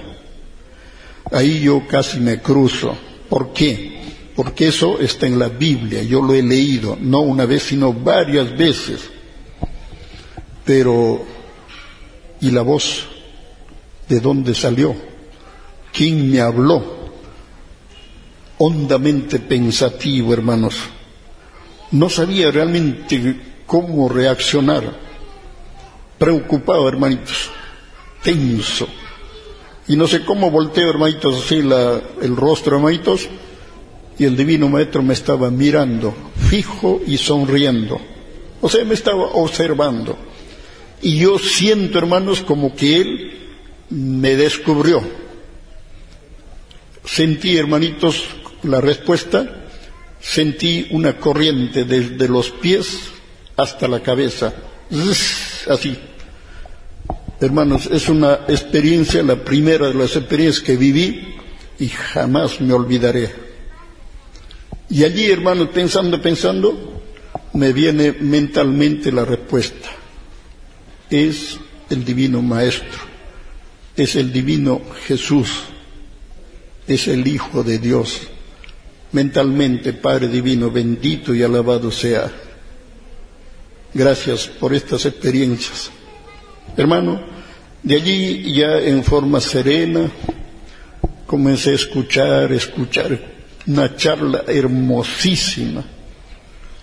Ahí 1.32 1.62
yo 1.62 1.86
casi 1.88 2.20
me 2.20 2.42
cruzo. 2.42 2.96
¿Por 3.28 3.52
qué? 3.52 3.98
Porque 4.36 4.68
eso 4.68 5.00
está 5.00 5.26
en 5.26 5.40
la 5.40 5.50
Biblia, 5.50 6.04
yo 6.04 6.22
lo 6.22 6.34
he 6.34 6.44
leído, 6.44 6.98
no 7.02 7.22
una 7.22 7.46
vez, 7.46 7.64
sino 7.64 7.92
varias 7.92 8.56
veces. 8.56 9.10
Pero, 10.68 11.26
¿y 12.42 12.52
la 12.52 12.62
voz? 12.62 13.08
¿De 14.08 14.20
dónde 14.20 14.54
salió? 14.54 14.96
¿Quién 15.92 16.30
me 16.30 16.42
habló? 16.42 16.98
hondamente 18.58 19.40
pensativo, 19.40 20.34
hermanos. 20.34 20.76
No 21.92 22.10
sabía 22.10 22.52
realmente 22.52 23.36
cómo 23.66 24.10
reaccionar. 24.10 24.84
Preocupado, 26.18 26.88
hermanitos. 26.88 27.50
Tenso. 28.24 28.88
Y 29.88 29.96
no 29.96 30.08
sé 30.08 30.26
cómo 30.26 30.52
volteo, 30.52 30.90
hermanitos, 30.90 31.46
así 31.46 31.56
el 31.60 32.36
rostro, 32.36 32.76
hermanitos, 32.76 33.30
y 34.20 34.26
el 34.26 34.36
divino 34.36 34.68
maestro 34.68 35.02
me 35.02 35.14
estaba 35.14 35.50
mirando, 35.50 36.14
fijo 36.50 37.00
y 37.08 37.18
sonriendo. 37.18 37.98
O 38.60 38.68
sea, 38.68 38.84
me 38.84 38.96
estaba 38.96 39.28
observando. 39.28 40.18
Y 41.02 41.20
yo 41.20 41.38
siento, 41.38 42.00
hermanos, 42.00 42.42
como 42.42 42.76
que 42.76 42.98
Él 42.98 43.32
me 43.90 44.36
descubrió. 44.36 45.02
Sentí, 47.06 47.56
hermanitos, 47.58 48.26
la 48.64 48.82
respuesta, 48.82 49.68
sentí 50.20 50.88
una 50.92 51.18
corriente 51.18 51.86
desde 51.86 52.28
los 52.28 52.50
pies 52.50 53.00
hasta 53.56 53.88
la 53.88 54.02
cabeza, 54.02 54.54
así. 55.70 55.98
Hermanos, 57.40 57.88
es 57.92 58.10
una 58.10 58.42
experiencia, 58.48 59.22
la 59.22 59.36
primera 59.36 59.88
de 59.88 59.94
las 59.94 60.16
experiencias 60.16 60.64
que 60.64 60.76
viví 60.76 61.36
y 61.80 61.88
jamás 61.88 62.60
me 62.60 62.74
olvidaré. 62.74 63.32
Y 64.90 65.04
allí, 65.04 65.30
hermanos, 65.30 65.70
pensando, 65.74 66.22
pensando, 66.22 67.02
me 67.54 67.74
viene 67.74 68.14
mentalmente 68.14 69.12
la 69.12 69.26
respuesta. 69.26 69.90
Es 71.10 71.58
el 71.90 72.04
divino 72.04 72.42
Maestro, 72.42 73.00
es 73.96 74.16
el 74.16 74.32
divino 74.32 74.82
Jesús, 75.06 75.64
es 76.88 77.08
el 77.08 77.28
Hijo 77.28 77.64
de 77.64 77.80
Dios. 77.80 78.22
Mentalmente, 79.12 79.94
Padre 79.94 80.28
Divino, 80.28 80.70
bendito 80.70 81.34
y 81.34 81.42
alabado 81.42 81.92
sea. 81.92 82.30
Gracias 83.94 84.48
por 84.48 84.74
estas 84.74 85.06
experiencias. 85.06 85.90
Hermano, 86.76 87.22
de 87.82 87.96
allí 87.96 88.54
ya 88.54 88.80
en 88.80 89.04
forma 89.04 89.40
serena 89.40 90.12
comencé 91.26 91.72
a 91.72 91.76
escuchar, 91.76 92.52
escuchar 92.52 93.20
una 93.66 93.96
charla 93.96 94.44
hermosísima, 94.48 95.84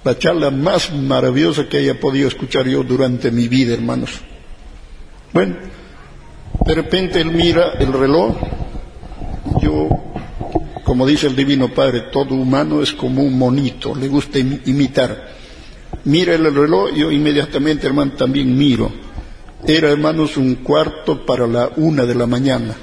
la 0.04 0.18
charla 0.18 0.50
más 0.50 0.92
maravillosa 0.92 1.68
que 1.68 1.78
haya 1.78 1.98
podido 1.98 2.28
escuchar 2.28 2.68
yo 2.68 2.82
durante 2.82 3.30
mi 3.30 3.48
vida, 3.48 3.74
hermanos. 3.74 4.10
Bueno, 5.32 5.56
de 6.64 6.74
repente 6.74 7.20
él 7.20 7.32
mira 7.32 7.72
el 7.78 7.92
reloj, 7.92 8.36
yo, 9.62 9.88
como 10.84 11.06
dice 11.06 11.26
el 11.26 11.34
Divino 11.34 11.72
Padre, 11.72 12.02
todo 12.12 12.34
humano 12.34 12.82
es 12.82 12.92
como 12.92 13.22
un 13.22 13.38
monito, 13.38 13.94
le 13.94 14.08
gusta 14.08 14.38
imitar. 14.38 15.32
Mira 16.04 16.34
el 16.34 16.54
reloj, 16.54 16.92
yo 16.94 17.10
inmediatamente, 17.10 17.86
hermano, 17.86 18.12
también 18.12 18.56
miro. 18.56 18.92
Era, 19.66 19.90
hermanos, 19.90 20.36
un 20.36 20.56
cuarto 20.56 21.24
para 21.24 21.46
la 21.46 21.70
una 21.76 22.04
de 22.04 22.14
la 22.14 22.26
mañana. 22.26 22.76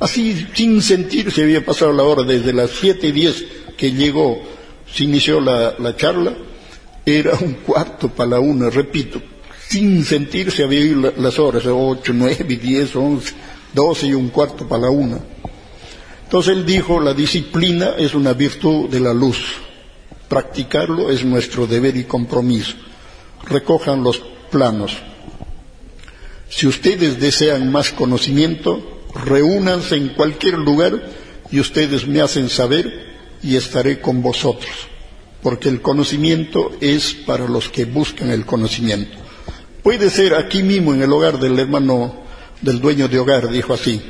Así, 0.00 0.48
sin 0.52 0.82
sentir, 0.82 1.30
se 1.30 1.44
había 1.44 1.64
pasado 1.64 1.92
la 1.92 2.02
hora, 2.02 2.24
desde 2.24 2.52
las 2.52 2.70
siete 2.70 3.06
y 3.08 3.12
diez 3.12 3.44
que 3.76 3.92
llegó, 3.92 4.42
se 4.92 5.04
inició 5.04 5.40
la, 5.40 5.96
charla, 5.96 6.34
era 7.04 7.34
un 7.34 7.54
cuarto 7.54 8.08
para 8.08 8.30
la 8.30 8.40
una, 8.40 8.68
repito, 8.68 9.20
sin 9.68 10.04
sentir 10.04 10.50
se 10.50 10.64
había 10.64 10.80
ido 10.80 11.12
las 11.16 11.38
horas, 11.38 11.64
ocho, 11.66 12.12
nueve, 12.12 12.58
diez, 12.62 12.94
once, 12.94 13.32
doce 13.72 14.08
y 14.08 14.14
un 14.14 14.28
cuarto 14.28 14.68
para 14.68 14.82
la 14.82 14.90
una. 14.90 15.18
Entonces 16.24 16.56
él 16.56 16.66
dijo, 16.66 17.00
la 17.00 17.14
disciplina 17.14 17.94
es 17.98 18.14
una 18.14 18.34
virtud 18.34 18.88
de 18.90 19.00
la 19.00 19.14
luz, 19.14 19.38
practicarlo 20.28 21.10
es 21.10 21.24
nuestro 21.24 21.66
deber 21.66 21.96
y 21.96 22.04
compromiso. 22.04 22.74
Recojan 23.46 24.02
los 24.02 24.22
planos. 24.50 24.96
Si 26.48 26.66
ustedes 26.66 27.18
desean 27.18 27.72
más 27.72 27.90
conocimiento, 27.92 29.04
reúnanse 29.14 29.96
en 29.96 30.10
cualquier 30.10 30.58
lugar 30.58 31.02
y 31.50 31.60
ustedes 31.60 32.06
me 32.06 32.20
hacen 32.20 32.48
saber 32.48 33.11
y 33.42 33.56
estaré 33.56 34.00
con 34.00 34.22
vosotros, 34.22 34.72
porque 35.42 35.68
el 35.68 35.80
conocimiento 35.82 36.72
es 36.80 37.14
para 37.14 37.48
los 37.48 37.68
que 37.68 37.84
buscan 37.84 38.30
el 38.30 38.46
conocimiento. 38.46 39.18
Puede 39.82 40.10
ser 40.10 40.34
aquí 40.34 40.62
mismo 40.62 40.94
en 40.94 41.02
el 41.02 41.12
hogar 41.12 41.38
del 41.38 41.58
hermano 41.58 42.22
del 42.60 42.80
dueño 42.80 43.08
de 43.08 43.18
hogar, 43.18 43.50
dijo 43.50 43.74
así, 43.74 44.00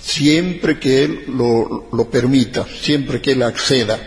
siempre 0.00 0.78
que 0.78 1.04
él 1.04 1.24
lo, 1.28 2.10
permita, 2.10 2.66
siempre 2.66 3.20
que 3.20 3.32
él 3.32 3.42
acceda. 3.42 3.98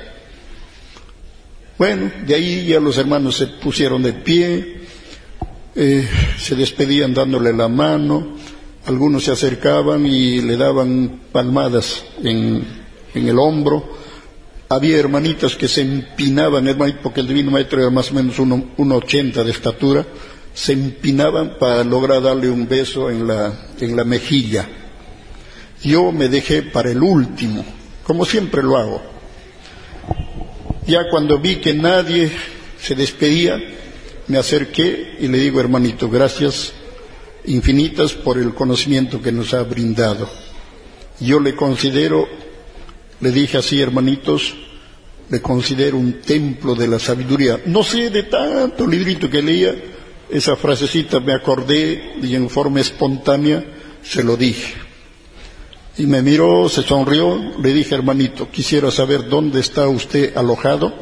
Bueno, 1.78 2.12
de 2.26 2.36
ahí 2.36 2.66
ya 2.68 2.80
los 2.80 2.98
hermanos 2.98 3.38
se 3.38 3.48
pusieron 3.48 4.04
de 4.04 4.14
pie, 4.14 4.82
eh, 5.74 6.08
se 6.38 6.56
despedían 6.56 7.14
dándole 7.14 7.54
la 7.54 7.68
mano, 7.68 8.36
algunos 8.86 9.24
se 9.24 9.32
acercaban 9.32 10.06
y 10.06 10.42
le 10.42 10.58
daban 10.58 11.22
palmadas 11.32 12.04
en, 12.24 12.82
el 13.14 13.40
hombro. 13.40 14.01
Había 14.72 15.00
hermanitas 15.00 15.58
que 15.58 15.68
se 15.68 15.82
empinaban, 15.82 16.66
porque 17.04 17.20
el 17.20 17.28
divino 17.28 17.52
maestro 17.52 17.82
era 17.82 17.90
más 17.90 18.10
o 18.10 18.14
menos 18.14 18.40
un 18.40 18.92
ochenta 18.94 19.44
de 19.44 19.52
estatura, 19.52 20.06
se 20.54 20.72
empinaban 20.72 21.58
para 21.60 21.84
lograr 21.84 22.22
darle 22.22 22.50
un 22.50 22.70
beso 22.70 23.12
en 23.12 23.28
la, 23.28 23.68
en 23.82 23.98
la 23.98 24.06
mejilla. 24.06 24.66
Yo 25.84 26.14
me 26.14 26.30
dejé 26.30 26.64
para 26.64 26.90
el 26.90 27.04
último, 27.04 27.66
como 28.06 28.24
siempre 28.24 28.64
lo 28.64 28.78
hago. 28.78 29.02
Ya 30.88 31.10
cuando 31.10 31.38
vi 31.38 31.58
que 31.58 31.74
nadie 31.74 32.32
se 32.80 32.96
despedía, 32.96 33.62
me 34.30 34.38
acerqué 34.38 35.18
y 35.20 35.28
le 35.28 35.40
digo, 35.40 35.60
hermanito, 35.60 36.10
gracias 36.10 36.72
infinitas 37.44 38.14
por 38.14 38.38
el 38.38 38.54
conocimiento 38.54 39.22
que 39.22 39.34
nos 39.34 39.54
ha 39.54 39.64
brindado. 39.64 40.30
Yo 41.20 41.42
le 41.42 41.58
considero, 41.58 42.26
le 43.22 43.32
dije 43.32 43.58
así, 43.58 43.80
hermanitos, 43.80 44.54
le 45.30 45.42
considero 45.42 45.98
un 45.98 46.22
templo 46.22 46.76
de 46.76 46.88
la 46.88 47.00
sabiduría. 47.00 47.62
No 47.66 47.84
sé 47.84 48.10
de 48.10 48.24
tanto 48.24 48.86
librito 48.86 49.30
que 49.30 49.42
leía, 49.42 49.74
esa 50.30 50.56
frasecita 50.56 51.20
me 51.20 51.34
acordé 51.34 52.16
y 52.22 52.36
en 52.36 52.50
forma 52.50 52.82
espontánea 52.82 53.64
se 54.04 54.24
lo 54.24 54.36
dije. 54.36 54.74
Y 55.98 56.06
me 56.06 56.22
miró, 56.22 56.68
se 56.68 56.84
sonrió, 56.84 57.38
le 57.62 57.74
dije, 57.74 57.96
hermanito, 57.96 58.50
quisiera 58.50 58.92
saber 58.92 59.30
dónde 59.30 59.60
está 59.60 59.88
usted 59.88 60.36
alojado 60.36 60.94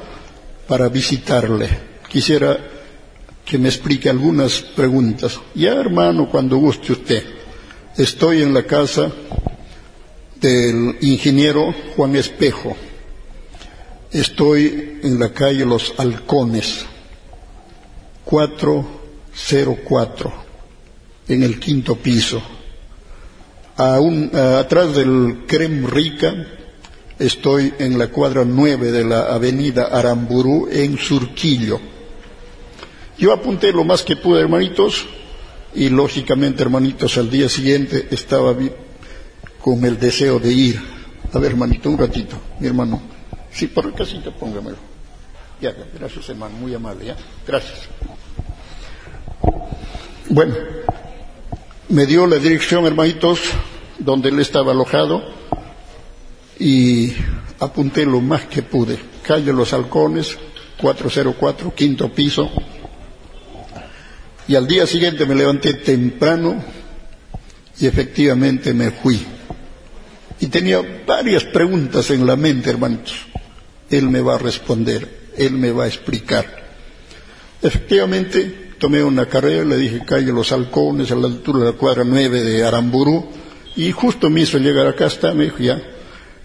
para 0.68 0.90
visitarle. 0.90 1.70
Quisiera 2.10 2.60
que 3.46 3.58
me 3.58 3.70
explique 3.70 4.10
algunas 4.10 4.62
preguntas. 4.62 5.40
Ya, 5.56 5.74
hermano, 5.74 6.30
cuando 6.30 6.58
guste 6.58 6.92
usted. 6.92 7.24
Estoy 7.98 8.42
en 8.42 8.54
la 8.54 8.64
casa 8.64 9.12
del 10.40 10.98
ingeniero 11.02 11.76
Juan 11.96 12.16
Espejo. 12.16 12.78
Estoy 14.12 15.00
en 15.04 15.20
la 15.20 15.34
calle 15.34 15.66
Los 15.66 15.94
Halcones, 15.98 16.86
404, 18.26 20.34
en 21.28 21.44
el 21.44 21.60
quinto 21.60 21.96
piso. 21.96 22.42
atrás 23.78 24.96
del 24.96 25.44
Crem 25.48 25.86
Rica, 25.86 26.48
estoy 27.18 27.74
en 27.80 27.98
la 27.98 28.08
cuadra 28.08 28.46
9 28.46 28.92
de 28.92 29.04
la 29.04 29.34
avenida 29.34 29.86
Aramburú, 29.86 30.70
en 30.72 30.98
Surquillo 30.98 31.80
yo 33.20 33.34
apunté 33.34 33.74
lo 33.74 33.84
más 33.84 34.04
que 34.04 34.16
pude, 34.16 34.40
hermanitos, 34.40 35.06
y 35.76 35.90
lógicamente, 35.90 36.64
hermanitos, 36.64 37.18
al 37.18 37.30
día 37.30 37.50
siguiente 37.50 38.08
estaba 38.12 38.56
con 39.70 39.86
el 39.86 40.00
deseo 40.00 40.40
de 40.40 40.52
ir. 40.52 40.82
A 41.32 41.38
ver, 41.38 41.52
hermanito, 41.52 41.92
un 41.92 41.98
ratito, 42.00 42.36
mi 42.60 42.66
hermano. 42.66 43.00
Sí, 43.52 43.68
por 43.68 43.86
el 43.86 43.94
casito, 43.94 44.32
póngamelo. 44.32 44.78
Ya, 45.62 45.76
gracias, 45.94 46.28
hermano, 46.30 46.56
muy 46.58 46.74
amable, 46.74 47.06
ya. 47.06 47.16
Gracias. 47.46 47.82
Bueno, 50.28 50.56
me 51.90 52.08
dio 52.08 52.26
la 52.26 52.38
dirección, 52.38 52.88
hermanitos, 52.88 53.42
donde 54.00 54.30
él 54.30 54.40
estaba 54.40 54.72
alojado 54.72 55.24
y 56.58 57.14
apunté 57.60 58.08
lo 58.08 58.22
más 58.22 58.46
que 58.46 58.64
pude. 58.64 58.98
Calle 59.22 59.54
Los 59.54 59.72
Halcones, 59.72 60.36
404, 60.82 61.76
quinto 61.76 62.12
piso, 62.12 62.50
y 64.48 64.56
al 64.56 64.66
día 64.66 64.88
siguiente 64.88 65.28
me 65.28 65.36
levanté 65.36 65.76
temprano 65.76 66.64
y 67.80 67.86
efectivamente 67.86 68.74
me 68.74 68.90
fui. 68.90 69.39
Y 70.42 70.48
tenía 70.48 71.04
varias 71.06 71.44
preguntas 71.44 72.10
en 72.12 72.26
la 72.26 72.36
mente, 72.36 72.70
hermanos. 72.70 73.14
Él 73.90 74.10
me 74.10 74.22
va 74.22 74.36
a 74.36 74.38
responder, 74.38 75.32
él 75.36 75.54
me 75.54 75.72
va 75.72 75.86
a 75.86 75.88
explicar. 75.88 76.46
Efectivamente, 77.62 78.72
tomé 78.78 79.04
una 79.04 79.26
carrera, 79.26 79.66
le 79.66 79.78
dije 79.78 80.06
calle 80.06 80.32
Los 80.32 80.52
Halcones, 80.52 81.12
a 81.12 81.16
la 81.16 81.28
altura 81.28 81.60
de 81.60 81.66
la 81.66 81.78
cuadra 81.78 82.04
9 82.06 82.42
de 82.42 82.64
Aramburú, 82.64 83.28
y 83.76 83.92
justo 83.92 84.30
me 84.30 84.42
hizo 84.42 84.58
llegar 84.58 84.88
acá, 84.88 85.08
está, 85.08 85.34
me 85.34 85.46
dijo 85.46 85.60
ya, 85.60 85.82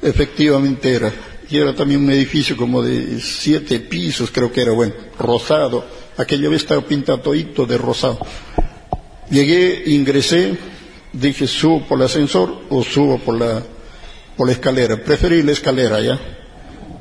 efectivamente 0.02 0.92
era. 0.92 1.12
Y 1.48 1.58
era 1.58 1.74
también 1.74 2.02
un 2.02 2.10
edificio 2.10 2.56
como 2.56 2.82
de 2.82 3.20
siete 3.20 3.78
pisos, 3.78 4.30
creo 4.30 4.50
que 4.50 4.62
era, 4.62 4.72
bueno, 4.72 4.94
rosado 5.18 5.84
Aquella 6.16 6.48
vez 6.48 6.62
estaba 6.62 6.80
pintado 6.80 7.18
todito 7.18 7.66
de 7.66 7.76
rosado. 7.76 8.20
Llegué, 9.30 9.82
ingresé, 9.86 10.56
dije, 11.12 11.48
¿subo 11.48 11.84
por 11.86 11.98
el 11.98 12.04
ascensor 12.04 12.62
o 12.70 12.84
subo 12.84 13.18
por 13.18 13.36
la, 13.36 13.60
por 14.36 14.46
la 14.46 14.52
escalera? 14.52 14.96
Preferí 14.96 15.42
la 15.42 15.52
escalera, 15.52 16.00
¿ya? 16.00 16.18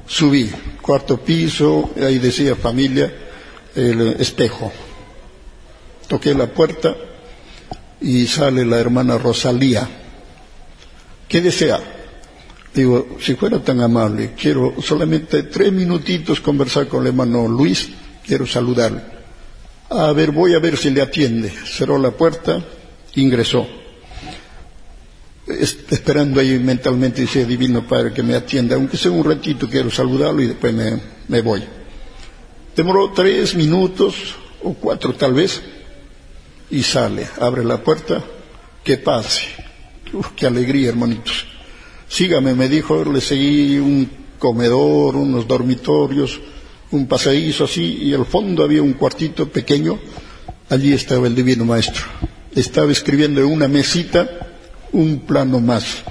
Subí, 0.07 0.49
cuarto 0.81 1.17
piso, 1.17 1.91
ahí 2.01 2.19
decía 2.19 2.55
familia, 2.55 3.11
el 3.75 4.15
espejo. 4.19 4.71
Toqué 6.07 6.34
la 6.34 6.47
puerta 6.47 6.95
y 8.01 8.27
sale 8.27 8.65
la 8.65 8.79
hermana 8.79 9.17
Rosalía. 9.17 9.88
¿Qué 11.27 11.41
desea? 11.41 11.79
Digo, 12.73 13.17
si 13.19 13.36
fuera 13.36 13.59
tan 13.59 13.81
amable, 13.81 14.34
quiero 14.39 14.75
solamente 14.81 15.43
tres 15.43 15.71
minutitos 15.71 16.41
conversar 16.41 16.88
con 16.88 17.01
el 17.01 17.07
hermano 17.07 17.47
Luis, 17.47 17.89
quiero 18.25 18.45
saludarle. 18.45 19.01
A 19.89 20.11
ver, 20.11 20.31
voy 20.31 20.55
a 20.55 20.59
ver 20.59 20.77
si 20.77 20.89
le 20.89 21.01
atiende. 21.01 21.51
Cerró 21.65 21.97
la 21.97 22.11
puerta, 22.11 22.63
ingresó. 23.15 23.67
Esperando 25.48 26.39
ahí 26.39 26.58
mentalmente, 26.60 27.22
dice 27.22 27.46
Divino 27.46 27.86
Padre 27.86 28.14
que 28.14 28.24
me 28.24 28.36
atienda, 28.36 28.76
aunque 28.76 28.98
sea 28.98 29.12
un 29.12 29.24
ratito, 29.24 29.70
quiero 29.70 29.91
saludarlo 29.91 30.41
y 30.41 30.48
después 30.48 30.74
me, 30.74 31.00
me 31.28 31.41
voy. 31.41 31.64
Demoró 32.76 33.12
tres 33.12 33.54
minutos 33.56 34.36
o 34.64 34.74
cuatro 34.74 35.14
tal 35.14 35.34
vez 35.34 35.62
y 36.70 36.82
sale, 36.82 37.28
abre 37.39 37.64
la 37.64 37.84
puerta, 37.84 38.24
que 38.84 38.98
pase. 38.98 39.44
Uf, 40.14 40.32
qué 40.36 40.48
alegría, 40.48 40.89
hermanitos. 40.89 41.46
Sígame, 42.08 42.54
me 42.54 42.70
dijo, 42.70 43.04
le 43.06 43.22
seguí 43.22 43.78
un 43.78 44.10
comedor, 44.39 45.16
unos 45.16 45.48
dormitorios, 45.48 46.39
un 46.91 47.08
pasadizo 47.08 47.66
así, 47.66 48.00
y 48.04 48.14
al 48.14 48.26
fondo 48.26 48.64
había 48.64 48.82
un 48.82 48.94
cuartito 48.94 49.50
pequeño. 49.50 50.00
Allí 50.70 50.94
estaba 50.94 51.28
el 51.28 51.36
divino 51.36 51.66
maestro. 51.66 52.04
Estaba 52.56 52.91
escribiendo 52.91 53.41
en 53.41 53.48
una 53.48 53.68
mesita 53.68 54.53
un 54.94 55.20
plano 55.20 55.60
más. 55.60 56.04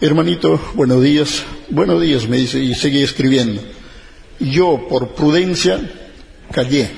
Hermanito, 0.00 0.60
buenos 0.74 1.02
días. 1.02 1.42
Buenos 1.70 2.00
días, 2.00 2.28
me 2.28 2.36
dice, 2.36 2.58
y 2.60 2.74
seguí 2.74 3.02
escribiendo. 3.02 3.62
Yo, 4.38 4.86
por 4.88 5.14
prudencia, 5.14 5.80
callé, 6.52 6.90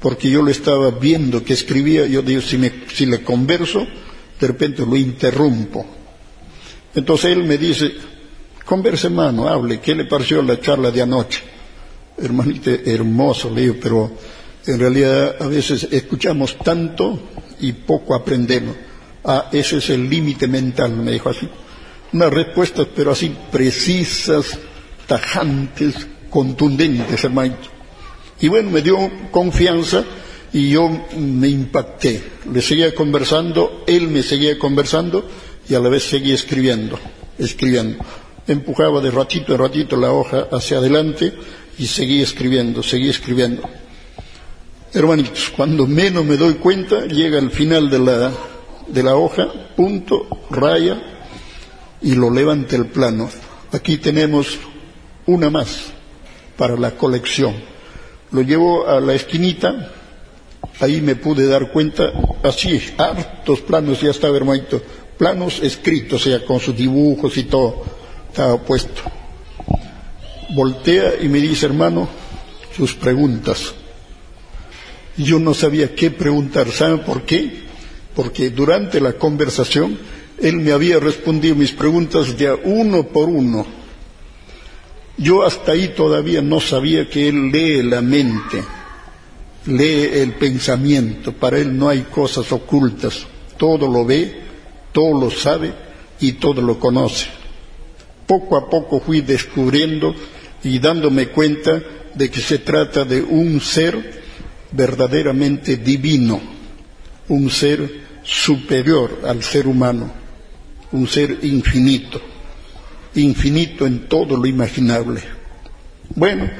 porque 0.00 0.30
yo 0.30 0.42
lo 0.42 0.50
estaba 0.50 0.90
viendo 0.90 1.44
que 1.44 1.52
escribía, 1.52 2.06
yo 2.06 2.22
digo, 2.22 2.40
si, 2.40 2.58
me, 2.58 2.72
si 2.94 3.06
le 3.06 3.22
converso, 3.22 3.86
de 4.40 4.46
repente 4.46 4.86
lo 4.86 4.96
interrumpo. 4.96 5.84
Entonces 6.94 7.32
él 7.32 7.44
me 7.44 7.58
dice, 7.58 7.92
converse 8.64 9.08
mano, 9.08 9.48
hable, 9.48 9.80
¿qué 9.80 9.94
le 9.94 10.04
pareció 10.04 10.42
la 10.42 10.60
charla 10.60 10.90
de 10.90 11.02
anoche? 11.02 11.40
Hermanito, 12.18 12.70
hermoso, 12.70 13.50
le 13.50 13.62
digo, 13.62 13.76
pero 13.82 14.12
en 14.66 14.78
realidad 14.78 15.36
a 15.40 15.46
veces 15.48 15.88
escuchamos 15.90 16.56
tanto 16.58 17.18
y 17.60 17.72
poco 17.72 18.14
aprendemos. 18.14 18.76
Ah, 19.24 19.48
ese 19.52 19.78
es 19.78 19.90
el 19.90 20.08
límite 20.08 20.48
mental, 20.48 20.96
me 20.96 21.12
dijo 21.12 21.28
así. 21.28 21.48
Unas 22.12 22.32
respuestas, 22.32 22.88
pero 22.94 23.12
así 23.12 23.34
precisas, 23.50 24.58
tajantes, 25.06 25.94
contundentes, 26.28 27.22
hermanito. 27.22 27.68
Y 28.40 28.48
bueno, 28.48 28.70
me 28.70 28.82
dio 28.82 28.96
confianza 29.30 30.04
y 30.52 30.70
yo 30.70 30.90
me 31.16 31.48
impacté. 31.48 32.22
Le 32.52 32.60
seguía 32.60 32.94
conversando, 32.94 33.84
él 33.86 34.08
me 34.08 34.22
seguía 34.22 34.58
conversando 34.58 35.28
y 35.68 35.74
a 35.74 35.80
la 35.80 35.88
vez 35.88 36.02
seguía 36.02 36.34
escribiendo, 36.34 36.98
escribiendo. 37.38 38.04
Empujaba 38.46 39.00
de 39.00 39.12
ratito 39.12 39.52
en 39.52 39.60
ratito 39.60 39.96
la 39.96 40.10
hoja 40.10 40.48
hacia 40.50 40.78
adelante 40.78 41.32
y 41.78 41.86
seguía 41.86 42.24
escribiendo, 42.24 42.82
seguía 42.82 43.12
escribiendo. 43.12 43.62
Hermanitos, 44.92 45.52
cuando 45.56 45.86
menos 45.86 46.24
me 46.24 46.36
doy 46.36 46.54
cuenta, 46.54 47.06
llega 47.06 47.38
al 47.38 47.50
final 47.50 47.88
de 47.88 47.98
la, 48.00 48.32
de 48.86 49.02
la 49.02 49.16
hoja, 49.16 49.48
punto, 49.76 50.26
raya, 50.50 51.00
y 52.00 52.14
lo 52.14 52.30
levanta 52.30 52.76
el 52.76 52.86
plano. 52.86 53.30
Aquí 53.70 53.98
tenemos 53.98 54.58
una 55.26 55.50
más 55.50 55.92
para 56.56 56.76
la 56.76 56.92
colección. 56.92 57.54
Lo 58.30 58.42
llevo 58.42 58.86
a 58.88 59.00
la 59.00 59.14
esquinita, 59.14 59.90
ahí 60.80 61.00
me 61.00 61.16
pude 61.16 61.46
dar 61.46 61.70
cuenta, 61.70 62.12
así, 62.42 62.80
hartos 62.98 63.60
planos, 63.60 64.00
ya 64.00 64.10
estaba 64.10 64.36
hermanito, 64.36 64.82
planos 65.18 65.60
escritos, 65.62 66.26
o 66.26 66.30
sea, 66.30 66.44
con 66.44 66.58
sus 66.58 66.76
dibujos 66.76 67.36
y 67.36 67.44
todo, 67.44 67.84
estaba 68.28 68.58
puesto. 68.58 69.02
Voltea 70.54 71.14
y 71.20 71.28
me 71.28 71.38
dice, 71.38 71.66
hermano, 71.66 72.08
sus 72.76 72.94
preguntas. 72.94 73.74
Yo 75.16 75.38
no 75.38 75.54
sabía 75.54 75.94
qué 75.94 76.10
preguntar, 76.10 76.70
¿saben 76.70 77.00
por 77.00 77.22
qué? 77.22 77.71
Porque 78.14 78.50
durante 78.50 79.00
la 79.00 79.14
conversación 79.14 79.98
él 80.38 80.56
me 80.56 80.72
había 80.72 80.98
respondido 80.98 81.54
mis 81.54 81.72
preguntas 81.72 82.36
ya 82.36 82.54
uno 82.54 83.04
por 83.08 83.28
uno, 83.28 83.64
yo 85.16 85.44
hasta 85.44 85.72
ahí 85.72 85.88
todavía 85.88 86.42
no 86.42 86.58
sabía 86.60 87.08
que 87.08 87.28
Él 87.28 87.52
lee 87.52 87.82
la 87.82 88.00
mente, 88.00 88.64
lee 89.66 90.08
el 90.14 90.34
pensamiento, 90.34 91.32
para 91.32 91.58
Él 91.58 91.76
no 91.76 91.88
hay 91.88 92.02
cosas 92.02 92.50
ocultas, 92.50 93.26
todo 93.56 93.86
lo 93.86 94.04
ve, 94.04 94.40
todo 94.90 95.20
lo 95.20 95.30
sabe 95.30 95.72
y 96.18 96.32
todo 96.32 96.62
lo 96.62 96.78
conoce. 96.78 97.26
Poco 98.26 98.56
a 98.56 98.68
poco 98.68 99.00
fui 99.00 99.20
descubriendo 99.20 100.14
y 100.64 100.78
dándome 100.78 101.28
cuenta 101.28 101.82
de 102.14 102.30
que 102.30 102.40
se 102.40 102.58
trata 102.58 103.04
de 103.04 103.22
un 103.22 103.60
ser 103.60 104.22
verdaderamente 104.72 105.76
divino, 105.76 106.40
un 107.28 107.50
ser 107.50 108.02
superior 108.22 109.20
al 109.26 109.42
ser 109.42 109.66
humano, 109.66 110.10
un 110.92 111.06
ser 111.06 111.38
infinito 111.42 112.20
infinito 113.14 113.86
en 113.86 114.08
todo 114.08 114.36
lo 114.36 114.46
imaginable. 114.46 115.22
Bueno, 116.14 116.50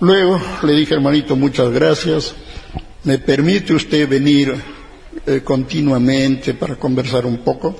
luego 0.00 0.40
le 0.62 0.72
dije, 0.74 0.94
hermanito, 0.94 1.36
muchas 1.36 1.70
gracias. 1.70 2.34
¿Me 3.04 3.18
permite 3.18 3.74
usted 3.74 4.08
venir 4.08 4.54
eh, 5.26 5.40
continuamente 5.42 6.54
para 6.54 6.76
conversar 6.76 7.26
un 7.26 7.38
poco? 7.38 7.76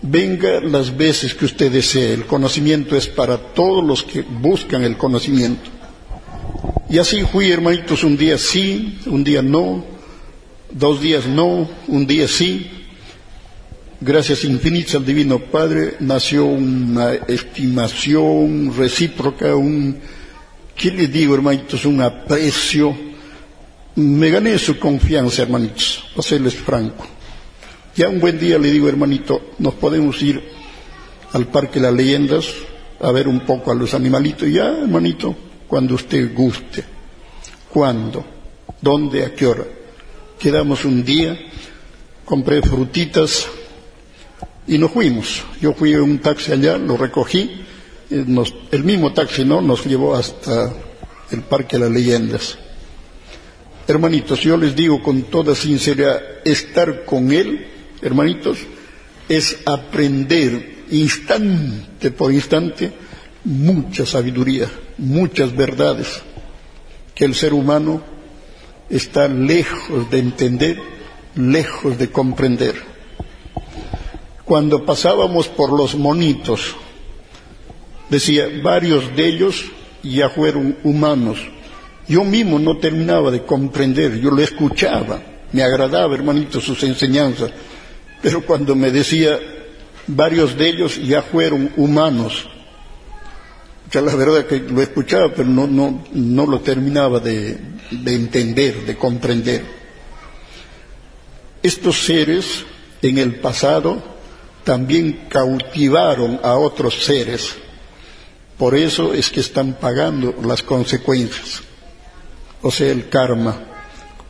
Venga 0.00 0.60
las 0.60 0.96
veces 0.96 1.34
que 1.34 1.44
usted 1.44 1.72
desee. 1.72 2.14
El 2.14 2.26
conocimiento 2.26 2.96
es 2.96 3.06
para 3.08 3.36
todos 3.36 3.84
los 3.84 4.02
que 4.02 4.22
buscan 4.22 4.84
el 4.84 4.96
conocimiento. 4.96 5.70
Y 6.88 6.98
así 6.98 7.22
fui, 7.22 7.50
hermanitos, 7.50 8.04
un 8.04 8.16
día 8.16 8.38
sí, 8.38 9.00
un 9.06 9.22
día 9.22 9.42
no, 9.42 9.84
dos 10.70 11.00
días 11.00 11.26
no, 11.26 11.68
un 11.86 12.06
día 12.06 12.28
sí, 12.28 12.70
gracias 14.00 14.44
infinitas 14.44 14.96
al 14.96 15.04
Divino 15.06 15.38
Padre, 15.38 15.96
nació 16.00 16.44
una 16.44 17.14
estimación 17.14 18.74
recíproca, 18.76 19.54
un, 19.56 19.98
¿qué 20.76 20.90
les 20.90 21.12
digo, 21.12 21.34
hermanitos? 21.34 21.84
Un 21.84 22.02
aprecio. 22.02 23.08
Me 23.96 24.30
gané 24.30 24.58
su 24.58 24.78
confianza, 24.78 25.42
hermanitos, 25.42 26.04
para 26.14 26.28
serles 26.28 26.54
franco. 26.54 27.04
Ya 27.96 28.08
un 28.08 28.20
buen 28.20 28.38
día 28.38 28.58
le 28.58 28.70
digo, 28.70 28.88
hermanito, 28.88 29.54
nos 29.58 29.74
podemos 29.74 30.22
ir 30.22 30.40
al 31.32 31.48
Parque 31.48 31.80
Las 31.80 31.92
Leyendas 31.92 32.46
a 33.00 33.10
ver 33.10 33.26
un 33.26 33.40
poco 33.40 33.72
a 33.72 33.74
los 33.74 33.92
animalitos. 33.94 34.48
Ya, 34.48 34.68
hermanito, 34.68 35.34
cuando 35.66 35.94
usted 35.96 36.32
guste. 36.32 36.84
¿Cuándo? 37.68 38.24
¿Dónde? 38.80 39.24
¿A 39.24 39.34
qué 39.34 39.46
hora? 39.46 39.64
Quedamos 40.38 40.84
un 40.84 41.04
día, 41.04 41.38
compré 42.24 42.62
frutitas, 42.62 43.48
y 44.68 44.78
nos 44.78 44.92
fuimos. 44.92 45.42
Yo 45.60 45.72
fui 45.72 45.92
en 45.92 46.02
un 46.02 46.18
taxi 46.18 46.52
allá, 46.52 46.78
lo 46.78 46.96
recogí, 46.96 47.62
el 48.10 48.84
mismo 48.84 49.12
taxi 49.12 49.44
no 49.44 49.60
nos 49.60 49.84
llevó 49.84 50.14
hasta 50.14 50.72
el 51.30 51.42
Parque 51.42 51.76
de 51.76 51.84
las 51.84 51.90
Leyendas. 51.90 52.58
Hermanitos, 53.86 54.40
yo 54.40 54.56
les 54.56 54.76
digo 54.76 55.02
con 55.02 55.22
toda 55.24 55.54
sinceridad, 55.54 56.20
estar 56.44 57.04
con 57.04 57.32
Él, 57.32 57.66
hermanitos, 58.02 58.58
es 59.28 59.58
aprender 59.64 60.84
instante 60.90 62.10
por 62.10 62.32
instante 62.32 62.92
mucha 63.44 64.04
sabiduría, 64.04 64.70
muchas 64.98 65.56
verdades 65.56 66.20
que 67.14 67.24
el 67.24 67.34
ser 67.34 67.54
humano 67.54 68.02
está 68.90 69.28
lejos 69.28 70.10
de 70.10 70.18
entender, 70.18 70.80
lejos 71.34 71.98
de 71.98 72.10
comprender 72.10 72.98
cuando 74.48 74.86
pasábamos 74.86 75.46
por 75.46 75.70
los 75.70 75.94
monitos, 75.94 76.74
decía, 78.08 78.48
varios 78.62 79.14
de 79.14 79.26
ellos 79.26 79.66
ya 80.02 80.30
fueron 80.30 80.78
humanos. 80.84 81.38
Yo 82.08 82.24
mismo 82.24 82.58
no 82.58 82.78
terminaba 82.78 83.30
de 83.30 83.42
comprender, 83.42 84.18
yo 84.18 84.30
lo 84.30 84.40
escuchaba, 84.40 85.20
me 85.52 85.62
agradaba, 85.62 86.14
hermanito, 86.14 86.62
sus 86.62 86.82
enseñanzas, 86.82 87.50
pero 88.22 88.42
cuando 88.46 88.74
me 88.74 88.90
decía, 88.90 89.38
varios 90.06 90.56
de 90.56 90.70
ellos 90.70 90.98
ya 91.06 91.20
fueron 91.20 91.70
humanos, 91.76 92.48
ya 93.90 94.00
la 94.00 94.14
verdad 94.14 94.46
que 94.46 94.60
lo 94.60 94.82
escuchaba, 94.82 95.32
pero 95.34 95.48
no, 95.48 95.66
no, 95.66 96.04
no 96.12 96.46
lo 96.46 96.60
terminaba 96.60 97.20
de, 97.20 97.58
de 97.90 98.14
entender, 98.14 98.84
de 98.84 98.96
comprender. 98.96 99.64
Estos 101.62 102.04
seres 102.04 102.64
en 103.02 103.18
el 103.18 103.36
pasado 103.36 104.02
también 104.64 105.26
cautivaron 105.28 106.40
a 106.42 106.54
otros 106.54 107.02
seres. 107.04 107.54
Por 108.58 108.74
eso 108.74 109.14
es 109.14 109.30
que 109.30 109.40
están 109.40 109.74
pagando 109.74 110.34
las 110.44 110.62
consecuencias. 110.62 111.62
o 112.60 112.70
sea, 112.70 112.90
el 112.90 113.08
karma. 113.08 113.56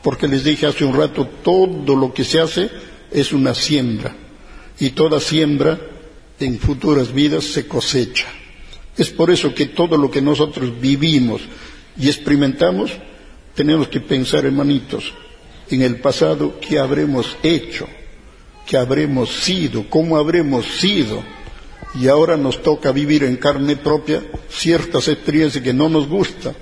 Porque 0.01 0.27
les 0.27 0.43
dije 0.43 0.67
hace 0.67 0.85
un 0.85 0.95
rato, 0.95 1.27
todo 1.43 1.95
lo 1.95 2.13
que 2.13 2.23
se 2.23 2.39
hace 2.39 2.69
es 3.11 3.33
una 3.33 3.53
siembra. 3.53 4.15
Y 4.79 4.91
toda 4.91 5.19
siembra 5.19 5.79
en 6.39 6.57
futuras 6.57 7.11
vidas 7.11 7.43
se 7.43 7.67
cosecha. 7.67 8.27
Es 8.99 9.09
por 9.09 9.31
eso 9.31 9.55
que 9.55 9.67
todo 9.67 9.95
lo 9.95 10.11
que 10.11 10.21
nosotros 10.21 10.77
vivimos 10.77 11.41
y 11.97 12.09
experimentamos, 12.09 12.91
tenemos 13.55 13.87
que 13.87 14.01
pensar, 14.01 14.45
hermanitos, 14.45 15.13
en 15.69 15.83
el 15.83 16.01
pasado, 16.01 16.59
qué 16.59 16.79
habremos 16.79 17.37
hecho, 17.41 17.87
qué 18.67 18.75
habremos 18.75 19.29
sido, 19.29 19.89
cómo 19.89 20.17
habremos 20.17 20.65
sido. 20.65 21.23
Y 21.95 22.09
ahora 22.09 22.35
nos 22.35 22.61
toca 22.61 22.91
vivir 22.91 23.23
en 23.23 23.37
carne 23.37 23.77
propia 23.77 24.21
ciertas 24.49 25.07
experiencias 25.07 25.63
que 25.63 25.73
no 25.73 25.87
nos 25.87 26.05
gustan. 26.05 26.53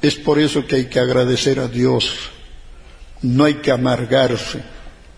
Es 0.00 0.14
por 0.14 0.38
eso 0.38 0.64
que 0.68 0.76
hay 0.76 0.84
que 0.84 1.00
agradecer 1.00 1.58
a 1.58 1.66
Dios. 1.66 2.14
No 3.22 3.42
hay 3.42 3.54
que 3.54 3.72
amargarse, 3.72 4.62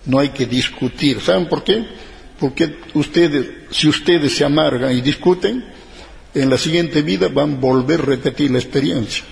no 0.06 0.18
hay 0.18 0.30
que 0.30 0.46
discutir. 0.46 1.20
¿Saben 1.20 1.46
por 1.46 1.62
qué? 1.62 1.86
Porque 2.38 2.78
ustedes, 2.94 3.46
si 3.70 3.86
ustedes 3.86 4.34
se 4.34 4.46
amargan 4.46 4.96
y 4.96 5.02
discuten, 5.02 5.78
en 6.34 6.50
la 6.50 6.58
siguiente 6.58 7.02
vida 7.02 7.28
van 7.28 7.54
a 7.54 7.56
volver 7.56 8.00
a 8.00 8.04
repetir 8.04 8.50
la 8.50 8.58
experiencia. 8.58 9.24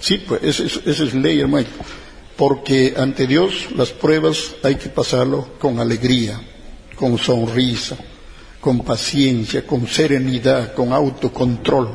Sí, 0.00 0.18
pues 0.18 0.42
esa 0.42 1.04
es, 1.04 1.14
ley, 1.14 1.40
hermano. 1.40 1.66
Porque 2.36 2.94
ante 2.96 3.26
Dios 3.26 3.68
las 3.76 3.90
pruebas 3.90 4.54
hay 4.62 4.76
que 4.76 4.88
pasarlo 4.88 5.48
con 5.58 5.80
alegría, 5.80 6.40
con 6.94 7.18
sonrisa, 7.18 7.96
con 8.60 8.80
paciencia, 8.84 9.66
con 9.66 9.86
serenidad, 9.88 10.72
con 10.72 10.92
autocontrol. 10.92 11.90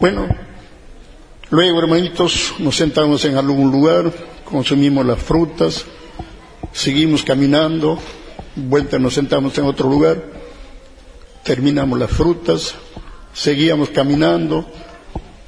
Bueno, 0.00 0.26
luego, 1.50 1.78
hermanitos, 1.78 2.54
nos 2.58 2.76
sentamos 2.76 3.24
en 3.26 3.36
algún 3.36 3.70
lugar, 3.70 4.12
consumimos 4.44 5.04
las 5.04 5.22
frutas, 5.22 5.84
seguimos 6.72 7.22
caminando, 7.22 7.98
vuelta 8.54 8.98
nos 8.98 9.14
sentamos 9.14 9.56
en 9.58 9.64
otro 9.64 9.90
lugar, 9.90 10.35
terminamos 11.46 11.96
las 11.96 12.10
frutas, 12.10 12.74
seguíamos 13.32 13.90
caminando, 13.90 14.66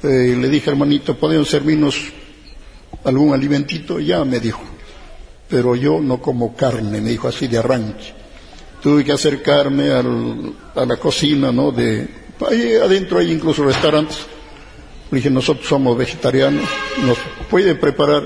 eh, 0.01 0.33
le 0.39 0.47
dije, 0.47 0.69
hermanito, 0.69 1.17
¿podemos 1.17 1.49
servirnos 1.49 1.99
algún 3.03 3.33
alimentito? 3.33 3.99
Ya 3.99 4.23
me 4.23 4.39
dijo, 4.39 4.61
pero 5.49 5.75
yo 5.75 5.99
no 5.99 6.21
como 6.21 6.55
carne, 6.55 7.01
me 7.01 7.09
dijo 7.09 7.27
así 7.27 7.47
de 7.47 7.57
arranque. 7.57 8.13
Tuve 8.81 9.03
que 9.03 9.11
acercarme 9.11 9.91
a 9.91 10.85
la 10.85 10.95
cocina, 10.95 11.51
¿no? 11.51 11.73
De, 11.73 12.07
ahí 12.49 12.75
adentro 12.75 13.19
hay 13.19 13.33
incluso 13.33 13.65
restaurantes. 13.65 14.19
Le 15.11 15.17
dije, 15.17 15.29
nosotros 15.29 15.67
somos 15.67 15.97
vegetarianos, 15.97 16.63
¿nos 17.05 17.17
puede 17.49 17.75
preparar 17.75 18.23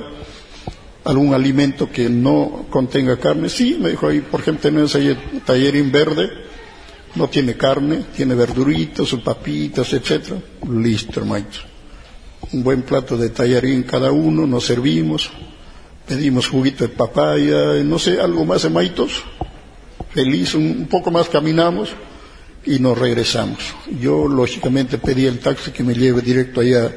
algún 1.06 1.34
alimento 1.34 1.90
que 1.92 2.08
no 2.08 2.68
contenga 2.70 3.18
carne? 3.18 3.50
Sí, 3.50 3.78
me 3.82 3.90
dijo 3.90 4.08
ahí, 4.08 4.20
por 4.20 4.42
ejemplo, 4.42 4.70
tenemos 4.70 4.94
ahí 4.94 5.18
tallerín 5.44 5.92
verde, 5.92 6.30
no 7.16 7.30
tiene 7.30 7.56
carne, 7.56 8.06
tiene 8.16 8.36
verduritas, 8.36 9.08
sus 9.08 9.22
papitas, 9.22 9.94
etcétera. 9.94 10.38
Listo, 10.70 11.20
hermano. 11.20 11.46
Un 12.52 12.64
buen 12.64 12.82
plato 12.82 13.18
de 13.18 13.30
tallarín 13.30 13.84
cada 13.84 14.12
uno, 14.12 14.46
nos 14.48 14.66
servimos, 14.66 15.30
pedimos 16.08 16.48
juguito 16.48 16.84
de 16.84 16.90
papaya, 16.90 17.76
no 17.84 18.00
sé, 18.00 18.20
algo 18.20 18.46
más, 18.46 18.64
hermanitos. 18.66 19.24
Feliz, 20.10 20.54
un, 20.54 20.88
poco 20.90 21.10
más 21.10 21.30
caminamos 21.30 21.90
y 22.66 22.80
nos 22.80 22.98
regresamos. 22.98 23.60
Yo, 24.00 24.28
lógicamente, 24.28 24.98
pedí 24.98 25.26
el 25.26 25.40
taxi 25.40 25.72
que 25.72 25.84
me 25.84 25.94
lleve 25.94 26.22
directo 26.22 26.62
allá 26.62 26.96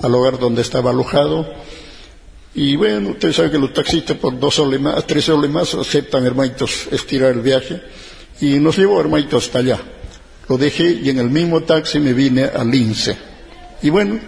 al 0.00 0.14
hogar 0.14 0.38
donde 0.38 0.62
estaba 0.62 0.90
alojado. 0.90 1.46
Y 2.54 2.76
bueno, 2.76 3.10
ustedes 3.10 3.36
saben 3.36 3.50
que 3.50 3.58
los 3.58 3.74
taxistas 3.74 4.16
por 4.16 4.38
dos 4.38 4.54
soles 4.54 4.80
más, 4.80 5.06
tres 5.06 5.24
soles 5.24 5.50
más 5.50 5.74
aceptan, 5.74 6.24
hermanitos, 6.24 6.88
estirar 6.90 7.32
el 7.32 7.40
viaje 7.40 7.82
y 8.40 8.58
nos 8.60 8.76
llevó 8.76 9.00
hermanito 9.00 9.36
hasta 9.36 9.60
allá. 9.60 9.80
Lo 10.48 10.58
dejé 10.58 10.90
y 11.02 11.10
en 11.10 11.18
el 11.18 11.30
mismo 11.30 11.62
taxi 11.62 11.98
me 11.98 12.12
vine 12.12 12.44
al 12.44 12.70
Lince. 12.70 13.16
Y 13.82 13.90
bueno, 13.90 14.18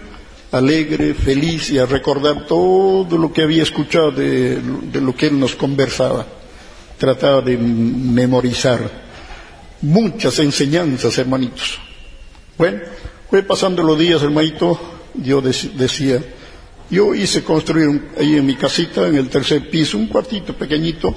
alegre, 0.51 1.13
feliz 1.13 1.69
y 1.71 1.77
a 1.77 1.85
recordar 1.85 2.45
todo 2.45 3.17
lo 3.17 3.31
que 3.31 3.43
había 3.43 3.63
escuchado 3.63 4.11
de, 4.11 4.61
lo 4.93 5.15
que 5.15 5.27
él 5.27 5.39
nos 5.39 5.55
conversaba. 5.55 6.25
Trataba 6.97 7.41
de 7.41 7.57
memorizar 7.57 8.79
muchas 9.81 10.39
enseñanzas, 10.39 11.17
hermanitos. 11.17 11.79
Bueno, 12.57 12.79
fue 13.29 13.43
pasando 13.43 13.81
los 13.83 13.97
días, 13.97 14.21
hermanito, 14.21 14.77
yo 15.15 15.41
decía, 15.41 16.21
yo 16.89 17.15
hice 17.15 17.43
construir 17.43 18.09
ahí 18.19 18.35
en 18.35 18.45
mi 18.45 18.55
casita, 18.55 19.07
en 19.07 19.15
el 19.15 19.29
tercer 19.29 19.69
piso, 19.69 19.97
un 19.97 20.07
cuartito 20.07 20.53
pequeñito 20.53 21.15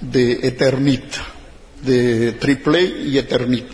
de 0.00 0.46
eternita 0.46 1.37
de 1.82 2.32
Triple 2.32 2.82
y 3.06 3.18
Eternit. 3.18 3.66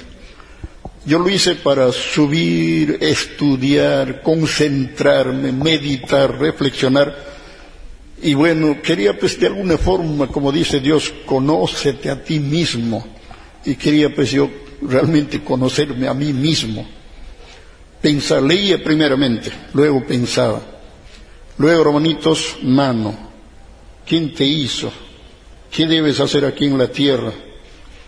Yo 1.07 1.19
lo 1.19 1.29
hice 1.29 1.57
para 1.57 1.93
subir, 1.93 2.99
estudiar, 3.01 4.23
concentrarme, 4.23 5.53
meditar, 5.53 6.39
reflexionar. 6.39 7.15
Y 8.23 8.33
bueno, 8.33 8.81
quería 8.83 9.19
pues 9.19 9.39
de 9.39 9.49
alguna 9.49 9.77
forma, 9.77 10.29
como 10.29 10.51
dice 10.51 10.81
Dios, 10.81 11.13
conócete 11.27 12.09
a 12.11 12.25
ti 12.25 12.41
mismo. 12.41 13.07
Y 13.67 13.75
quería 13.75 14.15
pues 14.15 14.31
yo 14.31 14.51
realmente 14.81 15.45
conocerme 15.45 16.09
a 16.09 16.15
mí 16.15 16.33
mismo. 16.33 16.87
Pensar, 18.01 18.43
leía 18.43 18.83
primeramente, 18.83 19.51
luego 19.75 20.07
pensaba. 20.07 20.61
Luego, 21.59 21.83
hermanitos, 21.83 22.57
mano. 22.63 23.15
¿Quién 24.07 24.35
te 24.35 24.45
hizo? 24.45 24.91
¿Qué 25.71 25.87
debes 25.87 26.19
hacer 26.21 26.45
aquí 26.45 26.65
en 26.67 26.79
la 26.79 26.89
tierra? 26.89 27.33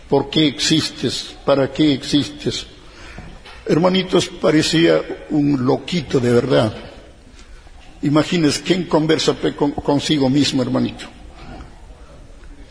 ¿Por 0.09 0.29
qué 0.29 0.47
existes? 0.47 1.35
¿Para 1.45 1.71
qué 1.71 1.93
existes? 1.93 2.65
Hermanitos, 3.65 4.29
parecía 4.29 5.01
un 5.29 5.65
loquito 5.65 6.19
de 6.19 6.31
verdad. 6.31 6.73
Imagínense, 8.03 8.61
¿quién 8.61 8.85
conversa 8.85 9.35
consigo 9.83 10.29
mismo, 10.29 10.61
hermanito? 10.61 11.05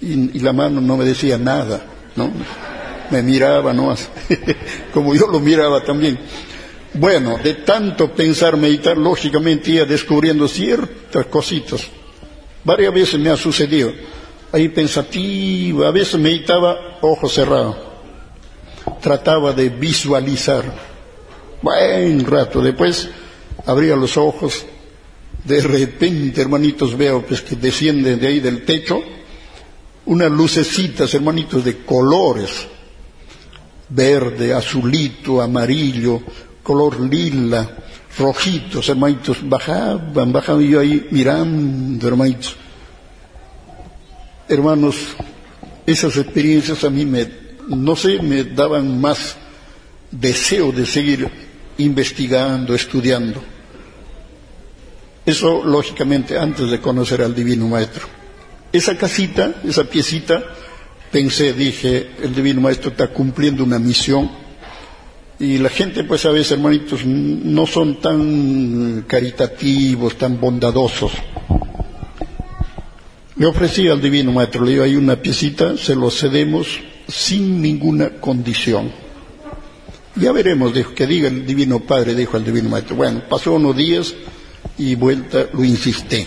Y, 0.00 0.38
la 0.38 0.52
mano 0.52 0.80
no 0.80 0.96
me 0.96 1.04
decía 1.04 1.36
nada, 1.36 1.84
¿no? 2.16 2.30
Me 3.10 3.22
miraba, 3.22 3.72
¿no? 3.72 3.94
Como 4.94 5.14
yo 5.14 5.26
lo 5.26 5.40
miraba 5.40 5.84
también. 5.84 6.18
Bueno, 6.94 7.38
de 7.42 7.54
tanto 7.54 8.12
pensar, 8.12 8.56
meditar, 8.56 8.96
lógicamente 8.96 9.72
iba 9.72 9.84
descubriendo 9.84 10.48
ciertas 10.48 11.26
cositas. 11.26 11.82
Varias 12.64 12.94
veces 12.94 13.20
me 13.20 13.28
ha 13.28 13.36
sucedido 13.36 13.92
ahí 14.56 14.70
pensativo, 14.70 15.84
a 15.84 15.90
veces 15.90 16.18
meditaba 16.18 16.98
ojos 17.02 17.34
cerrados, 17.34 17.76
trataba 19.02 19.52
de 19.52 19.68
visualizar, 19.68 20.64
buen 21.60 22.24
rato, 22.24 22.62
después 22.62 23.08
abría 23.66 23.94
los 23.96 24.16
ojos, 24.16 24.64
de 25.44 25.60
repente, 25.60 26.40
hermanitos, 26.40 26.96
veo 26.96 27.24
pues 27.24 27.42
que 27.42 27.54
descienden 27.56 28.18
de 28.18 28.26
ahí 28.26 28.40
del 28.40 28.64
techo 28.64 29.02
unas 30.06 30.30
lucecitas, 30.30 31.12
hermanitos, 31.14 31.64
de 31.64 31.84
colores, 31.84 32.66
verde, 33.88 34.54
azulito, 34.54 35.42
amarillo, 35.42 36.22
color 36.62 37.00
lila, 37.00 37.76
rojitos, 38.18 38.88
hermanitos, 38.88 39.38
bajaban, 39.48 40.32
bajaban 40.32 40.62
yo 40.62 40.80
ahí 40.80 41.08
mirando, 41.10 42.08
hermanitos 42.08 42.56
hermanos, 44.48 44.96
esas 45.86 46.16
experiencias 46.16 46.84
a 46.84 46.90
mí 46.90 47.04
me, 47.04 47.28
no 47.68 47.96
sé, 47.96 48.20
me 48.20 48.44
daban 48.44 49.00
más 49.00 49.36
deseo 50.10 50.72
de 50.72 50.86
seguir 50.86 51.28
investigando, 51.78 52.74
estudiando. 52.74 53.42
Eso, 55.24 55.64
lógicamente, 55.64 56.38
antes 56.38 56.70
de 56.70 56.80
conocer 56.80 57.22
al 57.22 57.34
Divino 57.34 57.66
Maestro. 57.68 58.06
Esa 58.72 58.96
casita, 58.96 59.56
esa 59.64 59.84
piecita, 59.84 60.44
pensé, 61.10 61.52
dije, 61.52 62.10
el 62.22 62.34
Divino 62.34 62.60
Maestro 62.60 62.90
está 62.90 63.08
cumpliendo 63.08 63.64
una 63.64 63.78
misión. 63.78 64.30
Y 65.38 65.58
la 65.58 65.68
gente, 65.68 66.04
pues 66.04 66.24
a 66.24 66.30
veces, 66.30 66.52
hermanitos, 66.52 67.04
no 67.04 67.66
son 67.66 68.00
tan 68.00 69.04
caritativos, 69.06 70.16
tan 70.16 70.40
bondadosos. 70.40 71.12
Le 73.38 73.44
ofrecí 73.44 73.86
al 73.88 74.00
Divino 74.00 74.32
Maestro, 74.32 74.64
le 74.64 74.70
digo, 74.70 74.84
hay 74.84 74.96
una 74.96 75.16
piecita, 75.16 75.76
se 75.76 75.94
lo 75.94 76.10
cedemos 76.10 76.80
sin 77.06 77.60
ninguna 77.60 78.18
condición. 78.18 78.90
Ya 80.14 80.32
veremos, 80.32 80.72
dijo, 80.72 80.94
que 80.94 81.06
diga 81.06 81.28
el 81.28 81.44
Divino 81.44 81.80
Padre, 81.80 82.14
dijo 82.14 82.38
el 82.38 82.44
Divino 82.44 82.70
Maestro. 82.70 82.96
Bueno, 82.96 83.22
pasó 83.28 83.52
unos 83.52 83.76
días 83.76 84.14
y 84.78 84.94
vuelta 84.94 85.48
lo 85.52 85.62
insistí. 85.64 86.26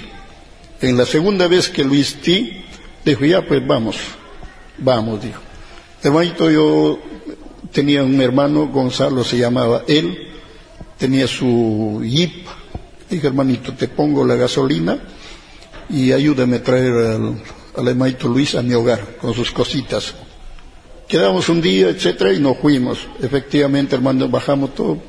En 0.81 0.97
la 0.97 1.05
segunda 1.07 1.47
vez 1.47 1.69
que 1.69 1.83
lo 1.83 1.95
insistí, 1.95 2.63
dijo, 3.03 3.25
ya 3.25 3.41
pues 3.41 3.65
vamos, 3.65 3.97
vamos, 4.77 5.23
dijo. 5.23 5.41
Hermanito, 6.03 6.51
yo 6.51 6.99
tenía 7.71 8.03
un 8.03 8.21
hermano, 8.21 8.67
Gonzalo 8.67 9.23
se 9.23 9.39
llamaba 9.39 9.83
él, 9.87 10.27
tenía 10.99 11.27
su 11.27 12.03
jeep, 12.03 12.45
Dije, 13.09 13.25
hermanito, 13.25 13.73
te 13.73 13.87
pongo 13.87 14.23
la 14.23 14.35
gasolina 14.35 14.99
y 15.89 16.11
ayúdame 16.11 16.57
a 16.57 16.63
traer 16.63 16.93
al, 16.93 17.87
hermanito 17.87 18.27
Luis 18.27 18.55
a 18.55 18.61
mi 18.61 18.73
hogar 18.73 19.17
con 19.17 19.33
sus 19.33 19.51
cositas. 19.51 20.13
Quedamos 21.07 21.49
un 21.49 21.61
día, 21.61 21.89
etcétera, 21.89 22.31
y 22.33 22.39
nos 22.39 22.57
fuimos. 22.57 22.99
Efectivamente, 23.21 23.95
hermano, 23.95 24.29
bajamos 24.29 24.75
todo. 24.75 24.99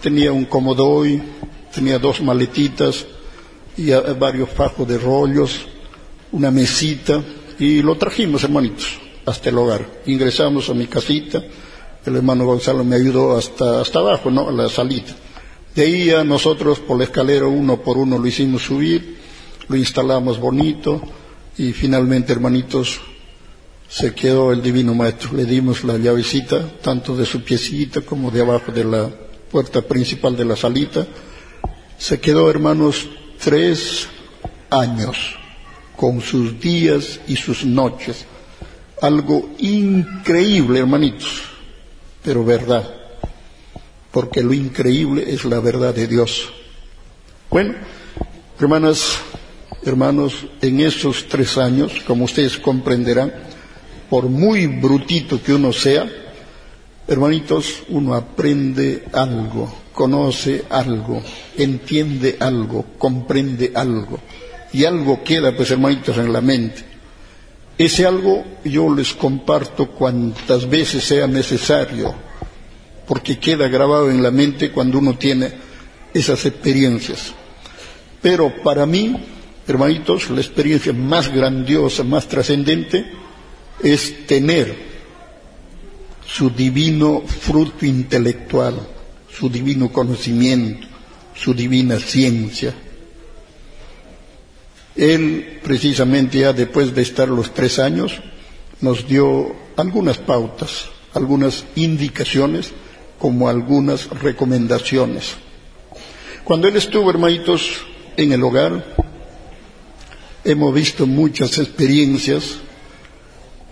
Tenía 0.00 0.32
un 0.32 0.46
comodoy, 0.46 1.22
tenía 1.74 1.98
dos 1.98 2.22
maletitas 2.22 3.04
y 3.76 3.90
varios 3.90 4.48
fajos 4.50 4.88
de 4.88 4.98
rollos, 4.98 5.66
una 6.32 6.50
mesita, 6.50 7.22
y 7.58 7.82
lo 7.82 7.96
trajimos, 7.96 8.44
hermanitos, 8.44 8.98
hasta 9.26 9.50
el 9.50 9.58
hogar. 9.58 9.86
Ingresamos 10.06 10.70
a 10.70 10.74
mi 10.74 10.86
casita, 10.86 11.42
el 12.04 12.16
hermano 12.16 12.46
Gonzalo 12.46 12.84
me 12.84 12.96
ayudó 12.96 13.36
hasta, 13.36 13.80
hasta 13.80 13.98
abajo, 13.98 14.30
¿no? 14.30 14.48
A 14.48 14.52
la 14.52 14.68
salita. 14.68 15.14
De 15.74 15.82
ahí 15.82 16.10
a 16.10 16.22
nosotros 16.22 16.78
por 16.78 16.98
la 16.98 17.04
escalera 17.04 17.46
uno 17.46 17.80
por 17.80 17.98
uno 17.98 18.16
lo 18.16 18.26
hicimos 18.26 18.62
subir, 18.62 19.23
lo 19.68 19.76
instalamos 19.76 20.38
bonito 20.38 21.00
y 21.56 21.72
finalmente, 21.72 22.32
hermanitos, 22.32 23.00
se 23.88 24.14
quedó 24.14 24.52
el 24.52 24.62
divino 24.62 24.94
maestro. 24.94 25.34
Le 25.34 25.44
dimos 25.44 25.84
la 25.84 25.96
llavecita, 25.96 26.68
tanto 26.82 27.16
de 27.16 27.26
su 27.26 27.42
piecita 27.42 28.00
como 28.00 28.30
de 28.30 28.40
abajo 28.40 28.72
de 28.72 28.84
la 28.84 29.10
puerta 29.50 29.82
principal 29.82 30.36
de 30.36 30.44
la 30.44 30.56
salita. 30.56 31.06
Se 31.96 32.20
quedó, 32.20 32.50
hermanos, 32.50 33.08
tres 33.38 34.08
años 34.70 35.36
con 35.96 36.20
sus 36.20 36.60
días 36.60 37.20
y 37.28 37.36
sus 37.36 37.64
noches. 37.64 38.24
Algo 39.00 39.50
increíble, 39.58 40.80
hermanitos, 40.80 41.42
pero 42.22 42.44
verdad, 42.44 42.88
porque 44.10 44.42
lo 44.42 44.52
increíble 44.52 45.24
es 45.28 45.44
la 45.44 45.60
verdad 45.60 45.94
de 45.94 46.06
Dios. 46.06 46.48
Bueno, 47.50 47.74
hermanas, 48.58 49.18
hermanos, 49.84 50.46
en 50.60 50.80
esos 50.80 51.28
tres 51.28 51.58
años, 51.58 51.92
como 52.06 52.24
ustedes 52.24 52.58
comprenderán, 52.58 53.32
por 54.08 54.26
muy 54.28 54.66
brutito 54.66 55.42
que 55.42 55.54
uno 55.54 55.72
sea, 55.72 56.10
hermanitos, 57.06 57.82
uno 57.88 58.14
aprende 58.14 59.04
algo, 59.12 59.72
conoce 59.92 60.64
algo, 60.70 61.22
entiende 61.56 62.36
algo, 62.40 62.84
comprende 62.98 63.72
algo 63.74 64.20
y 64.72 64.84
algo 64.84 65.22
queda, 65.22 65.54
pues 65.54 65.70
hermanitos, 65.70 66.16
en 66.18 66.32
la 66.32 66.40
mente. 66.40 66.82
Ese 67.76 68.06
algo 68.06 68.44
yo 68.64 68.94
les 68.94 69.12
comparto 69.14 69.90
cuantas 69.90 70.68
veces 70.68 71.04
sea 71.04 71.26
necesario, 71.26 72.14
porque 73.06 73.38
queda 73.38 73.68
grabado 73.68 74.10
en 74.10 74.22
la 74.22 74.30
mente 74.30 74.70
cuando 74.70 74.98
uno 74.98 75.18
tiene 75.18 75.52
esas 76.12 76.46
experiencias. 76.46 77.32
Pero 78.22 78.62
para 78.62 78.86
mí, 78.86 79.33
hermanitos, 79.66 80.30
la 80.30 80.40
experiencia 80.40 80.92
más 80.92 81.32
grandiosa, 81.32 82.04
más 82.04 82.28
trascendente, 82.28 83.04
es 83.82 84.26
tener 84.26 84.74
su 86.26 86.50
divino 86.50 87.22
fruto 87.26 87.86
intelectual, 87.86 88.74
su 89.30 89.48
divino 89.48 89.90
conocimiento, 89.92 90.86
su 91.34 91.54
divina 91.54 91.98
ciencia, 91.98 92.74
él, 94.96 95.58
precisamente 95.62 96.38
ya 96.38 96.52
después 96.52 96.94
de 96.94 97.02
estar 97.02 97.28
los 97.28 97.52
tres 97.52 97.78
años, 97.78 98.20
nos 98.80 99.08
dio 99.08 99.54
algunas 99.76 100.18
pautas, 100.18 100.86
algunas 101.14 101.64
indicaciones, 101.74 102.72
como 103.18 103.48
algunas 103.48 104.08
recomendaciones. 104.10 105.34
Cuando 106.44 106.68
Él 106.68 106.76
estuvo, 106.76 107.10
hermanitos, 107.10 107.84
en 108.16 108.32
el 108.32 108.42
hogar, 108.42 108.84
hemos 110.44 110.74
visto 110.74 111.06
muchas 111.06 111.58
experiencias 111.58 112.56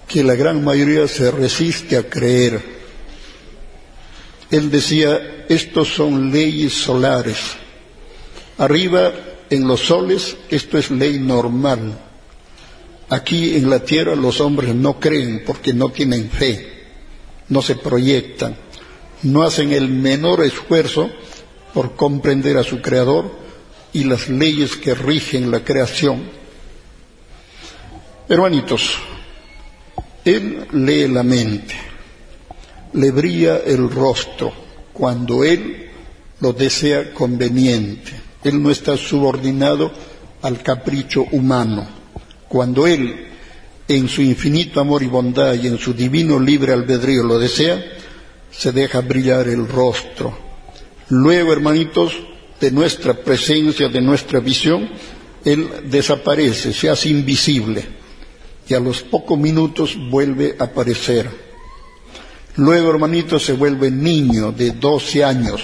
que 0.08 0.24
la 0.24 0.34
gran 0.34 0.64
mayoría 0.64 1.06
se 1.08 1.30
resiste 1.30 1.96
a 1.96 2.08
creer. 2.08 2.60
Él 4.50 4.70
decía, 4.70 5.46
estos 5.48 5.88
son 5.88 6.30
leyes 6.30 6.72
solares. 6.72 7.38
Arriba 8.58 9.12
en 9.48 9.66
los 9.66 9.80
soles 9.80 10.36
esto 10.50 10.78
es 10.78 10.90
ley 10.90 11.18
normal. 11.18 11.98
Aquí 13.08 13.56
en 13.56 13.68
la 13.68 13.80
tierra 13.80 14.14
los 14.14 14.40
hombres 14.40 14.74
no 14.74 14.98
creen 14.98 15.42
porque 15.46 15.74
no 15.74 15.90
tienen 15.90 16.30
fe, 16.30 16.84
no 17.48 17.60
se 17.60 17.76
proyectan, 17.76 18.56
no 19.22 19.42
hacen 19.42 19.72
el 19.72 19.88
menor 19.88 20.42
esfuerzo 20.44 21.10
por 21.74 21.94
comprender 21.96 22.56
a 22.56 22.64
su 22.64 22.80
creador 22.80 23.30
y 23.92 24.04
las 24.04 24.28
leyes 24.28 24.76
que 24.76 24.94
rigen 24.94 25.50
la 25.50 25.64
creación. 25.64 26.41
Hermanitos, 28.28 28.94
Él 30.24 30.68
lee 30.72 31.08
la 31.08 31.24
mente, 31.24 31.74
le 32.92 33.10
brilla 33.10 33.58
el 33.66 33.90
rostro 33.90 34.52
cuando 34.92 35.42
Él 35.42 35.90
lo 36.40 36.52
desea 36.52 37.12
conveniente. 37.12 38.12
Él 38.44 38.62
no 38.62 38.70
está 38.70 38.96
subordinado 38.96 39.90
al 40.42 40.62
capricho 40.62 41.24
humano. 41.32 41.86
Cuando 42.48 42.86
Él, 42.86 43.26
en 43.88 44.08
su 44.08 44.22
infinito 44.22 44.80
amor 44.80 45.02
y 45.02 45.06
bondad 45.06 45.54
y 45.54 45.66
en 45.66 45.78
su 45.78 45.92
divino 45.92 46.38
libre 46.38 46.72
albedrío 46.72 47.24
lo 47.24 47.40
desea, 47.40 47.84
se 48.52 48.70
deja 48.70 49.00
brillar 49.00 49.48
el 49.48 49.66
rostro. 49.66 50.38
Luego, 51.08 51.52
hermanitos, 51.52 52.12
de 52.60 52.70
nuestra 52.70 53.14
presencia, 53.14 53.88
de 53.88 54.00
nuestra 54.00 54.38
visión, 54.38 54.88
Él 55.44 55.68
desaparece, 55.90 56.72
se 56.72 56.88
hace 56.88 57.08
invisible 57.08 58.01
y 58.68 58.74
a 58.74 58.80
los 58.80 59.02
pocos 59.02 59.38
minutos 59.38 59.96
vuelve 60.10 60.56
a 60.58 60.64
aparecer. 60.64 61.28
Luego, 62.56 62.90
hermanitos, 62.90 63.44
se 63.44 63.54
vuelve 63.54 63.90
niño 63.90 64.52
de 64.52 64.72
12 64.72 65.24
años, 65.24 65.62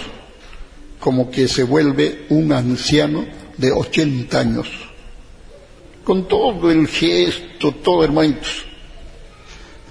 como 0.98 1.30
que 1.30 1.46
se 1.46 1.62
vuelve 1.62 2.26
un 2.30 2.52
anciano 2.52 3.26
de 3.56 3.72
80 3.72 4.40
años, 4.40 4.68
con 6.02 6.26
todo 6.26 6.70
el 6.70 6.86
gesto, 6.88 7.72
todo 7.72 8.04
hermanitos. 8.04 8.64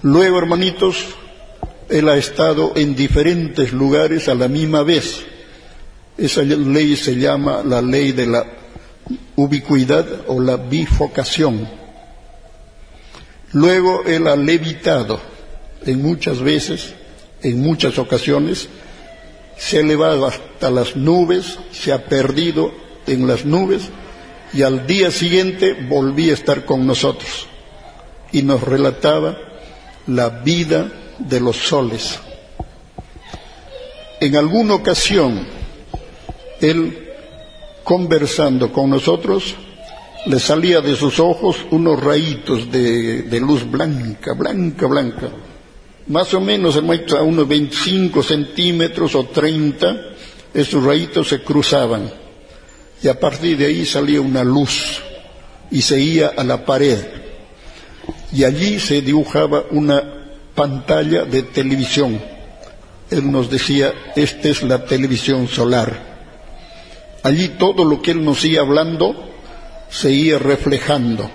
Luego, 0.02 0.40
hermanitos, 0.40 1.06
él 1.90 2.10
ha 2.10 2.18
estado 2.18 2.74
en 2.76 2.96
diferentes 2.96 3.72
lugares 3.72 4.28
a 4.28 4.36
la 4.36 4.48
misma 4.48 4.84
vez. 4.84 5.24
Esa 6.18 6.42
ley 6.42 6.96
se 6.96 7.16
llama 7.16 7.62
la 7.64 7.82
ley 7.82 8.12
de 8.12 8.26
la 8.26 8.46
ubicuidad 9.36 10.06
o 10.28 10.40
la 10.42 10.58
bifocación. 10.58 11.77
Luego 13.54 14.04
él 14.06 14.28
ha 14.28 14.36
levitado 14.36 15.20
en 15.86 16.02
muchas 16.02 16.42
veces, 16.42 16.94
en 17.42 17.62
muchas 17.62 17.98
ocasiones, 17.98 18.68
se 19.58 19.78
ha 19.78 19.82
elevado 19.82 20.26
hasta 20.26 20.70
las 20.70 20.96
nubes, 20.96 21.58
se 21.72 21.92
ha 21.92 22.06
perdido 22.06 22.72
en 23.08 23.28
las 23.28 23.46
nubes 23.46 23.84
y 24.54 24.62
al 24.62 24.86
día 24.86 25.12
siguiente 25.12 25.74
volvía 25.74 26.32
a 26.32 26.36
estar 26.36 26.66
con 26.66 26.86
nosotros 26.86 27.48
y 28.32 28.44
nos 28.44 28.62
relataba 28.62 29.38
la 30.08 30.30
vida 30.30 30.92
de 31.18 31.40
los 31.40 31.58
soles. 31.58 32.20
En 34.20 34.36
alguna 34.36 34.76
ocasión, 34.76 35.46
él, 36.60 37.14
conversando 37.84 38.72
con 38.72 38.90
nosotros, 38.90 39.56
le 40.28 40.40
salía 40.40 40.82
de 40.82 40.96
sus 40.96 41.20
ojos 41.20 41.58
unos 41.72 42.02
rayitos 42.02 42.72
de, 42.72 43.40
luz 43.40 43.70
blanca, 43.70 44.34
blanca, 44.34 44.88
blanca 44.88 45.32
más 46.08 46.34
o 46.34 46.40
menos, 46.40 46.76
hermano, 46.78 47.02
a 47.18 47.22
unos 47.22 47.48
25 47.48 48.24
centímetros 48.24 49.14
o 49.16 49.26
30, 49.26 49.96
esos 50.54 50.84
rayitos 50.84 51.28
se 51.28 51.42
cruzaban. 51.42 52.10
Y 53.04 53.10
a 53.10 53.20
partir 53.20 53.58
de 53.58 53.66
ahí 53.66 53.86
salía 53.86 54.22
una 54.22 54.44
luz 54.44 55.02
y 55.70 55.82
se 55.82 56.00
iba 56.00 56.28
a 56.30 56.44
la 56.46 56.66
pared. 56.66 56.98
Y 58.32 58.46
allí 58.46 58.80
se 58.80 59.02
dibujaba 59.02 59.66
una 59.72 60.02
pantalla 60.56 61.26
de 61.26 61.44
televisión. 61.44 62.22
Él 63.12 63.30
nos 63.30 63.50
decía, 63.50 63.94
esta 64.16 64.48
es 64.48 64.64
la 64.64 64.86
televisión 64.86 65.48
solar. 65.50 66.18
Allí 67.24 67.50
todo 67.60 67.84
lo 67.84 68.02
que 68.02 68.12
él 68.12 68.24
nos 68.24 68.46
iba 68.46 68.62
hablando 68.62 69.27
se 69.90 70.12
iba 70.12 70.40
reflejando. 70.40 71.30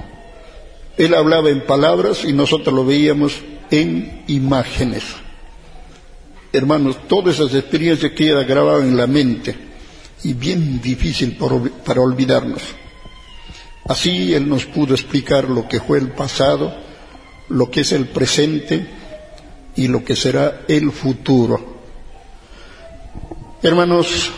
Él 0.96 1.14
hablaba 1.14 1.50
en 1.50 1.66
palabras 1.66 2.24
y 2.24 2.32
nosotros 2.32 2.74
lo 2.74 2.84
veíamos 2.84 3.40
en 3.70 4.24
imágenes. 4.28 5.04
Hermanos, 6.52 7.08
todas 7.08 7.36
esas 7.36 7.54
experiencias 7.54 8.12
quedan 8.12 8.46
grabadas 8.46 8.84
en 8.84 8.96
la 8.96 9.06
mente 9.06 9.56
y 10.22 10.34
bien 10.34 10.80
difícil 10.80 11.36
para 11.84 12.00
olvidarnos. 12.00 12.62
Así 13.86 14.34
Él 14.34 14.48
nos 14.48 14.66
pudo 14.66 14.94
explicar 14.94 15.48
lo 15.48 15.66
que 15.66 15.80
fue 15.80 15.98
el 15.98 16.08
pasado, 16.10 16.74
lo 17.48 17.70
que 17.70 17.80
es 17.80 17.92
el 17.92 18.06
presente 18.06 18.86
y 19.74 19.88
lo 19.88 20.04
que 20.04 20.14
será 20.14 20.62
el 20.68 20.92
futuro. 20.92 21.72
Hermanos, 23.62 24.30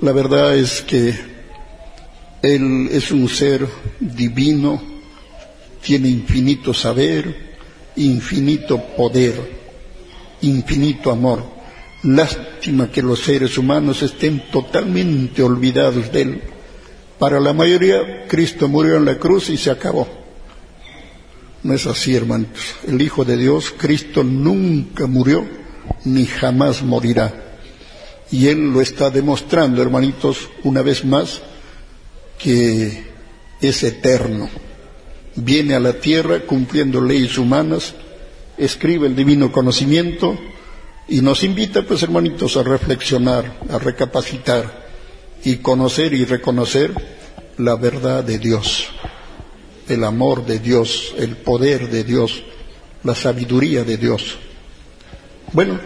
La 0.00 0.12
verdad 0.12 0.56
es 0.56 0.80
que 0.80 1.14
Él 2.42 2.88
es 2.90 3.10
un 3.10 3.28
ser 3.28 3.66
divino, 3.98 4.80
tiene 5.82 6.08
infinito 6.08 6.72
saber, 6.72 7.50
infinito 7.96 8.82
poder, 8.96 9.34
infinito 10.40 11.10
amor. 11.10 11.44
Lástima 12.02 12.90
que 12.90 13.02
los 13.02 13.20
seres 13.20 13.58
humanos 13.58 14.02
estén 14.02 14.50
totalmente 14.50 15.42
olvidados 15.42 16.10
de 16.12 16.22
Él. 16.22 16.42
Para 17.18 17.38
la 17.40 17.52
mayoría, 17.52 18.26
Cristo 18.26 18.68
murió 18.68 18.96
en 18.96 19.04
la 19.04 19.18
cruz 19.18 19.50
y 19.50 19.58
se 19.58 19.70
acabó. 19.70 20.08
No 21.62 21.74
es 21.74 21.86
así, 21.86 22.16
hermanos. 22.16 22.48
El 22.88 23.02
Hijo 23.02 23.26
de 23.26 23.36
Dios, 23.36 23.74
Cristo, 23.76 24.24
nunca 24.24 25.06
murió 25.06 25.46
ni 26.04 26.24
jamás 26.24 26.82
morirá. 26.82 27.34
Y 28.30 28.46
Él 28.46 28.72
lo 28.72 28.80
está 28.80 29.10
demostrando, 29.10 29.82
hermanitos, 29.82 30.48
una 30.64 30.80
vez 30.80 31.04
más, 31.04 31.42
que 32.42 33.04
es 33.60 33.82
eterno. 33.82 34.48
Viene 35.36 35.74
a 35.74 35.80
la 35.80 35.94
tierra 35.94 36.40
cumpliendo 36.40 37.00
leyes 37.00 37.38
humanas, 37.38 37.94
escribe 38.56 39.06
el 39.06 39.16
divino 39.16 39.52
conocimiento 39.52 40.38
y 41.08 41.20
nos 41.20 41.44
invita, 41.44 41.82
pues, 41.82 42.02
hermanitos, 42.02 42.56
a 42.56 42.62
reflexionar, 42.62 43.60
a 43.70 43.78
recapacitar 43.78 44.88
y 45.44 45.56
conocer 45.56 46.12
y 46.14 46.24
reconocer 46.24 46.92
la 47.58 47.76
verdad 47.76 48.24
de 48.24 48.38
Dios, 48.38 48.88
el 49.88 50.04
amor 50.04 50.46
de 50.46 50.58
Dios, 50.58 51.14
el 51.18 51.36
poder 51.36 51.90
de 51.90 52.04
Dios, 52.04 52.42
la 53.02 53.14
sabiduría 53.14 53.84
de 53.84 53.96
Dios. 53.96 54.38
Bueno, 55.52 55.80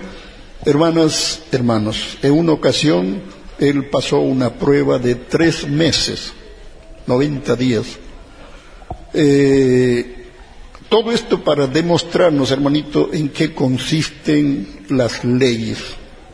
hermanas, 0.64 1.42
hermanos, 1.52 2.18
en 2.22 2.32
una 2.32 2.52
ocasión 2.52 3.22
él 3.58 3.86
pasó 3.86 4.18
una 4.18 4.52
prueba 4.52 4.98
de 4.98 5.14
tres 5.14 5.68
meses, 5.68 6.32
noventa 7.06 7.56
días. 7.56 7.86
Eh, 9.12 10.26
todo 10.88 11.12
esto 11.12 11.42
para 11.42 11.66
demostrarnos, 11.66 12.50
hermanito, 12.50 13.10
en 13.12 13.30
qué 13.30 13.54
consisten 13.54 14.86
las 14.90 15.24
leyes 15.24 15.78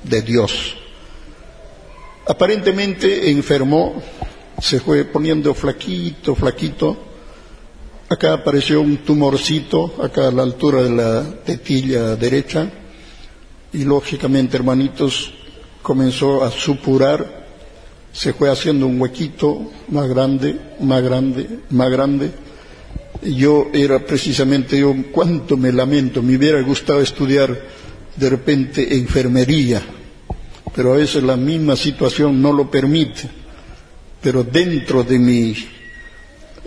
de 0.03 0.23
Dios. 0.23 0.77
Aparentemente 2.27 3.31
enfermó, 3.31 4.03
se 4.61 4.81
fue 4.81 5.05
poniendo 5.05 5.55
flaquito, 5.55 6.35
flaquito. 6.35 6.97
Acá 8.09 8.35
apareció 8.35 8.81
un 8.81 8.99
tumorcito, 8.99 9.95
acá 10.03 10.29
a 10.29 10.33
la 10.33 10.43
altura 10.43 10.83
de 10.83 10.91
la 10.91 11.25
tetilla 11.45 12.17
derecha 12.17 12.71
y 13.73 13.85
lógicamente, 13.85 14.57
hermanitos, 14.57 15.33
comenzó 15.81 16.43
a 16.43 16.51
supurar, 16.51 17.40
se 18.13 18.33
fue 18.33 18.51
haciendo 18.51 18.87
un 18.87 19.01
huequito 19.01 19.71
más 19.89 20.09
grande, 20.09 20.57
más 20.81 21.03
grande, 21.03 21.49
más 21.71 21.91
grande. 21.91 22.31
Yo 23.23 23.69
era 23.73 23.99
precisamente, 24.05 24.79
yo 24.79 24.95
cuánto 25.13 25.57
me 25.57 25.73
lamento, 25.73 26.23
me 26.23 26.37
hubiera 26.37 26.61
gustado 26.63 27.01
estudiar 27.01 27.59
de 28.17 28.31
repente 28.31 28.97
enfermería, 28.97 29.83
pero 30.75 30.95
a 30.95 30.97
veces 30.97 31.23
la 31.23 31.37
misma 31.37 31.77
situación 31.77 32.41
no 32.41 32.53
lo 32.53 32.71
permite. 32.71 33.29
Pero 34.23 34.45
dentro 34.45 35.03
de 35.03 35.19
mi, 35.19 35.55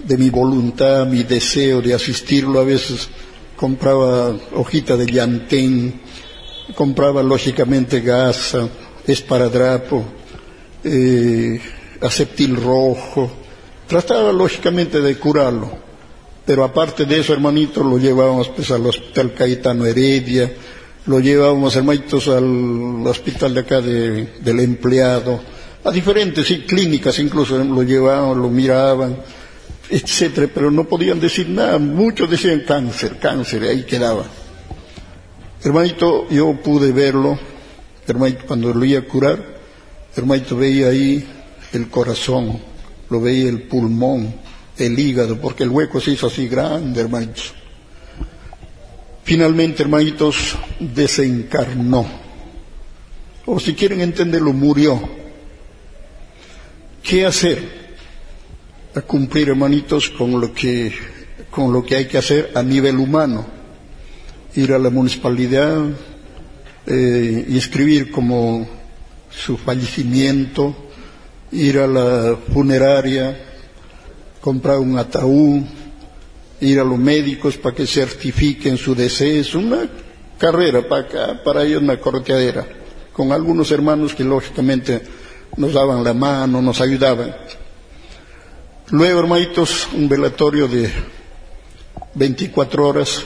de 0.03 0.17
mi 0.17 0.29
voluntad, 0.29 1.05
mi 1.05 1.23
deseo 1.23 1.81
de 1.81 1.93
asistirlo, 1.93 2.59
a 2.59 2.63
veces 2.63 3.07
compraba 3.55 4.35
hojita 4.55 4.97
de 4.97 5.05
llantén, 5.05 6.01
compraba 6.75 7.21
lógicamente 7.21 8.01
gasa, 8.01 8.67
esparadrapo, 9.05 10.03
eh, 10.83 11.59
aceptil 12.01 12.55
rojo, 12.55 13.31
trataba 13.87 14.31
lógicamente 14.31 15.01
de 15.01 15.17
curarlo, 15.17 15.71
pero 16.45 16.63
aparte 16.63 17.05
de 17.05 17.19
eso, 17.19 17.33
hermanito, 17.33 17.83
lo 17.83 17.97
llevábamos 17.97 18.49
pues 18.49 18.71
al 18.71 18.85
hospital 18.85 19.33
Caetano 19.33 19.85
Heredia, 19.85 20.51
lo 21.05 21.19
llevábamos, 21.19 21.75
hermanitos, 21.75 22.27
al 22.27 23.05
hospital 23.05 23.53
de 23.53 23.59
acá 23.59 23.81
del 23.81 24.59
empleado, 24.59 25.39
a 25.83 25.91
diferentes 25.91 26.47
clínicas 26.65 27.19
incluso 27.19 27.57
lo 27.57 27.83
llevaban, 27.83 28.41
lo 28.41 28.49
miraban, 28.49 29.17
etcétera, 29.89 30.49
pero 30.53 30.71
no 30.71 30.85
podían 30.85 31.19
decir 31.19 31.49
nada, 31.49 31.77
muchos 31.77 32.29
decían 32.29 32.63
cáncer, 32.65 33.17
cáncer, 33.19 33.63
ahí 33.63 33.83
quedaba. 33.83 34.25
Hermanito, 35.63 36.27
yo 36.29 36.53
pude 36.61 36.91
verlo, 36.91 37.37
hermanito, 38.07 38.45
cuando 38.47 38.73
lo 38.73 38.83
iba 38.85 38.99
a 38.99 39.03
curar, 39.03 39.52
hermanito 40.15 40.57
veía 40.57 40.89
ahí 40.89 41.25
el 41.71 41.89
corazón, 41.89 42.59
lo 43.09 43.21
veía 43.21 43.49
el 43.49 43.63
pulmón, 43.63 44.33
el 44.77 44.97
hígado, 44.97 45.39
porque 45.39 45.63
el 45.63 45.69
hueco 45.69 45.99
se 45.99 46.11
hizo 46.11 46.27
así 46.27 46.47
grande, 46.47 47.01
hermanitos. 47.01 47.53
Finalmente, 49.23 49.83
hermanitos, 49.83 50.55
desencarnó. 50.79 52.05
O 53.45 53.59
si 53.59 53.73
quieren 53.73 54.01
entenderlo, 54.01 54.53
murió. 54.53 55.01
¿Qué 57.01 57.25
hacer? 57.25 57.83
A 58.95 59.01
cumplir, 59.01 59.49
hermanitos, 59.49 60.09
con 60.09 60.39
lo 60.39 60.53
que, 60.53 60.93
con 61.49 61.73
lo 61.73 61.83
que 61.83 61.95
hay 61.95 62.07
que 62.07 62.17
hacer 62.17 62.51
a 62.55 62.61
nivel 62.61 62.97
humano 62.97 63.63
ir 64.55 64.71
a 64.71 64.79
la 64.79 64.89
municipalidad 64.89 65.83
eh, 66.85 67.45
y 67.47 67.57
escribir 67.57 68.11
como 68.11 68.67
su 69.35 69.57
fallecimiento, 69.57 70.75
ir 71.51 71.79
a 71.79 71.87
la 71.87 72.37
funeraria, 72.53 73.37
comprar 74.41 74.79
un 74.79 74.97
ataúd, 74.97 75.63
ir 76.61 76.79
a 76.79 76.83
los 76.83 76.97
médicos 76.97 77.57
para 77.57 77.75
que 77.75 77.87
certifiquen 77.87 78.77
su 78.77 78.95
deceso, 78.95 79.59
una 79.59 79.89
carrera 80.37 80.87
para 80.87 81.01
acá, 81.03 81.43
para 81.43 81.63
ellos 81.63 81.81
una 81.81 81.99
corteadera, 81.99 82.65
con 83.11 83.31
algunos 83.31 83.71
hermanos 83.71 84.13
que 84.15 84.23
lógicamente 84.23 85.01
nos 85.57 85.73
daban 85.73 86.03
la 86.03 86.13
mano, 86.13 86.61
nos 86.61 86.81
ayudaban. 86.81 87.35
Luego, 88.89 89.19
hermanitos, 89.19 89.87
un 89.93 90.09
velatorio 90.09 90.67
de 90.67 90.91
24 92.15 92.87
horas 92.87 93.23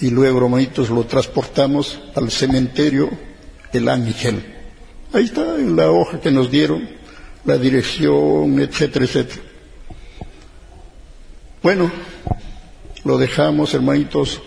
y 0.00 0.10
luego, 0.10 0.38
hermanitos, 0.38 0.90
lo 0.90 1.04
transportamos 1.04 1.98
al 2.14 2.30
cementerio 2.30 3.10
El 3.72 3.88
Ángel. 3.88 4.57
Ahí 5.12 5.24
está 5.24 5.56
en 5.56 5.74
la 5.74 5.90
hoja 5.90 6.20
que 6.20 6.30
nos 6.30 6.50
dieron, 6.50 6.88
la 7.44 7.56
dirección, 7.56 8.60
etcétera, 8.60 9.04
etcétera. 9.04 9.42
Bueno, 11.62 11.90
lo 13.04 13.18
dejamos, 13.18 13.74
hermanitos. 13.74 14.40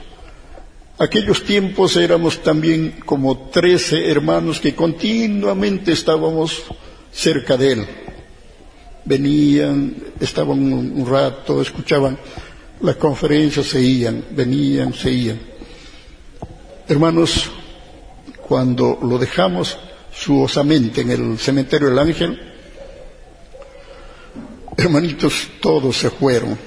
Aquellos 1.00 1.44
tiempos 1.44 1.96
éramos 1.98 2.44
también 2.44 3.02
como 3.06 3.50
trece 3.50 4.10
hermanos 4.10 4.60
que 4.60 4.76
continuamente 4.76 5.94
estábamos 5.94 6.64
cerca 7.12 7.58
de 7.58 7.72
él. 7.72 7.88
Venían, 9.04 9.96
estaban 10.20 10.62
un 10.62 11.08
rato, 11.10 11.62
escuchaban 11.62 12.20
las 12.82 12.96
conferencias 12.96 13.68
se 13.68 13.82
iban, 13.82 14.26
venían, 14.32 14.94
se 14.94 15.12
iban. 15.12 15.40
Hermanos, 16.88 17.50
cuando 18.48 18.98
lo 19.02 19.18
dejamos 19.18 19.78
suosamente 20.14 21.02
en 21.02 21.12
el 21.12 21.40
cementerio 21.40 21.90
del 21.90 22.00
Ángel, 22.00 22.40
hermanitos, 24.78 25.50
todos 25.62 25.98
se 25.98 26.10
fueron. 26.10 26.58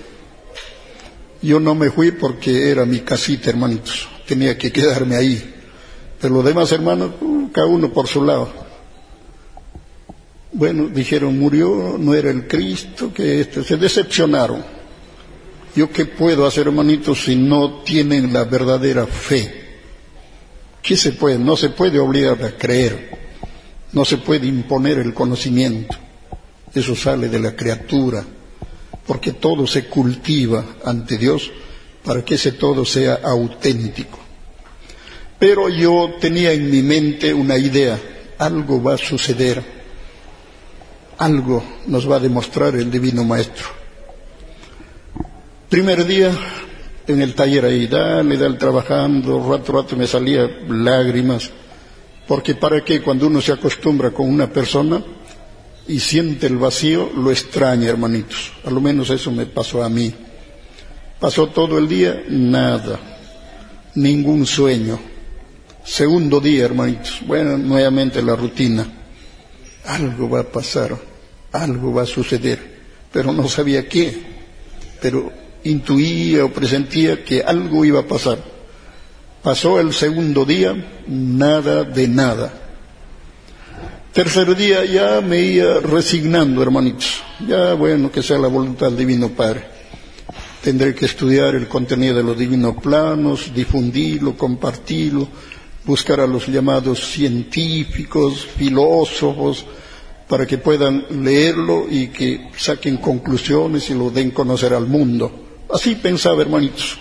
Yo 1.43 1.61
no 1.61 1.75
me 1.75 1.91
fui 1.91 2.13
porque 2.13 2.71
era 2.71 2.87
mi 2.87 3.01
casita, 3.01 3.51
hermanitos. 3.51 4.09
Tenía 4.27 4.57
que 4.57 4.73
quedarme 4.73 5.17
ahí. 5.17 5.55
Pero 6.21 6.37
los 6.37 6.45
demás 6.45 6.73
hermanos, 6.73 7.11
uh, 7.21 7.51
cada 7.53 7.67
uno 7.67 7.93
por 7.93 8.07
su 8.07 8.25
lado. 8.25 8.51
Bueno, 10.53 10.89
dijeron, 10.89 11.39
murió, 11.39 11.97
no 11.99 12.15
era 12.15 12.31
el 12.31 12.47
Cristo, 12.47 13.13
que 13.13 13.41
este, 13.41 13.63
se 13.63 13.77
decepcionaron. 13.77 14.65
¿Yo 15.77 15.91
qué 15.91 16.07
puedo 16.07 16.47
hacer, 16.47 16.69
hermanitos, 16.69 17.25
si 17.25 17.35
no 17.35 17.83
tienen 17.83 18.33
la 18.33 18.45
verdadera 18.45 19.07
fe? 19.07 19.65
¿Qué 20.81 20.97
se 20.97 21.13
puede? 21.13 21.39
No 21.39 21.57
se 21.57 21.71
puede 21.71 21.99
obligar 21.99 22.43
a 22.43 22.57
creer. 22.57 23.24
No 23.95 24.05
se 24.05 24.19
puede 24.19 24.47
imponer 24.47 24.99
el 24.99 25.15
conocimiento. 25.15 25.97
Eso 26.75 26.95
sale 26.95 27.29
de 27.29 27.39
la 27.39 27.57
criatura. 27.57 28.25
Porque 29.07 29.33
todo 29.33 29.67
se 29.67 29.87
cultiva 29.87 30.65
ante 30.85 31.17
Dios 31.17 31.51
para 32.05 32.25
que 32.25 32.35
ese 32.35 32.53
todo 32.53 32.85
sea 32.85 33.21
auténtico. 33.23 34.19
Pero 35.39 35.69
yo 35.69 36.15
tenía 36.21 36.53
en 36.53 36.71
mi 36.71 36.83
mente 36.83 37.33
una 37.33 37.57
idea. 37.57 37.99
Algo 38.39 38.83
va 38.83 38.95
a 38.95 38.99
suceder. 38.99 39.63
Algo 41.19 41.63
nos 41.87 42.11
va 42.11 42.17
a 42.17 42.21
demostrar 42.21 42.75
el 42.75 42.91
Divino 42.91 43.23
Maestro 43.25 43.85
Primer 45.75 46.07
día 46.07 46.31
en 47.09 47.21
el 47.21 47.35
taller 47.35 47.65
ahí, 47.65 47.89
dale, 47.89 48.37
dale, 48.37 48.57
trabajando, 48.59 49.45
rato, 49.51 49.73
rato 49.73 49.97
me 49.97 50.07
salía 50.07 50.49
lágrimas, 50.69 51.51
porque 52.27 52.55
para 52.55 52.85
qué 52.85 53.01
cuando 53.03 53.27
uno 53.27 53.41
se 53.41 53.53
acostumbra 53.53 54.11
con 54.11 54.29
una 54.29 54.51
persona, 54.51 55.03
y 55.87 56.01
siente 56.01 56.47
el 56.47 56.57
vacío, 56.57 57.11
lo 57.15 57.31
extraña, 57.31 57.89
hermanitos. 57.89 58.53
A 58.65 58.71
lo 58.71 58.81
menos 58.81 59.11
eso 59.11 59.31
me 59.31 59.47
pasó 59.47 59.83
a 59.83 59.89
mí. 59.89 60.13
Pasó 61.21 61.49
todo 61.49 61.79
el 61.79 61.89
día, 61.89 62.25
nada, 62.29 62.99
ningún 63.95 64.47
sueño. 64.47 64.99
Segundo 65.85 66.41
día, 66.41 66.65
hermanitos, 66.65 67.21
bueno, 67.27 67.59
nuevamente 67.59 68.23
la 68.23 68.35
rutina. 68.35 68.87
Algo 69.87 70.31
va 70.31 70.41
a 70.41 70.51
pasar, 70.51 70.99
algo 71.53 71.93
va 71.93 72.03
a 72.03 72.07
suceder, 72.07 72.59
pero 73.13 73.33
no 73.33 73.47
sabía 73.49 73.87
qué, 73.87 74.19
pero 75.01 75.31
intuía 75.65 76.47
o 76.47 76.53
presentía 76.53 77.23
que 77.23 77.43
algo 77.43 77.85
iba 77.85 78.01
a 78.01 78.07
pasar. 78.07 78.54
Pasó 79.45 79.79
el 79.79 79.93
segundo 79.93 80.47
día, 80.47 80.75
nada 81.07 81.85
de 81.85 82.09
nada. 82.09 82.51
Tercer 84.11 84.57
día 84.57 84.87
ya 84.87 85.21
me 85.21 85.39
iba 85.39 85.81
resignando, 85.81 86.63
hermanitos. 86.63 87.23
Ya 87.47 87.75
bueno, 87.75 88.11
que 88.11 88.23
sea 88.23 88.39
la 88.39 88.49
voluntad 88.49 88.87
del 88.87 88.97
Divino 88.97 89.29
Padre. 89.29 89.67
Tendré 90.63 90.95
que 90.95 91.05
estudiar 91.05 91.55
el 91.57 91.69
contenido 91.69 92.17
de 92.17 92.23
los 92.23 92.39
divinos 92.39 92.77
planos, 92.83 93.53
difundirlo, 93.55 94.35
compartirlo, 94.35 95.29
buscar 95.85 96.21
a 96.21 96.27
los 96.27 96.47
llamados 96.47 97.07
científicos, 97.07 98.47
filósofos, 98.57 99.67
para 100.27 100.47
que 100.47 100.57
puedan 100.57 101.05
leerlo 101.23 101.85
y 101.91 102.07
que 102.07 102.49
saquen 102.57 102.97
conclusiones 102.97 103.91
y 103.91 103.95
lo 103.95 104.11
den 104.11 104.31
conocer 104.31 104.73
al 104.73 104.87
mundo. 104.87 105.31
Así 105.71 105.97
pensaba, 105.97 106.41
hermanitos. 106.41 106.99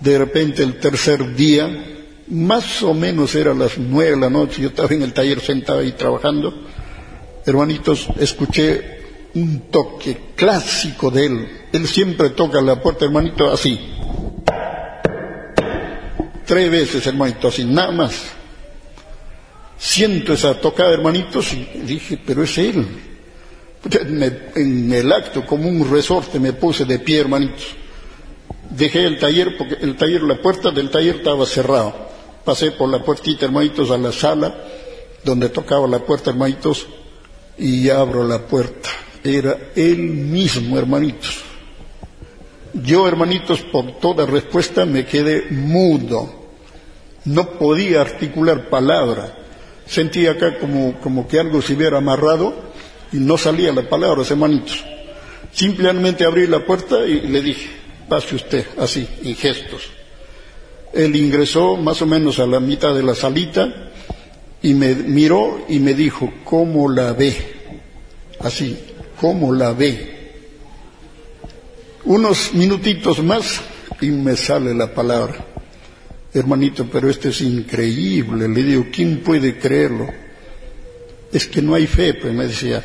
De 0.00 0.18
repente 0.18 0.62
el 0.62 0.78
tercer 0.78 1.34
día 1.34 1.94
más 2.28 2.82
o 2.82 2.92
menos 2.92 3.34
era 3.34 3.54
las 3.54 3.78
nueve 3.78 4.12
de 4.12 4.16
la 4.16 4.30
noche, 4.30 4.62
yo 4.62 4.68
estaba 4.68 4.92
en 4.92 5.02
el 5.02 5.12
taller 5.12 5.40
sentado 5.40 5.80
ahí 5.80 5.92
trabajando. 5.92 6.52
Hermanitos, 7.44 8.08
escuché 8.18 8.96
un 9.34 9.70
toque 9.70 10.32
clásico 10.34 11.10
de 11.10 11.26
él. 11.26 11.48
Él 11.72 11.86
siempre 11.86 12.30
toca 12.30 12.60
la 12.60 12.82
puerta, 12.82 13.04
hermanito, 13.04 13.50
así. 13.50 13.78
Tres 16.44 16.70
veces, 16.70 17.06
hermanito, 17.06 17.48
así, 17.48 17.64
nada 17.64 17.92
más. 17.92 18.32
Siento 19.78 20.32
esa 20.32 20.58
tocada, 20.58 20.92
hermanitos, 20.92 21.52
y 21.52 21.64
dije, 21.84 22.18
pero 22.26 22.42
es 22.42 22.58
él. 22.58 22.86
en 24.56 24.92
el 24.92 25.12
acto, 25.12 25.46
como 25.46 25.68
un 25.68 25.88
resorte, 25.88 26.40
me 26.40 26.54
puse 26.54 26.84
de 26.84 26.98
pie, 26.98 27.20
hermanitos. 27.20 27.76
Dejé 28.70 29.04
el 29.04 29.18
taller, 29.18 29.56
porque 29.56 29.76
el 29.80 29.96
taller, 29.96 30.22
la 30.22 30.36
puerta 30.36 30.70
del 30.70 30.90
taller 30.90 31.16
estaba 31.16 31.46
cerrada 31.46 32.06
pasé 32.46 32.70
por 32.70 32.88
la 32.88 33.02
puertita, 33.02 33.44
hermanitos, 33.44 33.90
a 33.90 33.98
la 33.98 34.12
sala 34.12 34.54
donde 35.24 35.48
tocaba 35.48 35.88
la 35.88 35.98
puerta, 35.98 36.30
hermanitos, 36.30 36.86
y 37.58 37.90
abro 37.90 38.22
la 38.22 38.46
puerta. 38.46 38.88
Era 39.24 39.58
él 39.74 39.98
mismo, 39.98 40.78
hermanitos. 40.78 41.42
Yo, 42.72 43.08
hermanitos, 43.08 43.60
por 43.62 43.98
toda 43.98 44.24
respuesta 44.24 44.86
me 44.86 45.04
quedé 45.04 45.50
mudo. 45.50 46.46
No 47.24 47.58
podía 47.58 48.02
articular 48.02 48.68
palabra. 48.68 49.36
Sentía 49.84 50.32
acá 50.32 50.60
como, 50.60 51.00
como 51.00 51.26
que 51.26 51.40
algo 51.40 51.60
se 51.60 51.72
hubiera 51.72 51.98
amarrado 51.98 52.54
y 53.12 53.16
no 53.16 53.36
salía 53.36 53.72
la 53.72 53.88
palabra, 53.88 54.22
hermanitos. 54.22 54.84
Simplemente 55.50 56.24
abrí 56.24 56.46
la 56.46 56.64
puerta 56.64 57.04
y 57.04 57.22
le 57.22 57.42
dije, 57.42 57.70
pase 58.08 58.34
usted, 58.34 58.66
así, 58.78 59.06
en 59.22 59.34
gestos. 59.36 59.90
Él 60.92 61.14
ingresó 61.16 61.76
más 61.76 62.00
o 62.02 62.06
menos 62.06 62.38
a 62.38 62.46
la 62.46 62.60
mitad 62.60 62.94
de 62.94 63.02
la 63.02 63.14
salita 63.14 63.90
y 64.62 64.74
me 64.74 64.94
miró 64.94 65.64
y 65.68 65.78
me 65.78 65.94
dijo, 65.94 66.32
¿cómo 66.44 66.90
la 66.90 67.12
ve? 67.12 67.36
Así, 68.40 68.78
¿cómo 69.20 69.52
la 69.52 69.72
ve? 69.72 70.32
Unos 72.04 72.54
minutitos 72.54 73.22
más 73.22 73.60
y 74.00 74.10
me 74.10 74.36
sale 74.36 74.74
la 74.74 74.92
palabra. 74.94 75.44
Hermanito, 76.32 76.86
pero 76.90 77.10
esto 77.10 77.28
es 77.28 77.40
increíble. 77.40 78.48
Le 78.48 78.62
digo, 78.62 78.86
¿quién 78.92 79.20
puede 79.20 79.58
creerlo? 79.58 80.08
Es 81.32 81.46
que 81.46 81.62
no 81.62 81.74
hay 81.74 81.86
fe, 81.86 82.14
pues 82.14 82.32
me 82.32 82.46
decía. 82.46 82.82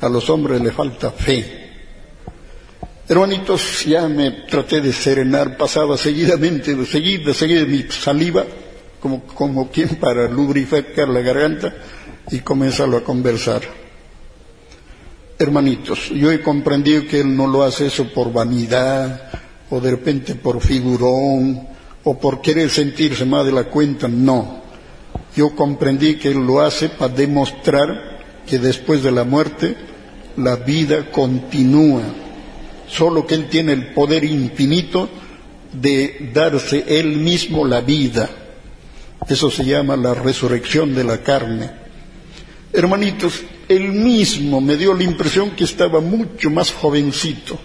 A 0.00 0.08
los 0.08 0.28
hombres 0.30 0.60
le 0.60 0.70
falta 0.70 1.10
fe. 1.10 1.59
Hermanitos, 3.10 3.84
ya 3.86 4.06
me 4.06 4.30
traté 4.48 4.80
de 4.80 4.92
serenar, 4.92 5.56
pasaba 5.56 5.98
seguidamente, 5.98 6.86
seguida, 6.86 7.34
seguida 7.34 7.64
mi 7.64 7.82
saliva, 7.88 8.44
como, 9.00 9.24
como 9.24 9.68
quien 9.68 9.96
para 9.96 10.28
lubrificar 10.28 11.08
la 11.08 11.18
garganta 11.18 11.74
y 12.30 12.38
comenzarlo 12.38 12.98
a 12.98 13.02
conversar. 13.02 13.62
Hermanitos, 15.36 16.10
yo 16.10 16.30
he 16.30 16.40
comprendido 16.40 17.04
que 17.08 17.18
él 17.18 17.36
no 17.36 17.48
lo 17.48 17.64
hace 17.64 17.86
eso 17.86 18.06
por 18.14 18.32
vanidad, 18.32 19.28
o 19.70 19.80
de 19.80 19.90
repente 19.90 20.36
por 20.36 20.60
figurón, 20.60 21.66
o 22.04 22.16
por 22.16 22.40
querer 22.40 22.70
sentirse 22.70 23.24
más 23.24 23.44
de 23.44 23.50
la 23.50 23.64
cuenta, 23.64 24.06
no. 24.06 24.62
Yo 25.34 25.56
comprendí 25.56 26.14
que 26.14 26.28
él 26.28 26.46
lo 26.46 26.60
hace 26.60 26.90
para 26.90 27.12
demostrar 27.12 28.20
que 28.46 28.60
después 28.60 29.02
de 29.02 29.10
la 29.10 29.24
muerte 29.24 29.76
la 30.36 30.54
vida 30.54 31.10
continúa 31.10 32.04
solo 32.90 33.26
que 33.26 33.34
Él 33.34 33.48
tiene 33.48 33.72
el 33.72 33.86
poder 33.88 34.24
infinito 34.24 35.08
de 35.72 36.30
darse 36.34 36.84
Él 36.88 37.16
mismo 37.16 37.64
la 37.64 37.80
vida. 37.80 38.28
Eso 39.28 39.50
se 39.50 39.64
llama 39.64 39.96
la 39.96 40.14
resurrección 40.14 40.94
de 40.94 41.04
la 41.04 41.18
carne. 41.18 41.70
Hermanitos, 42.72 43.42
Él 43.68 43.92
mismo 43.92 44.60
me 44.60 44.76
dio 44.76 44.94
la 44.94 45.04
impresión 45.04 45.50
que 45.50 45.64
estaba 45.64 46.00
mucho 46.00 46.50
más 46.50 46.72
jovencito. 46.72 47.58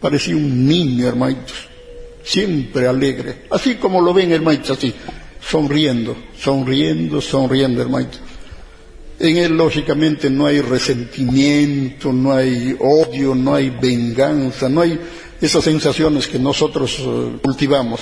Parecía 0.00 0.36
un 0.36 0.66
niño, 0.66 1.06
hermanitos. 1.06 1.68
Siempre 2.24 2.86
alegre. 2.86 3.44
Así 3.50 3.76
como 3.76 4.00
lo 4.00 4.12
ven, 4.12 4.32
hermanitos, 4.32 4.76
así. 4.76 4.92
Sonriendo, 5.40 6.16
sonriendo, 6.38 7.20
sonriendo, 7.20 7.82
hermanitos. 7.82 8.20
En 9.18 9.36
él, 9.36 9.56
lógicamente, 9.56 10.28
no 10.28 10.46
hay 10.46 10.60
resentimiento, 10.60 12.12
no 12.12 12.32
hay 12.32 12.76
odio, 12.80 13.34
no 13.34 13.54
hay 13.54 13.70
venganza, 13.70 14.68
no 14.68 14.80
hay 14.80 14.98
esas 15.40 15.64
sensaciones 15.64 16.26
que 16.26 16.38
nosotros 16.38 16.96
eh, 17.00 17.38
cultivamos. 17.42 18.00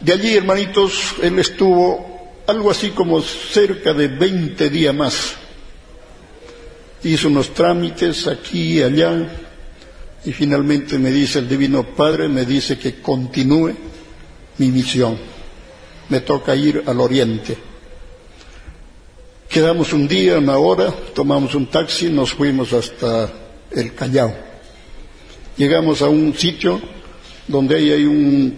De 0.00 0.12
allí, 0.12 0.36
hermanitos, 0.36 1.14
él 1.22 1.38
estuvo 1.38 2.42
algo 2.46 2.70
así 2.70 2.90
como 2.90 3.22
cerca 3.22 3.94
de 3.94 4.08
20 4.08 4.70
días 4.70 4.94
más. 4.94 5.34
Hizo 7.04 7.28
unos 7.28 7.54
trámites 7.54 8.26
aquí 8.26 8.78
y 8.78 8.82
allá 8.82 9.28
y 10.24 10.32
finalmente 10.32 10.98
me 10.98 11.10
dice 11.10 11.38
el 11.38 11.48
Divino 11.48 11.84
Padre, 11.94 12.28
me 12.28 12.46
dice 12.46 12.78
que 12.78 13.00
continúe 13.00 13.74
mi 14.58 14.68
misión. 14.68 15.16
Me 16.08 16.20
toca 16.20 16.56
ir 16.56 16.82
al 16.86 17.00
oriente. 17.00 17.56
Quedamos 19.48 19.92
un 19.92 20.08
día, 20.08 20.38
una 20.38 20.58
hora, 20.58 20.92
tomamos 21.14 21.54
un 21.54 21.66
taxi, 21.66 22.08
nos 22.10 22.32
fuimos 22.32 22.72
hasta 22.72 23.30
el 23.70 23.94
Callao. 23.94 24.34
Llegamos 25.56 26.02
a 26.02 26.08
un 26.08 26.34
sitio 26.34 26.80
donde 27.46 27.76
ahí 27.76 27.90
hay 27.90 28.04
un, 28.04 28.56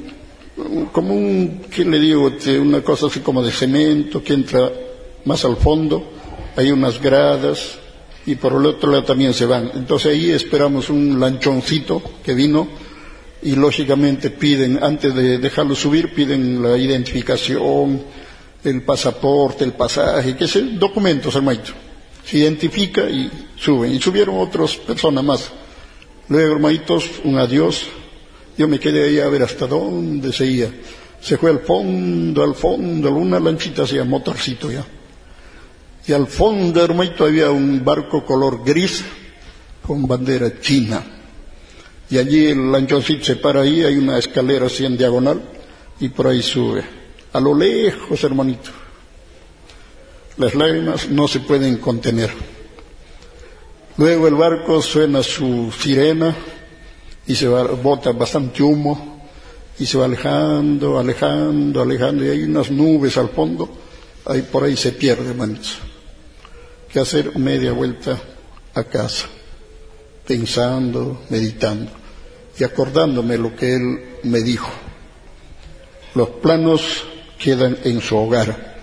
como 0.92 1.14
un, 1.14 1.62
¿qué 1.70 1.84
le 1.84 1.98
digo? 2.00 2.28
Este, 2.28 2.58
una 2.58 2.80
cosa 2.80 3.06
así 3.06 3.20
como 3.20 3.42
de 3.42 3.52
cemento 3.52 4.22
que 4.22 4.32
entra 4.32 4.70
más 5.24 5.44
al 5.44 5.56
fondo, 5.56 6.12
hay 6.56 6.70
unas 6.70 7.00
gradas 7.02 7.78
y 8.24 8.36
por 8.36 8.54
el 8.54 8.64
otro 8.64 8.90
lado 8.90 9.04
también 9.04 9.34
se 9.34 9.44
van. 9.44 9.70
Entonces 9.74 10.12
ahí 10.12 10.30
esperamos 10.30 10.88
un 10.88 11.20
lanchoncito 11.20 12.02
que 12.24 12.34
vino 12.34 12.68
y 13.42 13.54
lógicamente 13.54 14.30
piden, 14.30 14.82
antes 14.82 15.14
de 15.14 15.38
dejarlo 15.38 15.74
subir, 15.74 16.14
piden 16.14 16.62
la 16.62 16.78
identificación, 16.78 18.02
el 18.70 18.82
pasaporte, 18.82 19.64
el 19.64 19.72
pasaje, 19.72 20.36
que 20.36 20.48
sé, 20.48 20.62
documentos, 20.62 21.34
hermano. 21.34 21.60
Se 22.24 22.38
identifica 22.38 23.08
y 23.08 23.30
suben. 23.56 23.92
Y 23.92 24.00
subieron 24.00 24.38
otras 24.38 24.76
personas 24.76 25.22
más. 25.22 25.50
Luego, 26.28 26.54
hermanitos, 26.54 27.08
un 27.24 27.38
adiós. 27.38 27.86
Yo 28.58 28.66
me 28.66 28.80
quedé 28.80 29.04
ahí 29.04 29.20
a 29.20 29.28
ver 29.28 29.42
hasta 29.42 29.66
dónde 29.66 30.32
se 30.32 30.46
iba. 30.46 30.68
Se 31.20 31.38
fue 31.38 31.50
al 31.50 31.60
fondo, 31.60 32.42
al 32.42 32.54
fondo, 32.54 33.12
una 33.12 33.38
lanchita 33.38 33.82
hacía 33.82 34.04
motorcito 34.04 34.70
ya. 34.70 34.84
Y 36.06 36.12
al 36.12 36.26
fondo, 36.26 36.82
hermanito, 36.82 37.24
había 37.24 37.50
un 37.50 37.84
barco 37.84 38.24
color 38.24 38.64
gris 38.64 39.04
con 39.86 40.06
bandera 40.06 40.60
china. 40.60 41.04
Y 42.10 42.18
allí 42.18 42.46
el 42.46 42.70
lanchoncito 42.70 43.24
se 43.24 43.36
para 43.36 43.62
ahí, 43.62 43.82
hay 43.82 43.96
una 43.96 44.18
escalera 44.18 44.66
así 44.66 44.84
en 44.84 44.96
diagonal 44.96 45.42
y 45.98 46.08
por 46.08 46.28
ahí 46.28 46.42
sube 46.42 46.95
a 47.36 47.40
lo 47.40 47.54
lejos, 47.54 48.24
hermanito. 48.24 48.70
Las 50.38 50.54
lágrimas 50.54 51.10
no 51.10 51.28
se 51.28 51.40
pueden 51.40 51.76
contener. 51.76 52.30
Luego 53.98 54.26
el 54.26 54.34
barco 54.34 54.80
suena 54.80 55.22
su 55.22 55.70
sirena 55.78 56.34
y 57.26 57.34
se 57.34 57.46
va, 57.46 57.64
bota 57.64 58.12
bastante 58.12 58.62
humo 58.62 59.20
y 59.78 59.84
se 59.84 59.98
va 59.98 60.06
alejando, 60.06 60.98
alejando, 60.98 61.82
alejando 61.82 62.24
y 62.24 62.30
hay 62.30 62.42
unas 62.44 62.70
nubes 62.70 63.18
al 63.18 63.28
fondo, 63.28 63.68
ahí 64.24 64.40
por 64.40 64.64
ahí 64.64 64.76
se 64.76 64.92
pierde, 64.92 65.28
hermanitos. 65.28 65.78
que 66.90 67.00
hacer 67.00 67.38
media 67.38 67.72
vuelta 67.72 68.18
a 68.72 68.84
casa, 68.84 69.26
pensando, 70.26 71.20
meditando 71.28 71.90
y 72.58 72.64
acordándome 72.64 73.36
lo 73.36 73.54
que 73.54 73.74
él 73.74 74.04
me 74.22 74.40
dijo. 74.40 74.70
Los 76.14 76.30
planos 76.30 77.04
quedan 77.38 77.78
en 77.84 78.00
su 78.00 78.16
hogar, 78.16 78.76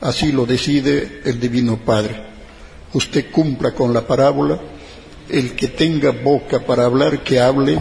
así 0.00 0.32
lo 0.32 0.46
decide 0.46 1.22
el 1.24 1.40
Divino 1.40 1.78
Padre. 1.78 2.34
Usted 2.92 3.30
cumpla 3.30 3.72
con 3.72 3.92
la 3.92 4.06
parábola, 4.06 4.58
el 5.28 5.54
que 5.54 5.68
tenga 5.68 6.10
boca 6.10 6.60
para 6.60 6.84
hablar, 6.84 7.22
que 7.22 7.40
hable 7.40 7.80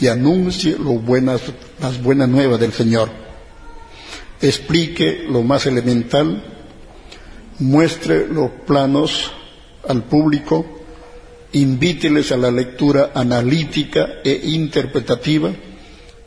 y 0.00 0.06
anuncie 0.06 0.76
las 1.80 2.02
buenas 2.02 2.28
nuevas 2.28 2.60
del 2.60 2.72
Señor. 2.72 3.08
Explique 4.40 5.24
lo 5.28 5.42
más 5.42 5.66
elemental, 5.66 6.42
muestre 7.58 8.26
los 8.26 8.50
planos 8.66 9.30
al 9.88 10.04
público, 10.04 10.66
invíteles 11.52 12.32
a 12.32 12.36
la 12.36 12.50
lectura 12.50 13.12
analítica 13.14 14.20
e 14.24 14.40
interpretativa 14.44 15.50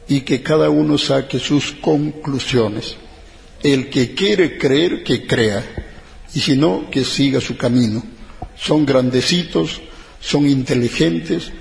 y 0.07 0.21
que 0.21 0.41
cada 0.41 0.69
uno 0.69 0.97
saque 0.97 1.39
sus 1.39 1.71
conclusiones. 1.71 2.97
El 3.63 3.89
que 3.89 4.13
quiere 4.13 4.57
creer, 4.57 5.03
que 5.03 5.25
crea, 5.25 5.63
y 6.33 6.39
si 6.39 6.55
no, 6.55 6.89
que 6.91 7.03
siga 7.03 7.39
su 7.39 7.57
camino. 7.57 8.03
Son 8.57 8.85
grandecitos, 8.85 9.81
son 10.19 10.47
inteligentes, 10.47 11.51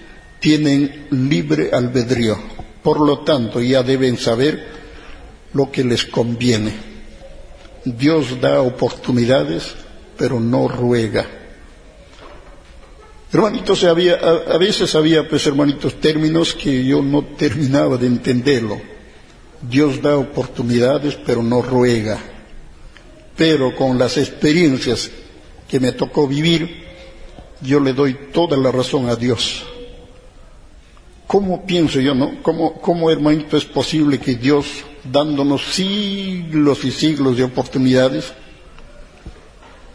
tienen 0.41 1.07
libre 1.11 1.71
albedrío. 1.73 2.37
Por 2.83 3.01
lo 3.01 3.21
tanto, 3.21 3.61
ya 3.61 3.83
deben 3.83 4.19
saber 4.19 4.67
lo 5.55 5.71
que 5.71 5.85
les 5.85 6.05
conviene. 6.05 6.73
Dios 7.85 8.41
da 8.41 8.61
oportunidades, 8.61 9.75
pero 10.17 10.41
no 10.41 10.69
ruega. 10.69 11.27
Hermanitos, 13.33 13.83
a, 13.85 13.95
veces 13.95 14.95
había, 14.95 15.27
pues, 15.29 15.47
hermanitos, 15.47 16.01
términos 16.01 16.53
que 16.53 16.85
yo 16.85 17.03
no 17.03 17.25
terminaba 17.25 17.97
de 17.97 18.07
entenderlo. 18.07 18.81
Dios 19.63 20.03
da 20.03 20.17
oportunidades, 20.17 21.15
pero 21.15 21.43
no 21.43 21.63
ruega. 21.63 22.19
Pero 23.37 23.75
con 23.75 23.99
las 23.99 24.17
experiencias 24.17 25.11
que 25.69 25.81
me 25.81 25.93
tocó 25.93 26.27
vivir, 26.27 26.83
yo 27.61 27.81
le 27.81 27.93
doy 27.93 28.15
toda 28.33 28.57
la 28.57 28.71
razón 28.71 29.09
a 29.09 29.17
Dios. 29.17 29.65
¿Cómo 31.27 31.65
pienso 31.65 32.01
yo, 32.01 32.15
no? 32.15 32.43
¿Cómo, 32.43 32.75
cómo 32.75 33.11
hermanito, 33.11 33.57
es 33.57 33.65
posible 33.65 34.19
que 34.19 34.35
Dios, 34.35 34.67
dándonos 35.05 35.75
siglos 35.75 36.85
y 36.85 36.91
siglos 36.91 37.39
de 37.39 37.45
oportunidades, 37.45 38.35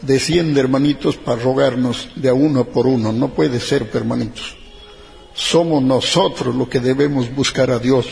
desciende, 0.01 0.61
hermanitos, 0.61 1.17
para 1.17 1.39
rogarnos 1.39 2.09
de 2.15 2.29
a 2.29 2.33
uno 2.33 2.65
por 2.65 2.87
uno? 2.87 3.11
No 3.11 3.29
puede 3.29 3.59
ser, 3.59 3.87
hermanitos. 3.93 4.55
Somos 5.35 5.83
nosotros 5.83 6.55
los 6.55 6.69
que 6.69 6.79
debemos 6.79 7.33
buscar 7.35 7.69
a 7.69 7.77
Dios. 7.77 8.07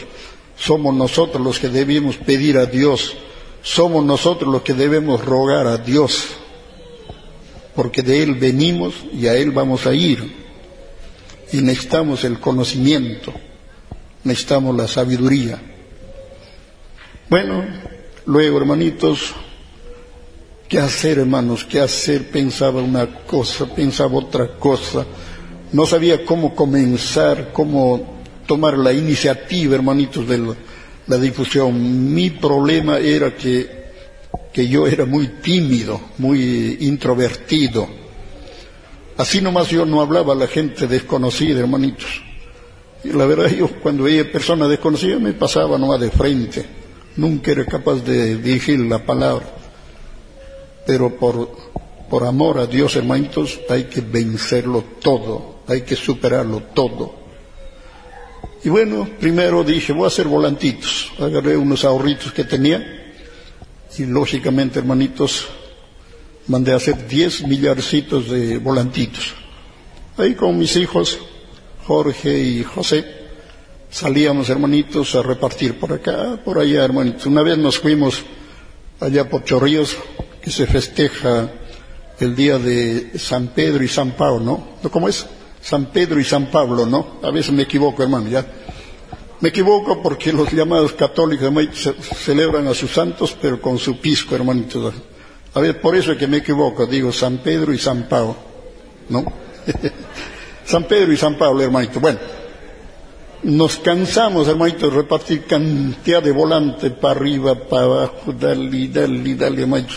Somos 0.58 0.96
nosotros 0.96 1.44
los 1.44 1.60
que 1.60 1.70
debemos 1.70 2.18
pedir 2.18 2.58
a 2.58 2.66
Dios. 2.66 3.16
Somos 3.62 4.06
nosotros 4.06 4.52
los 4.52 4.62
que 4.62 4.74
debemos 4.74 5.24
rogar 5.24 5.68
a 5.68 5.78
Dios. 5.78 6.28
Porque 7.76 8.02
de 8.02 8.24
Él 8.24 8.36
venimos 8.36 8.94
y 9.14 9.28
a 9.28 9.36
Él 9.36 9.52
vamos 9.52 9.86
a 9.86 9.94
ir 9.94 10.46
y 11.52 11.62
necesitamos 11.62 12.24
el 12.24 12.40
conocimiento, 12.40 13.34
necesitamos 14.24 14.76
la 14.76 14.88
sabiduría. 14.88 15.62
Bueno, 17.30 17.64
luego, 18.26 18.58
hermanitos, 18.58 19.34
¿qué 20.68 20.80
hacer, 20.80 21.20
hermanos? 21.20 21.66
¿Qué 21.66 21.80
hacer? 21.80 22.30
Pensaba 22.30 22.82
una 22.82 23.08
cosa, 23.26 23.66
pensaba 23.74 24.18
otra 24.18 24.48
cosa. 24.58 25.06
No 25.72 25.86
sabía 25.86 26.26
cómo 26.26 26.56
comenzar, 26.56 27.52
cómo 27.52 28.15
tomar 28.46 28.78
la 28.78 28.94
iniciativa, 28.94 29.76
hermanitos, 29.76 30.28
de 30.28 30.56
la, 31.08 31.18
difusión. 31.18 32.14
Mi 32.14 32.30
problema 32.32 32.98
era 33.00 33.36
que, 33.36 33.86
que 34.52 34.68
yo 34.68 34.88
era 34.88 35.06
muy 35.06 35.28
tímido, 35.42 36.00
muy 36.18 36.78
introvertido 36.82 38.06
Así 39.18 39.40
nomás 39.40 39.70
yo 39.70 39.86
no 39.86 40.02
hablaba 40.02 40.34
a 40.34 40.36
la 40.36 40.48
gente 40.48 40.88
desconocida, 40.88 41.62
hermanitos. 41.62 42.22
Y 43.04 43.10
la 43.10 43.26
verdad 43.26 43.50
yo 43.50 43.70
cuando 43.82 44.04
veía 44.04 44.30
personas 44.30 44.70
desconocidas 44.70 45.22
me 45.22 45.34
pasaba 45.34 45.78
nomás 45.78 46.02
de 46.02 46.12
frente. 46.12 46.66
Nunca 47.16 47.52
era 47.52 47.66
capaz 47.66 48.04
de 48.04 48.36
dirigir 48.38 48.80
la 48.80 49.06
palabra. 49.06 49.46
Pero 50.86 51.16
por, 51.16 51.50
por 52.10 52.26
amor 52.26 52.60
a 52.60 52.68
Dios, 52.68 52.98
hermanitos, 52.98 53.60
hay 53.70 53.86
que 53.86 54.02
vencerlo 54.02 54.84
todo, 55.02 55.60
hay 55.68 55.82
que 55.82 55.96
superarlo 55.96 56.64
todo. 56.74 57.25
Y 58.66 58.70
bueno, 58.70 59.08
primero 59.20 59.64
dije, 59.64 59.94
voy 59.94 60.06
a 60.06 60.08
hacer 60.08 60.28
volantitos. 60.28 61.12
Agarré 61.20 61.56
unos 61.56 61.86
ahorritos 61.86 62.34
que 62.34 62.46
tenía 62.46 63.14
y 63.96 64.06
lógicamente, 64.06 64.80
hermanitos, 64.80 65.48
mandé 66.48 66.74
a 66.74 66.78
hacer 66.78 67.08
diez 67.08 67.46
millarcitos 67.46 68.28
de 68.28 68.58
volantitos. 68.58 69.36
Ahí 70.18 70.34
con 70.34 70.58
mis 70.58 70.76
hijos, 70.78 71.20
Jorge 71.86 72.40
y 72.40 72.64
José, 72.64 73.06
salíamos, 73.92 74.50
hermanitos, 74.50 75.14
a 75.14 75.22
repartir 75.22 75.78
por 75.78 75.94
acá, 75.94 76.42
por 76.44 76.58
allá, 76.58 76.84
hermanitos. 76.84 77.28
Una 77.28 77.44
vez 77.44 77.60
nos 77.60 77.78
fuimos 77.78 78.24
allá 79.00 79.30
por 79.30 79.44
Chorrillos, 79.44 79.96
que 80.42 80.50
se 80.50 80.66
festeja 80.66 81.52
el 82.20 82.36
día 82.36 82.58
de 82.58 83.12
San 83.20 83.50
Pedro 83.50 83.84
y 83.84 83.88
San 83.88 84.14
Pablo, 84.14 84.40
¿no? 84.40 84.90
¿Cómo 84.90 85.08
es? 85.08 85.28
San 85.66 85.88
Pedro 85.88 86.20
y 86.20 86.24
San 86.24 86.52
Pablo, 86.52 86.86
¿no? 86.86 87.18
A 87.24 87.32
veces 87.32 87.52
me 87.52 87.64
equivoco, 87.64 88.04
hermano, 88.04 88.30
ya. 88.30 88.46
Me 89.42 89.50
equivoco 89.50 90.00
porque 90.00 90.32
los 90.32 90.52
llamados 90.52 90.94
católicos 90.94 91.52
celebran 92.24 92.68
a 92.68 92.76
sus 92.76 92.92
santos, 92.92 93.36
pero 93.42 93.60
con 93.60 93.80
su 93.80 94.00
pisco, 94.00 94.36
hermanitos. 94.36 94.94
A 95.56 95.60
ver, 95.60 95.82
por 95.82 95.96
eso 95.96 96.12
es 96.12 96.20
que 96.20 96.28
me 96.28 96.38
equivoco, 96.38 96.86
digo 96.86 97.12
San 97.12 97.40
Pedro 97.40 97.74
y 97.74 97.80
San 97.80 98.04
Pablo, 98.04 98.36
¿no? 99.10 99.26
San 100.66 100.84
Pedro 100.84 101.12
y 101.12 101.18
San 101.18 101.36
Pablo, 101.36 101.64
hermanito. 101.64 102.00
Bueno, 102.00 102.20
nos 103.42 103.78
cansamos, 103.78 104.48
hermanito, 104.48 104.92
de 104.92 104.98
repartir 104.98 105.46
cantidad 105.46 106.22
de 106.22 106.32
volantes 106.32 106.92
para 106.92 107.20
arriba, 107.20 107.56
para 107.56 107.86
abajo, 107.86 108.34
dale, 108.40 108.90
dale, 108.90 109.34
dale, 109.34 109.62
hermanito. 109.64 109.96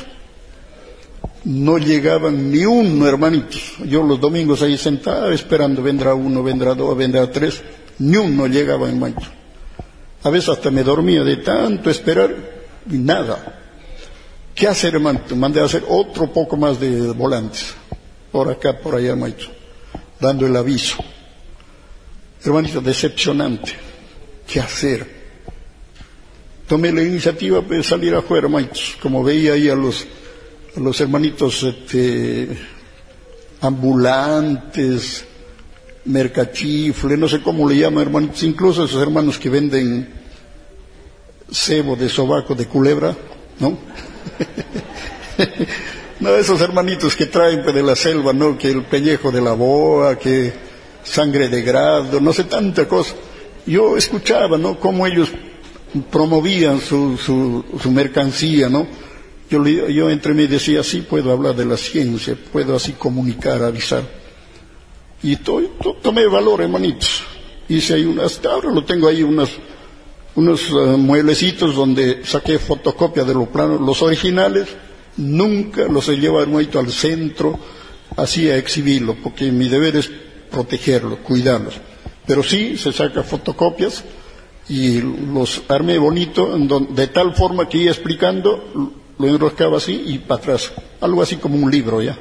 No 1.44 1.78
llegaban 1.78 2.51
ni 2.51 2.65
uno, 2.65 3.06
hermanitos. 3.06 3.74
Yo 3.86 4.02
los 4.02 4.20
domingos 4.20 4.62
ahí 4.62 4.77
sentado 4.77 5.31
esperando, 5.32 5.82
vendrá 5.82 6.15
uno, 6.15 6.43
vendrá 6.43 6.74
dos, 6.74 6.97
vendrá 6.97 7.31
tres. 7.31 7.62
Ni 7.98 8.16
uno 8.16 8.47
llegaba, 8.47 8.89
hermanito. 8.89 9.23
A 10.23 10.31
veces 10.31 10.51
hasta 10.51 10.70
me 10.70 10.82
dormía 10.82 11.23
de 11.23 11.39
tanto 11.39 11.90
esperar 11.90 12.35
y 12.90 12.98
nada. 12.98 13.60
¿Qué 14.55 14.66
hacer, 14.66 14.94
hermano? 14.94 15.20
Mandé 15.36 15.60
a 15.60 15.65
hacer 15.65 15.85
otro 15.89 16.32
poco 16.32 16.56
más 16.56 16.81
de 16.81 17.12
volantes. 17.12 17.74
Por 18.32 18.51
acá, 18.51 18.77
por 18.77 18.97
allá, 18.97 19.15
maestro. 19.15 19.51
Dando 20.19 20.47
el 20.47 20.56
aviso. 20.56 20.97
Hermanito, 22.44 22.81
decepcionante. 22.81 23.73
¿Qué 24.47 24.60
hacer? 24.60 25.19
Tomé 26.66 26.93
la 26.93 27.02
iniciativa 27.02 27.60
de 27.60 27.82
salir 27.82 28.15
afuera, 28.15 28.48
maestro. 28.48 28.82
Como 29.01 29.23
veía 29.23 29.52
ahí 29.52 29.69
a 29.69 29.74
los, 29.74 30.06
los 30.79 31.01
hermanitos 31.01 31.63
este, 31.63 32.49
ambulantes, 33.61 35.25
mercachifle, 36.05 37.17
no 37.17 37.29
sé 37.29 37.43
cómo 37.43 37.69
le 37.69 37.79
llaman, 37.79 38.03
hermanitos. 38.03 38.43
Incluso 38.43 38.85
esos 38.85 39.03
hermanos 39.03 39.39
que 39.39 39.51
venden 39.51 40.09
cebo 41.51 41.97
de 41.97 42.09
sobaco 42.09 42.55
de 42.55 42.67
culebra, 42.67 43.17
¿no? 43.61 43.79
no, 46.21 46.37
esos 46.37 46.61
hermanitos 46.61 47.17
que 47.17 47.27
traen 47.27 47.63
pues, 47.63 47.75
de 47.75 47.83
la 47.83 47.97
selva, 47.97 48.33
¿no? 48.33 48.59
Que 48.59 48.71
el 48.71 48.85
pellejo 48.85 49.31
de 49.31 49.41
la 49.41 49.53
boa, 49.53 50.19
que 50.19 50.53
sangre 51.03 51.49
de 51.49 51.63
grado, 51.63 52.21
no 52.21 52.33
sé 52.33 52.45
tanta 52.45 52.87
cosa. 52.87 53.15
Yo 53.67 53.97
escuchaba, 53.97 54.59
¿no? 54.59 54.79
Cómo 54.79 55.07
ellos 55.07 55.31
promovían 56.11 56.81
su, 56.81 57.17
su, 57.17 57.91
mercancía, 57.91 58.69
¿no? 58.69 58.87
Yo, 59.51 59.65
yo 59.66 60.11
entre 60.11 60.35
mí 60.35 60.47
decía, 60.47 60.83
sí 60.83 61.01
puedo 61.01 61.33
hablar 61.33 61.57
de 61.57 61.65
la 61.65 61.77
ciencia, 61.77 62.37
puedo 62.53 62.77
así 62.77 62.93
comunicar, 62.93 63.62
avisar. 63.62 64.03
Y 65.23 65.37
tomé 65.37 66.27
valor, 66.27 66.62
hermanitos. 66.62 67.23
Hice 67.69 67.95
ahí 67.95 68.05
unas, 68.05 68.27
hasta 68.27 68.57
lo 68.59 68.85
tengo 68.85 69.09
ahí 69.09 69.23
unas 69.23 69.51
unos 70.39 70.70
uh, 70.70 70.97
mueblecitos 70.97 71.75
donde 71.75 72.25
saqué 72.25 72.61
fotocopia 72.61 73.25
de 73.25 73.35
los 73.35 73.49
planos, 73.49 73.81
los 73.81 74.01
originales, 74.03 74.69
nunca 75.16 75.89
los 75.89 76.09
he 76.09 76.16
llevado 76.16 76.57
al 76.57 76.93
centro, 76.93 77.59
así 78.16 78.49
a 78.49 78.57
exhibirlo, 78.57 79.16
porque 79.16 79.51
mi 79.51 79.69
deber 79.69 79.97
es 79.97 80.09
protegerlos, 80.49 81.19
cuidarlos. 81.20 81.75
Pero 82.25 82.45
sí 82.45 82.77
se 82.77 82.93
saca 82.93 83.25
fotocopias 83.25 84.05
y 84.69 85.01
los 85.01 85.62
armé 85.66 85.99
bonito, 85.99 86.57
de 86.57 87.07
tal 87.09 87.35
forma 87.35 87.69
que 87.69 87.79
iba 87.79 87.91
explicando, 87.91 88.93
lo 89.19 89.27
enroscaba 89.27 89.78
así 89.78 90.03
y 90.07 90.19
para 90.19 90.40
atrás, 90.40 90.73
algo 91.01 91.23
así 91.23 91.36
como 91.36 91.57
un 91.57 91.70
libro 91.70 92.01
ya. 92.01 92.19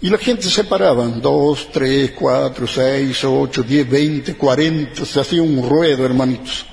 Y 0.00 0.10
la 0.10 0.18
gente 0.18 0.50
se 0.50 0.64
paraban, 0.64 1.20
dos, 1.20 1.68
tres, 1.72 2.10
cuatro, 2.10 2.66
seis, 2.66 3.22
ocho, 3.24 3.62
diez, 3.62 3.88
veinte, 3.88 4.34
cuarenta, 4.34 5.04
se 5.04 5.20
hacía 5.20 5.42
un 5.42 5.68
ruedo, 5.68 6.04
hermanitos. 6.04 6.66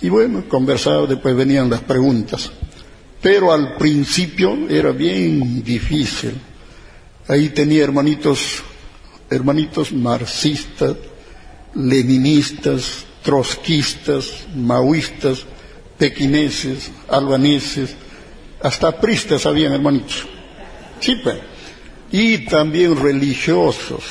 Y 0.00 0.08
bueno, 0.08 0.44
conversaba, 0.48 1.06
después 1.06 1.34
venían 1.34 1.68
las 1.68 1.80
preguntas. 1.80 2.50
Pero 3.20 3.52
al 3.52 3.76
principio 3.76 4.68
era 4.68 4.92
bien 4.92 5.64
difícil. 5.64 6.34
Ahí 7.26 7.48
tenía 7.48 7.82
hermanitos, 7.82 8.62
hermanitos 9.30 9.90
marxistas, 9.90 10.94
leninistas, 11.74 13.04
trotskistas, 13.22 14.46
maoístas, 14.54 15.44
pequineses, 16.04 16.90
albaneses, 17.08 17.96
hasta 18.60 19.00
pristas 19.00 19.46
habían 19.46 19.72
hermanitos. 19.72 20.26
Sí, 21.00 21.16
pues. 21.16 21.38
Y 22.12 22.44
también 22.44 22.94
religiosos, 22.94 24.04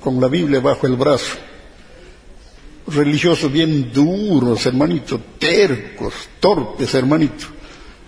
con 0.00 0.20
la 0.20 0.26
Biblia 0.26 0.58
bajo 0.58 0.88
el 0.88 0.96
brazo 0.96 1.36
religiosos 2.88 3.52
bien 3.52 3.92
duros, 3.92 4.66
hermanitos, 4.66 5.20
tercos, 5.38 6.12
torpes, 6.40 6.92
hermanitos, 6.92 7.48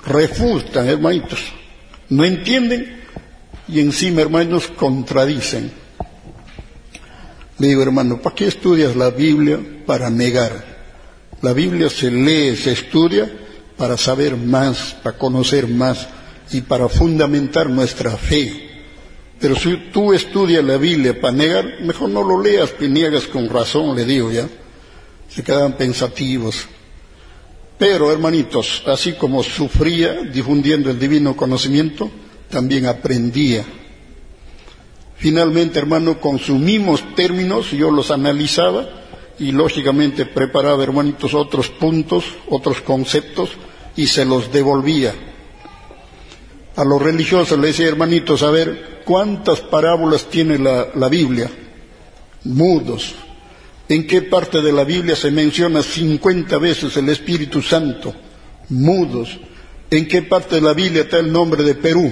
refutan, 0.04 0.88
hermanitos, 0.88 1.40
no 2.08 2.24
entienden 2.24 3.00
y 3.68 3.78
encima, 3.78 4.22
hermanos, 4.22 4.66
contradicen. 4.66 5.70
Le 7.58 7.68
digo, 7.68 7.82
hermano, 7.82 8.20
¿para 8.20 8.34
qué 8.34 8.48
estudias 8.48 8.96
la 8.96 9.10
Biblia? 9.10 9.60
Para 9.86 10.10
negar. 10.10 10.71
La 11.42 11.52
Biblia 11.52 11.90
se 11.90 12.10
lee, 12.10 12.56
se 12.56 12.72
estudia 12.72 13.30
para 13.76 13.96
saber 13.96 14.36
más, 14.36 14.96
para 15.02 15.18
conocer 15.18 15.66
más 15.68 16.08
y 16.50 16.60
para 16.60 16.88
fundamentar 16.88 17.68
nuestra 17.68 18.16
fe. 18.16 18.70
Pero 19.40 19.56
si 19.56 19.90
tú 19.92 20.12
estudias 20.12 20.64
la 20.64 20.76
Biblia 20.76 21.20
para 21.20 21.36
negar, 21.36 21.80
mejor 21.82 22.10
no 22.10 22.22
lo 22.22 22.40
leas, 22.40 22.70
que 22.70 22.88
niegas 22.88 23.24
con 23.24 23.48
razón, 23.48 23.96
le 23.96 24.04
digo 24.04 24.30
ya 24.30 24.48
se 25.34 25.42
quedaban 25.42 25.76
pensativos. 25.76 26.66
Pero, 27.78 28.12
hermanitos, 28.12 28.82
así 28.86 29.14
como 29.14 29.42
sufría 29.42 30.22
difundiendo 30.22 30.90
el 30.90 30.98
divino 30.98 31.36
conocimiento, 31.36 32.10
también 32.50 32.86
aprendía. 32.86 33.64
Finalmente, 35.16 35.78
hermano, 35.78 36.20
con 36.20 36.38
sus 36.38 36.60
términos 37.14 37.70
yo 37.70 37.90
los 37.90 38.10
analizaba 38.10 39.01
y 39.42 39.50
lógicamente 39.50 40.24
preparaba, 40.24 40.82
hermanitos, 40.82 41.34
otros 41.34 41.68
puntos, 41.68 42.24
otros 42.48 42.80
conceptos 42.80 43.50
y 43.96 44.06
se 44.06 44.24
los 44.24 44.52
devolvía. 44.52 45.12
A 46.76 46.84
los 46.84 47.02
religiosos 47.02 47.58
les 47.58 47.76
decía, 47.76 47.88
hermanitos, 47.88 48.42
a 48.42 48.50
ver, 48.50 49.02
¿cuántas 49.04 49.60
parábolas 49.60 50.26
tiene 50.30 50.58
la, 50.58 50.88
la 50.94 51.08
Biblia? 51.08 51.50
Mudos, 52.44 53.14
¿En 53.88 54.06
qué 54.06 54.22
parte 54.22 54.62
de 54.62 54.72
la 54.72 54.84
Biblia 54.84 55.14
se 55.14 55.30
menciona 55.30 55.82
50 55.82 56.56
veces 56.58 56.96
el 56.96 57.10
Espíritu 57.10 57.60
Santo? 57.60 58.14
Mudos. 58.70 59.38
¿En 59.90 60.08
qué 60.08 60.22
parte 60.22 60.54
de 60.54 60.62
la 60.62 60.72
Biblia 60.72 61.02
está 61.02 61.18
el 61.18 61.30
nombre 61.30 61.62
de 61.62 61.74
Perú? 61.74 62.10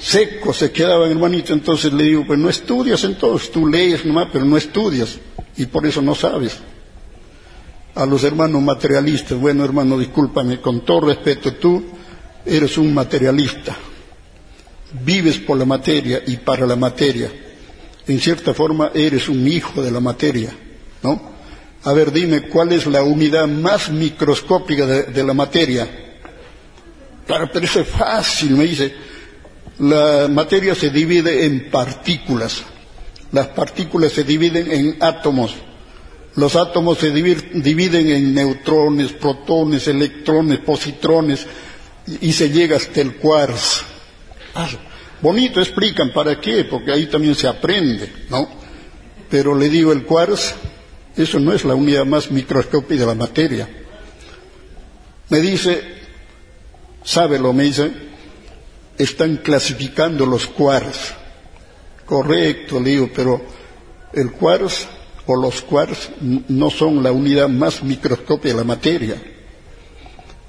Secos 0.00 0.58
se 0.58 0.70
quedaban, 0.70 1.10
hermanito. 1.10 1.52
Entonces 1.54 1.92
le 1.92 2.04
digo, 2.04 2.24
pues 2.24 2.38
no 2.38 2.48
estudias 2.48 3.02
entonces, 3.02 3.50
tú 3.50 3.66
lees 3.66 4.04
nomás, 4.04 4.28
pero 4.32 4.44
no 4.44 4.56
estudias. 4.56 5.18
Y 5.56 5.66
por 5.66 5.86
eso 5.86 6.00
no 6.02 6.14
sabes. 6.14 6.58
A 7.94 8.06
los 8.06 8.24
hermanos 8.24 8.62
materialistas, 8.62 9.38
bueno 9.38 9.64
hermano, 9.64 9.98
discúlpame, 9.98 10.60
con 10.60 10.84
todo 10.84 11.08
respeto, 11.08 11.54
tú 11.54 11.84
eres 12.46 12.78
un 12.78 12.94
materialista. 12.94 13.76
Vives 15.04 15.38
por 15.38 15.58
la 15.58 15.64
materia 15.64 16.22
y 16.26 16.36
para 16.38 16.66
la 16.66 16.76
materia 16.76 17.30
en 18.06 18.20
cierta 18.20 18.54
forma 18.54 18.90
eres 18.94 19.28
un 19.28 19.46
hijo 19.46 19.82
de 19.82 19.90
la 19.90 20.00
materia, 20.00 20.52
¿no? 21.02 21.30
A 21.84 21.92
ver, 21.92 22.12
dime, 22.12 22.42
¿cuál 22.42 22.72
es 22.72 22.86
la 22.86 23.02
unidad 23.02 23.46
más 23.46 23.90
microscópica 23.90 24.84
de, 24.86 25.24
la 25.24 25.32
materia? 25.32 25.88
Claro, 27.26 27.48
pero 27.52 27.66
fácil, 27.66 28.50
me 28.50 28.64
dice. 28.64 28.92
La 29.78 30.28
materia 30.28 30.74
se 30.74 30.90
divide 30.90 31.46
en 31.46 31.70
partículas. 31.70 32.62
Las 33.32 33.48
partículas 33.48 34.12
se 34.12 34.24
dividen 34.24 34.70
en 34.70 34.96
átomos. 35.00 35.54
Los 36.36 36.56
átomos 36.56 36.98
se 36.98 37.10
dividen 37.10 38.08
en 38.10 38.34
neutrones, 38.34 39.12
protones, 39.12 39.86
electrones, 39.88 40.60
positrones 40.60 41.46
y 42.20 42.32
se 42.32 42.50
llega 42.50 42.76
hasta 42.76 43.00
el 43.00 43.16
quarks. 43.16 43.84
Bonito 45.20 45.60
explican 45.60 46.12
para 46.12 46.40
qué, 46.40 46.64
porque 46.64 46.92
ahí 46.92 47.06
también 47.06 47.34
se 47.34 47.46
aprende, 47.46 48.10
¿no? 48.30 48.48
Pero 49.28 49.54
le 49.54 49.68
digo, 49.68 49.92
el 49.92 50.04
quartz, 50.04 50.54
eso 51.16 51.38
no 51.38 51.52
es 51.52 51.64
la 51.64 51.74
unidad 51.74 52.06
más 52.06 52.30
microscópica 52.30 53.00
de 53.02 53.06
la 53.06 53.14
materia. 53.14 53.68
Me 55.28 55.40
dice, 55.40 55.82
sábelo, 57.04 57.52
me 57.52 57.64
dice, 57.64 57.92
están 58.98 59.36
clasificando 59.36 60.26
los 60.26 60.46
quarks. 60.46 61.14
Correcto, 62.10 62.80
le 62.80 62.90
digo, 62.90 63.08
pero 63.14 63.40
el 64.12 64.32
quartz 64.32 64.86
o 65.26 65.36
los 65.36 65.62
quarks 65.62 66.10
no 66.48 66.68
son 66.68 67.02
la 67.02 67.12
unidad 67.12 67.48
más 67.48 67.84
microscópica 67.84 68.48
de 68.48 68.54
la 68.60 68.64
materia. 68.64 69.14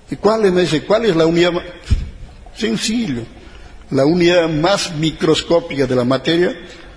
¿Y 0.10 0.16
cuál 0.16 0.46
es? 0.46 0.52
Me 0.52 0.62
dice, 0.62 0.84
¿cuál 0.84 1.06
es 1.06 1.16
la 1.16 1.28
unidad 1.28 1.52
más? 1.52 1.64
Sencillo 2.58 3.22
la 3.92 4.06
unidad 4.06 4.50
más 4.50 4.96
microscópica 4.96 5.86
de 5.86 5.96
la 5.96 6.06
materia 6.06 6.56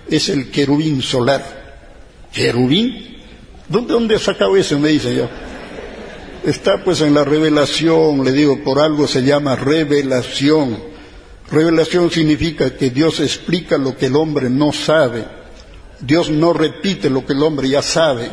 es 0.09 0.29
el 0.29 0.49
querubín 0.49 1.01
solar. 1.01 1.43
¿Querubín? 2.33 3.17
¿Dónde, 3.67 3.93
dónde 3.93 4.19
sacado 4.19 4.55
eso? 4.55 4.79
Me 4.79 4.89
dice 4.89 5.13
yo. 5.13 5.27
Está 6.45 6.83
pues 6.83 7.01
en 7.01 7.13
la 7.13 7.23
revelación, 7.23 8.23
le 8.23 8.31
digo, 8.31 8.63
por 8.63 8.79
algo 8.79 9.07
se 9.07 9.23
llama 9.23 9.55
revelación. 9.55 10.94
Revelación 11.49 12.09
significa 12.09 12.75
que 12.75 12.89
Dios 12.89 13.19
explica 13.19 13.77
lo 13.77 13.95
que 13.95 14.07
el 14.07 14.15
hombre 14.15 14.49
no 14.49 14.71
sabe. 14.73 15.25
Dios 15.99 16.29
no 16.29 16.53
repite 16.53 17.09
lo 17.09 17.25
que 17.25 17.33
el 17.33 17.43
hombre 17.43 17.69
ya 17.69 17.81
sabe. 17.81 18.31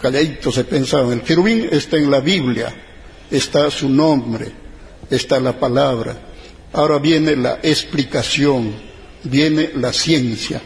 Calladito 0.00 0.52
se 0.52 0.64
pensaba. 0.64 1.12
El 1.12 1.22
querubín 1.22 1.68
está 1.70 1.96
en 1.96 2.10
la 2.10 2.20
Biblia, 2.20 2.72
está 3.30 3.70
su 3.70 3.88
nombre, 3.88 4.52
está 5.10 5.40
la 5.40 5.58
palabra. 5.58 6.16
Ahora 6.72 6.98
viene 6.98 7.34
la 7.34 7.58
explicación, 7.62 8.72
viene 9.24 9.70
la 9.74 9.92
ciencia. 9.92 10.60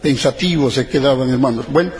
Pensativos 0.00 0.74
se 0.74 0.86
quedaban, 0.86 1.30
hermanos. 1.30 1.66
Bueno, 1.68 1.92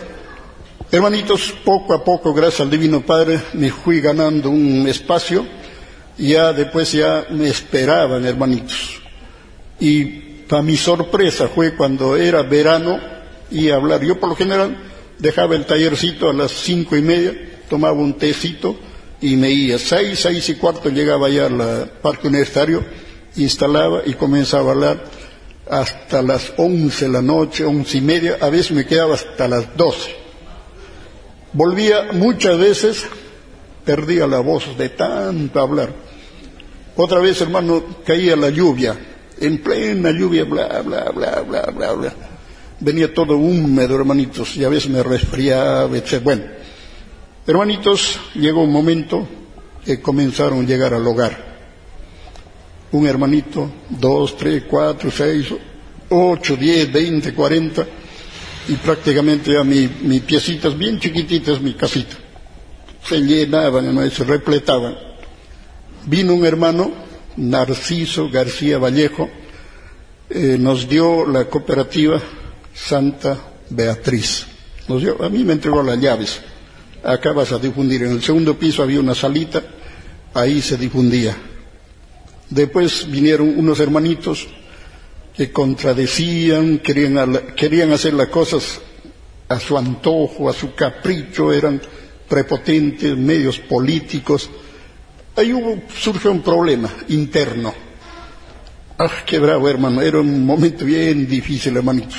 hermanitos, 0.90 1.52
poco 1.64 1.94
a 1.94 2.04
poco, 2.04 2.32
gracias 2.32 2.60
al 2.60 2.70
Divino 2.70 3.04
Padre, 3.04 3.40
me 3.54 3.70
fui 3.70 4.00
ganando 4.00 4.50
un 4.50 4.86
espacio. 4.86 5.61
Ya 6.18 6.52
después 6.52 6.92
ya 6.92 7.26
me 7.30 7.48
esperaban, 7.48 8.24
hermanitos. 8.24 9.00
Y 9.80 10.04
para 10.48 10.62
mi 10.62 10.76
sorpresa 10.76 11.48
fue 11.48 11.74
cuando 11.74 12.16
era 12.16 12.42
verano 12.42 13.00
y 13.50 13.70
hablar. 13.70 14.02
Yo 14.02 14.20
por 14.20 14.30
lo 14.30 14.36
general 14.36 14.76
dejaba 15.18 15.54
el 15.56 15.66
tallercito 15.66 16.28
a 16.28 16.32
las 16.32 16.52
cinco 16.52 16.96
y 16.96 17.02
media, 17.02 17.34
tomaba 17.68 17.94
un 17.94 18.14
tecito 18.18 18.76
y 19.20 19.36
me 19.36 19.50
iba. 19.50 19.78
Seis, 19.78 20.18
seis 20.20 20.48
y 20.48 20.54
cuarto 20.56 20.90
llegaba 20.90 21.28
ya 21.28 21.46
al 21.46 21.90
parque 22.02 22.28
universitario, 22.28 22.84
instalaba 23.36 24.02
y 24.04 24.14
comenzaba 24.14 24.70
a 24.70 24.72
hablar 24.72 25.04
hasta 25.70 26.22
las 26.22 26.52
once 26.56 27.06
de 27.06 27.12
la 27.12 27.22
noche, 27.22 27.64
once 27.64 27.98
y 27.98 28.00
media, 28.00 28.36
a 28.40 28.50
veces 28.50 28.72
me 28.72 28.84
quedaba 28.84 29.14
hasta 29.14 29.48
las 29.48 29.76
doce. 29.76 30.14
Volvía 31.52 32.12
muchas 32.12 32.58
veces, 32.58 33.04
perdía 33.84 34.26
la 34.26 34.40
voz 34.40 34.76
de 34.76 34.90
tanto 34.90 35.60
hablar. 35.60 35.92
Otra 36.96 37.20
vez, 37.20 37.40
hermano, 37.40 37.82
caía 38.04 38.36
la 38.36 38.50
lluvia, 38.50 38.96
en 39.40 39.58
plena 39.62 40.10
lluvia, 40.10 40.44
bla, 40.44 40.82
bla, 40.82 41.10
bla, 41.10 41.40
bla, 41.40 41.62
bla, 41.66 41.92
bla. 41.92 42.14
Venía 42.80 43.12
todo 43.14 43.36
húmedo, 43.36 43.94
hermanitos, 43.94 44.56
y 44.56 44.64
a 44.64 44.68
veces 44.68 44.90
me 44.90 45.02
resfriaba, 45.02 45.96
etc. 45.96 46.20
Bueno, 46.22 46.44
Hermanitos, 47.44 48.20
llegó 48.36 48.62
un 48.62 48.70
momento 48.70 49.26
que 49.84 50.00
comenzaron 50.00 50.60
a 50.60 50.62
llegar 50.62 50.94
al 50.94 51.04
hogar. 51.04 51.52
Un 52.92 53.04
hermanito, 53.04 53.68
dos, 53.88 54.36
tres, 54.36 54.62
cuatro, 54.68 55.10
seis, 55.10 55.48
ocho, 56.08 56.56
diez, 56.56 56.92
veinte, 56.92 57.34
cuarenta, 57.34 57.84
y 58.68 58.74
prácticamente 58.74 59.52
ya 59.52 59.64
mi, 59.64 59.90
mis 60.02 60.20
piecitas 60.20 60.78
bien 60.78 61.00
chiquititas, 61.00 61.60
mi 61.60 61.74
casita. 61.74 62.16
Se 63.08 63.20
llenaban, 63.20 64.10
se 64.10 64.24
repletaban. 64.24 64.96
Vino 66.06 66.34
un 66.34 66.44
hermano, 66.44 66.92
Narciso 67.36 68.28
García 68.30 68.78
Vallejo, 68.78 69.28
eh, 70.30 70.56
nos 70.58 70.88
dio 70.88 71.26
la 71.26 71.44
cooperativa 71.46 72.20
Santa 72.74 73.38
Beatriz. 73.70 74.46
Nos 74.88 75.02
dio, 75.02 75.22
a 75.22 75.28
mí 75.28 75.44
me 75.44 75.52
entregó 75.52 75.82
las 75.82 76.00
llaves 76.00 76.40
acá 77.02 77.32
vas 77.32 77.52
a 77.52 77.58
difundir. 77.58 78.02
En 78.02 78.12
el 78.12 78.22
segundo 78.22 78.58
piso 78.58 78.82
había 78.82 79.00
una 79.00 79.14
salita, 79.14 79.62
ahí 80.34 80.60
se 80.60 80.76
difundía. 80.76 81.36
Después 82.50 83.10
vinieron 83.10 83.58
unos 83.58 83.80
hermanitos, 83.80 84.46
que 85.36 85.50
contradecían, 85.50 86.78
querían, 86.80 87.54
querían 87.56 87.92
hacer 87.92 88.12
las 88.12 88.28
cosas 88.28 88.80
a 89.48 89.58
su 89.58 89.78
antojo, 89.78 90.50
a 90.50 90.52
su 90.52 90.74
capricho, 90.74 91.52
eran 91.52 91.80
prepotentes, 92.32 93.14
medios 93.14 93.58
políticos. 93.58 94.48
Ahí 95.36 95.52
hubo, 95.52 95.82
surgió 95.94 96.32
un 96.32 96.40
problema 96.40 96.90
interno. 97.08 97.74
Ah, 98.98 99.22
qué 99.26 99.38
bravo, 99.38 99.68
hermano, 99.68 100.00
era 100.00 100.18
un 100.18 100.46
momento 100.46 100.86
bien 100.86 101.28
difícil, 101.28 101.76
hermanito. 101.76 102.16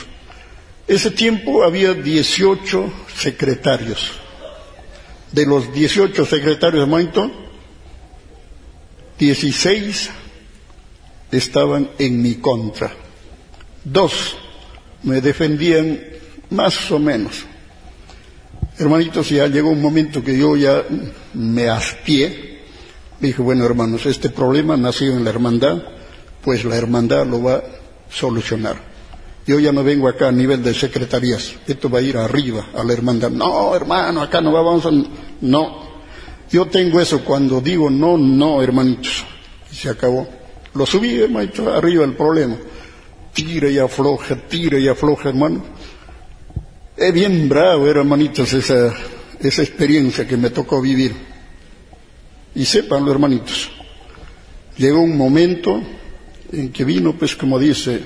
Ese 0.88 1.10
tiempo 1.10 1.64
había 1.64 1.96
18 1.96 2.94
secretarios. 3.16 4.12
De 5.32 5.48
los 5.48 5.74
18 5.74 6.28
secretarios, 6.28 6.84
hermanito, 6.84 7.32
16 9.18 10.12
estaban 11.32 11.90
en 11.98 12.22
mi 12.22 12.36
contra. 12.36 12.94
Dos 13.84 14.38
me 15.02 15.22
defendían 15.22 16.00
más 16.52 16.92
o 16.92 17.00
menos. 17.00 17.48
Hermanitos, 18.78 19.30
ya 19.30 19.48
llegó 19.48 19.70
un 19.70 19.82
momento 19.82 20.24
que 20.24 20.38
yo 20.38 20.56
ya 20.56 20.84
me 21.34 21.70
hastié. 21.70 22.62
Dije, 23.20 23.42
bueno, 23.42 23.66
hermanos, 23.66 24.06
este 24.06 24.30
problema 24.30 24.76
nació 24.76 25.12
en 25.14 25.24
la 25.24 25.30
hermandad, 25.30 25.84
pues 26.44 26.66
la 26.66 26.76
hermandad 26.76 27.26
lo 27.26 27.44
va 27.44 27.56
a 27.56 27.64
solucionar. 28.10 28.76
Yo 29.46 29.60
ya 29.60 29.72
no 29.72 29.84
vengo 29.84 30.08
acá 30.08 30.30
a 30.30 30.32
nivel 30.32 30.64
de 30.64 30.74
secretarías, 30.74 31.54
esto 31.68 31.90
va 31.90 32.00
a 32.00 32.02
ir 32.02 32.18
arriba 32.18 32.68
a 32.76 32.84
la 32.84 32.94
hermandad. 32.94 33.30
No, 33.30 33.76
hermano, 33.76 34.22
acá 34.22 34.42
no 34.42 34.52
vamos 34.52 34.86
a... 34.86 34.92
No, 35.42 35.84
yo 36.50 36.66
tengo 36.68 37.02
eso 37.02 37.24
cuando 37.24 37.62
digo 37.62 37.90
no, 37.90 38.18
no, 38.18 38.62
hermanitos. 38.62 39.26
Y 39.72 39.76
se 39.76 39.90
acabó. 39.90 40.28
Lo 40.76 40.86
subí, 40.86 41.20
hermanito, 41.20 41.72
arriba 41.72 42.06
el 42.06 42.16
problema. 42.16 42.56
Tira 43.34 43.70
y 43.70 43.80
afloja, 43.80 44.36
tira 44.48 44.80
y 44.80 44.88
afloja, 44.88 45.30
hermano. 45.30 45.64
Es 47.04 47.14
bien 47.14 47.50
bravo, 47.50 47.86
hermanitos, 47.90 48.54
esa, 48.54 48.94
esa 49.38 49.62
experiencia 49.62 50.26
que 50.26 50.38
me 50.38 50.52
tocó 50.52 50.82
vivir. 50.82 51.14
Y 52.56 52.64
sépanlo, 52.64 53.12
hermanitos, 53.12 53.70
llegó 54.78 55.02
un 55.02 55.18
momento 55.18 55.82
en 56.50 56.72
que 56.72 56.86
vino, 56.86 57.12
pues 57.12 57.36
como 57.36 57.60
dice, 57.60 58.00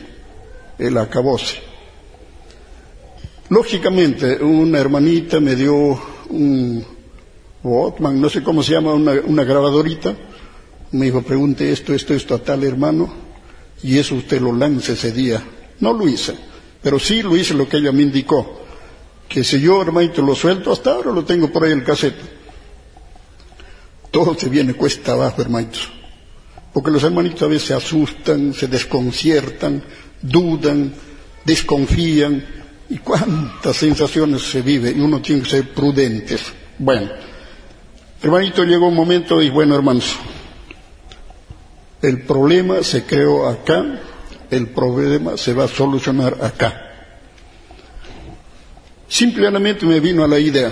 el 0.80 0.98
acabose. 0.98 1.58
Lógicamente, 3.50 4.44
una 4.44 4.80
hermanita 4.80 5.40
me 5.40 5.56
dio 5.56 6.02
un 6.30 6.84
Walkman, 7.62 8.20
no 8.20 8.32
sé 8.32 8.42
cómo 8.42 8.64
se 8.64 8.72
llama, 8.72 8.96
una, 8.96 9.12
una 9.12 9.44
grabadorita. 9.44 10.16
Me 10.94 11.06
dijo, 11.06 11.22
pregunte 11.22 11.72
esto, 11.72 11.94
esto, 11.94 12.16
esto 12.16 12.34
a 12.34 12.40
tal 12.40 12.64
hermano, 12.64 13.14
y 13.84 14.00
eso 14.00 14.16
usted 14.16 14.42
lo 14.42 14.54
lanza 14.54 14.94
ese 14.94 15.12
día. 15.12 15.44
No 15.82 15.94
lo 15.94 16.10
hice, 16.10 16.34
pero 16.82 16.98
sí 16.98 17.22
lo 17.22 17.38
hice 17.38 17.54
lo 17.54 17.70
que 17.70 17.78
ella 17.78 17.92
me 17.92 18.02
indicó. 18.02 18.66
Que 19.28 19.44
si 19.44 19.60
yo, 19.60 19.82
hermanito, 19.82 20.22
lo 20.22 20.36
suelto, 20.36 20.72
hasta 20.72 20.92
ahora 20.92 21.12
lo 21.12 21.26
tengo 21.26 21.52
por 21.52 21.64
ahí 21.64 21.72
el 21.72 21.84
cassette. 21.84 22.16
Todo 24.12 24.36
se 24.38 24.50
viene 24.50 24.74
cuesta 24.74 25.14
abajo, 25.14 25.42
hermanitos. 25.42 25.92
Porque 26.74 26.92
los 26.92 27.04
hermanitos 27.04 27.42
a 27.44 27.48
veces 27.48 27.68
se 27.68 27.74
asustan, 27.74 28.54
se 28.54 28.68
desconciertan, 28.68 29.84
dudan, 30.22 30.94
desconfían, 31.44 32.44
y 32.90 32.98
cuántas 33.00 33.76
sensaciones 33.76 34.44
se 34.44 34.62
vive, 34.62 34.92
y 34.92 35.00
uno 35.00 35.22
tiene 35.22 35.42
que 35.42 35.50
ser 35.50 35.74
prudentes. 35.74 36.42
Bueno, 36.80 37.10
hermanito, 38.22 38.64
llegó 38.64 38.88
un 38.88 38.96
momento 38.96 39.42
y 39.42 39.50
bueno, 39.50 39.76
hermanos, 39.76 40.16
el 42.02 42.22
problema 42.22 42.84
se 42.84 43.04
creó 43.04 43.48
acá, 43.48 44.00
el 44.50 44.68
problema 44.70 45.36
se 45.36 45.54
va 45.54 45.66
a 45.66 45.68
solucionar 45.68 46.38
acá. 46.42 46.87
Simplemente 49.08 49.86
me 49.86 50.00
vino 50.02 50.24
a 50.24 50.28
la 50.28 50.38
idea, 50.38 50.72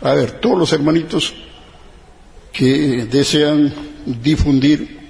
a 0.00 0.14
ver, 0.14 0.40
todos 0.40 0.58
los 0.58 0.72
hermanitos 0.72 1.32
que 2.52 3.06
desean 3.10 3.72
difundir 4.04 5.00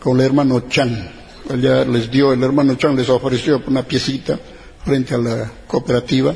con 0.00 0.18
el 0.18 0.26
hermano 0.26 0.60
Chan, 0.68 1.10
allá 1.50 1.84
les 1.84 2.10
dio, 2.10 2.32
el 2.32 2.42
hermano 2.42 2.76
Chan 2.76 2.96
les 2.96 3.10
ofreció 3.10 3.62
una 3.66 3.82
piecita 3.82 4.38
frente 4.84 5.14
a 5.14 5.18
la 5.18 5.52
cooperativa, 5.66 6.34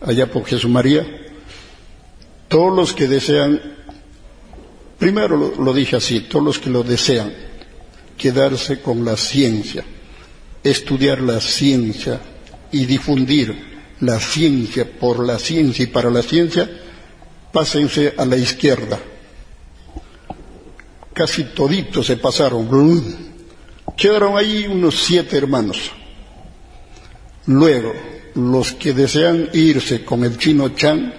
allá 0.00 0.28
por 0.28 0.44
Jesús 0.44 0.68
María, 0.68 1.06
todos 2.48 2.74
los 2.74 2.92
que 2.92 3.06
desean, 3.06 3.60
primero 4.98 5.36
lo, 5.36 5.54
lo 5.62 5.72
dije 5.72 5.96
así, 5.96 6.22
todos 6.22 6.44
los 6.44 6.58
que 6.58 6.68
lo 6.68 6.82
desean, 6.82 7.32
quedarse 8.18 8.80
con 8.80 9.04
la 9.04 9.16
ciencia, 9.16 9.84
estudiar 10.64 11.20
la 11.20 11.40
ciencia 11.40 12.20
y 12.72 12.86
difundir 12.86 13.71
la 14.02 14.18
ciencia 14.18 14.84
por 14.84 15.24
la 15.24 15.38
ciencia 15.38 15.84
y 15.84 15.86
para 15.86 16.10
la 16.10 16.22
ciencia, 16.22 16.68
pásense 17.52 18.14
a 18.16 18.24
la 18.24 18.36
izquierda. 18.36 18.98
Casi 21.14 21.44
toditos 21.44 22.06
se 22.06 22.16
pasaron. 22.16 22.68
Quedaron 23.96 24.36
ahí 24.36 24.66
unos 24.66 25.04
siete 25.04 25.36
hermanos. 25.36 25.92
Luego, 27.46 27.92
los 28.34 28.72
que 28.72 28.92
desean 28.92 29.48
irse 29.52 30.04
con 30.04 30.24
el 30.24 30.36
chino 30.36 30.70
Chan, 30.70 31.14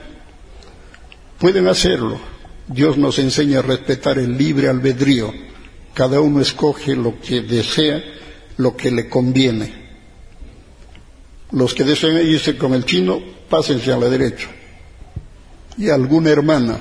pueden 1.39 1.68
hacerlo. 1.69 2.19
Dios 2.68 2.97
nos 2.97 3.18
enseña 3.18 3.60
a 3.60 3.61
respetar 3.61 4.18
el 4.19 4.38
libre 4.38 4.68
albedrío. 4.68 5.34
Cada 5.93 6.19
uno 6.19 6.41
escoge 6.41 6.97
lo 6.97 7.22
que 7.22 7.41
desea, 7.43 8.03
lo 8.57 8.76
que 8.76 8.91
le 8.91 9.07
conviene. 9.07 9.82
Los 11.53 11.73
que 11.73 11.84
deseen 11.84 12.27
irse 12.27 12.57
con 12.57 12.73
el 12.73 12.84
chino, 12.84 13.21
pásense 13.47 13.93
a 13.93 13.97
la 13.97 14.09
derecha. 14.09 14.47
Y 15.77 15.89
alguna 15.89 16.31
hermana. 16.31 16.80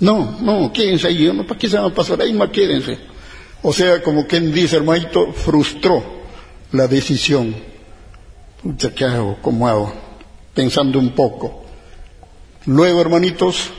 No, 0.00 0.38
no, 0.42 0.72
quédense 0.72 1.08
ahí. 1.08 1.30
No, 1.32 1.46
¿Para 1.46 1.58
qué 1.58 1.68
se 1.68 1.76
van 1.76 1.86
a 1.86 1.94
pasar 1.94 2.20
ahí? 2.20 2.34
Más 2.34 2.50
quédense. 2.50 2.98
O 3.62 3.72
sea, 3.72 4.02
como 4.02 4.26
quien 4.26 4.52
dice, 4.52 4.76
hermanito, 4.76 5.32
frustró 5.32 6.04
la 6.72 6.86
decisión. 6.86 7.54
Pucha, 8.62 8.94
¿qué 8.94 9.04
hago? 9.04 9.38
¿Cómo 9.40 9.66
hago? 9.66 9.92
Pensando 10.54 10.98
un 10.98 11.14
poco. 11.14 11.64
Luego, 12.66 13.00
hermanitos, 13.00 13.70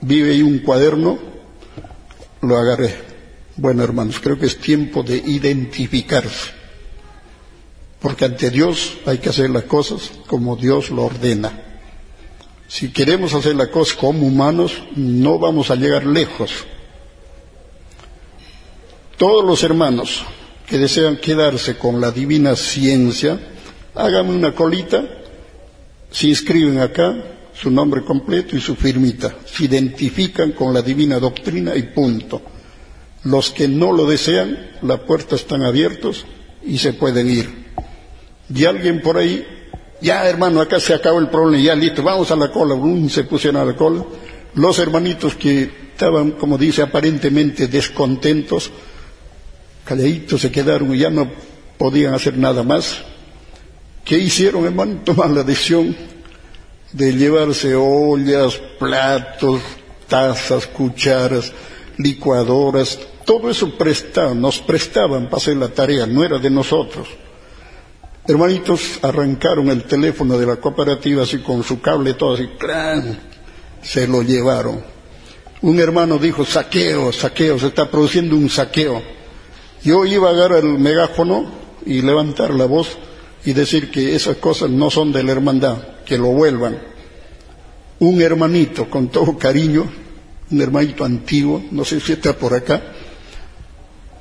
vive 0.00 0.32
ahí 0.32 0.42
un 0.42 0.60
cuaderno, 0.60 1.18
lo 2.40 2.56
agarré. 2.56 2.94
Bueno, 3.56 3.84
hermanos, 3.84 4.18
creo 4.18 4.38
que 4.38 4.46
es 4.46 4.58
tiempo 4.58 5.02
de 5.02 5.16
identificarse. 5.16 6.63
Porque 8.04 8.26
ante 8.26 8.50
Dios 8.50 8.98
hay 9.06 9.16
que 9.16 9.30
hacer 9.30 9.48
las 9.48 9.64
cosas 9.64 10.12
como 10.26 10.56
Dios 10.56 10.90
lo 10.90 11.04
ordena. 11.04 11.58
Si 12.68 12.92
queremos 12.92 13.32
hacer 13.32 13.56
las 13.56 13.68
cosas 13.68 13.96
como 13.96 14.26
humanos, 14.26 14.74
no 14.94 15.38
vamos 15.38 15.70
a 15.70 15.74
llegar 15.74 16.04
lejos. 16.04 16.50
Todos 19.16 19.42
los 19.42 19.62
hermanos 19.62 20.22
que 20.66 20.76
desean 20.76 21.16
quedarse 21.16 21.78
con 21.78 21.98
la 21.98 22.10
divina 22.10 22.56
ciencia, 22.56 23.40
háganme 23.94 24.34
una 24.34 24.54
colita, 24.54 25.02
se 26.10 26.26
inscriben 26.26 26.80
acá, 26.80 27.16
su 27.54 27.70
nombre 27.70 28.02
completo 28.04 28.54
y 28.54 28.60
su 28.60 28.76
firmita, 28.76 29.34
se 29.46 29.64
identifican 29.64 30.52
con 30.52 30.74
la 30.74 30.82
divina 30.82 31.18
doctrina 31.18 31.74
y 31.74 31.84
punto. 31.84 32.42
Los 33.22 33.50
que 33.50 33.66
no 33.66 33.92
lo 33.92 34.04
desean, 34.04 34.72
las 34.82 35.00
puertas 35.00 35.40
están 35.40 35.62
abiertas 35.62 36.26
y 36.62 36.76
se 36.76 36.92
pueden 36.92 37.30
ir. 37.30 37.63
Y 38.52 38.64
alguien 38.64 39.00
por 39.00 39.16
ahí, 39.16 39.46
ya 40.00 40.28
hermano, 40.28 40.60
acá 40.60 40.80
se 40.80 40.94
acabó 40.94 41.18
el 41.18 41.28
problema, 41.28 41.62
ya 41.62 41.74
listo, 41.74 42.02
vamos 42.02 42.30
a 42.30 42.36
la 42.36 42.50
cola, 42.50 42.74
se 43.08 43.24
pusieron 43.24 43.60
a 43.60 43.64
la 43.64 43.76
cola. 43.76 44.04
Los 44.54 44.78
hermanitos 44.78 45.34
que 45.34 45.70
estaban, 45.92 46.32
como 46.32 46.58
dice, 46.58 46.82
aparentemente 46.82 47.68
descontentos, 47.68 48.70
calladitos 49.84 50.40
se 50.40 50.50
quedaron 50.50 50.94
y 50.94 50.98
ya 50.98 51.10
no 51.10 51.30
podían 51.78 52.14
hacer 52.14 52.36
nada 52.36 52.62
más. 52.62 52.98
¿Qué 54.04 54.18
hicieron, 54.18 54.64
hermano? 54.64 55.00
Tomaron 55.04 55.34
la 55.34 55.42
decisión 55.42 55.96
de 56.92 57.12
llevarse 57.12 57.74
ollas, 57.74 58.60
platos, 58.78 59.62
tazas, 60.08 60.66
cucharas, 60.66 61.52
licuadoras, 61.98 62.98
todo 63.24 63.50
eso 63.50 63.76
prestaban, 63.76 64.40
nos 64.40 64.58
prestaban 64.60 65.24
para 65.24 65.38
hacer 65.38 65.56
la 65.56 65.68
tarea, 65.68 66.06
no 66.06 66.22
era 66.22 66.38
de 66.38 66.50
nosotros. 66.50 67.08
Hermanitos, 68.26 69.00
arrancaron 69.02 69.68
el 69.68 69.84
teléfono 69.84 70.38
de 70.38 70.46
la 70.46 70.56
cooperativa 70.56 71.24
así 71.24 71.38
con 71.38 71.62
su 71.62 71.80
cable 71.80 72.14
todo 72.14 72.34
así, 72.34 72.48
¡clan! 72.58 73.18
se 73.84 74.08
lo 74.08 74.22
llevaron. 74.22 74.82
Un 75.62 75.78
hermano 75.78 76.18
dijo, 76.18 76.44
saqueo, 76.44 77.12
saqueo, 77.12 77.58
se 77.58 77.68
está 77.68 77.90
produciendo 77.90 78.36
un 78.36 78.50
saqueo. 78.50 79.02
Yo 79.82 80.04
iba 80.04 80.28
a 80.28 80.32
agarrar 80.32 80.64
el 80.64 80.78
megáfono 80.78 81.50
y 81.86 82.02
levantar 82.02 82.54
la 82.54 82.64
voz 82.64 82.88
y 83.44 83.52
decir 83.52 83.90
que 83.90 84.14
esas 84.14 84.38
cosas 84.38 84.70
no 84.70 84.90
son 84.90 85.12
de 85.12 85.22
la 85.22 85.32
hermandad, 85.32 85.78
que 86.06 86.16
lo 86.18 86.28
vuelvan. 86.28 86.78
Un 88.00 88.20
hermanito, 88.20 88.88
con 88.88 89.08
todo 89.08 89.36
cariño, 89.38 89.86
un 90.50 90.60
hermanito 90.60 91.04
antiguo, 91.04 91.62
no 91.70 91.84
sé 91.84 92.00
si 92.00 92.14
está 92.14 92.34
por 92.34 92.54
acá, 92.54 92.82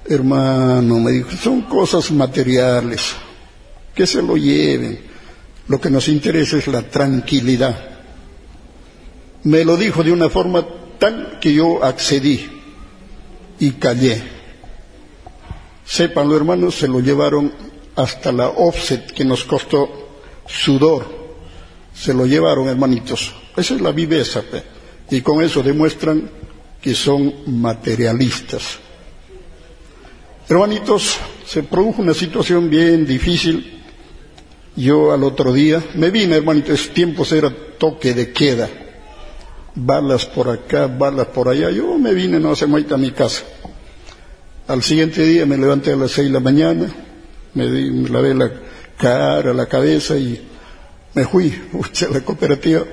hermano, 0.06 1.00
me 1.00 1.12
dijo, 1.12 1.32
son 1.32 1.62
cosas 1.64 2.12
materiales, 2.12 3.16
que 3.94 4.08
se 4.08 4.22
lo 4.22 4.38
lleven. 4.38 5.00
Lo 5.68 5.80
que 5.80 5.90
nos 5.90 6.08
interesa 6.08 6.58
es 6.58 6.68
la 6.68 6.82
tranquilidad. 6.84 7.94
Me 9.44 9.64
lo 9.64 9.78
dijo 9.78 10.04
de 10.04 10.12
una 10.12 10.30
forma 10.30 10.66
tal 11.00 11.40
que 11.40 11.54
yo 11.54 11.84
accedí 11.84 12.48
y 13.60 13.72
callé. 13.72 14.22
Sépanlo, 15.86 16.36
hermanos, 16.36 16.76
se 16.76 16.88
lo 16.88 17.00
llevaron 17.00 17.52
hasta 17.96 18.32
la 18.32 18.48
offset 18.48 19.12
que 19.12 19.26
nos 19.26 19.44
costó 19.44 20.10
sudor. 20.48 21.06
Se 21.94 22.14
lo 22.14 22.26
llevaron, 22.26 22.68
hermanitos. 22.68 23.34
Esa 23.56 23.76
es 23.76 23.82
la 23.82 23.92
viveza. 23.92 24.44
Y 25.10 25.22
con 25.22 25.44
eso 25.44 25.62
demuestran 25.62 26.30
que 26.82 26.96
son 26.96 27.34
materialistas. 27.62 28.80
Hermanitos, 30.50 31.18
se 31.46 31.64
produjo 31.64 32.02
una 32.02 32.14
situación 32.14 32.70
bien 32.70 33.06
difícil. 33.06 33.83
Yo 34.76 35.12
al 35.12 35.24
otro 35.24 35.54
día 35.54 35.84
me 35.96 36.10
vine, 36.10 36.38
hermanitos, 36.38 36.90
tiempos 36.90 37.32
era 37.32 37.54
toque 37.78 38.14
de 38.14 38.32
queda. 38.32 38.70
Balas 39.76 40.26
por 40.26 40.50
acá, 40.50 40.88
balas 40.88 41.28
por 41.28 41.48
allá. 41.48 41.70
Yo 41.70 41.98
me 41.98 42.14
vine, 42.14 42.40
no 42.40 42.52
hace 42.52 42.66
mucho 42.66 42.96
a 42.96 42.98
mi 42.98 43.12
casa. 43.12 43.44
Al 44.68 44.82
siguiente 44.82 45.24
día 45.24 45.46
me 45.46 45.58
levanté 45.58 45.92
a 45.92 45.96
las 45.96 46.12
seis 46.12 46.28
de 46.28 46.34
la 46.34 46.40
mañana, 46.40 46.88
me, 47.54 47.68
me 47.68 48.10
lavé 48.10 48.34
la 48.34 48.52
cara, 48.98 49.54
la 49.54 49.66
cabeza 49.66 50.18
y 50.18 50.42
me 51.14 51.26
fui. 51.28 51.54
a 51.74 52.14
la 52.14 52.22
cooperativa 52.22 52.84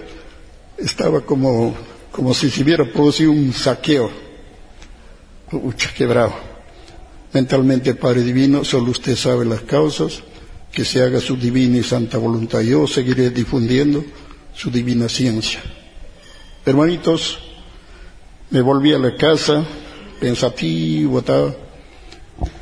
estaba 0.76 1.20
como, 1.20 1.74
como 2.10 2.34
si 2.34 2.50
se 2.50 2.62
hubiera 2.62 2.84
producido 2.84 3.30
un 3.30 3.52
saqueo. 3.52 4.10
Ucha, 5.52 5.90
qué 5.96 6.06
bravo. 6.06 6.34
Mentalmente, 7.32 7.94
Padre 7.94 8.22
Divino, 8.22 8.64
solo 8.64 8.90
usted 8.90 9.16
sabe 9.16 9.44
las 9.44 9.60
causas, 9.62 10.22
que 10.72 10.84
se 10.84 11.02
haga 11.02 11.20
su 11.20 11.36
divina 11.36 11.78
y 11.78 11.82
santa 11.82 12.18
voluntad. 12.18 12.60
Yo 12.60 12.86
seguiré 12.86 13.30
difundiendo 13.30 14.04
su 14.54 14.70
divina 14.70 15.08
ciencia. 15.08 15.60
Hermanitos, 16.64 17.38
me 18.50 18.60
volví 18.60 18.92
a 18.92 18.98
la 18.98 19.16
casa, 19.16 19.64
pensativo, 20.20 21.22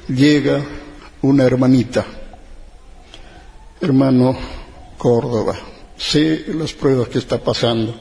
llega 0.08 0.64
una 1.22 1.44
hermanita, 1.44 2.06
hermano 3.80 4.36
Córdoba, 4.96 5.58
sé 5.96 6.44
las 6.54 6.72
pruebas 6.72 7.08
que 7.08 7.18
está 7.18 7.38
pasando, 7.38 7.98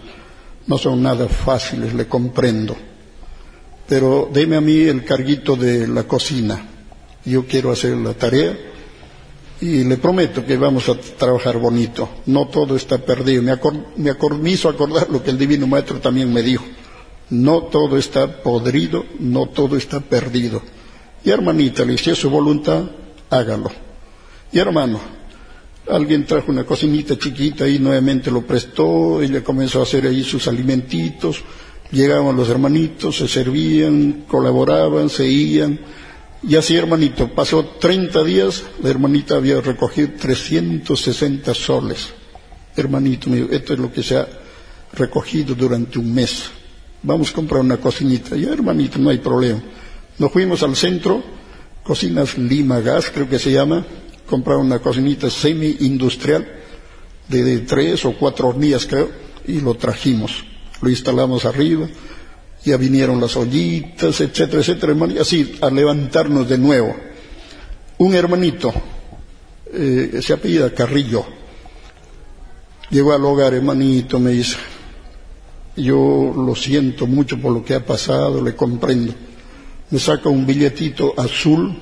no 0.67 0.77
son 0.77 1.01
nada 1.01 1.27
fáciles, 1.27 1.93
le 1.93 2.07
comprendo, 2.07 2.75
pero 3.87 4.29
deme 4.31 4.57
a 4.57 4.61
mí 4.61 4.81
el 4.81 5.03
carguito 5.03 5.55
de 5.55 5.87
la 5.87 6.03
cocina, 6.03 6.63
yo 7.25 7.45
quiero 7.45 7.71
hacer 7.71 7.97
la 7.97 8.13
tarea 8.13 8.55
y 9.59 9.83
le 9.83 9.97
prometo 9.97 10.45
que 10.45 10.57
vamos 10.57 10.87
a 10.89 10.95
trabajar 10.95 11.57
bonito, 11.57 12.09
no 12.27 12.47
todo 12.47 12.75
está 12.75 12.97
perdido, 12.99 13.41
me, 13.41 13.57
me 13.97 14.51
hizo 14.51 14.69
acordar 14.69 15.09
lo 15.09 15.23
que 15.23 15.31
el 15.31 15.37
Divino 15.37 15.65
Maestro 15.65 15.99
también 15.99 16.31
me 16.31 16.43
dijo, 16.43 16.63
no 17.29 17.63
todo 17.63 17.97
está 17.97 18.41
podrido, 18.41 19.05
no 19.19 19.47
todo 19.47 19.75
está 19.75 19.99
perdido. 19.99 20.61
Y 21.23 21.31
hermanita, 21.31 21.83
le 21.83 21.95
es 21.95 22.01
su 22.01 22.29
voluntad, 22.29 22.83
hágalo. 23.29 23.69
Y 24.51 24.59
hermano, 24.59 24.99
alguien 25.89 26.25
trajo 26.25 26.51
una 26.51 26.63
cocinita 26.63 27.17
chiquita 27.17 27.67
y 27.67 27.79
nuevamente 27.79 28.31
lo 28.31 28.45
prestó, 28.45 29.21
ella 29.21 29.43
comenzó 29.43 29.79
a 29.79 29.83
hacer 29.83 30.05
ahí 30.05 30.23
sus 30.23 30.47
alimentitos, 30.47 31.43
llegaban 31.91 32.35
los 32.35 32.49
hermanitos, 32.49 33.17
se 33.17 33.27
servían, 33.27 34.25
colaboraban, 34.27 35.09
se 35.09 35.27
iban. 35.27 35.79
Y 36.43 36.55
así, 36.55 36.75
hermanito, 36.75 37.27
pasó 37.29 37.65
30 37.65 38.23
días, 38.23 38.63
la 38.81 38.89
hermanita 38.89 39.35
había 39.35 39.59
recogido 39.61 40.09
360 40.19 41.53
soles. 41.53 42.09
Hermanito 42.75 43.29
mío, 43.29 43.47
esto 43.51 43.73
es 43.73 43.79
lo 43.79 43.91
que 43.91 44.03
se 44.03 44.17
ha 44.17 44.27
recogido 44.93 45.55
durante 45.55 45.99
un 45.99 46.13
mes 46.13 46.51
vamos 47.03 47.29
a 47.31 47.33
comprar 47.33 47.61
una 47.61 47.77
cocinita. 47.77 48.35
Ya, 48.35 48.49
hermanito, 48.49 48.99
no 48.99 49.09
hay 49.09 49.17
problema. 49.17 49.61
Nos 50.17 50.31
fuimos 50.31 50.63
al 50.63 50.75
centro, 50.75 51.23
Cocinas 51.83 52.37
Lima 52.37 52.79
Gas, 52.81 53.11
creo 53.13 53.29
que 53.29 53.39
se 53.39 53.51
llama, 53.51 53.85
comprar 54.25 54.57
una 54.57 54.79
cocinita 54.79 55.29
semi-industrial 55.29 56.45
de, 57.29 57.59
tres 57.59 58.03
o 58.05 58.13
cuatro 58.13 58.49
hornillas, 58.49 58.85
creo, 58.85 59.09
y 59.45 59.61
lo 59.61 59.75
trajimos. 59.75 60.43
Lo 60.81 60.89
instalamos 60.89 61.45
arriba, 61.45 61.87
ya 62.67 62.77
vinieron 62.77 63.19
las 63.19 63.35
ollitas, 63.35 64.21
etcétera, 64.21 64.59
etcétera, 64.59 64.91
hermano, 64.91 65.13
y 65.13 65.19
así 65.19 65.55
a 65.61 65.69
levantarnos 65.69 66.47
de 66.47 66.57
nuevo. 66.57 66.95
Un 67.97 68.13
hermanito, 68.13 68.73
eh, 69.73 70.19
se 70.21 70.33
apellida 70.33 70.73
Carrillo, 70.73 71.25
llegó 72.89 73.13
al 73.13 73.25
hogar, 73.25 73.53
hermanito, 73.53 74.19
me 74.19 74.31
dice, 74.31 74.57
yo 75.77 76.33
lo 76.35 76.55
siento 76.55 77.07
mucho 77.07 77.39
por 77.39 77.53
lo 77.53 77.63
que 77.63 77.75
ha 77.75 77.85
pasado, 77.85 78.41
le 78.41 78.55
comprendo. 78.55 79.13
Me 79.89 79.99
saca 79.99 80.27
un 80.27 80.45
billetito 80.45 81.13
azul, 81.17 81.75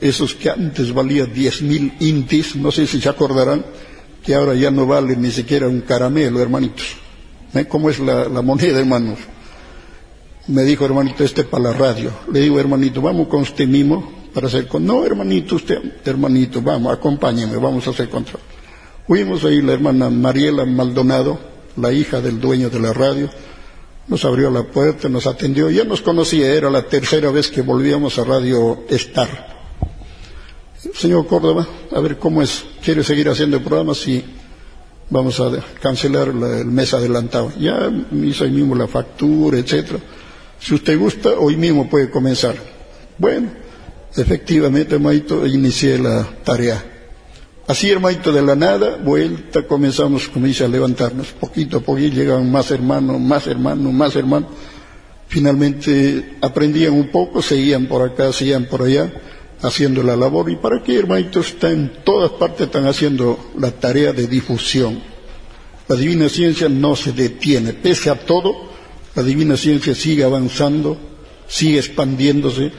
esos 0.00 0.34
que 0.34 0.50
antes 0.50 0.92
valían 0.92 1.32
diez 1.32 1.62
mil 1.62 1.92
intis, 2.00 2.56
no 2.56 2.70
sé 2.70 2.86
si 2.86 3.00
se 3.00 3.08
acordarán, 3.08 3.64
que 4.22 4.34
ahora 4.34 4.54
ya 4.54 4.70
no 4.70 4.86
vale 4.86 5.16
ni 5.16 5.30
siquiera 5.30 5.68
un 5.68 5.80
caramelo, 5.80 6.40
hermanitos. 6.40 6.96
¿Eh? 7.54 7.66
¿Cómo 7.66 7.90
es 7.90 7.98
la, 7.98 8.28
moneda, 8.42 8.80
hermanos? 8.80 9.18
Me 10.48 10.62
dijo, 10.64 10.84
hermanito, 10.84 11.24
este 11.24 11.44
para 11.44 11.64
la 11.64 11.72
radio. 11.72 12.10
Le 12.32 12.40
digo, 12.40 12.58
hermanito, 12.58 13.00
vamos 13.00 13.28
con 13.28 13.42
usted 13.42 13.66
mismo 13.66 14.22
para 14.34 14.48
hacer 14.48 14.66
con... 14.66 14.84
No, 14.84 15.04
hermanito, 15.04 15.56
usted, 15.56 15.78
hermanito, 16.04 16.62
vamos, 16.62 16.92
acompáñeme, 16.92 17.56
vamos 17.56 17.86
a 17.86 17.90
hacer 17.90 18.08
control. 18.08 18.40
Fuimos 19.06 19.44
ahí 19.44 19.60
la 19.60 19.72
hermana 19.72 20.10
Mariela 20.10 20.64
Maldonado, 20.64 21.38
la 21.76 21.92
hija 21.92 22.20
del 22.20 22.40
dueño 22.40 22.70
de 22.70 22.80
la 22.80 22.92
radio, 22.92 23.28
nos 24.08 24.24
abrió 24.24 24.50
la 24.50 24.64
puerta, 24.64 25.08
nos 25.08 25.26
atendió, 25.26 25.70
ya 25.70 25.84
nos 25.84 26.00
conocía, 26.00 26.52
era 26.52 26.70
la 26.70 26.82
tercera 26.82 27.30
vez 27.30 27.48
que 27.48 27.62
volvíamos 27.62 28.18
a 28.18 28.24
Radio 28.24 28.84
Star. 28.88 29.52
Señor 30.94 31.26
Córdoba, 31.26 31.66
a 31.94 32.00
ver 32.00 32.18
cómo 32.18 32.42
es, 32.42 32.64
¿quiere 32.82 33.04
seguir 33.04 33.28
haciendo 33.28 33.58
el 33.58 33.62
programa? 33.62 33.94
Sí, 33.94 34.24
vamos 35.10 35.38
a 35.40 35.50
cancelar 35.80 36.28
el 36.28 36.66
mes 36.66 36.92
adelantado. 36.94 37.52
Ya 37.58 37.90
me 38.10 38.26
hizo 38.26 38.44
ahí 38.44 38.50
mismo 38.50 38.74
la 38.74 38.88
factura, 38.88 39.58
etcétera. 39.58 40.00
Si 40.62 40.74
usted 40.74 40.96
gusta, 40.96 41.30
hoy 41.30 41.56
mismo 41.56 41.90
puede 41.90 42.08
comenzar. 42.08 42.54
Bueno, 43.18 43.48
efectivamente, 44.16 44.96
Maito, 44.96 45.44
inicié 45.44 45.98
la 45.98 46.24
tarea. 46.44 46.84
Así, 47.66 47.90
hermanito, 47.90 48.30
de 48.30 48.42
la 48.42 48.54
nada, 48.54 48.96
vuelta, 48.96 49.66
comenzamos, 49.66 50.28
como 50.28 50.46
a 50.46 50.68
levantarnos. 50.68 51.28
Poquito 51.32 51.78
a 51.78 51.80
poquito 51.80 52.14
llegaban 52.14 52.50
más 52.50 52.70
hermanos, 52.70 53.20
más 53.20 53.46
hermanos, 53.48 53.92
más 53.92 54.14
hermanos. 54.14 54.50
Finalmente 55.26 56.36
aprendían 56.40 56.92
un 56.92 57.08
poco, 57.08 57.42
seguían 57.42 57.86
por 57.86 58.02
acá, 58.02 58.32
seguían 58.32 58.66
por 58.66 58.82
allá, 58.82 59.12
haciendo 59.62 60.02
la 60.04 60.16
labor. 60.16 60.48
¿Y 60.48 60.56
para 60.56 60.80
qué, 60.82 60.96
hermanito? 60.96 61.40
Está 61.40 61.70
en 61.70 61.90
todas 62.04 62.30
partes, 62.32 62.66
están 62.66 62.86
haciendo 62.86 63.50
la 63.58 63.72
tarea 63.72 64.12
de 64.12 64.28
difusión. 64.28 65.00
La 65.88 65.96
divina 65.96 66.28
ciencia 66.28 66.68
no 66.68 66.94
se 66.94 67.12
detiene. 67.12 67.72
Pese 67.72 68.10
a 68.10 68.14
todo, 68.14 68.71
la 69.14 69.22
divina 69.22 69.56
ciencia 69.56 69.94
sigue 69.94 70.24
avanzando, 70.24 70.98
sigue 71.48 71.78
expandiéndose. 71.78 72.72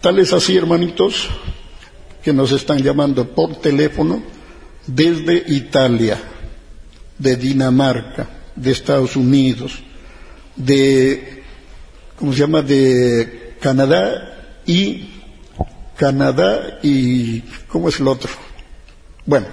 Tal 0.00 0.18
es 0.18 0.32
así, 0.32 0.56
hermanitos, 0.56 1.28
que 2.22 2.32
nos 2.32 2.52
están 2.52 2.78
llamando 2.82 3.28
por 3.28 3.56
teléfono 3.60 4.22
desde 4.86 5.44
Italia, 5.48 6.18
de 7.18 7.36
Dinamarca, 7.36 8.28
de 8.54 8.70
Estados 8.72 9.16
Unidos, 9.16 9.78
de, 10.56 11.42
¿cómo 12.18 12.32
se 12.32 12.40
llama?, 12.40 12.62
de 12.62 13.56
Canadá 13.60 14.62
y 14.66 15.10
Canadá 15.96 16.78
y, 16.82 17.40
¿cómo 17.68 17.88
es 17.88 18.00
el 18.00 18.08
otro? 18.08 18.30
Bueno, 19.24 19.46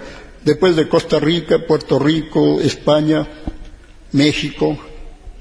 después 0.44 0.76
de 0.76 0.88
Costa 0.88 1.20
Rica, 1.20 1.60
Puerto 1.66 1.98
Rico, 1.98 2.60
España, 2.60 3.28
México, 4.12 4.78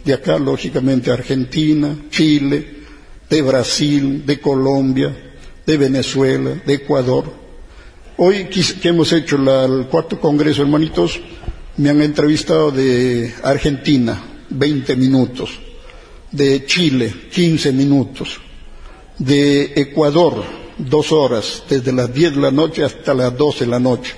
de 0.05 0.13
acá, 0.13 0.39
lógicamente, 0.39 1.11
Argentina, 1.11 1.97
Chile, 2.11 2.83
de 3.29 3.43
Brasil, 3.43 4.25
de 4.27 4.41
Colombia, 4.41 5.35
de 5.65 5.77
Venezuela, 5.77 6.61
de 6.67 6.75
Ecuador. 6.75 7.33
Hoy 8.17 8.47
que 8.47 8.89
hemos 8.89 9.13
hecho 9.13 9.37
el 9.37 9.87
cuarto 9.87 10.21
congreso, 10.21 10.63
hermanitos, 10.63 11.21
me 11.77 11.91
han 11.91 12.03
entrevistado 12.03 12.71
de 12.71 13.33
Argentina, 13.43 14.23
20 14.51 14.97
minutos, 14.97 15.59
de 16.31 16.67
Chile, 16.67 17.13
15 17.33 17.73
minutos, 17.73 18.39
de 19.19 19.73
Ecuador, 19.77 20.43
dos 20.79 21.13
horas, 21.13 21.63
desde 21.69 21.93
las 21.93 22.13
10 22.13 22.35
de 22.35 22.41
la 22.41 22.51
noche 22.51 22.85
hasta 22.85 23.15
las 23.15 23.37
12 23.37 23.65
de 23.65 23.71
la 23.71 23.81
noche, 23.81 24.15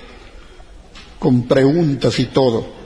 con 1.19 1.47
preguntas 1.47 2.19
y 2.19 2.25
todo. 2.25 2.84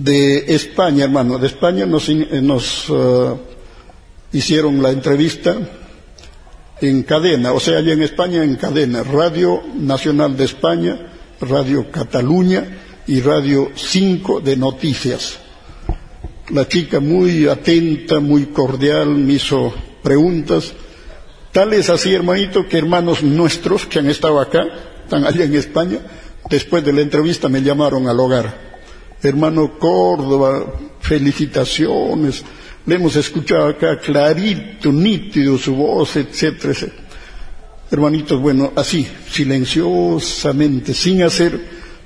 De 0.00 0.54
España, 0.54 1.04
hermano, 1.04 1.36
de 1.36 1.46
España 1.46 1.84
nos, 1.84 2.08
nos 2.08 2.88
uh, 2.88 3.36
hicieron 4.32 4.82
la 4.82 4.92
entrevista 4.92 5.58
en 6.80 7.02
cadena, 7.02 7.52
o 7.52 7.60
sea, 7.60 7.78
allá 7.78 7.92
en 7.92 8.00
España 8.00 8.42
en 8.42 8.56
cadena, 8.56 9.02
Radio 9.02 9.62
Nacional 9.74 10.38
de 10.38 10.44
España, 10.44 10.98
Radio 11.42 11.90
Cataluña 11.90 12.64
y 13.06 13.20
Radio 13.20 13.72
5 13.74 14.40
de 14.40 14.56
Noticias. 14.56 15.38
La 16.48 16.66
chica 16.66 16.98
muy 16.98 17.46
atenta, 17.46 18.20
muy 18.20 18.46
cordial, 18.46 19.08
me 19.08 19.34
hizo 19.34 19.70
preguntas. 20.02 20.72
Tal 21.52 21.74
es 21.74 21.90
así, 21.90 22.14
hermanito, 22.14 22.66
que 22.66 22.78
hermanos 22.78 23.22
nuestros 23.22 23.84
que 23.84 23.98
han 23.98 24.08
estado 24.08 24.40
acá, 24.40 24.64
están 25.04 25.26
allá 25.26 25.44
en 25.44 25.56
España, 25.56 25.98
después 26.48 26.82
de 26.86 26.94
la 26.94 27.02
entrevista 27.02 27.50
me 27.50 27.60
llamaron 27.60 28.08
al 28.08 28.18
hogar. 28.18 28.69
Hermano 29.22 29.78
Córdoba, 29.78 30.66
felicitaciones, 31.00 32.42
le 32.86 32.94
hemos 32.94 33.14
escuchado 33.16 33.68
acá 33.68 33.98
clarito, 33.98 34.90
nítido 34.90 35.58
su 35.58 35.74
voz, 35.74 36.16
etcétera, 36.16 36.72
etcétera. 36.72 37.02
Hermanitos, 37.90 38.40
bueno, 38.40 38.72
así, 38.76 39.06
silenciosamente, 39.30 40.94
sin 40.94 41.22
hacer 41.22 41.60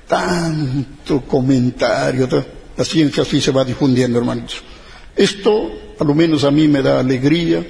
tanto 0.07 1.21
comentario, 1.21 2.27
la 2.75 2.83
ciencia 2.83 3.23
así 3.23 3.39
se 3.39 3.51
va 3.51 3.63
difundiendo, 3.63 4.19
hermanitos. 4.19 4.61
Esto, 5.15 5.71
a 5.97 6.03
lo 6.03 6.13
menos 6.13 6.43
a 6.43 6.51
mí 6.51 6.67
me 6.67 6.81
da 6.81 6.99
alegría, 6.99 7.65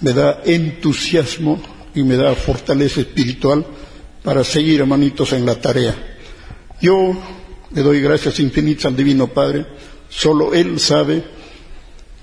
me 0.00 0.12
da 0.12 0.42
entusiasmo 0.44 1.60
y 1.94 2.02
me 2.02 2.16
da 2.16 2.34
fortaleza 2.34 3.00
espiritual 3.00 3.64
para 4.22 4.44
seguir, 4.44 4.80
hermanitos, 4.80 5.32
en 5.32 5.46
la 5.46 5.54
tarea. 5.56 5.94
Yo 6.80 7.16
le 7.70 7.82
doy 7.82 8.00
gracias 8.00 8.38
infinitas 8.40 8.86
al 8.86 8.96
Divino 8.96 9.28
Padre, 9.28 9.66
solo 10.08 10.54
Él 10.54 10.78
sabe 10.78 11.24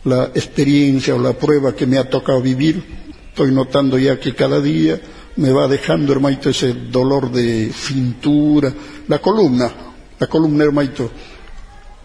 la 0.05 0.25
experiencia 0.33 1.15
o 1.15 1.19
la 1.19 1.33
prueba 1.33 1.75
que 1.75 1.85
me 1.85 1.97
ha 1.97 2.09
tocado 2.09 2.41
vivir. 2.41 2.83
Estoy 3.29 3.51
notando 3.51 3.97
ya 3.97 4.19
que 4.19 4.35
cada 4.35 4.61
día 4.61 4.99
me 5.35 5.51
va 5.51 5.67
dejando, 5.67 6.13
hermanito, 6.13 6.49
ese 6.49 6.73
dolor 6.73 7.31
de 7.31 7.71
cintura, 7.73 8.73
la 9.07 9.19
columna, 9.19 9.71
la 10.19 10.27
columna, 10.27 10.63
hermanito. 10.63 11.09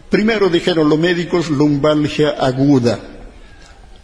Primero 0.09 0.49
dijeron 0.49 0.89
los 0.89 0.97
médicos 0.97 1.49
lumbalgia 1.49 2.31
aguda, 2.31 2.99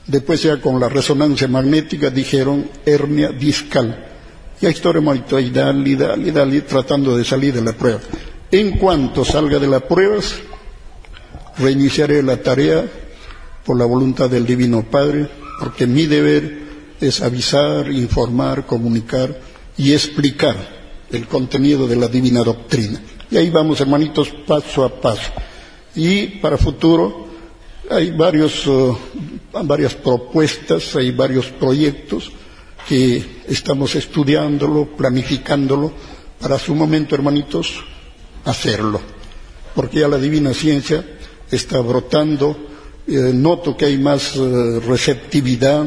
después 0.05 0.43
ya 0.43 0.61
con 0.61 0.79
la 0.79 0.87
resonancia 0.87 1.47
magnética 1.47 2.09
dijeron 2.09 2.69
hernia 2.85 3.29
discal. 3.29 4.11
Y 4.61 4.67
ahí 4.67 4.73
estoy, 4.73 4.93
hermanito, 4.93 5.35
ahí 5.35 5.49
dale, 5.49 5.95
dale, 5.95 6.31
dale, 6.31 6.61
tratando 6.61 7.17
de 7.17 7.25
salir 7.25 7.53
de 7.53 7.61
la 7.61 7.73
prueba. 7.73 7.99
En 8.51 8.77
cuanto 8.77 9.25
salga 9.25 9.59
de 9.59 9.67
las 9.67 9.83
pruebas, 9.83 10.35
reiniciaré 11.57 12.21
la 12.21 12.37
tarea 12.37 12.85
por 13.65 13.77
la 13.77 13.85
voluntad 13.85 14.29
del 14.29 14.45
Divino 14.45 14.83
Padre, 14.83 15.27
porque 15.59 15.87
mi 15.87 16.05
deber 16.05 16.65
es 17.01 17.21
avisar, 17.21 17.91
informar, 17.91 18.65
comunicar 18.65 19.35
y 19.77 19.93
explicar 19.93 20.55
el 21.11 21.27
contenido 21.27 21.87
de 21.87 21.95
la 21.95 22.07
divina 22.07 22.43
doctrina. 22.43 23.01
Y 23.31 23.37
ahí 23.37 23.49
vamos, 23.49 23.81
hermanitos, 23.81 24.29
paso 24.45 24.83
a 24.83 25.01
paso. 25.01 25.31
Y 25.95 26.27
para 26.39 26.57
futuro 26.57 27.27
hay 27.89 28.11
varios, 28.11 28.65
uh, 28.67 28.95
varias 29.63 29.95
propuestas, 29.95 30.95
hay 30.95 31.11
varios 31.11 31.47
proyectos 31.47 32.31
que 32.87 33.41
estamos 33.47 33.95
estudiándolo, 33.95 34.95
planificándolo, 34.95 35.91
para 36.39 36.59
su 36.59 36.75
momento, 36.75 37.15
hermanitos, 37.15 37.83
hacerlo. 38.45 39.01
Porque 39.73 39.99
ya 39.99 40.07
la 40.07 40.17
divina 40.17 40.53
ciencia 40.53 41.03
está 41.51 41.79
brotando, 41.81 42.55
eh, 43.07 43.31
noto 43.33 43.75
que 43.75 43.85
hay 43.85 43.97
más 43.97 44.35
uh, 44.35 44.79
receptividad, 44.79 45.85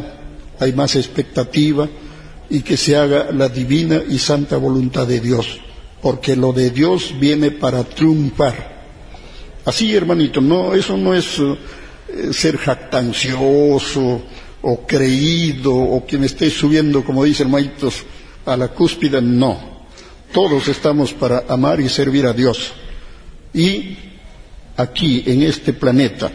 hay 0.60 0.72
más 0.72 0.97
expectativa 0.97 1.89
y 2.51 2.60
que 2.60 2.76
se 2.76 2.97
haga 2.97 3.30
la 3.32 3.48
divina 3.48 4.02
y 4.09 4.18
santa 4.18 4.56
voluntad 4.56 5.06
de 5.06 5.20
Dios, 5.20 5.60
porque 6.02 6.36
lo 6.36 6.52
de 6.52 6.70
Dios 6.70 7.14
viene 7.18 7.51
para 7.51 7.85
triunfar. 7.85 8.78
Así, 9.64 9.94
hermanito, 9.94 10.40
no, 10.40 10.74
eso 10.74 10.97
no 10.97 11.14
es 11.14 11.39
eh, 11.39 12.32
ser 12.32 12.56
jactancioso 12.56 14.22
o 14.62 14.86
creído 14.86 15.74
o 15.74 16.05
me 16.18 16.26
esté 16.26 16.51
subiendo, 16.51 17.05
como 17.05 17.24
dicen 17.24 17.48
hermanitos, 17.48 18.05
a 18.47 18.56
la 18.56 18.68
cúspide, 18.68 19.20
no. 19.20 19.77
Todos 20.32 20.68
estamos 20.68 21.14
para 21.14 21.44
amar 21.48 21.80
y 21.80 21.88
servir 21.88 22.26
a 22.26 22.32
Dios. 22.32 22.72
Y 23.55 23.96
aquí, 24.76 25.24
en 25.26 25.42
este 25.42 25.72
planeta 25.72 26.30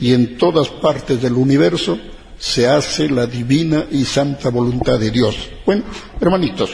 y 0.00 0.12
en 0.12 0.36
todas 0.36 0.68
partes 0.68 1.22
del 1.22 1.34
universo, 1.34 1.98
se 2.38 2.66
hace 2.66 3.08
la 3.08 3.26
divina 3.26 3.84
y 3.90 4.04
santa 4.04 4.48
voluntad 4.48 4.98
de 4.98 5.10
Dios. 5.10 5.36
Bueno, 5.64 5.84
hermanitos, 6.20 6.70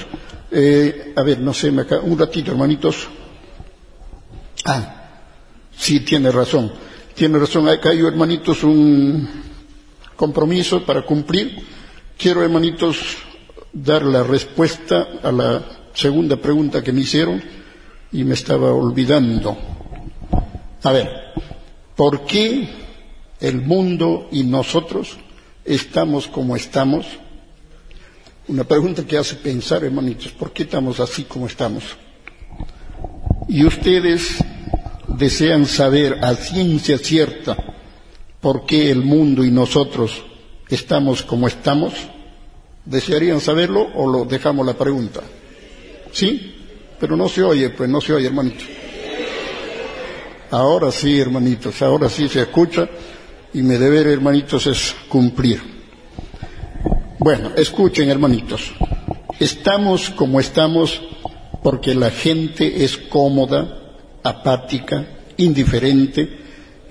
eh, 0.50 1.12
a 1.16 1.22
ver, 1.22 1.40
no 1.40 1.52
sé, 1.52 1.70
me 1.72 1.82
acá, 1.82 1.98
un 2.00 2.18
ratito, 2.18 2.52
hermanitos. 2.52 3.08
Ah, 4.64 5.10
sí, 5.76 6.00
tiene 6.00 6.30
razón, 6.30 6.72
tiene 7.14 7.38
razón, 7.38 7.68
acá 7.68 7.90
hay, 7.90 7.98
hermanitos, 7.98 8.62
un 8.62 9.28
compromiso 10.14 10.84
para 10.84 11.02
cumplir. 11.02 11.56
Quiero, 12.16 12.42
hermanitos, 12.42 12.96
dar 13.72 14.02
la 14.04 14.22
respuesta 14.22 15.08
a 15.22 15.30
la 15.30 15.75
segunda 15.97 16.36
pregunta 16.36 16.85
que 16.85 16.93
me 16.93 17.01
hicieron 17.01 17.43
y 18.12 18.23
me 18.23 18.35
estaba 18.35 18.73
olvidando. 18.73 19.56
A 20.82 20.93
ver, 20.93 21.10
¿por 21.97 22.27
qué 22.27 22.68
el 23.40 23.62
mundo 23.62 24.28
y 24.31 24.44
nosotros 24.44 25.16
estamos 25.64 26.28
como 26.28 26.55
estamos? 26.55 27.06
Una 28.48 28.64
pregunta 28.64 29.05
que 29.05 29.16
hace 29.16 29.36
pensar, 29.36 29.85
hermanitos, 29.85 30.32
¿por 30.32 30.52
qué 30.52 30.64
estamos 30.64 31.01
así 31.01 31.24
como 31.24 31.47
estamos? 31.47 31.85
Y 33.48 33.64
ustedes 33.64 34.36
desean 35.09 35.66
saber 35.66 36.18
a 36.23 36.35
ciencia 36.35 36.98
cierta 36.98 37.56
por 38.40 38.66
qué 38.66 38.90
el 38.90 39.02
mundo 39.02 39.44
y 39.44 39.51
nosotros 39.51 40.23
estamos 40.68 41.23
como 41.23 41.48
estamos. 41.48 41.94
¿Desearían 42.85 43.40
saberlo 43.40 43.89
o 43.94 44.06
lo 44.06 44.27
dejamos 44.27 44.64
la 44.64 44.74
pregunta? 44.74 45.23
¿Sí? 46.16 46.55
Pero 46.98 47.14
no 47.14 47.28
se 47.28 47.43
oye, 47.43 47.68
pues 47.68 47.90
no 47.90 48.01
se 48.01 48.14
oye, 48.14 48.26
hermanito. 48.26 48.64
Ahora 50.51 50.90
sí, 50.90 51.20
hermanitos, 51.20 51.82
ahora 51.82 52.09
sí 52.09 52.26
se 52.26 52.40
escucha 52.40 52.88
y 53.52 53.60
mi 53.60 53.76
deber, 53.76 54.06
hermanitos, 54.06 54.66
es 54.66 54.97
cumplir. 55.10 55.60
Bueno, 57.18 57.51
escuchen, 57.55 58.09
hermanitos. 58.09 58.72
Estamos 59.38 60.09
como 60.09 60.40
estamos 60.40 61.02
porque 61.62 61.94
la 61.94 62.09
gente 62.10 62.82
es 62.82 62.97
cómoda, 62.97 63.93
apática, 64.22 65.05
indiferente 65.36 66.30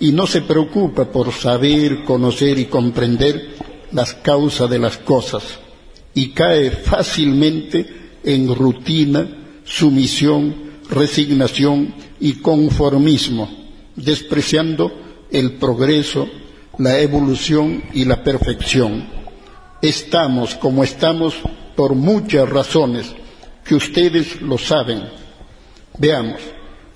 y 0.01 0.11
no 0.11 0.27
se 0.27 0.43
preocupa 0.43 1.05
por 1.05 1.31
saber, 1.31 2.03
conocer 2.03 2.59
y 2.59 2.65
comprender 2.65 3.55
las 3.91 4.13
causas 4.13 4.69
de 4.69 4.77
las 4.77 4.99
cosas 4.99 5.41
y 6.13 6.29
cae 6.29 6.69
fácilmente 6.69 8.04
en 8.25 8.53
rutina, 8.53 9.27
sumisión, 9.63 10.55
resignación 10.89 11.93
y 12.19 12.33
conformismo, 12.33 13.49
despreciando 13.95 14.91
el 15.31 15.53
progreso, 15.53 16.27
la 16.79 16.99
evolución 16.99 17.83
y 17.93 18.05
la 18.05 18.23
perfección. 18.23 19.07
Estamos 19.81 20.55
como 20.55 20.83
estamos 20.83 21.35
por 21.75 21.93
muchas 21.93 22.49
razones 22.49 23.13
que 23.63 23.75
ustedes 23.75 24.41
lo 24.41 24.57
saben. 24.57 25.03
Veamos, 25.97 26.41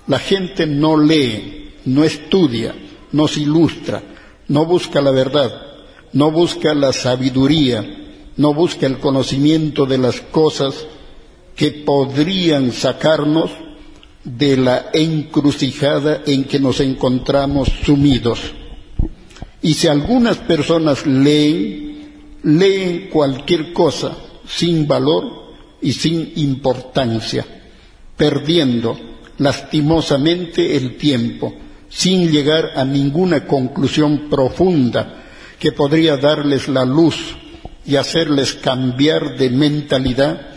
la 0.06 0.18
gente 0.18 0.66
no 0.66 0.96
lee, 0.96 1.74
no 1.84 2.04
estudia, 2.04 2.74
no 3.12 3.28
se 3.28 3.40
ilustra, 3.40 4.02
no 4.48 4.66
busca 4.66 5.00
la 5.00 5.12
verdad, 5.12 5.52
no 6.12 6.30
busca 6.30 6.74
la 6.74 6.92
sabiduría, 6.92 7.84
no 8.36 8.52
busca 8.52 8.86
el 8.86 8.98
conocimiento 8.98 9.86
de 9.86 9.98
las 9.98 10.20
cosas 10.20 10.74
que 11.60 11.72
podrían 11.72 12.72
sacarnos 12.72 13.50
de 14.24 14.56
la 14.56 14.86
encrucijada 14.94 16.22
en 16.24 16.44
que 16.44 16.58
nos 16.58 16.80
encontramos 16.80 17.68
sumidos. 17.84 18.40
Y 19.60 19.74
si 19.74 19.86
algunas 19.86 20.38
personas 20.38 21.04
leen, 21.04 22.38
leen 22.44 23.10
cualquier 23.10 23.74
cosa 23.74 24.16
sin 24.48 24.88
valor 24.88 25.52
y 25.82 25.92
sin 25.92 26.32
importancia, 26.36 27.44
perdiendo 28.16 28.98
lastimosamente 29.36 30.78
el 30.78 30.96
tiempo, 30.96 31.52
sin 31.90 32.32
llegar 32.32 32.70
a 32.74 32.86
ninguna 32.86 33.46
conclusión 33.46 34.30
profunda 34.30 35.24
que 35.58 35.72
podría 35.72 36.16
darles 36.16 36.68
la 36.68 36.86
luz 36.86 37.16
y 37.84 37.96
hacerles 37.96 38.54
cambiar 38.54 39.36
de 39.36 39.50
mentalidad 39.50 40.49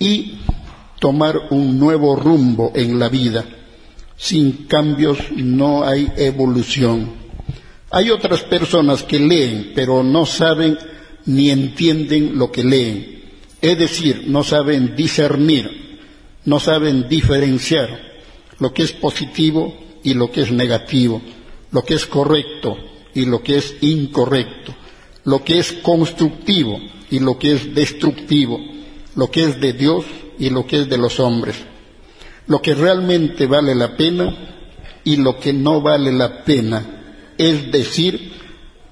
y 0.00 0.38
tomar 0.98 1.38
un 1.50 1.78
nuevo 1.78 2.16
rumbo 2.16 2.72
en 2.74 2.98
la 2.98 3.08
vida. 3.08 3.44
Sin 4.16 4.66
cambios 4.66 5.18
no 5.36 5.84
hay 5.84 6.10
evolución. 6.16 7.12
Hay 7.90 8.10
otras 8.10 8.42
personas 8.42 9.04
que 9.04 9.20
leen, 9.20 9.72
pero 9.74 10.02
no 10.02 10.26
saben 10.26 10.76
ni 11.26 11.50
entienden 11.50 12.36
lo 12.36 12.50
que 12.50 12.64
leen. 12.64 13.20
Es 13.60 13.78
decir, 13.78 14.24
no 14.26 14.42
saben 14.42 14.96
discernir, 14.96 15.98
no 16.44 16.58
saben 16.58 17.08
diferenciar 17.08 18.00
lo 18.58 18.72
que 18.72 18.82
es 18.82 18.92
positivo 18.92 19.76
y 20.02 20.14
lo 20.14 20.30
que 20.30 20.42
es 20.42 20.52
negativo, 20.52 21.20
lo 21.72 21.82
que 21.82 21.94
es 21.94 22.06
correcto 22.06 22.76
y 23.14 23.26
lo 23.26 23.42
que 23.42 23.58
es 23.58 23.74
incorrecto, 23.80 24.74
lo 25.24 25.44
que 25.44 25.58
es 25.58 25.72
constructivo 25.72 26.80
y 27.10 27.18
lo 27.18 27.38
que 27.38 27.52
es 27.52 27.74
destructivo, 27.74 28.58
lo 29.14 29.30
que 29.30 29.44
es 29.44 29.60
de 29.60 29.72
Dios 29.72 30.04
y 30.38 30.50
lo 30.50 30.66
que 30.66 30.80
es 30.80 30.88
de 30.88 30.98
los 30.98 31.20
hombres, 31.20 31.56
lo 32.46 32.60
que 32.62 32.74
realmente 32.74 33.46
vale 33.46 33.74
la 33.74 33.96
pena 33.96 34.34
y 35.04 35.16
lo 35.16 35.38
que 35.38 35.52
no 35.52 35.80
vale 35.80 36.12
la 36.12 36.44
pena, 36.44 37.32
es 37.38 37.70
decir, 37.72 38.32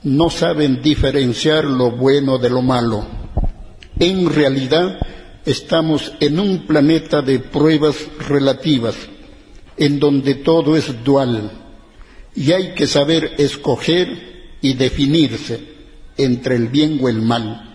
no 0.02 0.30
saben 0.30 0.80
diferenciar 0.82 1.64
lo 1.64 1.90
bueno 1.90 2.38
de 2.38 2.50
lo 2.50 2.62
malo. 2.62 3.06
En 3.98 4.32
realidad, 4.32 4.98
estamos 5.44 6.12
en 6.20 6.38
un 6.38 6.66
planeta 6.66 7.22
de 7.22 7.40
pruebas 7.40 7.96
relativas, 8.28 8.96
en 9.76 9.98
donde 9.98 10.36
todo 10.36 10.76
es 10.76 11.04
dual, 11.04 11.50
y 12.34 12.52
hay 12.52 12.74
que 12.74 12.86
saber 12.86 13.34
escoger 13.38 14.56
y 14.60 14.74
definirse 14.74 15.60
entre 16.16 16.56
el 16.56 16.68
bien 16.68 16.98
o 17.02 17.08
el 17.08 17.22
mal. 17.22 17.67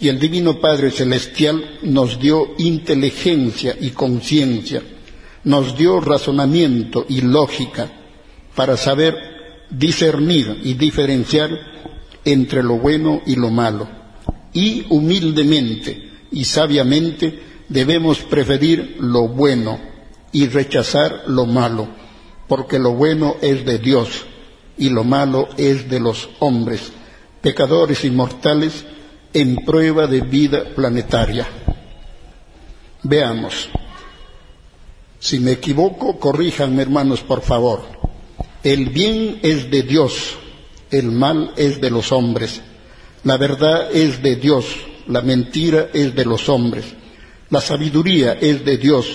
Y 0.00 0.08
el 0.08 0.18
Divino 0.18 0.60
Padre 0.60 0.90
Celestial 0.90 1.78
nos 1.82 2.20
dio 2.20 2.54
inteligencia 2.58 3.76
y 3.80 3.90
conciencia, 3.90 4.82
nos 5.44 5.76
dio 5.76 6.00
razonamiento 6.00 7.04
y 7.08 7.20
lógica 7.20 7.90
para 8.54 8.76
saber 8.76 9.16
discernir 9.70 10.60
y 10.62 10.74
diferenciar 10.74 11.50
entre 12.24 12.62
lo 12.62 12.78
bueno 12.78 13.22
y 13.26 13.36
lo 13.36 13.50
malo. 13.50 13.88
Y 14.52 14.86
humildemente 14.88 16.10
y 16.30 16.44
sabiamente 16.44 17.40
debemos 17.68 18.20
preferir 18.20 18.96
lo 19.00 19.28
bueno 19.28 19.78
y 20.32 20.46
rechazar 20.46 21.24
lo 21.26 21.46
malo, 21.46 21.88
porque 22.46 22.78
lo 22.78 22.92
bueno 22.92 23.36
es 23.40 23.64
de 23.64 23.78
Dios 23.78 24.26
y 24.76 24.90
lo 24.90 25.04
malo 25.04 25.48
es 25.56 25.88
de 25.90 26.00
los 26.00 26.28
hombres, 26.38 26.92
pecadores 27.40 28.04
y 28.04 28.10
mortales 28.10 28.84
en 29.32 29.56
prueba 29.56 30.06
de 30.06 30.20
vida 30.20 30.64
planetaria. 30.74 31.46
Veamos. 33.02 33.68
Si 35.20 35.38
me 35.40 35.52
equivoco, 35.52 36.18
corríjanme 36.18 36.82
hermanos, 36.82 37.20
por 37.20 37.42
favor. 37.42 37.82
El 38.62 38.90
bien 38.90 39.40
es 39.42 39.70
de 39.70 39.82
Dios, 39.82 40.36
el 40.90 41.10
mal 41.10 41.52
es 41.56 41.80
de 41.80 41.90
los 41.90 42.12
hombres. 42.12 42.60
La 43.24 43.36
verdad 43.36 43.90
es 43.92 44.22
de 44.22 44.36
Dios, 44.36 44.64
la 45.06 45.22
mentira 45.22 45.88
es 45.92 46.14
de 46.14 46.24
los 46.24 46.48
hombres. 46.48 46.84
La 47.50 47.60
sabiduría 47.60 48.34
es 48.34 48.64
de 48.64 48.76
Dios, 48.76 49.06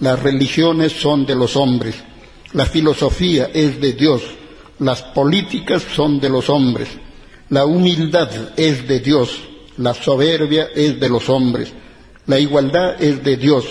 las 0.00 0.22
religiones 0.22 0.92
son 0.92 1.26
de 1.26 1.34
los 1.34 1.56
hombres. 1.56 1.96
La 2.52 2.66
filosofía 2.66 3.50
es 3.52 3.80
de 3.80 3.92
Dios, 3.92 4.22
las 4.78 5.02
políticas 5.02 5.82
son 5.94 6.20
de 6.20 6.28
los 6.28 6.48
hombres. 6.50 6.88
La 7.48 7.66
humildad 7.66 8.30
es 8.56 8.86
de 8.88 9.00
Dios, 9.00 9.30
la 9.82 9.94
soberbia 9.94 10.68
es 10.74 11.00
de 11.00 11.08
los 11.08 11.28
hombres. 11.28 11.72
La 12.26 12.38
igualdad 12.38 13.02
es 13.02 13.24
de 13.24 13.36
Dios, 13.36 13.64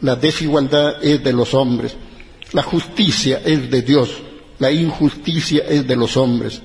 la 0.00 0.16
desigualdad 0.16 1.02
es 1.02 1.24
de 1.24 1.32
los 1.32 1.54
hombres. 1.54 1.96
La 2.52 2.62
justicia 2.62 3.40
es 3.44 3.70
de 3.70 3.82
Dios, 3.82 4.10
la 4.58 4.70
injusticia 4.70 5.64
es 5.66 5.86
de 5.86 5.96
los 5.96 6.16
hombres. 6.16 6.60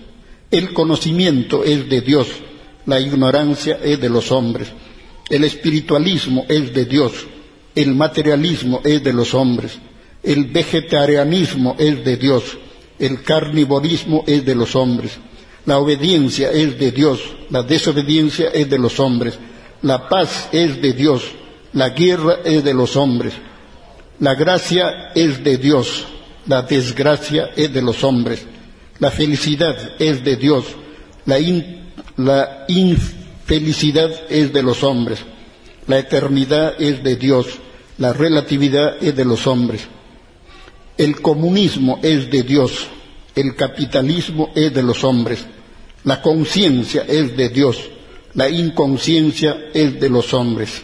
El 0.51 0.73
conocimiento 0.73 1.63
es 1.63 1.89
de 1.89 2.01
Dios, 2.01 2.27
la 2.85 2.99
ignorancia 2.99 3.80
es 3.84 4.01
de 4.01 4.09
los 4.09 4.31
hombres. 4.31 4.67
El 5.30 5.43
espiritualismo 5.43 6.45
es 6.49 6.73
de 6.73 6.85
Dios, 6.85 7.13
el 7.76 7.95
materialismo 7.95 8.81
es 8.84 9.03
de 9.03 9.13
los 9.13 9.34
hombres. 9.34 9.80
El 10.21 10.45
vegetarianismo 10.45 11.76
es 11.80 12.03
de 12.03 12.17
Dios, 12.17 12.57
el 12.99 13.21
carnivorismo 13.23 14.26
es 14.27 14.43
de 14.43 14.55
los 14.55 14.76
hombres. 14.76 15.17
La 15.65 15.77
obediencia 15.77 16.52
es 16.52 16.80
de 16.80 16.91
Dios, 16.91 17.19
la 17.49 17.64
desobediencia 17.64 18.49
es 18.49 18.69
de 18.69 18.80
los 18.80 18.99
hombres. 18.99 19.38
La 19.81 20.10
paz 20.10 20.49
es 20.52 20.81
de 20.81 20.94
Dios, 20.94 21.23
la 21.73 21.90
guerra 21.90 22.40
es 22.44 22.64
de 22.64 22.73
los 22.73 22.95
hombres. 22.95 23.34
La 24.19 24.36
gracia 24.36 25.11
es 25.15 25.44
de 25.44 25.57
Dios, 25.57 26.06
la 26.45 26.64
desgracia 26.64 27.52
es 27.56 27.73
de 27.73 27.81
los 27.81 28.03
hombres. 28.03 28.45
La 28.99 29.11
felicidad 29.11 29.77
es 29.98 30.23
de 30.26 30.36
Dios, 30.36 30.65
la, 31.26 32.65
infelicidad 32.68 34.11
es 34.30 34.52
de 34.52 34.61
los 34.61 34.84
hombres. 34.84 35.19
La 35.88 35.99
eternidad 35.99 36.73
es 36.81 37.02
de 37.02 37.15
Dios, 37.15 37.48
la 37.98 38.11
relatividad 38.11 39.02
es 39.02 39.15
de 39.15 39.23
los 39.23 39.48
hombres. 39.48 39.84
El 40.98 41.22
comunismo 41.22 41.99
es 42.03 42.30
de 42.30 42.44
Dios, 42.44 42.88
el 43.40 43.56
capitalismo 43.56 44.52
es 44.56 44.74
de 44.74 44.84
los 44.84 45.03
hombres. 45.03 45.45
La 46.03 46.22
conciencia 46.22 47.06
es 47.07 47.36
de 47.36 47.49
Dios, 47.49 47.78
la 48.34 48.49
inconsciencia 48.49 49.70
es 49.74 49.99
de 49.99 50.10
los 50.10 50.34
hombres. 50.34 50.82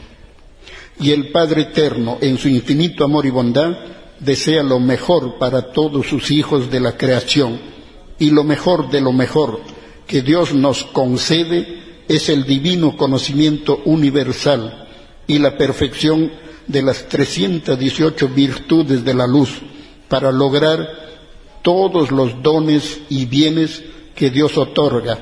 Y 0.99 1.11
el 1.11 1.32
Padre 1.32 1.64
Eterno, 1.64 2.18
en 2.22 2.38
su 2.38 2.48
infinito 2.48 3.03
amor 3.03 3.26
y 3.26 3.30
bondad, 3.30 3.77
desea 4.19 4.64
lo 4.64 4.80
mejor 4.80 5.38
para 5.38 5.72
todos 5.72 6.07
sus 6.07 6.32
hijos 6.32 6.72
de 6.72 6.80
la 6.80 6.98
creación. 6.98 7.60
Y 8.18 8.32
lo 8.32 8.44
mejor 8.44 8.90
de 8.90 9.02
lo 9.02 9.11
mejor 9.11 9.60
que 10.07 10.22
Dios 10.22 10.53
nos 10.53 10.84
concede 10.86 12.03
es 12.07 12.30
el 12.30 12.45
divino 12.45 12.95
conocimiento 12.95 13.82
universal 13.86 14.88
y 15.27 15.40
la 15.40 15.57
perfección 15.57 16.32
de 16.68 16.82
las 16.82 17.07
318 17.10 18.27
virtudes 18.30 19.03
de 19.03 19.14
la 19.14 19.27
luz 19.27 19.49
para 20.07 20.32
lograr 20.32 20.88
todos 21.65 22.11
los 22.11 22.43
dones 22.43 23.01
y 23.09 23.25
bienes 23.25 23.83
que 24.13 24.29
Dios 24.29 24.55
otorga 24.55 25.17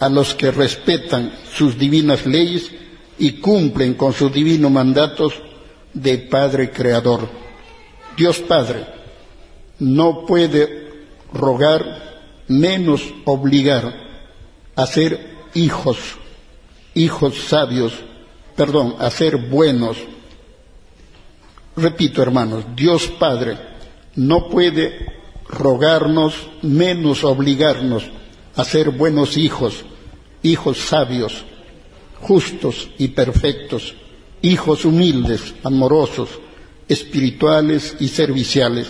a 0.00 0.08
los 0.08 0.34
que 0.34 0.50
respetan 0.50 1.32
sus 1.56 1.78
divinas 1.78 2.26
leyes 2.26 2.68
y 3.16 3.34
cumplen 3.34 3.94
con 3.94 4.12
sus 4.12 4.32
divinos 4.32 4.72
mandatos 4.72 5.34
de 5.92 6.18
Padre 6.18 6.72
Creador. 6.72 7.28
Dios 8.16 8.40
Padre 8.40 8.84
no 9.78 10.26
puede 10.26 11.04
rogar 11.32 12.42
menos 12.48 13.00
obligar 13.24 13.94
a 14.74 14.86
ser 14.86 15.46
hijos, 15.54 15.98
hijos 16.94 17.36
sabios, 17.46 17.92
perdón, 18.56 18.96
a 18.98 19.10
ser 19.10 19.36
buenos. 19.36 19.96
Repito, 21.76 22.20
hermanos, 22.20 22.64
Dios 22.74 23.06
Padre 23.16 23.56
no 24.16 24.48
puede 24.48 25.13
rogarnos 25.48 26.34
menos 26.62 27.24
obligarnos 27.24 28.04
a 28.56 28.64
ser 28.64 28.90
buenos 28.90 29.36
hijos, 29.36 29.84
hijos 30.42 30.78
sabios, 30.78 31.44
justos 32.20 32.88
y 32.98 33.08
perfectos, 33.08 33.94
hijos 34.42 34.84
humildes, 34.84 35.54
amorosos, 35.62 36.28
espirituales 36.88 37.96
y 38.00 38.08
serviciales, 38.08 38.88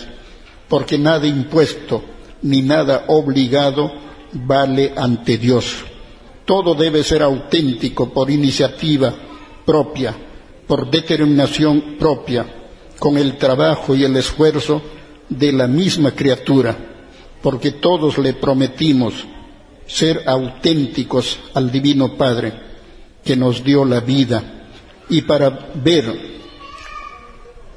porque 0.69 0.97
nada 0.97 1.27
impuesto 1.27 2.03
ni 2.41 2.61
nada 2.61 3.05
obligado 3.07 3.91
vale 4.33 4.93
ante 4.95 5.37
Dios. 5.37 5.77
Todo 6.45 6.75
debe 6.75 7.03
ser 7.03 7.23
auténtico 7.23 8.13
por 8.13 8.29
iniciativa 8.29 9.13
propia, 9.65 10.15
por 10.67 10.89
determinación 10.89 11.95
propia, 11.97 12.45
con 12.99 13.17
el 13.17 13.37
trabajo 13.37 13.95
y 13.95 14.03
el 14.03 14.15
esfuerzo 14.15 14.81
de 15.29 15.51
la 15.51 15.67
misma 15.67 16.11
criatura, 16.11 16.75
porque 17.41 17.71
todos 17.71 18.17
le 18.17 18.33
prometimos 18.33 19.13
ser 19.87 20.23
auténticos 20.25 21.39
al 21.53 21.71
Divino 21.71 22.17
Padre 22.17 22.53
que 23.23 23.35
nos 23.35 23.63
dio 23.63 23.85
la 23.85 23.99
vida 23.99 24.67
y 25.09 25.21
para 25.21 25.49
ver 25.75 26.35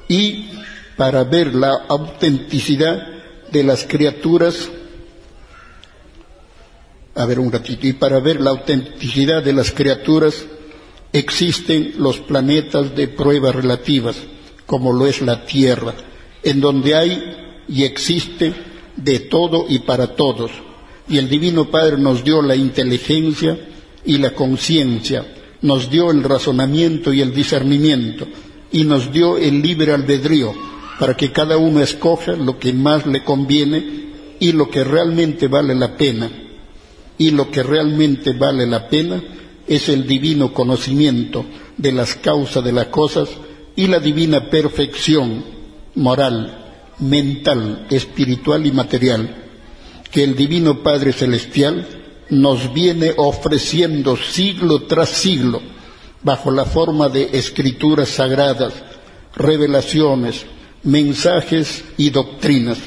y 0.07 0.49
para 0.97 1.23
ver 1.23 1.53
la 1.53 1.85
autenticidad 1.87 3.07
de 3.51 3.63
las 3.63 3.85
criaturas 3.85 4.69
a 7.15 7.25
ver 7.25 7.39
un 7.39 7.51
ratito 7.51 7.85
y 7.85 7.93
para 7.93 8.19
ver 8.19 8.41
la 8.41 8.51
autenticidad 8.51 9.43
de 9.43 9.53
las 9.53 9.71
criaturas 9.71 10.45
existen 11.11 11.93
los 11.97 12.19
planetas 12.19 12.95
de 12.95 13.07
pruebas 13.07 13.55
relativas 13.55 14.15
como 14.65 14.93
lo 14.93 15.05
es 15.05 15.21
la 15.21 15.45
Tierra 15.45 15.93
en 16.43 16.61
donde 16.61 16.95
hay 16.95 17.63
y 17.67 17.83
existe 17.83 18.53
de 18.95 19.19
todo 19.19 19.65
y 19.69 19.79
para 19.79 20.15
todos 20.15 20.51
y 21.09 21.17
el 21.17 21.27
Divino 21.27 21.65
Padre 21.65 21.97
nos 21.97 22.23
dio 22.23 22.41
la 22.41 22.55
inteligencia 22.55 23.57
y 24.05 24.19
la 24.19 24.31
conciencia, 24.31 25.25
nos 25.61 25.89
dio 25.89 26.11
el 26.11 26.23
razonamiento 26.23 27.11
y 27.11 27.21
el 27.21 27.33
discernimiento, 27.33 28.27
y 28.71 28.83
nos 28.83 29.11
dio 29.11 29.37
el 29.37 29.61
libre 29.61 29.91
albedrío 29.91 30.53
para 30.99 31.17
que 31.17 31.31
cada 31.31 31.57
uno 31.57 31.81
escoja 31.81 32.33
lo 32.33 32.59
que 32.59 32.71
más 32.73 33.07
le 33.07 33.23
conviene 33.23 34.09
y 34.39 34.51
lo 34.51 34.69
que 34.69 34.83
realmente 34.83 35.47
vale 35.47 35.73
la 35.73 35.97
pena. 35.97 36.29
Y 37.17 37.31
lo 37.31 37.49
que 37.49 37.63
realmente 37.63 38.33
vale 38.33 38.67
la 38.67 38.87
pena 38.87 39.21
es 39.67 39.89
el 39.89 40.05
divino 40.05 40.53
conocimiento, 40.53 41.43
de 41.77 41.91
las 41.91 42.15
causas 42.15 42.63
de 42.63 42.71
las 42.71 42.87
cosas 42.87 43.29
y 43.75 43.87
la 43.87 43.99
divina 43.99 44.49
perfección 44.49 45.43
moral, 45.95 46.69
mental, 46.99 47.87
espiritual 47.89 48.65
y 48.65 48.71
material 48.71 49.35
que 50.11 50.23
el 50.23 50.35
Divino 50.35 50.81
Padre 50.81 51.13
Celestial 51.13 51.87
nos 52.29 52.73
viene 52.73 53.13
ofreciendo 53.17 54.17
siglo 54.17 54.83
tras 54.83 55.09
siglo 55.09 55.61
bajo 56.21 56.51
la 56.51 56.65
forma 56.65 57.09
de 57.09 57.29
escrituras 57.33 58.09
sagradas, 58.09 58.73
revelaciones, 59.35 60.45
mensajes 60.83 61.83
y 61.97 62.09
doctrinas. 62.09 62.77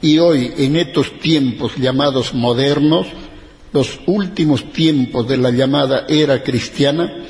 Y 0.00 0.18
hoy, 0.18 0.52
en 0.58 0.76
estos 0.76 1.18
tiempos 1.18 1.72
llamados 1.76 2.34
modernos, 2.34 3.06
los 3.72 4.00
últimos 4.06 4.72
tiempos 4.72 5.26
de 5.28 5.36
la 5.36 5.50
llamada 5.50 6.06
era 6.08 6.42
cristiana, 6.42 7.24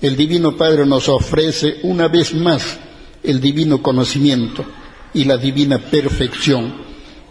el 0.00 0.16
Divino 0.16 0.56
Padre 0.56 0.84
nos 0.86 1.08
ofrece 1.08 1.78
una 1.82 2.08
vez 2.08 2.34
más 2.34 2.78
el 3.22 3.40
divino 3.40 3.82
conocimiento 3.82 4.64
y 5.14 5.24
la 5.24 5.36
divina 5.36 5.78
perfección 5.78 6.74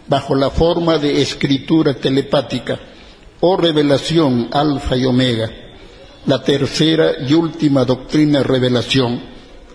bajo 0.08 0.34
la 0.34 0.50
forma 0.50 0.98
de 0.98 1.22
escritura 1.22 1.94
telepática 1.94 2.78
o 3.40 3.56
revelación 3.56 4.48
alfa 4.52 4.96
y 4.96 5.04
omega, 5.04 5.50
la 6.26 6.42
tercera 6.42 7.12
y 7.26 7.34
última 7.34 7.84
doctrina 7.84 8.42
revelación, 8.42 9.20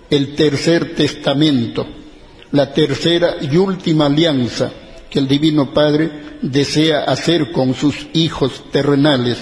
el 0.10 0.35
tercer 0.35 0.95
testamento, 0.95 1.85
la 2.52 2.72
tercera 2.72 3.35
y 3.41 3.57
última 3.57 4.06
alianza 4.06 4.72
que 5.10 5.19
el 5.19 5.27
Divino 5.27 5.73
Padre 5.73 6.39
desea 6.41 7.03
hacer 7.03 7.52
con 7.52 7.73
sus 7.73 8.07
hijos 8.14 8.64
terrenales 8.72 9.38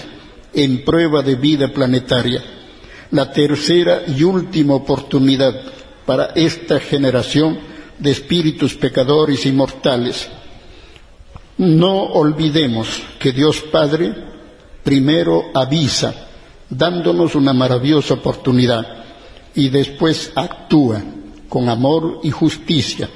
en 0.52 0.84
prueba 0.84 1.22
de 1.22 1.36
vida 1.36 1.68
planetaria, 1.68 2.42
la 3.10 3.30
tercera 3.30 4.02
y 4.06 4.24
última 4.24 4.74
oportunidad 4.74 5.54
para 6.06 6.26
esta 6.36 6.78
generación 6.80 7.58
de 7.98 8.12
espíritus 8.12 8.74
pecadores 8.74 9.44
y 9.44 9.52
mortales. 9.52 10.28
No 11.58 12.02
olvidemos 12.02 13.02
que 13.18 13.32
Dios 13.32 13.60
Padre 13.60 14.14
primero 14.84 15.50
avisa, 15.52 16.14
dándonos 16.70 17.34
una 17.34 17.52
maravillosa 17.52 18.14
oportunidad, 18.14 19.04
y 19.54 19.68
después 19.68 20.32
actúa 20.34 21.02
con 21.48 21.68
amor 21.68 22.20
y 22.22 22.30
justicia. 22.30 23.08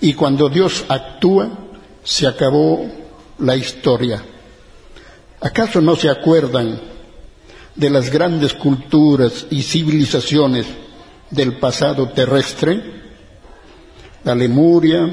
Y 0.00 0.14
cuando 0.14 0.48
Dios 0.48 0.84
actúa, 0.88 1.50
se 2.02 2.26
acabó 2.26 2.86
la 3.38 3.56
historia. 3.56 4.22
¿Acaso 5.40 5.80
no 5.80 5.96
se 5.96 6.08
acuerdan 6.08 6.80
de 7.74 7.90
las 7.90 8.10
grandes 8.10 8.54
culturas 8.54 9.46
y 9.50 9.62
civilizaciones 9.62 10.66
del 11.34 11.58
pasado 11.58 12.08
terrestre? 12.10 13.02
La 14.24 14.34
Lemuria, 14.34 15.12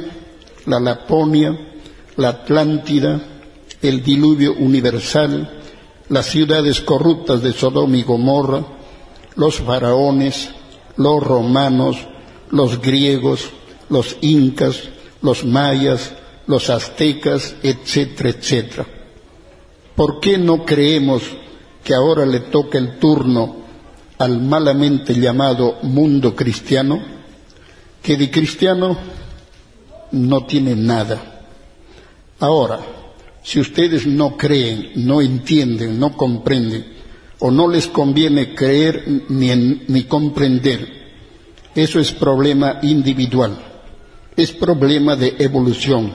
la 0.65 0.79
Laponia, 0.79 1.57
la 2.15 2.29
Atlántida, 2.29 3.21
el 3.81 4.03
diluvio 4.03 4.53
universal, 4.53 5.61
las 6.09 6.27
ciudades 6.27 6.81
corruptas 6.81 7.41
de 7.41 7.53
Sodoma 7.53 7.97
y 7.97 8.03
Gomorra, 8.03 8.63
los 9.35 9.57
faraones, 9.57 10.49
los 10.97 11.23
romanos, 11.23 11.97
los 12.51 12.81
griegos, 12.81 13.49
los 13.89 14.17
incas, 14.21 14.89
los 15.21 15.43
mayas, 15.43 16.13
los 16.47 16.69
aztecas, 16.69 17.55
etcétera, 17.63 18.29
etcétera. 18.29 18.85
¿Por 19.95 20.19
qué 20.19 20.37
no 20.37 20.65
creemos 20.65 21.23
que 21.83 21.93
ahora 21.93 22.25
le 22.25 22.41
toca 22.41 22.77
el 22.77 22.99
turno 22.99 23.60
al 24.21 24.39
malamente 24.39 25.15
llamado 25.15 25.79
mundo 25.81 26.35
cristiano, 26.35 27.01
que 28.03 28.17
de 28.17 28.29
cristiano 28.29 28.97
no 30.11 30.45
tiene 30.45 30.75
nada? 30.75 31.43
Ahora, 32.39 32.79
si 33.43 33.59
ustedes 33.59 34.05
no 34.05 34.37
creen, 34.37 34.91
no 34.95 35.21
entienden, 35.21 35.99
no 35.99 36.15
comprenden, 36.15 36.85
o 37.39 37.49
no 37.49 37.67
les 37.67 37.87
conviene 37.87 38.53
creer 38.53 39.25
ni, 39.29 39.55
ni 39.87 40.03
comprender, 40.03 40.87
eso 41.73 41.99
es 41.99 42.11
problema 42.11 42.79
individual, 42.83 43.57
es 44.37 44.51
problema 44.51 45.15
de 45.15 45.35
evolución, 45.39 46.11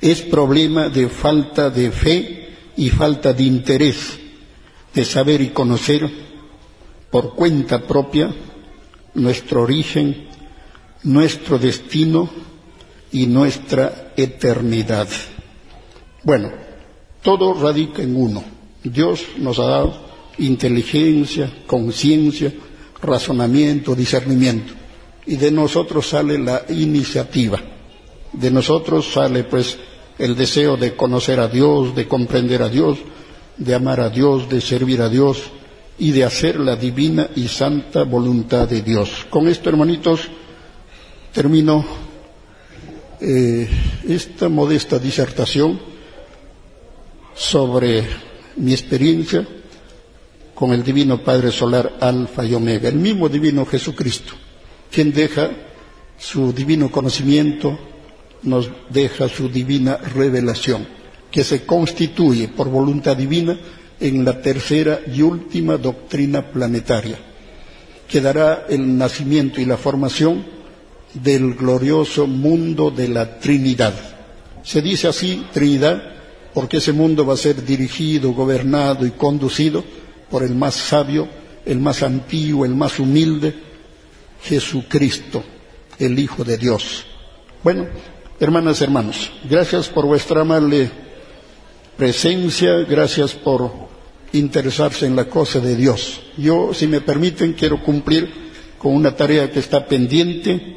es 0.00 0.22
problema 0.22 0.88
de 0.88 1.08
falta 1.08 1.70
de 1.70 1.92
fe 1.92 2.48
y 2.76 2.90
falta 2.90 3.32
de 3.32 3.44
interés 3.44 4.18
de 4.94 5.04
saber 5.04 5.40
y 5.40 5.48
conocer 5.50 6.31
por 7.12 7.34
cuenta 7.34 7.86
propia 7.86 8.34
nuestro 9.14 9.62
origen, 9.62 10.28
nuestro 11.02 11.58
destino 11.58 12.30
y 13.12 13.26
nuestra 13.26 14.14
eternidad. 14.16 15.06
Bueno, 16.22 16.50
todo 17.22 17.52
radica 17.52 18.02
en 18.02 18.16
uno. 18.16 18.42
Dios 18.82 19.26
nos 19.36 19.58
ha 19.58 19.66
dado 19.66 19.94
inteligencia, 20.38 21.52
conciencia, 21.66 22.50
razonamiento, 23.02 23.94
discernimiento. 23.94 24.72
Y 25.26 25.36
de 25.36 25.50
nosotros 25.50 26.08
sale 26.08 26.38
la 26.38 26.64
iniciativa. 26.70 27.60
De 28.32 28.50
nosotros 28.50 29.12
sale 29.12 29.44
pues 29.44 29.76
el 30.18 30.34
deseo 30.34 30.78
de 30.78 30.96
conocer 30.96 31.40
a 31.40 31.48
Dios, 31.48 31.94
de 31.94 32.08
comprender 32.08 32.62
a 32.62 32.70
Dios, 32.70 32.96
de 33.58 33.74
amar 33.74 34.00
a 34.00 34.08
Dios, 34.08 34.48
de 34.48 34.62
servir 34.62 35.02
a 35.02 35.10
Dios 35.10 35.42
y 36.02 36.10
de 36.10 36.24
hacer 36.24 36.58
la 36.58 36.74
divina 36.74 37.30
y 37.36 37.46
santa 37.46 38.02
voluntad 38.02 38.66
de 38.66 38.82
Dios. 38.82 39.24
Con 39.30 39.46
esto, 39.46 39.68
hermanitos, 39.68 40.28
termino 41.32 41.84
eh, 43.20 43.68
esta 44.08 44.48
modesta 44.48 44.98
disertación 44.98 45.78
sobre 47.36 48.04
mi 48.56 48.72
experiencia 48.72 49.46
con 50.56 50.72
el 50.72 50.82
Divino 50.82 51.22
Padre 51.22 51.52
Solar 51.52 51.98
Alfa 52.00 52.44
y 52.44 52.52
Omega, 52.52 52.88
el 52.88 52.96
mismo 52.96 53.28
Divino 53.28 53.64
Jesucristo, 53.64 54.32
quien 54.90 55.12
deja 55.12 55.50
su 56.18 56.52
divino 56.52 56.90
conocimiento, 56.90 57.78
nos 58.42 58.68
deja 58.90 59.28
su 59.28 59.48
divina 59.48 59.98
revelación 59.98 60.84
que 61.30 61.44
se 61.44 61.64
constituye 61.64 62.48
por 62.48 62.68
voluntad 62.68 63.16
divina 63.16 63.56
en 64.02 64.24
la 64.24 64.42
tercera 64.42 65.00
y 65.06 65.22
última 65.22 65.76
doctrina 65.76 66.50
planetaria, 66.50 67.16
que 68.08 68.20
dará 68.20 68.66
el 68.68 68.98
nacimiento 68.98 69.60
y 69.60 69.64
la 69.64 69.76
formación 69.76 70.44
del 71.14 71.54
glorioso 71.54 72.26
mundo 72.26 72.90
de 72.90 73.08
la 73.08 73.38
Trinidad. 73.38 73.94
Se 74.64 74.82
dice 74.82 75.06
así 75.06 75.46
Trinidad 75.52 76.02
porque 76.52 76.78
ese 76.78 76.92
mundo 76.92 77.24
va 77.24 77.34
a 77.34 77.38
ser 77.38 77.64
dirigido, 77.64 78.32
gobernado 78.32 79.06
y 79.06 79.12
conducido 79.12 79.84
por 80.28 80.42
el 80.42 80.54
más 80.54 80.74
sabio, 80.74 81.28
el 81.64 81.78
más 81.78 82.02
antiguo, 82.02 82.64
el 82.64 82.74
más 82.74 82.98
humilde, 82.98 83.54
Jesucristo, 84.42 85.44
el 85.98 86.18
Hijo 86.18 86.42
de 86.42 86.58
Dios. 86.58 87.06
Bueno, 87.62 87.86
hermanas, 88.40 88.82
hermanos, 88.82 89.30
gracias 89.48 89.88
por 89.88 90.06
vuestra 90.06 90.40
amable 90.40 90.90
presencia, 91.96 92.78
gracias 92.80 93.32
por 93.32 93.91
interesarse 94.32 95.06
en 95.06 95.16
la 95.16 95.26
cosa 95.26 95.60
de 95.60 95.76
Dios. 95.76 96.20
Yo, 96.36 96.72
si 96.72 96.86
me 96.86 97.00
permiten, 97.00 97.52
quiero 97.52 97.82
cumplir 97.82 98.30
con 98.78 98.94
una 98.94 99.14
tarea 99.14 99.50
que 99.50 99.60
está 99.60 99.86
pendiente 99.86 100.76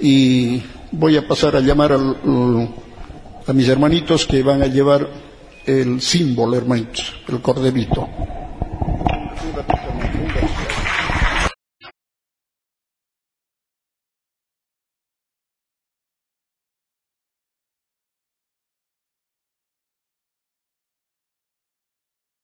y 0.00 0.62
voy 0.92 1.16
a 1.16 1.26
pasar 1.26 1.56
a 1.56 1.60
llamar 1.60 1.92
a 1.92 3.52
mis 3.52 3.68
hermanitos 3.68 4.26
que 4.26 4.42
van 4.42 4.62
a 4.62 4.66
llevar 4.66 5.08
el 5.66 6.00
símbolo, 6.00 6.56
hermanitos, 6.56 7.14
el 7.28 7.40
corderito. 7.40 8.08